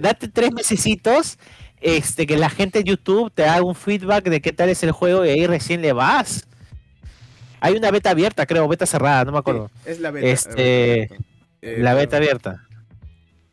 Date 0.00 0.28
tres 0.28 0.52
mesecitos, 0.52 1.38
este, 1.80 2.26
que 2.26 2.36
la 2.36 2.50
gente 2.50 2.80
de 2.80 2.84
YouTube 2.84 3.32
te 3.32 3.44
haga 3.44 3.62
un 3.62 3.74
feedback 3.74 4.24
de 4.24 4.40
qué 4.40 4.52
tal 4.52 4.68
es 4.68 4.82
el 4.82 4.92
juego 4.92 5.24
y 5.24 5.30
ahí 5.30 5.46
recién 5.46 5.82
le 5.82 5.92
vas. 5.92 6.46
Hay 7.60 7.76
una 7.76 7.90
beta 7.90 8.10
abierta, 8.10 8.46
creo, 8.46 8.66
beta 8.68 8.86
cerrada, 8.86 9.24
no 9.24 9.32
me 9.32 9.38
acuerdo. 9.38 9.70
es 9.84 10.00
la 10.00 10.10
beta. 10.10 10.26
Este, 10.26 11.02
eh, 11.62 11.78
la 11.78 11.94
beta 11.94 12.16
abierta. 12.16 12.66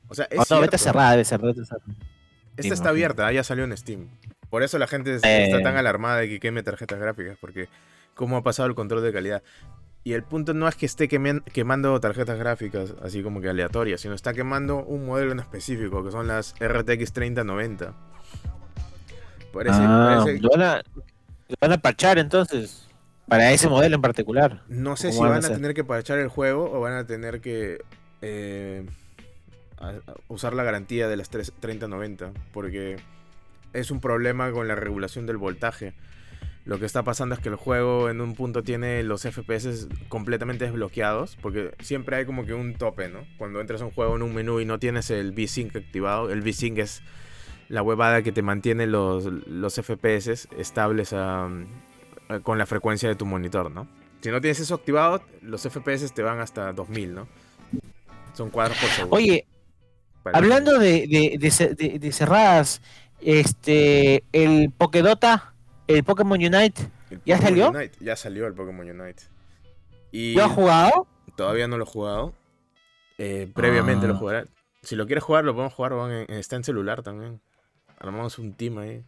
O 0.07 0.15
sea, 0.15 0.27
es 0.29 0.49
no, 0.49 0.61
beta 0.61 0.77
cerrada 0.77 1.11
debe 1.11 1.25
ser. 1.25 1.41
Esta 2.55 2.73
está 2.73 2.89
abierta, 2.89 3.31
ya 3.31 3.43
salió 3.43 3.65
en 3.65 3.75
Steam. 3.75 4.07
Por 4.49 4.63
eso 4.63 4.77
la 4.77 4.87
gente 4.87 5.15
está 5.15 5.29
eh. 5.29 5.61
tan 5.61 5.75
alarmada 5.75 6.17
de 6.17 6.29
que 6.29 6.39
queme 6.39 6.63
tarjetas 6.63 6.99
gráficas, 6.99 7.37
porque 7.39 7.67
cómo 8.13 8.37
ha 8.37 8.43
pasado 8.43 8.67
el 8.69 8.75
control 8.75 9.03
de 9.03 9.11
calidad. 9.11 9.43
Y 10.03 10.13
el 10.13 10.23
punto 10.23 10.53
no 10.53 10.69
es 10.69 10.75
que 10.75 10.85
esté 10.85 11.09
quemando 11.09 11.99
tarjetas 11.99 12.39
gráficas 12.39 12.95
así 13.01 13.21
como 13.21 13.41
que 13.41 13.49
aleatorias, 13.49 13.99
sino 13.99 14.13
está 14.13 14.33
quemando 14.33 14.77
un 14.85 15.05
modelo 15.05 15.33
en 15.33 15.39
específico, 15.39 16.01
que 16.01 16.11
son 16.11 16.27
las 16.27 16.55
RTX 16.61 17.11
3090. 17.11 17.93
Parece, 19.57 19.79
ah, 19.81 20.23
Lo, 20.39 20.49
van 20.49 20.61
a, 20.61 20.83
van 21.59 21.71
a 21.71 21.77
parchar 21.79 22.19
entonces, 22.19 22.87
para 23.27 23.51
ese 23.51 23.67
modelo 23.67 23.95
en 23.95 24.03
particular. 24.03 24.61
No 24.67 24.95
sé 24.95 25.11
si 25.11 25.19
van 25.19 25.43
a, 25.43 25.49
tener 25.49 25.73
que 25.73 25.83
parchar 25.83 26.19
el 26.19 26.27
juego 26.27 26.71
o 26.71 26.79
van 26.79 26.93
a 26.93 27.07
tener 27.07 27.41
que 27.41 27.79
eh, 28.21 28.85
usar 30.27 30.53
la 30.53 30.63
garantía 30.63 31.07
de 31.07 31.17
las 31.17 31.29
3090, 31.31 32.33
porque 32.53 32.97
es 33.73 33.89
un 33.89 33.99
problema 33.99 34.51
con 34.51 34.67
la 34.67 34.75
regulación 34.75 35.25
del 35.25 35.37
voltaje. 35.37 35.95
Lo 36.63 36.77
que 36.77 36.85
está 36.85 37.01
pasando 37.01 37.33
es 37.33 37.41
que 37.41 37.49
el 37.49 37.55
juego 37.55 38.11
en 38.11 38.21
un 38.21 38.35
punto 38.35 38.61
tiene 38.61 39.01
los 39.01 39.23
FPS 39.23 39.87
completamente 40.07 40.65
desbloqueados, 40.65 41.35
porque 41.41 41.71
siempre 41.79 42.17
hay 42.17 42.25
como 42.25 42.45
que 42.45 42.53
un 42.53 42.75
tope, 42.75 43.09
¿no? 43.09 43.25
Cuando 43.39 43.59
entras 43.59 43.81
a 43.81 43.85
un 43.85 43.91
juego 43.91 44.17
en 44.17 44.21
un 44.21 44.35
menú 44.35 44.59
y 44.59 44.65
no 44.65 44.77
tienes 44.77 45.09
el 45.09 45.31
V-Sync 45.31 45.75
activado, 45.75 46.29
el 46.29 46.41
V-Sync 46.41 46.77
es 46.77 47.01
la 47.69 47.81
huevada 47.81 48.21
que 48.21 48.31
te 48.31 48.41
mantiene 48.41 48.87
los, 48.87 49.25
los 49.25 49.75
FPS 49.75 50.47
estables 50.57 51.13
con 52.43 52.57
la 52.57 52.65
frecuencia 52.65 53.09
de 53.09 53.15
tu 53.15 53.25
monitor, 53.25 53.71
¿no? 53.71 53.87
Si 54.21 54.29
no 54.29 54.41
tienes 54.41 54.59
eso 54.59 54.75
activado, 54.75 55.21
los 55.41 55.61
FPS 55.61 56.11
te 56.13 56.23
van 56.23 56.39
hasta 56.39 56.73
2000, 56.73 57.15
¿no? 57.15 57.27
Son 58.33 58.49
cuadros 58.49 58.77
por 58.77 58.89
segundo. 58.89 59.15
Oye, 59.15 59.45
hablando 60.33 60.79
de, 60.79 61.37
de, 61.39 62.11
cerradas, 62.11 62.81
este, 63.21 64.23
el 64.31 64.71
Pokédota 64.71 65.53
¿El 65.87 66.03
Pokémon 66.03 66.37
Unite 66.37 66.91
ya 67.25 67.37
salió? 67.39 67.71
ya 67.99 68.15
salió 68.17 68.45
el 68.45 68.53
Pokémon 68.53 68.89
Unite. 68.89 69.23
Y 70.11 70.35
¿Lo 70.35 70.43
has 70.43 70.51
jugado? 70.51 71.07
Todavía 71.37 71.67
no 71.67 71.77
lo 71.77 71.85
he 71.85 71.87
jugado. 71.87 72.33
Eh, 73.17 73.49
previamente 73.55 74.07
lo 74.07 74.15
ah. 74.15 74.17
jugaré. 74.17 74.45
Si 74.83 74.95
lo 74.95 75.05
quieres 75.05 75.23
jugar, 75.23 75.45
lo 75.45 75.53
podemos 75.53 75.73
jugar. 75.73 75.93
está 76.29 76.57
en 76.57 76.63
celular 76.65 77.03
también. 77.03 77.41
Armamos 77.99 78.39
un 78.39 78.53
team 78.53 78.77
ahí. 78.77 79.03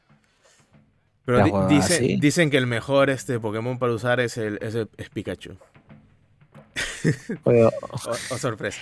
Pero 1.25 1.67
dicen 1.67 2.49
que 2.49 2.57
el 2.57 2.65
mejor 2.65 3.09
este 3.09 3.39
Pokémon 3.39 3.77
para 3.77 3.93
usar 3.93 4.19
es 4.19 4.37
el, 4.37 4.57
es, 4.61 5.09
Pikachu. 5.09 5.57
o, 7.43 8.37
sorpresa. 8.37 8.81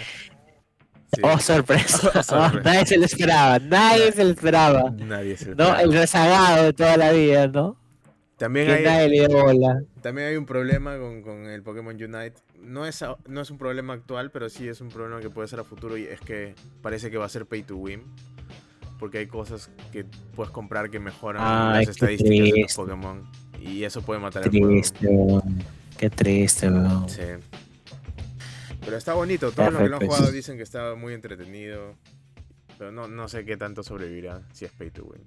Oh, 1.22 1.40
sorpresa. 1.40 2.12
Oh, 2.30 2.60
nadie 2.64 2.86
se 2.86 2.98
lo 2.98 3.06
esperaba. 3.06 3.60
Nadie 3.60 4.12
se 4.12 4.24
lo 4.24 4.32
esperaba. 4.32 4.90
Nadie 4.92 5.36
se 5.36 5.46
lo 5.46 5.52
esperaba. 5.52 5.74
No, 5.74 5.80
el 5.80 5.94
rezagado 5.94 6.64
de 6.64 6.74
toda 6.74 6.98
la 6.98 7.12
vida, 7.12 7.48
¿no? 7.48 7.78
También 8.38 8.70
hay, 8.70 8.84
también 10.02 10.28
hay 10.28 10.36
un 10.38 10.46
problema 10.46 10.96
con, 10.98 11.48
el 11.48 11.64
Pokémon 11.64 11.96
Unite. 11.96 12.36
No 12.62 12.86
es, 12.86 13.04
no 13.28 13.42
es 13.42 13.50
un 13.50 13.58
problema 13.58 13.94
actual, 13.94 14.30
pero 14.30 14.48
sí 14.50 14.68
es 14.68 14.80
un 14.80 14.90
problema 14.90 15.20
que 15.22 15.32
puede 15.32 15.48
ser 15.48 15.60
a 15.60 15.64
futuro 15.64 15.98
y 15.98 16.04
es 16.04 16.22
que 16.22 16.54
parece 16.84 17.10
que 17.10 17.18
va 17.18 17.26
a 17.26 17.30
ser 17.30 17.48
pay 17.48 17.64
to 17.64 17.78
win. 17.78 18.04
Porque 18.99 19.19
hay 19.19 19.28
cosas 19.28 19.69
que 19.91 20.06
puedes 20.36 20.52
comprar 20.52 20.90
que 20.90 20.99
mejoran 20.99 21.74
las 21.74 21.88
estadísticas 21.88 22.53
de 22.53 22.61
los 22.61 22.76
Pokémon. 22.76 23.24
Y 23.61 23.84
eso 23.84 24.02
puede 24.02 24.19
matar 24.19 24.44
el 24.48 24.91
juego. 25.02 25.44
Qué 25.98 26.10
triste, 26.10 26.69
weón. 26.69 27.10
Sí. 27.10 27.22
Pero 28.82 28.98
está 28.98 29.14
bonito. 29.14 29.52
Todos 29.52 29.74
los 29.74 29.82
que 29.82 29.90
lo 29.90 29.98
han 29.98 30.06
jugado 30.06 30.32
dicen 30.32 30.57
que 30.57 30.64
está 30.64 30.95
muy 30.95 31.14
entretenido. 31.14 31.95
Pero 32.78 32.91
no, 32.91 33.07
no 33.07 33.28
sé 33.28 33.44
qué 33.44 33.57
tanto 33.57 33.84
sobrevivirá 33.84 34.41
si 34.53 34.65
es 34.65 34.72
pay 34.72 34.91
to 34.91 35.03
win. 35.03 35.22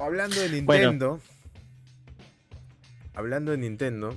Hablando 0.00 0.40
de 0.40 0.48
Nintendo, 0.48 1.20
hablando 3.14 3.52
de 3.52 3.58
Nintendo, 3.58 4.16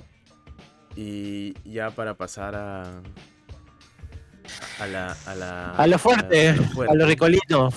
y 0.96 1.54
ya 1.70 1.90
para 1.90 2.14
pasar 2.14 2.56
a. 2.56 3.02
A 4.80 4.86
la. 4.86 5.16
A, 5.26 5.34
la, 5.34 5.70
a 5.72 5.86
lo 5.86 5.98
fuerte, 5.98 6.50
a 6.50 6.94
lo, 6.94 7.06
ricolito. 7.06 7.70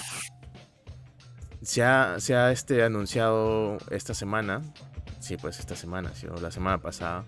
Se 1.61 1.83
ha, 1.83 2.19
se 2.19 2.35
ha 2.35 2.51
este, 2.51 2.83
anunciado 2.83 3.77
esta 3.89 4.13
semana, 4.13 4.61
sí, 5.19 5.37
pues 5.37 5.59
esta 5.59 5.75
semana, 5.75 6.11
sí, 6.15 6.27
la 6.41 6.51
semana 6.51 6.79
pasada, 6.79 7.25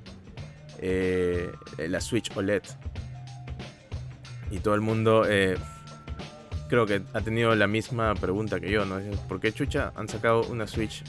eh, 0.80 1.52
la 1.78 2.02
Switch 2.02 2.36
OLED. 2.36 2.64
Y 4.52 4.60
todo 4.60 4.76
el 4.76 4.82
mundo 4.82 5.24
eh, 5.28 5.58
creo 6.68 6.86
que 6.86 7.02
ha 7.14 7.22
tenido 7.22 7.56
la 7.56 7.68
misma 7.68 8.14
pregunta 8.16 8.60
que 8.60 8.70
yo, 8.72 8.86
¿no? 8.86 9.00
¿Por 9.28 9.40
qué 9.40 9.52
chucha 9.52 9.91
han 9.95 10.08
sacado 10.08 10.44
una 10.45 10.68
Switch 10.68 11.04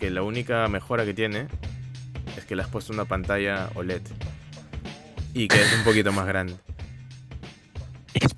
que 0.00 0.10
la 0.10 0.22
única 0.22 0.66
mejora 0.68 1.04
que 1.04 1.14
tiene 1.14 1.48
es 2.36 2.44
que 2.44 2.56
le 2.56 2.62
has 2.62 2.68
puesto 2.68 2.92
una 2.92 3.04
pantalla 3.04 3.70
OLED 3.74 4.02
y 5.34 5.48
que 5.48 5.60
es 5.60 5.72
un 5.74 5.84
poquito 5.84 6.12
más 6.12 6.26
grande. 6.26 6.56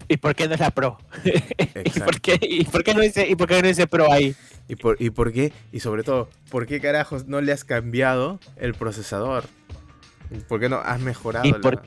¿Y 0.09 0.17
por 0.17 0.35
qué 0.35 0.49
no 0.49 0.55
es 0.55 0.61
la 0.61 0.71
Pro? 0.71 0.99
¿Y, 1.25 2.01
por 2.01 2.21
qué, 2.21 2.39
¿Y 2.41 2.65
por 2.65 2.85
qué 2.85 2.95
no 2.95 3.01
dice, 3.01 3.27
¿Y 3.29 3.35
por 3.35 3.49
qué 3.49 3.63
no 3.63 3.69
dice 3.69 3.87
Pro 3.87 4.11
ahí? 4.13 4.35
¿Y 4.69 4.77
por, 4.77 5.01
¿Y 5.01 5.11
por 5.11 5.33
qué? 5.33 5.53
Y 5.73 5.81
sobre 5.81 6.03
todo, 6.03 6.29
¿por 6.51 6.67
qué 6.67 6.81
carajos 6.81 7.27
no 7.27 7.41
le 7.41 7.53
has 7.53 7.65
cambiado 7.65 8.41
el 8.57 8.75
procesador? 8.75 9.45
¿Por 10.49 10.61
qué 10.61 10.69
no 10.69 10.77
has 10.77 11.01
mejorado? 11.01 11.47
¿Y 11.47 11.53
por 11.53 11.83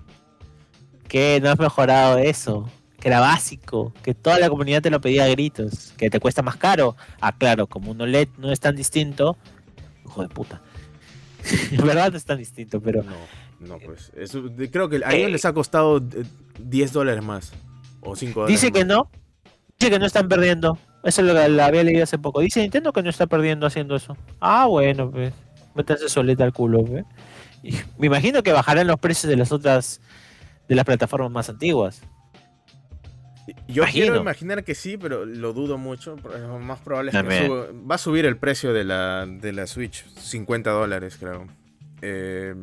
qué 1.08 1.40
no 1.42 1.50
has 1.50 1.60
mejorado 1.60 2.18
eso? 2.18 2.70
Que 3.00 3.10
era 3.10 3.20
básico, 3.20 3.94
que 4.04 4.14
toda 4.14 4.40
la 4.40 4.50
comunidad 4.50 4.82
te 4.82 4.90
lo 4.90 5.00
pedía 5.00 5.26
a 5.26 5.28
gritos, 5.28 5.94
que 5.98 6.10
te 6.10 6.20
cuesta 6.20 6.42
más 6.42 6.58
caro. 6.58 6.96
Ah, 7.22 7.34
claro, 7.38 7.68
como 7.68 7.92
un 7.92 8.02
OLED 8.02 8.30
no 8.38 8.52
es 8.52 8.60
tan 8.60 8.76
distinto, 8.76 9.38
hijo 10.06 10.22
de 10.22 10.30
puta. 10.30 10.62
En 11.72 11.78
verdad 11.86 12.12
no 12.12 12.18
es 12.18 12.26
tan 12.26 12.38
distinto, 12.38 12.82
pero. 12.82 13.04
No, 13.04 13.16
no, 13.60 13.78
pues. 13.80 14.12
creo 14.72 14.90
que 14.90 14.98
a 15.04 15.14
ellos 15.14 15.30
eh, 15.30 15.32
les 15.32 15.46
ha 15.46 15.54
costado 15.54 16.02
10 16.60 16.94
dólares 16.94 17.24
más. 17.24 17.54
O 18.02 18.16
5 18.16 18.42
dólares. 18.42 18.62
Dice 18.62 18.72
que 18.72 18.86
no. 18.86 19.10
Dice 19.80 19.92
que 19.92 20.00
no 20.00 20.06
están 20.06 20.28
perdiendo. 20.28 20.78
Eso 21.04 21.22
es 21.22 21.28
lo 21.28 21.34
que 21.34 21.62
había 21.62 21.84
leído 21.84 22.04
hace 22.04 22.18
poco. 22.18 22.42
Dice 22.42 22.62
Nintendo 22.62 22.92
que 22.92 23.02
no 23.02 23.10
está 23.10 23.28
perdiendo 23.28 23.66
haciendo 23.66 23.96
eso. 23.96 24.18
Ah, 24.40 24.66
bueno, 24.66 25.10
pues. 25.10 25.34
Métanse 25.76 26.10
soleta 26.10 26.44
al 26.44 26.54
culo, 26.54 26.84
pues. 26.84 27.06
me 27.98 28.08
imagino 28.08 28.44
que 28.44 28.52
bajarán 28.52 28.88
los 28.88 29.00
precios 29.00 29.30
de 29.30 29.38
las 29.38 29.52
otras. 29.52 30.02
de 30.68 30.76
las 30.76 30.86
plataformas 30.86 31.32
más 31.32 31.50
antiguas. 31.50 32.02
Yo 33.68 33.84
quiero 33.86 34.16
imaginar 34.16 34.64
que 34.64 34.76
sí, 34.76 34.98
pero 34.98 35.26
lo 35.26 35.54
dudo 35.54 35.78
mucho. 35.78 36.18
Lo 36.18 36.60
más 36.60 36.80
probable 36.80 37.12
es 37.12 37.18
que 37.18 37.48
va 37.48 37.96
a 37.96 37.98
subir 37.98 38.26
el 38.26 38.38
precio 38.38 38.74
de 38.74 38.84
la, 38.84 39.26
de 39.26 39.54
la 39.54 39.68
Switch. 39.68 40.06
50 40.16 40.70
dólares, 40.70 41.18
creo. 41.20 41.48
Eh, 42.02 42.56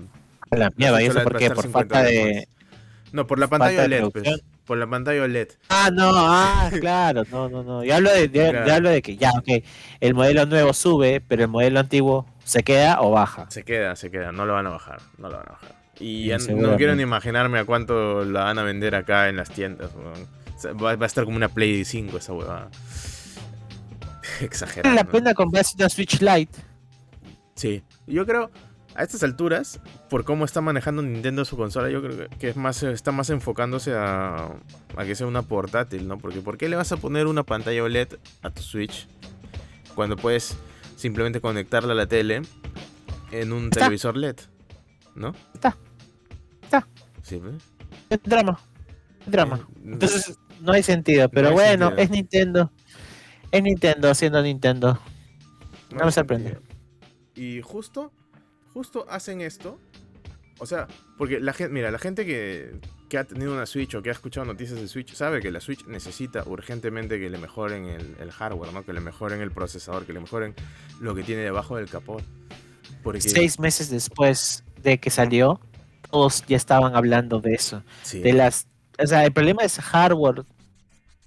la 0.50 0.70
mierda, 0.76 1.02
¿y 1.02 1.06
eso 1.06 1.22
por 1.22 1.36
qué? 1.38 1.50
Por 1.50 1.68
falta 1.70 2.02
de. 2.02 2.48
No, 3.12 3.26
por 3.26 3.38
la 3.38 3.48
pantalla 3.48 3.84
OLED, 3.84 4.10
pues. 4.10 4.42
Por 4.66 4.78
la 4.78 4.86
pantalla 4.88 5.22
OLED. 5.22 5.50
Ah, 5.68 5.90
no, 5.92 6.10
ah, 6.12 6.70
claro, 6.80 7.22
no, 7.30 7.48
no, 7.48 7.62
no. 7.62 7.84
Yo 7.84 7.94
hablo 7.94 8.10
de, 8.12 8.70
hablo 8.70 8.90
de 8.90 9.00
que 9.00 9.16
ya, 9.16 9.30
ok, 9.30 9.64
el 10.00 10.14
modelo 10.14 10.44
nuevo 10.44 10.72
sube, 10.72 11.20
pero 11.20 11.42
el 11.42 11.48
modelo 11.48 11.78
antiguo 11.78 12.26
se 12.42 12.64
queda 12.64 13.00
o 13.00 13.12
baja. 13.12 13.46
Se 13.48 13.62
queda, 13.62 13.94
se 13.94 14.10
queda, 14.10 14.32
no 14.32 14.44
lo 14.44 14.54
van 14.54 14.66
a 14.66 14.70
bajar, 14.70 15.00
no 15.18 15.28
lo 15.28 15.36
van 15.36 15.46
a 15.48 15.52
bajar. 15.52 15.76
Y 16.00 16.30
no 16.50 16.76
quiero 16.76 16.94
ni 16.94 17.02
imaginarme 17.02 17.60
a 17.60 17.64
cuánto 17.64 18.24
la 18.24 18.44
van 18.44 18.58
a 18.58 18.64
vender 18.64 18.94
acá 18.94 19.28
en 19.28 19.36
las 19.36 19.50
tiendas. 19.50 19.90
Va, 20.82 20.90
a 20.90 21.06
estar 21.06 21.24
como 21.24 21.36
una 21.36 21.48
Play 21.48 21.84
5 21.84 22.18
esa 22.18 22.32
huevada. 22.32 22.68
Exagerado. 24.40 24.94
¿Vale 24.94 25.06
la 25.06 25.10
pena 25.10 25.32
comprarse 25.32 25.76
una 25.78 25.88
Switch 25.88 26.20
Lite? 26.20 26.58
Sí, 27.54 27.82
yo 28.06 28.26
creo, 28.26 28.50
a 28.96 29.02
estas 29.02 29.22
alturas, 29.22 29.80
por 30.08 30.24
cómo 30.24 30.44
está 30.44 30.60
manejando 30.60 31.02
Nintendo 31.02 31.44
su 31.44 31.56
consola, 31.56 31.90
yo 31.90 32.02
creo 32.02 32.28
que 32.38 32.48
es 32.48 32.56
más, 32.56 32.82
está 32.82 33.12
más 33.12 33.28
enfocándose 33.30 33.94
a, 33.94 34.52
a 34.96 35.04
que 35.04 35.14
sea 35.14 35.26
una 35.26 35.42
portátil, 35.42 36.08
¿no? 36.08 36.18
Porque 36.18 36.40
¿por 36.40 36.56
qué 36.56 36.68
le 36.68 36.76
vas 36.76 36.92
a 36.92 36.96
poner 36.96 37.26
una 37.26 37.42
pantalla 37.42 37.82
OLED 37.82 38.14
a 38.42 38.50
tu 38.50 38.62
Switch 38.62 39.06
cuando 39.94 40.16
puedes 40.16 40.56
simplemente 40.96 41.40
conectarla 41.40 41.92
a 41.92 41.96
la 41.96 42.06
tele 42.06 42.42
en 43.32 43.52
un 43.52 43.70
televisor 43.70 44.16
LED? 44.16 44.36
¿No? 45.14 45.34
Está. 45.52 45.76
Está. 46.62 46.88
Sí. 47.22 47.40
Es 48.08 48.22
drama. 48.22 48.58
Es 49.20 49.30
drama. 49.30 49.56
Eh, 49.56 49.80
Entonces, 49.92 50.38
no 50.60 50.72
hay 50.72 50.82
sentido. 50.82 51.28
Pero 51.28 51.52
bueno, 51.52 51.92
es 51.96 52.10
Nintendo. 52.10 52.70
Es 53.50 53.62
Nintendo 53.62 54.10
haciendo 54.10 54.42
Nintendo. 54.42 54.98
No, 55.90 56.04
me 56.04 56.12
sorprende. 56.12 56.58
Y 57.34 57.60
justo 57.60 58.12
justo 58.76 59.06
hacen 59.08 59.40
esto. 59.40 59.78
O 60.58 60.66
sea, 60.66 60.86
porque 61.16 61.40
la 61.40 61.54
gente, 61.54 61.72
mira, 61.72 61.90
la 61.90 61.98
gente 61.98 62.26
que, 62.26 62.74
que, 63.08 63.16
ha 63.16 63.24
tenido 63.24 63.54
una 63.54 63.64
Switch 63.64 63.94
o 63.94 64.02
que 64.02 64.10
ha 64.10 64.12
escuchado 64.12 64.44
noticias 64.44 64.78
de 64.78 64.86
Switch 64.86 65.14
sabe 65.14 65.40
que 65.40 65.50
la 65.50 65.60
Switch 65.60 65.86
necesita 65.86 66.44
urgentemente 66.44 67.18
que 67.18 67.30
le 67.30 67.38
mejoren 67.38 67.86
el, 67.86 68.30
hardware, 68.30 68.74
¿no? 68.74 68.84
Que 68.84 68.92
le 68.92 69.00
mejoren 69.00 69.40
el 69.40 69.50
procesador, 69.50 70.04
que 70.04 70.12
le 70.12 70.20
mejoren 70.20 70.54
lo 71.00 71.14
que 71.14 71.22
tiene 71.22 71.40
debajo 71.40 71.76
del 71.76 71.88
capó. 71.88 72.20
Porque... 73.02 73.22
Seis 73.22 73.58
meses 73.58 73.88
después 73.88 74.62
de 74.82 74.98
que 74.98 75.08
salió, 75.08 75.58
todos 76.10 76.44
ya 76.46 76.58
estaban 76.58 76.96
hablando 76.96 77.40
de 77.40 77.54
eso. 77.54 77.82
De 78.12 78.34
las, 78.34 78.66
o 78.98 79.06
sea, 79.06 79.24
el 79.24 79.32
problema 79.32 79.62
es 79.62 79.78
hardware. 79.78 80.44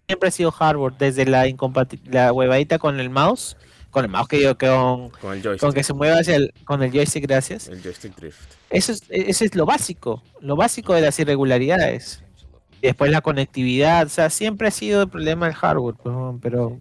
Siempre 0.06 0.30
ha 0.30 0.32
sido 0.32 0.52
hardware, 0.52 0.94
desde 1.00 1.26
la, 1.26 1.46
la 2.06 2.32
huevadita 2.32 2.78
con 2.78 3.00
el 3.00 3.10
mouse 3.10 3.58
con 3.90 4.06
el 4.06 4.12
mouse 4.12 4.28
que 4.28 4.42
yo 4.42 4.58
con, 4.58 5.10
con, 5.10 5.34
el 5.34 5.42
joystick. 5.42 5.60
con 5.60 5.74
que 5.74 5.84
se 5.84 5.94
mueva 5.94 6.20
hacia 6.20 6.36
el, 6.36 6.54
con 6.66 6.84
el 6.84 6.92
joystick, 6.92 7.24
gracias. 7.24 7.68
El 7.68 7.82
joystick 7.82 8.16
drift. 8.16 8.40
Eso 8.70 8.92
es, 8.92 9.04
eso 9.10 9.46
es 9.46 9.56
lo 9.56 9.66
básico, 9.66 10.22
lo 10.42 10.56
básico 10.56 10.94
de 10.94 11.02
las 11.02 11.20
irregularidades. 11.20 12.24
Y 12.82 12.88
después 12.88 13.12
la 13.12 13.22
conectividad, 13.22 14.06
o 14.06 14.10
sea, 14.10 14.30
siempre 14.30 14.68
ha 14.68 14.72
sido 14.72 15.04
el 15.04 15.10
problema 15.10 15.48
del 15.48 15.56
hardware, 15.56 15.96
pero 16.42 16.80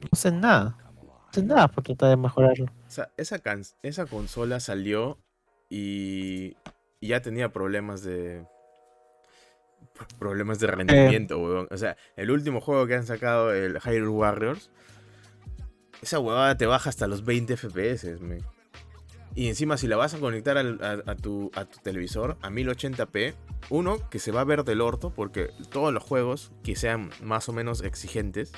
no 0.00 0.08
hacen 0.12 0.40
nada. 0.40 0.78
No 1.02 1.28
hacen 1.30 1.46
nada 1.48 1.68
por 1.68 1.84
tratar 1.84 2.10
de 2.10 2.16
mejorarlo. 2.16 2.66
O 2.66 2.90
sea, 2.90 3.10
esa, 3.16 3.42
esa 3.82 4.06
consola 4.06 4.60
salió 4.60 5.18
y, 5.68 6.56
ya 7.00 7.20
tenía 7.20 7.52
problemas 7.52 8.02
de 8.02 8.44
problemas 10.18 10.58
de 10.58 10.66
rendimiento, 10.66 11.40
O 11.70 11.76
sea, 11.76 11.96
el 12.16 12.30
último 12.30 12.60
juego 12.60 12.86
que 12.86 12.94
han 12.94 13.06
sacado, 13.06 13.52
el 13.52 13.78
Hyrule 13.78 14.08
Warriors, 14.08 14.70
esa 16.02 16.18
huevada 16.18 16.56
te 16.56 16.66
baja 16.66 16.90
hasta 16.90 17.06
los 17.06 17.24
20 17.24 17.56
FPS, 17.56 18.18
Y 19.34 19.48
encima 19.48 19.76
si 19.76 19.86
la 19.86 19.96
vas 19.96 20.14
a 20.14 20.18
conectar 20.18 20.56
a, 20.58 21.16
tu, 21.16 21.50
a 21.54 21.64
tu 21.64 21.78
televisor 21.80 22.36
a 22.42 22.50
1080p, 22.50 23.34
uno, 23.70 24.08
que 24.10 24.18
se 24.18 24.32
va 24.32 24.40
a 24.42 24.44
ver 24.44 24.64
del 24.64 24.80
orto, 24.80 25.10
porque 25.10 25.50
todos 25.70 25.92
los 25.92 26.02
juegos 26.02 26.52
que 26.62 26.76
sean 26.76 27.10
más 27.22 27.48
o 27.48 27.52
menos 27.52 27.82
exigentes, 27.82 28.52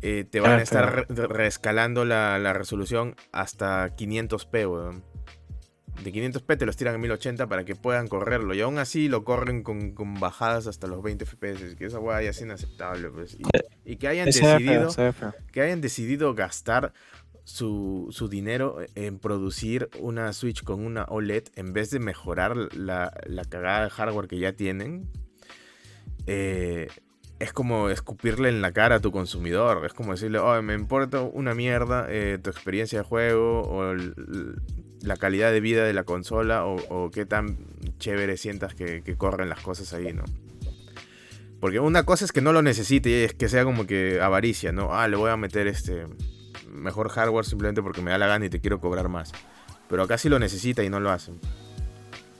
eh, 0.00 0.24
te 0.28 0.40
van 0.40 0.58
a 0.58 0.62
estar 0.62 1.06
reescalando 1.08 2.04
la, 2.04 2.38
la, 2.38 2.52
resolución 2.52 3.16
hasta 3.32 3.96
500p, 3.96 4.70
weón 4.70 5.02
de 6.02 6.12
500p 6.12 6.58
te 6.58 6.66
los 6.66 6.76
tiran 6.76 6.94
a 6.94 6.98
1080 6.98 7.46
para 7.46 7.64
que 7.64 7.74
puedan 7.74 8.08
correrlo. 8.08 8.54
Y 8.54 8.60
aún 8.60 8.78
así 8.78 9.08
lo 9.08 9.24
corren 9.24 9.62
con, 9.62 10.14
bajadas 10.20 10.66
hasta 10.66 10.86
los 10.86 11.02
20 11.02 11.26
FPS. 11.26 11.76
Que 11.76 11.86
esa 11.86 11.98
weá 11.98 12.22
ya 12.22 12.30
es 12.30 12.40
inaceptable. 12.40 13.10
Pues. 13.10 13.36
Y, 13.84 13.96
que 13.96 14.08
hayan 14.08 14.26
decidido. 14.26 14.88
Que 15.52 15.60
hayan 15.60 15.80
decidido 15.80 16.34
gastar 16.34 16.92
su, 17.44 18.28
dinero 18.30 18.78
en 18.94 19.18
producir 19.18 19.88
una 20.00 20.32
Switch 20.32 20.62
con 20.62 20.84
una 20.84 21.04
OLED 21.04 21.44
en 21.56 21.72
vez 21.72 21.90
de 21.90 21.98
mejorar 21.98 22.56
la, 22.74 23.12
la 23.26 23.44
cagada 23.44 23.84
de 23.84 23.90
hardware 23.90 24.28
que 24.28 24.38
ya 24.38 24.52
tienen. 24.52 25.08
Eh, 26.26 26.88
es 27.38 27.52
como 27.52 27.88
escupirle 27.88 28.48
en 28.48 28.60
la 28.60 28.72
cara 28.72 28.96
a 28.96 29.00
tu 29.00 29.12
consumidor. 29.12 29.86
Es 29.86 29.94
como 29.94 30.12
decirle, 30.12 30.38
oh, 30.38 30.60
me 30.62 30.74
importa 30.74 31.22
una 31.22 31.54
mierda 31.54 32.06
eh, 32.08 32.38
tu 32.42 32.50
experiencia 32.50 32.98
de 32.98 33.04
juego 33.04 33.62
o 33.62 33.94
la 35.02 35.16
calidad 35.16 35.52
de 35.52 35.60
vida 35.60 35.84
de 35.84 35.92
la 35.92 36.04
consola 36.04 36.64
o, 36.64 37.10
qué 37.10 37.26
tan 37.26 37.56
chévere 37.98 38.36
sientas 38.36 38.74
que, 38.74 39.02
corren 39.16 39.48
las 39.48 39.60
cosas 39.60 39.92
ahí, 39.92 40.12
¿no? 40.12 40.24
Porque 41.60 41.80
una 41.80 42.04
cosa 42.04 42.24
es 42.24 42.32
que 42.32 42.40
no 42.40 42.52
lo 42.52 42.62
necesite 42.62 43.10
y 43.10 43.12
es 43.24 43.34
que 43.34 43.48
sea 43.48 43.64
como 43.64 43.86
que 43.86 44.20
avaricia, 44.20 44.70
¿no? 44.70 44.94
Ah, 44.94 45.08
le 45.08 45.16
voy 45.16 45.30
a 45.30 45.36
meter 45.36 45.66
este 45.66 46.06
mejor 46.72 47.08
hardware 47.08 47.44
simplemente 47.44 47.82
porque 47.82 48.00
me 48.00 48.12
da 48.12 48.18
la 48.18 48.28
gana 48.28 48.46
y 48.46 48.50
te 48.50 48.60
quiero 48.60 48.80
cobrar 48.80 49.08
más. 49.08 49.32
Pero 49.88 50.04
acá 50.04 50.18
sí 50.18 50.28
lo 50.28 50.38
necesita 50.38 50.84
y 50.84 50.90
no 50.90 51.00
lo 51.00 51.10
hacen. 51.10 51.40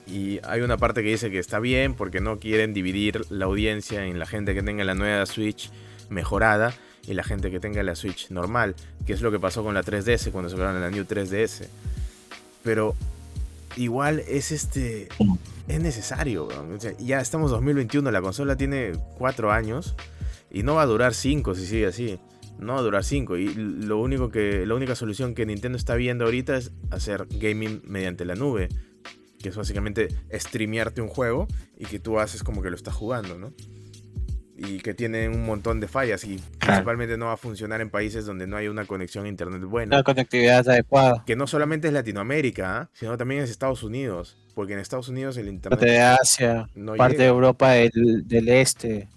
Y 0.07 0.39
hay 0.43 0.61
una 0.61 0.77
parte 0.77 1.03
que 1.03 1.09
dice 1.09 1.29
que 1.29 1.39
está 1.39 1.59
bien 1.59 1.93
porque 1.93 2.21
no 2.21 2.39
quieren 2.39 2.73
dividir 2.73 3.29
la 3.29 3.45
audiencia 3.45 4.05
en 4.05 4.17
la 4.19 4.25
gente 4.25 4.53
que 4.53 4.63
tenga 4.63 4.83
la 4.83 4.95
nueva 4.95 5.25
Switch 5.25 5.69
mejorada 6.09 6.73
y 7.05 7.13
la 7.13 7.23
gente 7.23 7.51
que 7.51 7.59
tenga 7.59 7.83
la 7.83 7.95
Switch 7.95 8.29
normal, 8.31 8.75
que 9.05 9.13
es 9.13 9.21
lo 9.21 9.31
que 9.31 9.39
pasó 9.39 9.63
con 9.63 9.73
la 9.73 9.83
3DS 9.83 10.31
cuando 10.31 10.49
sacaron 10.49 10.81
la 10.81 10.89
New 10.89 11.05
3DS. 11.05 11.67
Pero 12.63 12.95
igual 13.75 14.19
es 14.27 14.51
este 14.51 15.07
es 15.67 15.81
necesario. 15.81 16.47
ya 16.99 17.21
estamos 17.21 17.51
2021, 17.51 18.09
la 18.11 18.21
consola 18.21 18.55
tiene 18.55 18.93
4 19.17 19.51
años 19.51 19.95
y 20.51 20.63
no 20.63 20.75
va 20.75 20.83
a 20.83 20.87
durar 20.87 21.13
5 21.13 21.55
si 21.55 21.65
sigue 21.65 21.87
así. 21.87 22.19
No 22.57 22.73
va 22.73 22.79
a 22.79 22.83
durar 22.83 23.03
5 23.05 23.37
y 23.37 23.53
lo 23.53 23.99
único 23.99 24.29
que 24.29 24.65
la 24.65 24.75
única 24.75 24.95
solución 24.95 25.33
que 25.33 25.45
Nintendo 25.45 25.77
está 25.77 25.95
viendo 25.95 26.25
ahorita 26.25 26.57
es 26.57 26.71
hacer 26.91 27.27
gaming 27.29 27.81
mediante 27.85 28.25
la 28.25 28.35
nube 28.35 28.67
que 29.41 29.49
es 29.49 29.55
básicamente 29.55 30.09
streamearte 30.33 31.01
un 31.01 31.07
juego 31.07 31.47
y 31.77 31.85
que 31.85 31.99
tú 31.99 32.19
haces 32.19 32.43
como 32.43 32.61
que 32.61 32.69
lo 32.69 32.75
estás 32.75 32.93
jugando, 32.93 33.37
¿no? 33.37 33.53
Y 34.61 34.79
que 34.79 34.93
tiene 34.93 35.29
un 35.29 35.45
montón 35.45 35.79
de 35.79 35.87
fallas 35.87 36.25
y 36.25 36.37
principalmente 36.59 37.17
no 37.17 37.27
va 37.27 37.33
a 37.33 37.37
funcionar 37.37 37.79
en 37.79 37.89
países 37.89 38.25
donde 38.25 38.45
no 38.45 38.57
hay 38.57 38.67
una 38.67 38.85
conexión 38.85 39.23
a 39.25 39.29
internet 39.29 39.61
buena. 39.63 39.95
La 39.95 40.03
conectividad 40.03 40.67
adecuada. 40.67 41.23
Que 41.25 41.37
no 41.37 41.47
solamente 41.47 41.87
es 41.87 41.93
Latinoamérica, 41.93 42.77
¿ah? 42.77 42.89
sino 42.91 43.17
también 43.17 43.41
es 43.41 43.49
Estados 43.49 43.83
Unidos, 43.83 44.37
porque 44.55 44.73
en 44.73 44.79
Estados 44.79 45.07
Unidos 45.07 45.37
el 45.37 45.47
internet... 45.47 45.79
Parte 45.79 45.91
de 45.93 46.01
Asia, 46.01 46.69
parte 46.97 47.17
de 47.19 47.27
Europa 47.27 47.71
del, 47.71 48.49
este. 48.49 49.07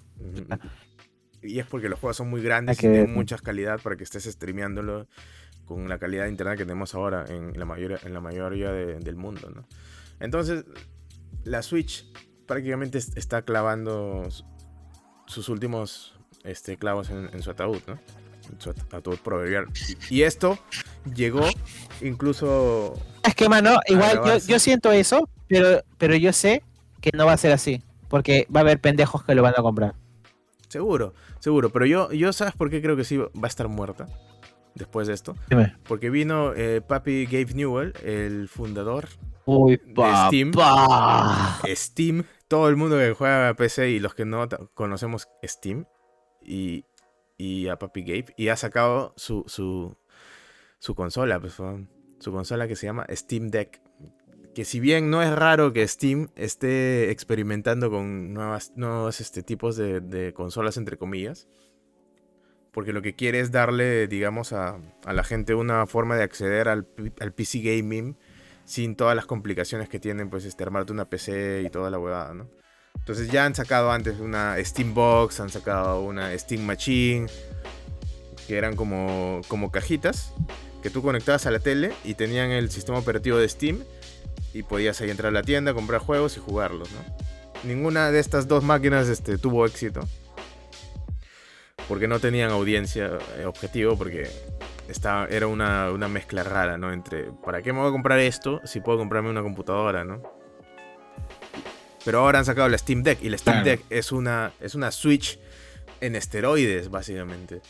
Y 1.43 1.59
es 1.59 1.66
porque 1.66 1.89
los 1.89 1.98
juegos 1.98 2.16
son 2.16 2.31
muy 2.31 2.40
grandes 2.40 2.78
y 2.78 2.82
tienen 2.82 3.12
mucha 3.12 3.36
calidad 3.36 3.81
para 3.81 3.97
que 3.97 4.05
estés 4.05 4.24
streameándolo 4.24 5.09
con 5.64 5.89
la 5.89 5.98
calidad 5.98 6.24
de 6.24 6.31
internet 6.31 6.59
que 6.59 6.64
tenemos 6.64 6.94
ahora 6.94 7.24
en 7.28 7.59
la 7.59 7.64
mayoría, 7.64 7.98
en 8.05 8.14
la 8.14 8.20
mayoría 8.20 8.70
del 8.70 9.16
mundo, 9.16 9.51
¿no? 9.52 9.66
Entonces, 10.20 10.64
la 11.43 11.62
Switch 11.62 12.06
prácticamente 12.47 12.98
está 12.98 13.43
clavando 13.43 14.28
sus 15.33 15.49
últimos 15.49 16.15
este, 16.45 16.77
clavos 16.77 17.11
en, 17.11 17.43
su 17.43 17.51
ataúd, 17.51 17.81
¿no? 17.87 17.99
En 18.53 18.61
su 18.61 18.71
ataúd 18.71 19.19
proverbial. 19.19 19.67
Y 20.11 20.23
esto 20.23 20.59
llegó 21.15 21.47
incluso. 22.01 22.95
Es 23.25 23.35
que, 23.35 23.49
mano, 23.49 23.79
igual 23.87 24.21
yo, 24.47 24.59
siento 24.59 24.93
eso, 24.93 25.29
pero, 25.49 25.83
pero 25.99 26.15
yo 26.17 26.33
sé 26.33 26.63
que 27.01 27.11
no 27.15 27.27
va 27.27 27.33
a 27.33 27.37
ser 27.39 27.53
así. 27.53 27.83
Porque 28.09 28.47
va 28.55 28.61
a 28.61 28.63
haber 28.63 28.79
pendejos 28.79 29.25
que 29.25 29.35
lo 29.35 29.43
van 29.43 29.55
a 29.57 29.63
comprar. 29.63 29.95
Seguro, 30.69 31.15
seguro. 31.39 31.71
Pero 31.71 31.87
yo, 31.87 32.13
yo 32.13 32.33
¿sabes 32.33 32.55
por 32.55 32.69
qué 32.69 32.83
creo 32.83 32.97
que 32.97 33.05
sí 33.05 33.17
va 33.17 33.29
a 33.43 33.47
estar 33.47 33.69
muerta? 33.69 34.07
Después 34.75 35.07
de 35.07 35.15
esto. 35.15 35.35
Porque 35.85 36.11
vino 36.11 36.53
eh, 36.55 36.81
Papi 36.87 37.27
Gabe 37.27 37.55
Newell, 37.55 37.95
el 38.03 38.49
fundador 38.49 39.09
Uy, 39.45 39.81
Steam. 40.27 40.53
Steam, 41.75 42.25
todo 42.53 42.69
el 42.69 42.77
mundo 42.77 42.99
que 42.99 43.15
juega 43.15 43.49
a 43.49 43.55
PC 43.55 43.89
y 43.93 43.99
los 43.99 44.15
que 44.15 44.27
no 44.27 44.47
conocemos 44.74 45.27
Steam 45.43 45.87
y, 46.43 46.85
a 47.66 47.79
Papi 47.79 48.03
Gabe 48.03 48.35
y 48.37 48.49
ha 48.49 48.57
sacado 48.57 49.15
su, 49.16 49.45
su, 49.47 50.95
consola, 50.95 51.41
pues, 51.41 51.55
su 51.55 52.31
consola 52.31 52.69
que 52.69 52.77
se 52.77 52.85
llama 52.85 53.07
Steam 53.11 53.49
Deck, 53.49 53.81
que 54.55 54.66
si 54.66 54.81
bien 54.81 55.09
no 55.09 55.23
es 55.23 55.35
raro 55.35 55.73
que 55.73 55.89
Steam 55.89 56.29
esté 56.37 57.11
experimentando 57.11 57.91
con 57.91 58.35
nuevas, 58.35 58.74
nuevos 58.77 59.23
este, 59.23 59.43
tipos 59.43 59.77
de, 59.77 60.35
consolas, 60.37 60.77
entre 60.77 60.99
comillas, 60.99 61.49
porque 62.70 62.93
lo 62.93 63.01
que 63.01 63.15
quiere 63.15 63.41
es 63.41 63.51
darle, 63.51 64.09
digamos, 64.09 64.53
a, 64.53 64.79
la 65.11 65.24
gente 65.24 65.55
una 65.55 65.87
forma 65.87 66.16
de 66.16 66.24
acceder 66.24 66.69
al, 66.69 66.85
PC 66.85 67.61
gaming 67.61 68.19
sin 68.64 68.97
todas 68.97 69.16
las 69.16 69.26
complicaciones 69.26 69.89
que 69.89 69.98
tienen, 69.98 70.30
pues, 70.30 70.44
este, 70.44 70.62
armarte 70.62 70.93
una 70.93 71.06
PC 71.06 71.62
y 71.64 71.70
toda 71.70 71.90
la 71.90 71.98
huevada, 71.98 72.34
¿no? 72.34 72.48
Entonces 72.97 73.30
ya 73.30 73.44
han 73.44 73.55
sacado 73.55 73.90
antes 73.90 74.20
una 74.20 74.56
Steam 74.64 74.94
Box, 74.94 75.40
han 75.40 75.51
sacado 75.51 76.02
una 76.02 76.36
Steam 76.39 76.62
Machine, 76.62 77.26
que 78.47 78.56
eran 78.56 78.76
como, 78.76 79.40
como 79.48 79.70
cajitas 79.70 80.32
que 80.82 80.90
tú 80.90 81.02
conectabas 81.02 81.47
a 81.47 81.51
la 81.51 81.60
tele 81.60 81.93
y 82.05 82.14
tenían 82.14 82.51
el 82.51 82.70
sistema 82.70 82.98
operativo 82.98 83.39
de 83.39 83.48
Steam 83.48 83.84
y 84.52 84.64
podías 84.64 85.01
ahí 85.01 85.10
entrar 85.10 85.30
a 85.30 85.32
la 85.32 85.43
tienda, 85.43 85.72
comprar 85.72 86.01
juegos 86.01 86.36
y 86.36 86.40
jugarlos, 86.40 86.90
¿no? 86.93 86.98
Ninguna 87.64 88.10
de 88.10 88.18
estas 88.18 88.48
dos 88.48 88.64
máquinas 88.64 89.09
este, 89.09 89.39
tuvo 89.39 89.64
éxito. 89.64 90.01
Porque 91.89 92.09
no 92.09 92.18
tenían 92.18 92.51
audiencia 92.51 93.18
eh, 93.39 93.44
objetivo, 93.47 93.97
porque 93.97 94.28
estaba, 94.89 95.27
era 95.27 95.47
una, 95.47 96.09
mezcla 96.09 96.43
rara, 96.43 96.77
¿no? 96.79 96.93
Entre, 96.93 97.31
¿para 97.45 97.63
qué 97.63 97.73
me 97.73 97.81
voy 97.81 97.89
a 97.89 97.93
comprar 97.93 98.19
esto 98.19 98.61
si 98.65 98.81
puedo 98.81 98.99
comprarme 98.99 99.31
una 99.31 99.43
computadora, 99.43 100.05
¿no? 100.05 100.23
Pero 102.05 102.21
ahora 102.21 102.41
han 102.41 102.45
sacado 102.45 102.69
la 102.69 102.79
Steam 102.79 103.03
Deck 103.03 103.23
y 103.23 103.29
la 103.29 103.39
Steam 103.39 103.63
Deck 103.63 103.85
es 103.91 104.13
una, 104.13 104.53
es 104.61 104.75
una 104.75 104.91
Switch 104.91 105.39
en 106.01 106.17
esteroides, 106.17 106.91
básicamente. 106.91 107.61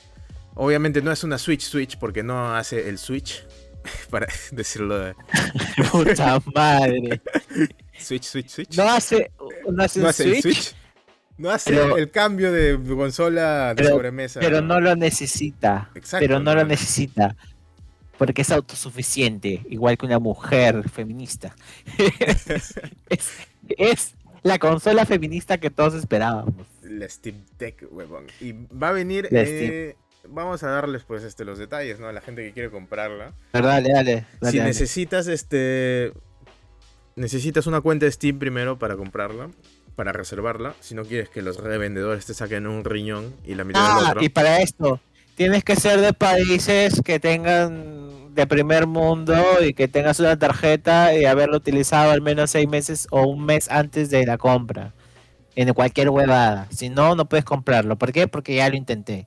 Obviamente 0.55 1.03
no 1.03 1.13
es 1.13 1.23
una 1.25 1.39
Switch 1.39 1.63
Switch 1.63 1.99
porque 1.99 2.23
no 2.23 2.55
hace 2.55 2.89
el 2.89 2.99
Switch, 2.99 3.47
para 4.11 4.27
decirlo 4.51 4.99
de... 4.99 5.15
Puta 5.91 6.41
madre. 6.55 7.21
Switch, 7.99 8.25
Switch, 8.25 8.49
Switch. 8.49 8.77
No 8.77 8.85
hace, 8.85 9.31
no 9.71 9.83
hace, 9.83 10.25
el 10.25 10.43
Switch. 10.43 10.75
No 11.39 11.51
hace 11.51 11.75
el 11.75 12.11
cambio 12.11 12.53
de 12.53 12.79
consola 12.95 13.75
de 13.75 13.85
sobremesa. 13.85 14.41
Pero 14.41 14.61
no 14.61 14.81
lo 14.81 14.95
necesita. 14.97 15.91
Exacto, 15.95 16.27
pero 16.27 16.41
no, 16.41 16.55
lo 16.55 16.65
necesita. 16.65 17.37
Porque 18.19 18.43
es 18.43 18.51
autosuficiente, 18.51 19.63
igual 19.69 19.99
que 19.99 20.07
una 20.07 20.19
mujer 20.19 20.89
feminista. 20.89 21.57
es, 23.09 24.15
la 24.43 24.59
consola 24.59 25.07
feminista 25.07 25.59
que 25.59 25.71
todos 25.71 25.95
esperábamos. 25.95 26.67
La 26.83 27.09
Steam 27.09 27.37
Deck, 27.59 27.87
huevón. 27.91 28.27
Y 28.41 28.53
va 28.53 28.91
a 28.91 28.93
venir 28.93 29.29
eh, 29.31 29.97
vamos 30.29 30.63
a 30.63 30.69
darles 30.69 31.03
pues 31.05 31.23
este 31.25 31.45
los 31.45 31.59
detalles, 31.59 32.01
¿no? 32.01 32.09
A 32.09 32.13
la 32.13 32.21
gente 32.21 32.43
que 32.45 32.53
quiere 32.53 32.71
comprarla. 32.71 33.33
dale, 33.53 33.93
dale, 33.93 34.27
si 34.51 34.61
necesitas 34.61 35.27
este 35.27 36.13
necesitas 37.17 37.67
una 37.67 37.81
cuenta 37.81 38.07
de 38.07 38.13
Steam 38.13 38.39
primero 38.39 38.79
para 38.79 38.97
comprarla, 38.97 39.51
para 39.95 40.13
reservarla, 40.13 40.75
si 40.81 40.95
no 40.95 41.05
quieres 41.05 41.29
que 41.29 41.43
los 41.43 41.59
revendedores 41.59 42.27
te 42.27 42.35
saquen 42.35 42.67
un 42.67 42.85
riñón 42.85 43.35
y 43.45 43.55
la 43.55 43.65
mitad 43.65 43.97
del 43.97 44.07
ah, 44.07 44.11
otro. 44.11 44.23
y 44.25 44.29
para 44.29 44.61
esto 44.61 45.01
tienes 45.35 45.65
que 45.65 45.77
ser 45.77 46.01
de 46.01 46.13
países 46.13 47.01
que 47.05 47.19
tengan 47.19 48.35
de 48.35 48.47
primer 48.47 48.87
mundo 48.87 49.35
y 49.63 49.75
que 49.75 49.89
tengas 49.89 50.21
una 50.21 50.39
tarjeta 50.39 51.15
y 51.15 51.25
haberlo 51.25 51.57
utilizado 51.57 52.11
al 52.13 52.23
menos 52.23 52.51
seis 52.51 52.69
meses 52.69 53.07
o 53.11 53.27
un 53.27 53.45
mes 53.45 53.71
antes 53.71 54.11
de 54.11 54.25
la 54.25 54.39
compra. 54.39 54.95
En 55.55 55.73
cualquier 55.75 56.09
huevada. 56.09 56.67
Si 56.71 56.89
no, 56.89 57.15
no 57.15 57.29
puedes 57.29 57.45
comprarlo. 57.45 57.97
¿Por 57.97 58.11
qué? 58.11 58.27
Porque 58.27 58.55
ya 58.55 58.71
lo 58.71 58.77
intenté. 58.77 59.27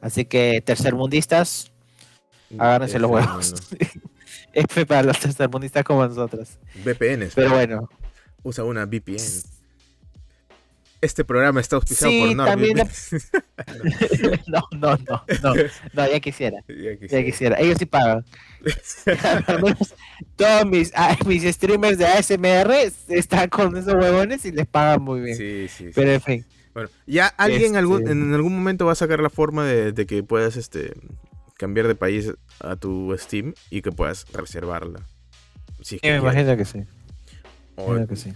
Así 0.00 0.24
que 0.24 0.60
tercermundistas, 0.62 1.70
agárrense 2.58 2.98
los 2.98 3.10
huevos. 3.10 3.54
F 4.52 4.84
para 4.84 5.04
los 5.04 5.20
tercermundistas 5.20 5.84
como 5.84 6.04
nosotros. 6.04 6.58
VPNs. 6.84 7.34
Pero 7.36 7.50
bueno. 7.50 7.88
Usa 8.42 8.64
una 8.64 8.84
VPN. 8.84 9.20
Este 11.02 11.24
programa 11.24 11.60
está 11.60 11.76
auspiciado 11.76 12.12
por 12.18 12.36
NordVPN. 12.36 12.88
no, 14.46 14.60
no, 14.72 14.96
no, 14.96 15.24
no, 15.42 15.54
no, 15.94 16.06
ya 16.10 16.20
quisiera. 16.20 16.62
Ya 16.68 17.24
quisiera. 17.24 17.58
Ellos 17.58 17.78
sí 17.78 17.86
pagan. 17.86 18.24
Todos 20.36 20.66
mis, 20.66 20.92
mis 21.26 21.42
streamers 21.54 21.96
de 21.96 22.06
ASMR 22.06 22.92
están 23.08 23.48
con 23.48 23.76
esos 23.76 23.94
huevones 23.94 24.44
y 24.44 24.52
les 24.52 24.66
pagan 24.66 25.02
muy 25.02 25.20
bien. 25.20 25.36
Sí, 25.36 25.68
sí. 25.68 25.90
Pero 25.94 26.12
en 26.12 26.20
fin. 26.20 26.46
Bueno, 26.74 26.90
ya 27.06 27.26
alguien 27.26 27.76
algún, 27.76 28.00
este 28.00 28.12
en 28.12 28.34
algún 28.34 28.54
momento 28.54 28.86
va 28.86 28.92
a 28.92 28.96
sacar 28.96 29.20
la 29.20 29.30
forma 29.30 29.64
de, 29.64 30.06
que 30.06 30.22
puedas 30.22 30.56
este, 30.56 30.92
cambiar 31.56 31.88
de 31.88 31.94
país 31.94 32.32
a 32.60 32.76
tu 32.76 33.16
Steam 33.18 33.54
y 33.70 33.82
que 33.82 33.90
puedas 33.90 34.26
reservarla. 34.32 35.00
Si 35.80 35.98
me 36.02 36.16
imagino 36.16 36.56
que 36.56 36.64
sí. 36.64 36.84
O, 37.76 38.06
que 38.06 38.16
sí. 38.16 38.32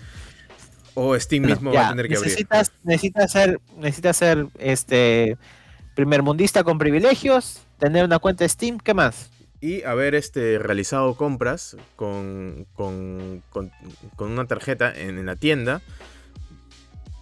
O 0.94 1.18
Steam 1.18 1.44
mismo 1.44 1.72
va 1.72 1.88
a 1.88 1.90
tener 1.90 2.08
que 2.08 2.14
necesitas, 2.14 2.68
abrir. 2.68 2.80
Necesitas 2.84 3.32
ser, 3.32 3.60
necesitas 3.76 4.16
ser 4.16 4.46
este 4.58 5.36
primer 5.94 6.22
mundista 6.22 6.64
con 6.64 6.78
privilegios, 6.78 7.62
tener 7.78 8.04
una 8.04 8.18
cuenta 8.18 8.44
de 8.44 8.48
Steam, 8.48 8.78
¿qué 8.78 8.94
más? 8.94 9.30
Y 9.60 9.82
haber 9.84 10.14
este, 10.14 10.58
realizado 10.58 11.14
compras 11.14 11.76
con, 11.96 12.66
con, 12.74 13.42
con, 13.50 13.70
una 14.18 14.46
tarjeta 14.46 14.92
en 14.94 15.24
la 15.24 15.36
tienda 15.36 15.80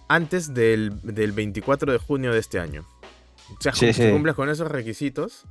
antes 0.09 0.53
del, 0.53 0.91
24 0.91 1.91
de 1.91 1.97
junio 1.97 2.33
de 2.33 2.39
este 2.39 2.59
año. 2.59 2.85
O 3.57 3.61
sea, 3.61 3.73
si 3.73 3.93
cumples 4.11 4.35
con 4.35 4.49
esos 4.49 4.69
requisitos, 4.69 5.45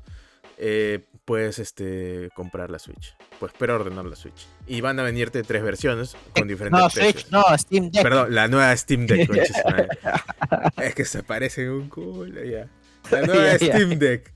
eh, 0.58 1.00
puedes 1.24 1.58
este, 1.58 2.30
comprar 2.34 2.70
la 2.70 2.78
Switch. 2.78 3.14
Puedes 3.38 3.56
preordenar 3.56 4.04
la 4.04 4.16
Switch. 4.16 4.46
Y 4.66 4.80
van 4.80 4.98
a 5.00 5.02
venirte 5.02 5.42
tres 5.42 5.62
versiones 5.62 6.16
con 6.36 6.48
diferentes 6.48 6.80
no, 6.80 6.90
Switch, 6.90 7.28
no, 7.30 7.44
Steam 7.56 7.90
Deck. 7.90 8.02
Perdón, 8.02 8.34
la 8.34 8.48
nueva 8.48 8.76
Steam 8.76 9.06
Deck. 9.06 9.30
es 10.82 10.94
que 10.94 11.04
se 11.04 11.22
parece 11.22 11.70
un 11.70 11.88
culo 11.88 12.44
ya. 12.44 12.68
La 13.10 13.22
nueva 13.26 13.54
Steam 13.56 13.98
Deck. 13.98 14.32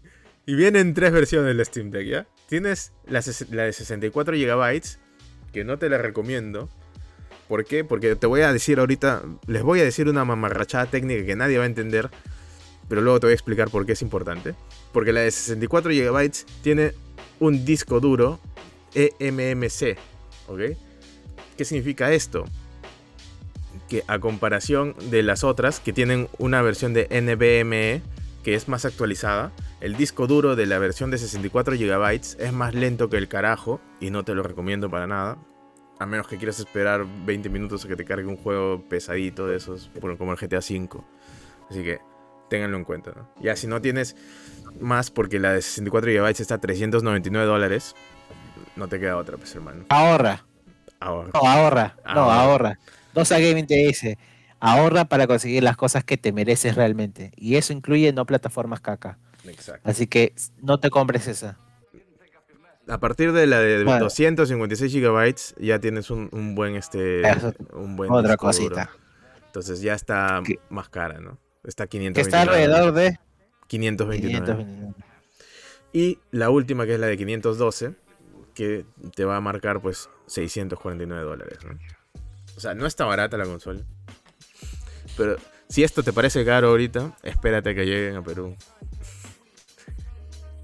Y 0.47 0.55
vienen 0.55 0.95
tres 0.95 1.13
versiones 1.13 1.57
de 1.57 1.65
Steam 1.65 1.91
Deck, 1.91 2.07
¿ya? 2.07 2.27
Tienes 2.49 2.93
la, 3.07 3.21
la 3.51 3.63
de 3.65 3.73
64 3.73 4.37
GB, 4.37 4.83
que 5.53 5.65
no 5.65 5.79
te 5.79 5.89
la 5.89 5.99
recomiendo 5.99 6.69
¿Por 7.49 7.65
qué? 7.65 7.85
Porque 7.85 8.17
te 8.17 8.27
voy 8.27 8.41
a 8.41 8.53
decir 8.53 8.81
ahorita, 8.81 9.23
les 9.47 9.63
voy 9.63 9.81
a 9.81 9.85
decir 9.85 10.09
una 10.09 10.25
mamarrachada 10.25 10.87
técnica 10.87 11.25
que 11.25 11.37
nadie 11.37 11.59
va 11.59 11.65
a 11.65 11.69
entender, 11.69 12.11
pero 12.89 13.01
luego 13.01 13.21
te 13.21 13.27
voy 13.27 13.33
a 13.33 13.35
explicar 13.35 13.71
por 13.71 13.87
qué 13.87 13.93
es 13.93 14.03
importante. 14.03 14.55
Porque 14.93 15.13
la 15.13 15.21
de 15.21 15.31
64 15.31 15.91
GB 15.91 16.31
tiene 16.63 16.93
un 17.41 17.65
disco 17.65 18.01
duro 18.01 18.41
eMMC, 18.95 19.99
¿ok? 20.49 20.61
¿Qué 21.57 21.65
significa 21.65 22.13
esto? 22.13 22.45
Que 23.89 24.03
a 24.07 24.19
comparación 24.19 24.95
de 25.11 25.23
las 25.23 25.45
otras 25.45 25.81
que 25.81 25.93
tienen 25.93 26.29
una 26.39 26.63
versión 26.63 26.95
de 26.95 27.07
NVMe 27.11 28.03
que 28.43 28.55
es 28.55 28.69
más 28.69 28.85
actualizada, 28.85 29.53
el 29.81 29.97
disco 29.97 30.27
duro 30.29 30.55
de 30.55 30.67
la 30.67 30.79
versión 30.79 31.11
de 31.11 31.19
64 31.19 31.75
GB 31.75 32.21
es 32.39 32.53
más 32.53 32.75
lento 32.75 33.11
que 33.11 33.17
el 33.17 33.29
carajo 33.29 33.81
y 34.01 34.11
no 34.11 34.25
te 34.25 34.35
lo 34.35 34.43
recomiendo 34.45 34.89
para 34.89 35.07
nada 35.07 35.37
a 35.99 36.07
menos 36.07 36.27
que 36.29 36.37
quieras 36.37 36.59
esperar 36.59 37.07
20 37.25 37.49
minutos 37.49 37.85
a 37.85 37.89
que 37.89 37.97
te 37.97 38.05
cargue 38.05 38.27
un 38.27 38.37
juego 38.37 38.83
pesadito 38.89 39.47
de 39.47 39.57
esos, 39.57 39.91
como 40.19 40.33
el 40.33 40.39
GTA 40.39 40.59
V. 40.59 40.89
Así 41.71 41.83
que 41.83 42.01
ténganlo 42.49 42.77
en 42.77 42.85
cuenta. 42.85 43.13
¿no? 43.17 43.29
Ya 43.41 43.57
si 43.57 43.67
no 43.67 43.81
tienes 43.81 44.17
más 44.81 45.11
porque 45.11 45.39
la 45.39 45.53
de 45.53 45.63
64 45.63 46.11
GB 46.11 46.29
está 46.29 46.55
a 46.57 46.61
399 46.61 47.47
dólares, 47.47 47.95
no 48.77 48.89
te 48.89 49.01
queda 49.01 49.17
otra, 49.17 49.37
pues 49.37 49.55
hermano. 49.55 49.87
Ahorra. 49.89 50.45
Ahorra. 51.01 51.31
No, 51.35 51.49
ahorra. 51.49 51.97
No, 52.15 52.31
ahorra. 52.31 52.79
Dosa 53.15 53.39
Gaming 53.39 53.67
te 53.67 53.75
dice, 53.77 54.19
ahorra 54.61 55.07
para 55.07 55.27
conseguir 55.27 55.63
las 55.63 55.77
cosas 55.77 56.05
que 56.05 56.17
te 56.17 56.33
mereces 56.33 56.75
realmente. 56.75 57.33
Y 57.37 57.57
eso 57.57 57.73
incluye 57.73 58.13
no 58.13 58.27
plataformas 58.27 58.81
caca. 58.81 59.19
Exacto. 59.45 59.89
Así 59.89 60.07
que 60.07 60.35
no 60.63 60.79
te 60.79 60.91
compres 60.91 61.27
esa 61.29 61.57
a 62.89 62.99
partir 62.99 63.33
de 63.33 63.47
la 63.47 63.61
de 63.61 63.85
256 63.85 64.95
GB 64.95 65.35
ya 65.59 65.81
tienes 65.81 66.11
un, 66.11 66.55
buen 66.55 66.77
este 66.77 67.23
un 67.73 67.97
buen 67.97 68.11
otra 68.11 68.37
cosita. 68.37 68.91
Entonces 69.47 69.81
ya 69.81 69.95
está 69.95 70.43
más 70.69 70.89
cara, 70.89 71.19
¿no? 71.21 71.39
Está 71.67 71.87
529. 71.87 72.15
Que 72.15 72.21
está 72.21 72.43
alrededor 72.43 72.93
de 72.95 73.19
529. 73.67 74.95
Y 75.93 76.19
la 76.31 76.51
última 76.51 76.87
que 76.87 76.95
es 76.95 77.01
la 77.01 77.09
de 77.09 77.17
512 77.17 77.95
que 78.55 78.87
te 79.15 79.25
va 79.25 79.37
a 79.37 79.41
marcar 79.41 79.81
pues 79.81 80.09
649 80.27 81.23
dólares, 81.23 81.59
¿no? 81.65 81.79
O 82.57 82.61
sea, 82.61 82.75
no 82.75 82.87
está 82.87 83.05
barata 83.05 83.37
la 83.37 83.45
consola. 83.45 83.81
Pero 85.17 85.37
si 85.69 85.85
esto 85.85 86.03
te 86.03 86.13
parece 86.13 86.45
caro 86.45 86.69
ahorita, 86.69 87.17
espérate 87.23 87.75
que 87.75 87.85
lleguen 87.85 88.17
a 88.17 88.23
Perú. 88.23 88.57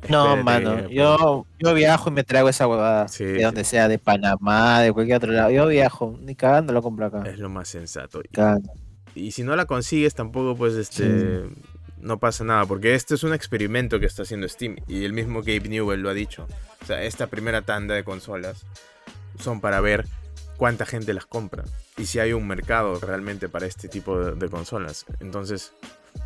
No, 0.08 0.36
mano, 0.36 0.88
yo, 0.88 1.46
yo 1.58 1.74
viajo 1.74 2.10
y 2.10 2.12
me 2.12 2.24
traigo 2.24 2.48
esa 2.48 2.66
huevada. 2.66 3.06
de 3.18 3.42
donde 3.42 3.64
sea, 3.64 3.88
de 3.88 3.98
Panamá, 3.98 4.80
de 4.80 4.92
cualquier 4.92 5.18
otro 5.18 5.32
lado. 5.32 5.50
Yo 5.50 5.66
viajo, 5.68 6.18
ni 6.20 6.34
cagando 6.34 6.72
lo 6.72 6.82
compro 6.82 7.06
acá. 7.06 7.22
Es 7.26 7.38
lo 7.38 7.48
más 7.48 7.68
sensato. 7.68 8.20
Y 9.14 9.32
si 9.32 9.42
no 9.42 9.56
la 9.56 9.66
consigues, 9.66 10.14
tampoco, 10.14 10.56
pues, 10.56 10.74
este. 10.74 11.44
No 11.98 12.18
pasa 12.18 12.42
nada, 12.42 12.66
porque 12.66 12.94
este 12.96 13.14
es 13.14 13.22
un 13.22 13.32
experimento 13.32 14.00
que 14.00 14.06
está 14.06 14.22
haciendo 14.22 14.48
Steam. 14.48 14.76
Y 14.88 15.04
el 15.04 15.12
mismo 15.12 15.40
Gabe 15.40 15.68
Newell 15.68 16.00
lo 16.00 16.10
ha 16.10 16.14
dicho. 16.14 16.48
O 16.82 16.86
sea, 16.86 17.04
esta 17.04 17.28
primera 17.28 17.62
tanda 17.62 17.94
de 17.94 18.02
consolas 18.02 18.64
son 19.38 19.60
para 19.60 19.80
ver 19.80 20.06
cuánta 20.56 20.86
gente 20.86 21.14
las 21.14 21.26
compra 21.26 21.64
y 21.96 22.06
si 22.06 22.18
hay 22.18 22.32
un 22.32 22.46
mercado 22.46 22.98
realmente 23.00 23.48
para 23.48 23.66
este 23.66 23.88
tipo 23.88 24.18
de, 24.18 24.48
consolas. 24.48 25.06
Entonces, 25.20 25.72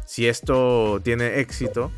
si 0.04 0.28
esto 0.28 1.00
tiene 1.02 1.40
éxito, 1.40 1.90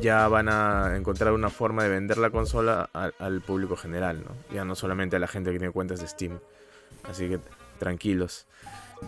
ya 0.00 0.26
van 0.28 0.48
a 0.48 0.96
encontrar 0.96 1.32
una 1.32 1.50
forma 1.50 1.84
de 1.84 1.90
vender 1.90 2.18
la 2.18 2.30
consola 2.30 2.88
al, 2.92 3.40
público 3.42 3.76
general, 3.76 4.24
¿no? 4.24 4.54
Ya 4.54 4.64
no 4.64 4.74
solamente 4.74 5.16
a 5.16 5.18
la 5.18 5.28
gente 5.28 5.52
que 5.52 5.58
tiene 5.58 5.72
cuentas 5.72 6.00
de 6.00 6.08
Steam. 6.08 6.38
Así 7.04 7.28
que 7.28 7.38
tranquilos. 7.78 8.46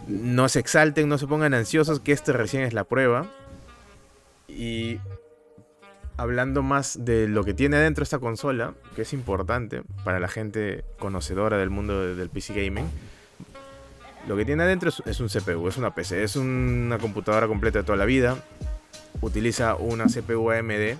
No 0.06 0.48
se 0.48 0.60
exalten, 0.60 1.08
no 1.08 1.18
se 1.18 1.26
pongan 1.26 1.54
ansiosos, 1.54 2.00
que 2.00 2.12
este 2.12 2.32
recién 2.32 2.62
es 2.62 2.74
la 2.74 2.84
prueba. 2.84 3.26
Y 4.48 4.98
hablando 6.16 6.62
más 6.62 7.04
de 7.04 7.28
lo 7.28 7.44
que 7.44 7.54
tiene 7.54 7.76
dentro 7.78 8.02
esta 8.02 8.18
consola, 8.18 8.74
que 8.94 9.02
es 9.02 9.12
importante 9.12 9.82
para 10.04 10.20
la 10.20 10.28
gente 10.28 10.84
conocedora 10.98 11.58
del 11.58 11.70
mundo 11.70 12.14
del 12.14 12.28
PC 12.30 12.54
Gaming. 12.54 12.86
Lo 14.28 14.36
que 14.36 14.44
tiene 14.44 14.62
adentro 14.62 14.90
es, 15.04 15.20
un 15.20 15.28
CPU, 15.28 15.68
es 15.68 15.76
una 15.76 15.94
PC, 15.94 16.22
es 16.22 16.36
una 16.36 16.98
computadora 16.98 17.46
completa 17.46 17.80
de 17.80 17.84
toda 17.84 17.98
la 17.98 18.06
vida. 18.06 18.42
Utiliza 19.20 19.74
una 19.74 20.06
CPU 20.06 20.50
AMD 20.50 20.96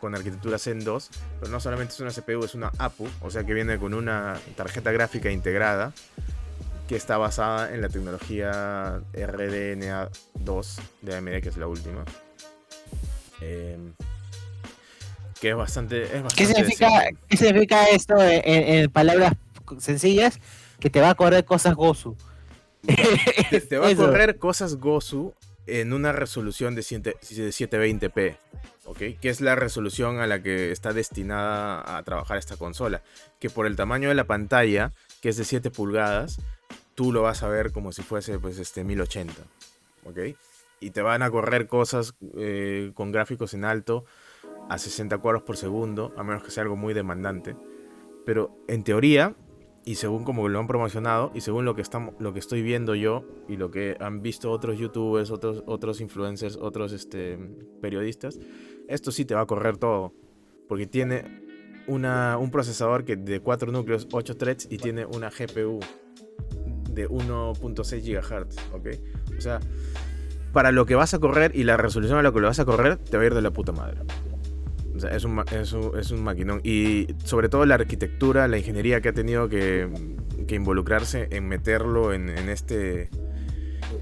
con 0.00 0.14
arquitectura 0.14 0.58
Zen 0.58 0.82
2, 0.82 1.10
pero 1.40 1.52
no 1.52 1.60
solamente 1.60 1.92
es 1.92 2.00
una 2.00 2.10
CPU, 2.10 2.44
es 2.44 2.54
una 2.54 2.72
APU, 2.78 3.08
o 3.20 3.30
sea 3.30 3.44
que 3.44 3.52
viene 3.52 3.78
con 3.78 3.92
una 3.92 4.38
tarjeta 4.56 4.90
gráfica 4.90 5.30
integrada 5.30 5.92
que 6.86 6.96
está 6.96 7.18
basada 7.18 7.74
en 7.74 7.82
la 7.82 7.88
tecnología 7.88 9.02
RDNA 9.12 10.10
2 10.34 10.78
de 11.02 11.16
AMD, 11.16 11.40
que 11.42 11.48
es 11.48 11.56
la 11.56 11.66
última. 11.66 12.04
Eh, 13.40 13.76
que 15.40 15.50
es 15.50 15.56
bastante. 15.56 16.04
Es 16.04 16.22
bastante 16.22 16.36
¿Qué, 16.36 16.46
significa, 16.46 16.88
¿Qué 17.28 17.36
significa 17.36 17.84
esto 17.86 18.14
en, 18.18 18.90
palabras 18.90 19.32
sencillas? 19.78 20.38
Que 20.80 20.90
te 20.90 21.00
va 21.00 21.10
a 21.10 21.14
correr 21.14 21.44
cosas 21.44 21.74
Gozu. 21.74 22.16
Te, 23.68 23.78
va 23.78 23.88
a 23.88 23.96
correr 23.96 24.38
cosas 24.38 24.76
Gozu 24.76 25.34
en 25.66 25.92
una 25.92 26.12
resolución 26.12 26.76
de, 26.76 26.82
720p, 26.82 28.36
¿ok? 28.84 28.98
Que 29.20 29.28
es 29.28 29.40
la 29.40 29.56
resolución 29.56 30.20
a 30.20 30.28
la 30.28 30.40
que 30.40 30.70
está 30.70 30.92
destinada 30.92 31.96
a 31.96 32.02
trabajar 32.04 32.38
esta 32.38 32.56
consola. 32.56 33.02
Que 33.40 33.50
por 33.50 33.66
el 33.66 33.74
tamaño 33.74 34.08
de 34.08 34.14
la 34.14 34.24
pantalla, 34.24 34.92
que 35.20 35.30
es 35.30 35.36
de 35.36 35.44
7 35.44 35.70
pulgadas, 35.70 36.38
tú 36.96 37.12
lo 37.12 37.22
vas 37.22 37.44
a 37.44 37.48
ver 37.48 37.70
como 37.70 37.92
si 37.92 38.02
fuese 38.02 38.40
pues 38.40 38.58
este 38.58 38.82
1080, 38.82 39.32
¿ok? 40.04 40.18
Y 40.80 40.90
te 40.90 41.02
van 41.02 41.22
a 41.22 41.30
correr 41.30 41.68
cosas 41.68 42.14
eh, 42.36 42.90
con 42.94 43.12
gráficos 43.12 43.54
en 43.54 43.64
alto 43.64 44.04
a 44.68 44.78
60 44.78 45.18
cuadros 45.18 45.42
por 45.42 45.56
segundo, 45.56 46.12
a 46.16 46.24
menos 46.24 46.42
que 46.42 46.50
sea 46.50 46.64
algo 46.64 46.74
muy 46.74 46.94
demandante. 46.94 47.54
Pero 48.24 48.58
en 48.66 48.82
teoría, 48.82 49.36
y 49.84 49.96
según 49.96 50.24
como 50.24 50.48
lo 50.48 50.58
han 50.58 50.66
promocionado, 50.66 51.30
y 51.34 51.42
según 51.42 51.64
lo 51.64 51.74
que, 51.74 51.82
estamos, 51.82 52.14
lo 52.18 52.32
que 52.32 52.40
estoy 52.40 52.62
viendo 52.62 52.94
yo, 52.94 53.24
y 53.46 53.56
lo 53.56 53.70
que 53.70 53.96
han 54.00 54.22
visto 54.22 54.50
otros 54.50 54.78
youtubers, 54.78 55.30
otros, 55.30 55.62
otros 55.66 56.00
influencers, 56.00 56.56
otros 56.56 56.92
este, 56.92 57.38
periodistas, 57.80 58.38
esto 58.88 59.12
sí 59.12 59.24
te 59.24 59.34
va 59.34 59.42
a 59.42 59.46
correr 59.46 59.76
todo. 59.76 60.14
Porque 60.66 60.86
tiene 60.86 61.42
una, 61.86 62.38
un 62.38 62.50
procesador 62.50 63.04
que 63.04 63.16
de 63.16 63.40
4 63.40 63.70
núcleos, 63.70 64.08
8 64.10 64.36
threads, 64.36 64.66
y 64.70 64.78
tiene 64.78 65.04
una 65.04 65.30
GPU 65.30 65.80
de 66.96 67.08
1.6 67.08 68.02
GHz, 68.02 68.56
¿ok? 68.74 68.88
O 69.38 69.40
sea, 69.40 69.60
para 70.52 70.72
lo 70.72 70.86
que 70.86 70.96
vas 70.96 71.14
a 71.14 71.20
correr 71.20 71.52
y 71.54 71.62
la 71.62 71.76
resolución 71.76 72.18
a 72.18 72.22
lo 72.22 72.32
que 72.32 72.40
lo 72.40 72.48
vas 72.48 72.58
a 72.58 72.64
correr, 72.64 72.96
te 72.96 73.16
va 73.16 73.22
a 73.22 73.26
ir 73.26 73.34
de 73.34 73.42
la 73.42 73.52
puta 73.52 73.70
madre 73.70 74.00
es 75.04 75.24
un, 75.24 75.44
es, 75.50 76.10
un, 76.10 76.22
maquinón. 76.22 76.60
Y 76.64 77.08
sobre 77.24 77.48
todo 77.48 77.66
la 77.66 77.74
arquitectura, 77.74 78.48
la 78.48 78.58
ingeniería 78.58 79.00
que 79.00 79.10
ha 79.10 79.12
tenido 79.12 79.48
que, 79.48 79.88
involucrarse 80.48 81.28
en 81.30 81.48
meterlo 81.48 82.12
en, 82.12 82.28
este 82.48 83.10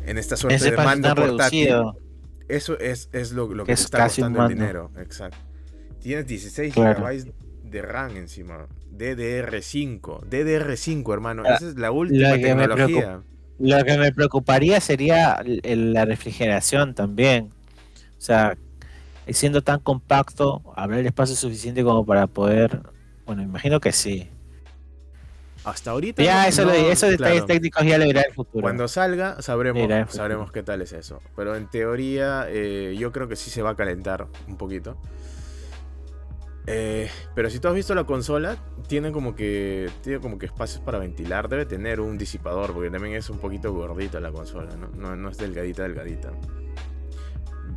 en 0.07 0.19
esta 0.19 0.37
suerte 0.37 0.71
de 0.71 0.77
mando 0.77 1.15
portátil. 1.15 1.75
Eso 2.49 2.79
es, 2.79 3.09
es 3.13 3.33
lo, 3.33 3.49
que 3.65 3.73
está 3.73 4.05
costando 4.05 4.43
el 4.43 4.49
dinero. 4.49 4.91
Exacto. 4.99 5.39
Tienes 6.01 6.27
16 6.27 6.75
GB 6.75 7.33
de 7.75 7.83
RAM 7.83 8.17
encima. 8.17 8.67
DDR5. 8.97 10.21
DDR5, 10.31 11.13
hermano. 11.13 11.43
Ah, 11.45 11.55
Esa 11.57 11.69
es 11.69 11.77
la 11.77 11.91
última 11.91 12.33
tecnología. 12.35 13.21
lo 13.59 13.85
que 13.85 13.99
me 13.99 14.13
preocuparía 14.13 14.81
sería 14.81 15.43
la 15.45 16.05
refrigeración 16.05 16.95
también. 16.95 17.51
O 18.17 18.21
sea, 18.21 18.57
siendo 19.29 19.63
tan 19.63 19.81
compacto, 19.81 20.63
habrá 20.77 21.01
el 21.01 21.07
espacio 21.07 21.35
suficiente 21.35 21.83
como 21.83 22.07
para 22.07 22.29
poder. 22.29 22.81
Bueno, 23.27 23.43
imagino 23.43 23.81
que 23.81 23.93
sí. 23.93 24.31
Hasta 25.65 25.91
ahorita. 25.91 26.23
Ya, 26.23 26.47
eso, 26.47 26.71
esos 26.71 27.11
detalles 27.11 27.47
técnicos 27.47 27.85
ya 27.85 27.99
le 27.99 28.07
verá 28.07 28.21
el 28.21 28.35
futuro. 28.35 28.63
Cuando 28.63 28.87
salga, 28.87 29.43
sabremos, 29.43 30.13
sabremos 30.13 30.53
qué 30.53 30.63
tal 30.63 30.83
es 30.83 30.93
eso. 30.93 31.21
Pero 31.35 31.57
en 31.57 31.69
teoría, 31.69 32.47
eh, 32.49 32.95
yo 32.99 33.11
creo 33.13 33.27
que 33.29 33.35
sí 33.35 33.51
se 33.51 33.63
va 33.63 33.71
a 33.71 33.75
calentar 33.77 34.29
un 34.47 34.57
poquito. 34.59 34.97
Eh, 36.67 37.11
pero 37.35 37.51
si 37.51 37.59
tú 37.59 37.69
has 37.69 37.75
visto 37.75 37.95
la 37.95 38.05
consola, 38.05 38.57
tiene 38.87 39.13
como 39.13 39.35
que 39.35 39.91
tiene 40.03 40.21
como 40.21 40.39
que 40.39 40.47
espacios 40.47 40.81
para 40.81 40.99
ventilar. 40.99 41.49
Debe 41.49 41.67
tener 41.67 42.01
un 42.01 42.17
disipador, 42.17 42.73
porque 42.73 42.91
también 42.91 43.15
es 43.17 43.29
un 43.29 43.39
poquito 43.39 43.73
gordita 43.73 44.21
la 44.21 44.33
consola, 44.33 44.75
¿no? 44.77 44.89
No, 44.89 45.17
no 45.17 45.29
es 45.29 45.37
delgadita, 45.37 45.83
delgadita. 45.83 46.33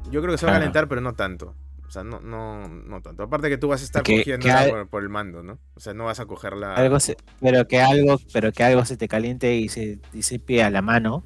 Yo 0.10 0.22
creo 0.22 0.34
que 0.34 0.38
se 0.38 0.46
va 0.46 0.54
a 0.54 0.56
calentar, 0.56 0.88
pero 0.88 1.02
no 1.02 1.14
tanto. 1.14 1.56
O 1.86 1.92
sea, 1.92 2.04
no, 2.04 2.20
no, 2.20 2.68
no 2.68 3.02
tanto. 3.02 3.24
Aparte 3.24 3.50
que 3.50 3.58
tú 3.58 3.70
vas 3.70 3.82
a 3.82 3.86
estar 3.86 4.04
cogiendo 4.04 4.88
por, 4.90 5.04
el 5.04 5.10
mando, 5.10 5.42
¿no? 5.42 5.58
O 5.76 5.80
sea, 5.80 5.94
no 5.94 6.06
vas 6.06 6.20
a 6.20 6.26
cogerla. 6.26 6.74
Algo 6.76 6.98
pero 7.42 7.68
que 7.68 7.80
algo, 7.80 8.20
pero 8.34 8.52
que 8.52 8.64
algo 8.64 8.84
se 8.86 8.98
te 8.98 9.08
caliente 9.08 9.56
y 9.56 9.70
se 9.70 10.00
disipe 10.12 10.64
a 10.64 10.70
la 10.70 10.82
mano. 10.82 11.24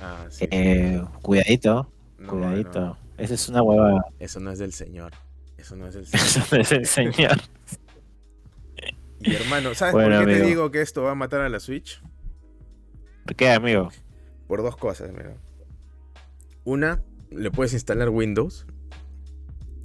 Ah, 0.00 0.26
sí. 0.30 0.46
Eh, 0.50 1.02
cuidadito. 1.22 1.90
cuidadito. 2.26 2.98
Esa 3.16 3.34
es 3.34 3.48
una 3.48 3.62
hueva. 3.62 4.04
Eso 4.18 4.40
no 4.40 4.50
es 4.50 4.58
del 4.58 4.72
señor. 4.72 5.12
Eso 5.64 5.76
no 5.76 5.86
es 5.86 5.94
del 5.94 6.06
señor. 6.06 6.26
Eso 6.26 6.56
no 6.74 6.82
es 6.82 6.90
señor. 6.90 7.38
y 9.20 9.34
hermano, 9.34 9.74
¿sabes 9.74 9.94
por 9.94 10.10
qué 10.10 10.26
te 10.26 10.42
digo 10.42 10.70
que 10.70 10.82
esto 10.82 11.02
va 11.02 11.12
a 11.12 11.14
matar 11.14 11.40
a 11.40 11.48
la 11.48 11.58
Switch? 11.58 12.02
¿Por 13.24 13.34
qué, 13.34 13.50
amigo? 13.50 13.88
Por 14.46 14.62
dos 14.62 14.76
cosas, 14.76 15.10
mira. 15.10 15.34
Una, 16.64 17.02
le 17.30 17.50
puedes 17.50 17.72
instalar 17.72 18.10
Windows 18.10 18.66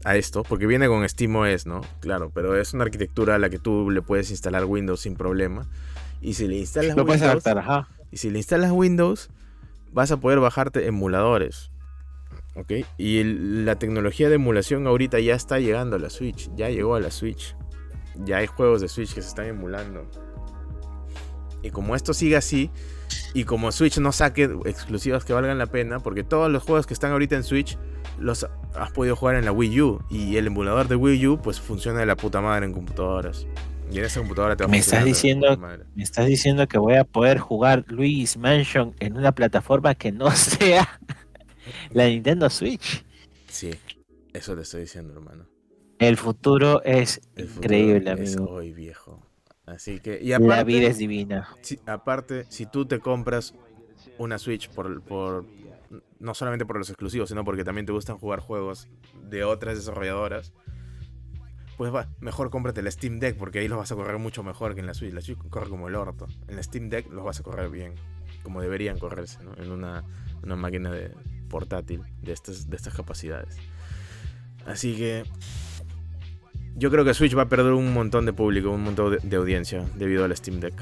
a 0.04 0.18
esto, 0.18 0.44
porque 0.44 0.68
viene 0.68 0.90
con 0.90 1.08
SteamOS, 1.08 1.66
¿no? 1.66 1.80
Claro, 2.02 2.30
pero 2.36 2.60
es 2.60 2.74
una 2.74 2.84
arquitectura 2.84 3.36
a 3.36 3.40
la 3.40 3.50
que 3.50 3.58
tú 3.58 3.90
le 3.90 4.02
puedes 4.02 4.32
instalar 4.32 4.66
Windows 4.66 5.00
sin 5.00 5.16
problema. 5.16 5.66
Y 6.20 6.34
si 6.34 6.50
le 6.50 6.58
instalas 6.58 6.98
Windows, 6.98 7.46
y 8.12 8.18
si 8.18 8.30
le 8.30 8.40
instalas 8.40 8.72
Windows, 8.72 9.30
vas 9.94 10.12
a 10.12 10.18
poder 10.18 10.42
bajarte 10.42 10.88
emuladores. 10.88 11.69
¿Ok? 12.56 12.74
Y 12.98 13.24
la 13.24 13.78
tecnología 13.78 14.30
de 14.30 14.36
emulación 14.36 14.88
ahorita 14.88 15.20
ya 15.20 15.36
está 15.36 15.60
llegando 15.60 15.96
a 15.96 16.00
la 16.00 16.10
Switch. 16.10 16.50
Ya 16.56 16.70
llegó 16.70 16.96
a 16.96 17.00
la 17.00 17.12
Switch. 17.12 17.56
Ya 18.16 18.38
hay 18.38 18.48
juegos 18.48 18.82
de 18.82 18.88
Switch 18.88 19.14
que 19.14 19.22
se 19.22 19.30
están 19.30 19.46
emulando. 19.46 20.10
Y 21.62 21.72
como 21.72 21.96
esto 21.96 22.14
sigue 22.14 22.38
así, 22.38 22.72
y 23.34 23.44
como 23.44 23.72
Switch 23.72 23.98
no 24.00 24.12
saque 24.12 24.50
exclusivas 24.66 25.26
que 25.26 25.34
valgan 25.34 25.58
la 25.58 25.68
pena, 25.68 26.00
porque 26.00 26.24
todos 26.24 26.50
los 26.52 26.64
juegos 26.64 26.88
que 26.88 26.94
están 26.94 27.12
ahorita 27.12 27.36
en 27.36 27.44
Switch 27.44 27.78
los 28.18 28.48
has 28.76 28.92
podido 28.92 29.16
jugar 29.16 29.36
en 29.36 29.46
la 29.46 29.52
Wii 29.52 29.82
U. 29.82 30.00
Y 30.10 30.38
el 30.38 30.48
emulador 30.48 30.88
de 30.88 30.96
Wii 30.96 31.28
U 31.28 31.42
pues 31.42 31.60
funciona 31.60 32.00
de 32.00 32.06
la 32.06 32.16
puta 32.16 32.42
madre 32.42 32.66
en 32.66 32.74
computadoras. 32.74 33.46
Y 33.92 33.98
en 33.98 34.06
esa 34.06 34.20
computadora 34.20 34.56
te 34.56 34.64
va 34.64 34.68
a 34.68 34.72
me 34.72 34.78
estás 34.78 35.04
diciendo 35.04 35.58
Me 35.96 36.04
estás 36.04 36.28
diciendo 36.28 36.68
que 36.68 36.78
voy 36.78 36.96
a 36.96 37.04
poder 37.04 37.40
jugar 37.40 37.86
Luis 37.88 38.38
Mansion 38.38 38.94
en 39.00 39.18
una 39.18 39.32
plataforma 39.32 39.96
que 39.96 40.12
no 40.12 40.30
sea 40.36 41.00
la 41.92 42.08
Nintendo 42.08 42.50
Switch. 42.50 43.04
Sí, 43.48 43.72
eso 44.34 44.56
te 44.56 44.62
estoy 44.62 44.82
diciendo, 44.82 45.14
hermano. 45.14 45.48
El 46.00 46.16
futuro 46.16 46.82
es 46.84 47.22
increíble, 47.36 48.10
amigo. 48.10 48.26
Es 48.26 48.38
hoy, 48.38 48.74
viejo. 48.74 49.26
Así 49.66 50.00
que, 50.00 50.20
y 50.22 50.34
aparte, 50.34 50.56
la 50.56 50.64
vida 50.64 50.88
es 50.88 50.98
divina. 50.98 51.50
aparte, 51.86 52.46
si 52.50 52.66
tú 52.66 52.86
te 52.86 53.00
compras 53.00 53.54
una 54.18 54.38
Switch 54.40 54.70
por, 54.70 55.02
por, 55.04 55.46
no 56.20 56.34
solamente 56.34 56.66
por 56.66 56.78
los 56.78 56.90
exclusivos, 56.90 57.30
sino 57.30 57.44
porque 57.44 57.64
también 57.64 57.86
te 57.86 57.92
gustan 57.92 58.18
jugar 58.18 58.40
juegos 58.40 58.88
de 59.30 59.44
otras 59.44 59.76
desarrolladoras, 59.76 60.54
pues 61.78 61.94
va, 61.94 62.10
mejor 62.20 62.50
cómprate 62.50 62.82
el 62.82 62.92
Steam 62.92 63.20
Deck 63.20 63.38
porque 63.38 63.60
ahí 63.60 63.68
los 63.68 63.78
vas 63.78 63.92
a 63.92 63.96
correr 63.96 64.18
mucho 64.18 64.44
mejor 64.44 64.74
que 64.74 64.82
en 64.82 64.88
la 64.88 64.94
Switch. 64.94 65.14
La 65.14 65.22
Switch 65.22 65.38
corre 65.50 65.70
como 65.70 65.88
el 65.88 65.96
orto. 65.96 66.28
En 66.48 66.58
el 66.58 66.64
Steam 66.64 66.90
Deck 66.90 67.12
los 67.12 67.24
vas 67.24 67.40
a 67.40 67.44
correr 67.44 67.70
bien, 67.70 67.94
como 68.44 68.62
deberían 68.62 68.98
correrse, 68.98 69.44
¿no? 69.44 69.54
En 69.56 69.72
una, 69.72 70.04
una 70.44 70.56
máquina 70.56 70.92
de 70.92 71.14
portátil 71.50 72.04
de 72.22 72.32
estas, 72.32 72.70
de 72.70 72.76
estas 72.78 72.94
capacidades. 72.94 73.58
Así 74.66 74.96
que 74.96 75.24
yo 76.76 76.90
creo 76.90 77.04
que 77.04 77.14
Switch 77.14 77.38
va 77.38 77.44
a 77.44 77.50
perder 77.50 77.74
un 77.74 77.94
montón 77.94 78.26
de 78.26 78.32
público, 78.34 78.72
un 78.72 78.84
montón 78.84 79.18
de, 79.22 79.36
audiencia 79.36 79.84
debido 79.96 80.24
al 80.24 80.36
Steam 80.36 80.60
Deck. 80.62 80.82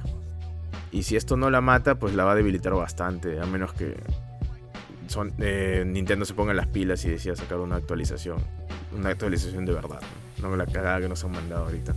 Y 0.91 1.03
si 1.03 1.15
esto 1.15 1.37
no 1.37 1.49
la 1.49 1.59
mata, 1.59 1.95
pues 1.95 2.13
la 2.13 2.23
va 2.23 2.33
a 2.33 2.35
debilitar 2.35 2.73
bastante, 2.73 3.39
a 3.39 3.45
menos 3.45 3.73
que 3.73 3.95
eh, 5.39 5.83
Nintendo 5.87 6.25
se 6.25 6.33
ponga 6.33 6.53
las 6.53 6.67
pilas 6.67 7.03
y 7.05 7.09
decida 7.09 7.35
sacar 7.35 7.59
una 7.59 7.77
actualización. 7.77 8.37
Una 8.95 9.09
actualización 9.09 9.65
de 9.65 9.73
verdad, 9.73 9.99
no, 10.41 10.55
la 10.55 10.65
cagada 10.65 11.01
que 11.01 11.09
nos 11.09 11.23
han 11.23 11.31
mandado 11.31 11.65
ahorita. 11.65 11.95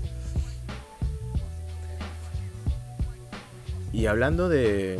Y 3.93 4.07
hablando 4.07 4.49
de, 4.49 4.99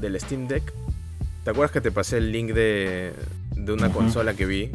del 0.00 0.18
Steam 0.18 0.48
Deck, 0.48 0.72
¿te 1.46 1.50
acuerdas 1.50 1.70
que 1.70 1.80
te 1.80 1.92
pasé 1.92 2.16
el 2.16 2.32
link 2.32 2.50
de, 2.50 3.14
de 3.52 3.72
una 3.72 3.92
consola 3.92 4.34
que 4.34 4.46
vi? 4.46 4.72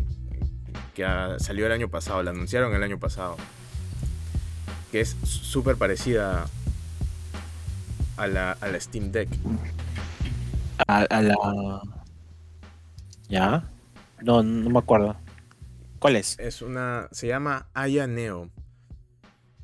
Que 0.95 1.05
salió 1.39 1.65
el 1.65 1.73
año 1.73 1.89
pasado, 1.89 2.23
la 2.23 2.31
anunciaron 2.31 2.73
el 2.73 2.81
año 2.81 2.97
pasado. 2.97 3.35
Que 4.89 5.01
es 5.01 5.17
súper 5.21 5.75
parecida 5.75 6.45
a 8.15 8.27
la, 8.27 8.53
a 8.53 8.67
la 8.69 8.79
Steam 8.79 9.11
Deck. 9.11 9.27
A, 10.87 11.21
la. 11.21 11.81
¿Ya? 13.27 13.69
No, 14.21 14.41
no 14.41 14.69
me 14.69 14.79
acuerdo. 14.79 15.17
¿Cuál 15.99 16.15
es? 16.15 16.39
Es 16.39 16.61
una. 16.61 17.09
Se 17.11 17.27
llama 17.27 17.67
Aya 17.73 18.07
Neo. 18.07 18.49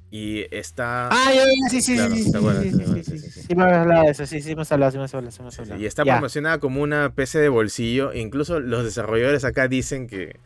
Y 0.10 0.46
está. 0.56 1.10
Ah, 1.10 1.32
sí, 1.70 1.82
sí, 1.82 1.98
sí, 1.98 1.98
sí, 1.98 2.24
sí, 2.24 3.04
sí, 3.04 3.20
sí, 3.20 3.56
me 3.56 3.66
has 3.66 3.74
hablado 3.74 4.04
de 4.06 4.12
eso, 4.12 4.26
sí, 4.26 4.42
sí, 4.42 4.52
hemos 4.52 4.72
hablado, 4.72 4.92
sí, 4.92 4.98
hemos 4.98 5.14
hablado, 5.14 5.82
Y 5.82 5.86
está 5.86 6.06
promocionada 6.06 6.60
como 6.60 6.82
una 6.82 7.14
PC 7.14 7.40
de 7.40 7.50
bolsillo. 7.50 8.14
Incluso 8.14 8.60
los 8.62 8.86
desarrolladores 8.86 9.44
acá 9.44 9.68
dicen 9.68 10.08
que 10.08 10.40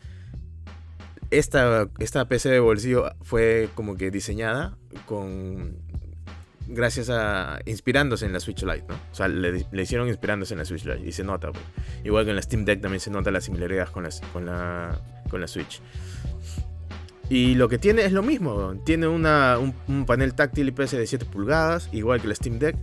esta, 1.30 1.88
esta 1.98 2.26
PC 2.26 2.50
de 2.50 2.60
bolsillo 2.60 3.12
fue 3.22 3.68
como 3.74 3.96
que 3.96 4.10
diseñada 4.10 4.76
con 5.06 5.76
gracias 6.66 7.08
a 7.10 7.60
inspirándose 7.64 8.26
en 8.26 8.32
la 8.32 8.40
Switch 8.40 8.62
Lite, 8.62 8.84
¿no? 8.88 8.94
O 8.94 9.14
sea, 9.14 9.28
le, 9.28 9.66
hicieron 9.80 10.08
inspirándose 10.08 10.54
en 10.54 10.58
la 10.58 10.64
Switch 10.64 10.84
Lite 10.84 11.06
y 11.06 11.12
se 11.12 11.24
nota, 11.24 11.50
pues. 11.52 11.64
igual 12.04 12.24
que 12.24 12.30
en 12.30 12.36
la 12.36 12.42
Steam 12.42 12.64
Deck 12.64 12.80
también 12.80 13.00
se 13.00 13.10
nota 13.10 13.30
la 13.30 13.40
similaridad 13.40 13.88
con, 13.88 14.06
con, 14.32 14.46
la, 14.46 15.00
con 15.30 15.40
la 15.40 15.46
Switch. 15.46 15.80
Y 17.32 17.54
lo 17.54 17.70
que 17.70 17.78
tiene 17.78 18.04
es 18.04 18.12
lo 18.12 18.22
mismo, 18.22 18.74
tiene 18.84 19.08
una, 19.08 19.56
un, 19.56 20.04
panel 20.04 20.34
táctil 20.34 20.68
IPS 20.68 20.90
de 20.90 21.06
7 21.06 21.24
pulgadas, 21.24 21.88
igual 21.90 22.20
que 22.20 22.28
la 22.28 22.34
Steam 22.34 22.58
Deck. 22.58 22.76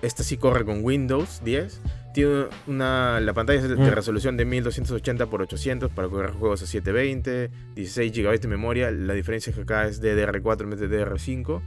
Esta 0.00 0.22
sí 0.22 0.38
corre 0.38 0.64
con 0.64 0.82
Windows 0.82 1.42
10. 1.44 1.82
Tiene 2.14 2.46
una, 2.66 3.20
la 3.20 3.34
pantalla 3.34 3.60
es 3.60 3.68
de, 3.68 3.76
mm. 3.76 3.90
resolución 3.90 4.38
de 4.38 4.46
1280 4.46 5.22
x 5.22 5.34
800 5.34 5.90
para 5.90 6.08
correr 6.08 6.30
juegos 6.30 6.62
a 6.62 6.66
720, 6.66 7.50
16 7.74 8.12
GB 8.12 8.40
de 8.40 8.48
memoria. 8.48 8.90
La 8.90 9.12
diferencia 9.12 9.50
es 9.50 9.56
que 9.56 9.62
acá 9.64 9.86
es 9.86 10.02
DDR4 10.02 10.62
en 10.62 10.70
vez 10.70 10.80
de 10.80 10.88
DDR5 10.88 11.60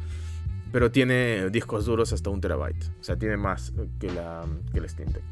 pero 0.72 0.90
tiene 0.90 1.52
discos 1.52 1.86
duros 1.86 2.14
hasta 2.14 2.32
un 2.32 2.42
terabyte. 2.42 2.84
O 3.00 3.04
sea, 3.04 3.16
tiene 3.16 3.38
más 3.38 3.74
que 4.00 4.10
la, 4.10 4.44
que 4.74 4.82
la 4.82 4.88
Steam 4.88 5.12
Deck. 5.12 5.24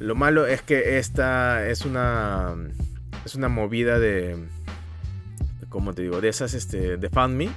Lo 0.00 0.16
malo 0.16 0.44
es 0.44 0.60
que 0.62 0.98
esta 0.98 1.68
es 1.68 1.84
una, 1.84 2.56
es 3.24 3.36
una 3.36 3.48
movida 3.48 4.00
de, 4.00 4.48
como 5.68 5.92
te 5.92 6.02
digo, 6.02 6.20
de 6.20 6.28
esas, 6.28 6.54
este, 6.54 6.96
de 6.96 7.08
FundMe. 7.08 7.50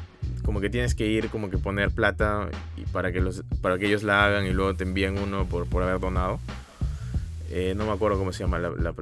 Como 0.43 0.59
que 0.59 0.69
tienes 0.69 0.95
que 0.95 1.07
ir, 1.07 1.29
como 1.29 1.49
que 1.49 1.57
poner 1.57 1.91
plata 1.91 2.49
y 2.75 2.81
para, 2.85 3.11
que 3.11 3.21
los, 3.21 3.43
para 3.61 3.77
que 3.77 3.87
ellos 3.87 4.03
la 4.03 4.25
hagan 4.25 4.45
y 4.45 4.51
luego 4.51 4.73
te 4.75 4.83
envíen 4.83 5.17
uno 5.17 5.45
por, 5.45 5.67
por 5.67 5.83
haber 5.83 5.99
donado. 5.99 6.39
Eh, 7.49 7.73
no 7.75 7.85
me 7.85 7.91
acuerdo 7.91 8.17
cómo 8.17 8.31
se 8.31 8.43
llama 8.43 8.59
la, 8.59 8.69
la, 8.69 8.93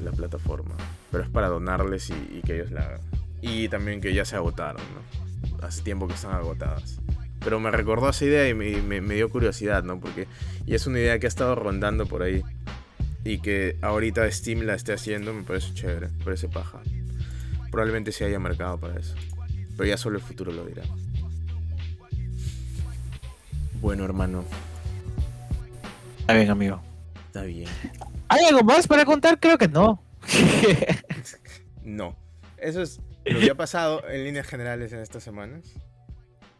la, 0.00 0.12
plataforma, 0.12 0.74
pero 1.12 1.22
es 1.22 1.30
para 1.30 1.48
donarles 1.48 2.10
y, 2.10 2.38
y, 2.38 2.42
que 2.42 2.56
ellos 2.56 2.72
la 2.72 2.82
hagan. 2.82 3.00
Y 3.40 3.68
también 3.68 4.00
que 4.00 4.12
ya 4.12 4.24
se 4.24 4.36
agotaron, 4.36 4.82
¿no? 4.82 5.64
Hace 5.64 5.82
tiempo 5.82 6.08
que 6.08 6.14
están 6.14 6.32
agotadas. 6.32 6.98
Pero 7.46 7.60
me 7.60 7.70
recordó 7.70 8.08
esa 8.08 8.24
idea 8.24 8.48
y 8.48 8.54
me, 8.54 9.14
dio 9.14 9.30
curiosidad, 9.30 9.84
¿no? 9.84 10.00
Porque 10.00 10.26
y 10.66 10.74
es 10.74 10.88
una 10.88 10.98
idea 10.98 11.20
que 11.20 11.26
ha 11.26 11.28
estado 11.28 11.54
rondando 11.54 12.04
por 12.04 12.24
ahí. 12.24 12.42
Y 13.24 13.38
que 13.38 13.76
ahorita 13.82 14.28
Steam 14.32 14.62
la 14.62 14.74
esté 14.74 14.92
haciendo, 14.94 15.32
me 15.32 15.44
parece 15.44 15.72
chévere, 15.72 16.08
me 16.08 16.24
parece 16.24 16.48
paja. 16.48 16.80
Probablemente 17.76 18.10
se 18.10 18.24
haya 18.24 18.38
mercado 18.38 18.80
para 18.80 18.98
eso. 18.98 19.14
Pero 19.76 19.84
ya 19.84 19.98
solo 19.98 20.16
el 20.16 20.24
futuro 20.24 20.50
lo 20.50 20.64
dirá. 20.64 20.82
Bueno, 23.82 24.02
hermano. 24.06 24.46
Está 26.20 26.32
bien, 26.32 26.48
amigo. 26.48 26.80
Está 27.26 27.42
bien. 27.42 27.68
¿Hay 28.28 28.46
algo 28.46 28.62
más 28.62 28.86
para 28.86 29.04
contar? 29.04 29.38
Creo 29.38 29.58
que 29.58 29.68
no. 29.68 30.02
no. 31.84 32.16
Eso 32.56 32.80
es 32.80 32.98
lo 33.26 33.40
que 33.40 33.50
ha 33.50 33.54
pasado 33.54 34.08
en 34.08 34.24
líneas 34.24 34.46
generales 34.46 34.94
en 34.94 35.00
estas 35.00 35.22
semanas. 35.22 35.74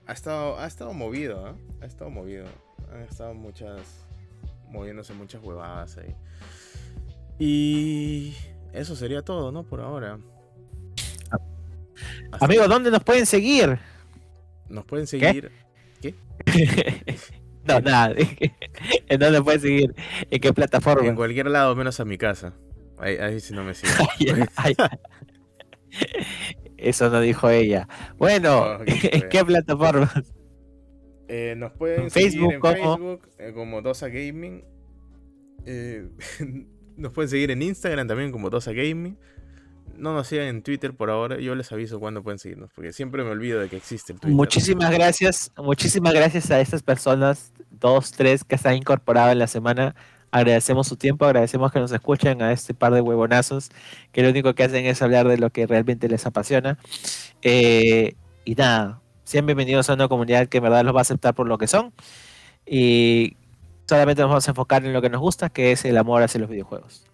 Ha 0.07 0.13
estado, 0.13 0.61
ha 0.61 0.67
estado 0.67 0.93
movido, 0.93 1.49
¿eh? 1.49 1.55
Ha 1.81 1.87
estado 1.87 2.11
movido. 2.11 2.45
Han 2.93 3.01
estado 3.01 3.33
muchas. 3.33 3.81
moviéndose 4.69 5.15
muchas 5.15 5.43
huevadas 5.43 5.97
ahí. 5.97 6.15
Y. 7.39 8.35
Eso 8.75 8.95
sería 8.95 9.23
todo, 9.23 9.51
¿no? 9.51 9.63
Por 9.63 9.81
ahora. 9.81 10.19
Amigo, 12.40 12.68
¿dónde 12.68 12.90
nos 12.90 13.02
pueden 13.02 13.27
seguir? 13.27 13.78
Nos 14.68 14.85
pueden 14.85 15.06
seguir. 15.06 15.51
¿Qué? 16.01 16.14
no, 17.64 17.81
nada. 17.81 18.14
¿En 19.09 19.20
dónde 19.20 19.43
pueden 19.43 19.60
seguir? 19.60 19.94
¿En 20.31 20.40
qué 20.40 20.52
plataforma? 20.52 21.09
En 21.09 21.16
cualquier 21.16 21.48
lado, 21.48 21.74
menos 21.77 21.98
a 22.01 22.05
mi 22.05 22.18
casa. 22.18 22.55
Ahí, 22.98 23.16
ahí 23.16 23.40
sí 23.40 23.55
no 23.55 23.64
me 23.64 23.74
siguen. 23.74 24.48
Eso 26.77 27.10
no 27.10 27.20
dijo 27.20 27.48
ella. 27.51 27.89
Bueno, 28.18 28.78
¿en 28.85 29.28
qué 29.28 29.44
plataformas? 29.44 30.12
Eh, 31.28 31.55
nos 31.56 31.73
pueden 31.73 32.10
Facebook, 32.10 32.52
seguir 32.52 32.55
en 32.55 32.62
Facebook 32.62 33.28
eh, 33.39 33.52
como 33.55 33.82
Dosa 33.82 34.09
Gaming. 34.09 34.64
Eh, 35.64 36.09
nos 36.97 37.12
pueden 37.12 37.28
seguir 37.28 37.51
en 37.51 37.62
Instagram 37.62 38.06
también 38.06 38.31
como 38.31 38.51
Dosa 38.51 38.73
Gaming. 38.73 39.18
No 39.98 40.14
nos 40.14 40.28
sigan 40.28 40.47
en 40.47 40.62
Twitter 40.62 40.94
por 40.94 41.10
ahora. 41.10 41.39
Yo 41.39 41.55
les 41.55 41.70
aviso 41.73 41.98
cuándo 42.01 42.23
pueden 42.23 42.39
seguirnos, 42.39 42.70
porque 42.74 42.93
siempre 42.93 43.24
me 43.24 43.31
olvido 43.31 43.60
de 43.60 43.68
que 43.68 43.77
existe 43.77 44.12
el 44.12 44.20
Twitter. 44.20 44.36
Muchísimas 44.36 44.90
gracias, 44.90 45.52
muchísimas 45.56 46.12
gracias 46.12 46.51
a 46.51 46.60
estas 46.60 46.82
personas, 46.82 47.52
dos, 47.70 48.12
tres 48.12 48.44
que 48.44 48.59
se 48.59 48.68
han 48.68 48.77
incorporado 48.77 49.32
en 49.32 49.39
la 49.39 49.47
semana 49.47 49.94
Agradecemos 50.36 50.89
su 50.89 50.97
tiempo, 50.97 51.24
agradecemos 51.24 51.73
que 51.73 51.78
nos 51.78 51.93
escuchen 51.93 52.43
a 52.43 52.52
este 52.52 52.74
par 52.74 52.93
de 52.93 53.01
huevonazos 53.01 53.70
que 54.12 54.23
lo 54.23 54.28
único 54.28 54.55
que 54.55 54.64
hacen 54.64 54.85
es 54.85 55.01
hablar 55.01 55.27
de 55.28 55.39
lo 55.39 55.51
que 55.51 55.66
realmente 55.66 56.09
les 56.09 56.27
apasiona. 56.27 56.78
Eh, 57.43 58.16
y 58.44 58.55
nada, 58.55 59.01
sean 59.24 59.47
bienvenidos 59.47 59.89
a 59.89 59.94
una 59.94 60.09
comunidad 60.09 60.48
que 60.48 60.59
en 60.59 60.64
verdad 60.64 60.85
los 60.85 60.94
va 60.94 60.98
a 60.98 61.02
aceptar 61.02 61.35
por 61.35 61.47
lo 61.47 61.59
que 61.59 61.66
son. 61.66 61.93
Y 62.66 63.36
solamente 63.89 64.20
nos 64.20 64.28
vamos 64.28 64.47
a 64.47 64.51
enfocar 64.51 64.85
en 64.85 64.93
lo 64.93 65.01
que 65.01 65.09
nos 65.09 65.23
gusta, 65.23 65.48
que 65.48 65.73
es 65.73 65.85
el 65.85 65.97
amor 65.97 66.23
hacia 66.23 66.40
los 66.40 66.51
videojuegos. 66.51 67.05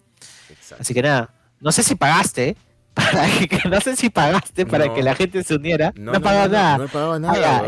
Así 0.77 0.93
que 0.93 1.03
nada, 1.03 1.33
no 1.61 1.71
sé 1.71 1.83
si 1.83 1.95
pagaste, 1.95 2.57
para 2.93 3.27
que, 3.47 3.69
no 3.69 3.81
sé 3.81 3.95
si 3.95 4.09
pagaste 4.09 4.65
para 4.65 4.93
que 4.93 5.03
la 5.03 5.15
gente 5.15 5.43
se 5.43 5.55
uniera. 5.55 5.93
No, 5.95 6.13
no, 6.13 6.19
nada. 6.19 6.77
No 6.77 6.85
he 6.85 6.87
pagado 6.87 7.19
nada. 7.19 7.63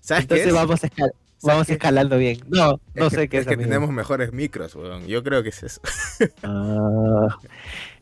¿Sabes 0.00 0.24
Entonces 0.24 0.52
vamos 0.52 0.80
Vamos 1.42 1.70
escalando 1.70 2.18
bien. 2.18 2.40
No, 2.48 2.80
no 2.94 3.10
sé 3.10 3.28
qué 3.28 3.38
es. 3.38 3.46
Es 3.46 3.48
que 3.48 3.56
tenemos 3.56 3.90
mejores 3.90 4.32
micros, 4.32 4.74
weón. 4.74 5.06
Yo 5.06 5.22
creo 5.22 5.42
que 5.42 5.50
es 5.50 5.62
eso. 5.62 5.80
Ah. 6.42 7.38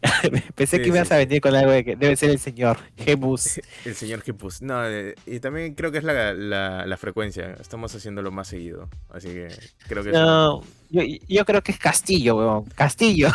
Pensé 0.54 0.80
que 0.80 0.88
ibas 0.88 1.10
a 1.10 1.16
venir 1.16 1.40
con 1.40 1.54
algo 1.54 1.72
de 1.72 1.84
que 1.84 1.96
debe 1.96 2.16
ser 2.16 2.30
el 2.30 2.38
señor 2.38 2.78
Gebus. 2.96 3.60
El 3.84 3.94
señor 3.94 4.22
Gebus. 4.22 4.62
No, 4.62 4.86
eh, 4.86 5.14
y 5.26 5.40
también 5.40 5.74
creo 5.74 5.90
que 5.90 5.98
es 5.98 6.04
la, 6.04 6.32
la, 6.32 6.96
frecuencia. 6.96 7.56
Estamos 7.60 7.94
haciéndolo 7.94 8.30
más 8.30 8.48
seguido. 8.48 8.88
Así 9.10 9.28
que 9.28 9.48
creo 9.88 10.04
que 10.04 10.12
No, 10.12 10.62
yo, 10.90 11.02
yo, 11.28 11.44
creo 11.44 11.62
que 11.62 11.72
es 11.72 11.78
Castillo, 11.78 12.36
weón. 12.36 12.64
Castillo. 12.74 13.28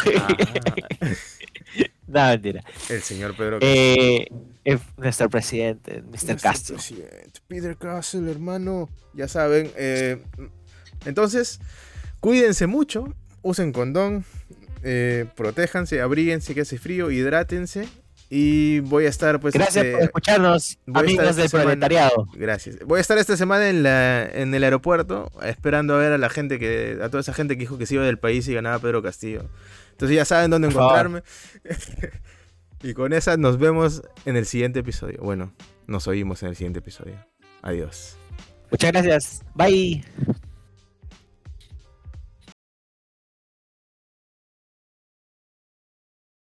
Ah. 1.01 1.07
no, 2.13 2.27
mentira. 2.27 2.63
El 2.89 3.01
señor 3.01 3.35
Pedro 3.35 3.59
eh, 3.61 4.27
nuestro 4.97 5.29
presidente, 5.29 6.03
Mr. 6.03 6.39
Castle. 6.39 6.77
Peter 7.47 7.75
Castle, 7.77 8.29
hermano. 8.29 8.89
Ya 9.13 9.27
saben. 9.27 9.71
Eh, 9.75 10.21
entonces, 11.05 11.59
cuídense 12.19 12.67
mucho. 12.67 13.13
Usen 13.41 13.71
condón. 13.71 14.25
Eh, 14.83 15.25
protéjanse, 15.35 16.01
abríguense, 16.01 16.55
que 16.55 16.61
hace 16.61 16.77
frío, 16.77 17.11
hidrátense. 17.11 17.87
Y 18.33 18.79
voy 18.79 19.05
a 19.07 19.09
estar, 19.09 19.41
pues. 19.41 19.53
Gracias 19.53 19.83
este, 19.83 19.91
por 19.91 20.03
escucharnos, 20.03 20.79
amigos 20.93 21.35
del 21.35 21.49
proletariado. 21.49 22.27
Gracias. 22.33 22.79
Voy 22.85 22.99
a 22.99 23.01
estar 23.01 23.17
esta 23.17 23.35
semana 23.35 23.69
en, 23.69 23.83
la, 23.83 24.23
en 24.23 24.53
el 24.53 24.63
aeropuerto, 24.63 25.29
esperando 25.43 25.95
a 25.95 25.97
ver 25.97 26.13
a 26.13 26.17
la 26.17 26.29
gente 26.29 26.57
que. 26.57 26.97
a 27.03 27.09
toda 27.09 27.19
esa 27.19 27.33
gente 27.33 27.55
que 27.55 27.61
dijo 27.61 27.77
que 27.77 27.85
se 27.85 27.95
iba 27.95 28.05
del 28.05 28.19
país 28.19 28.47
y 28.47 28.53
ganaba 28.53 28.79
Pedro 28.79 29.03
Castillo. 29.03 29.49
Entonces 30.01 30.15
ya 30.15 30.25
saben 30.25 30.49
dónde 30.49 30.67
encontrarme. 30.69 31.21
Y 32.83 32.95
con 32.95 33.13
esa 33.13 33.37
nos 33.37 33.59
vemos 33.59 34.01
en 34.25 34.35
el 34.35 34.47
siguiente 34.47 34.79
episodio. 34.79 35.19
Bueno, 35.21 35.53
nos 35.85 36.07
oímos 36.07 36.41
en 36.41 36.49
el 36.49 36.55
siguiente 36.55 36.79
episodio. 36.79 37.13
Adiós. 37.61 38.17
Muchas 38.71 38.91
gracias. 38.91 39.45
Bye. 39.53 40.03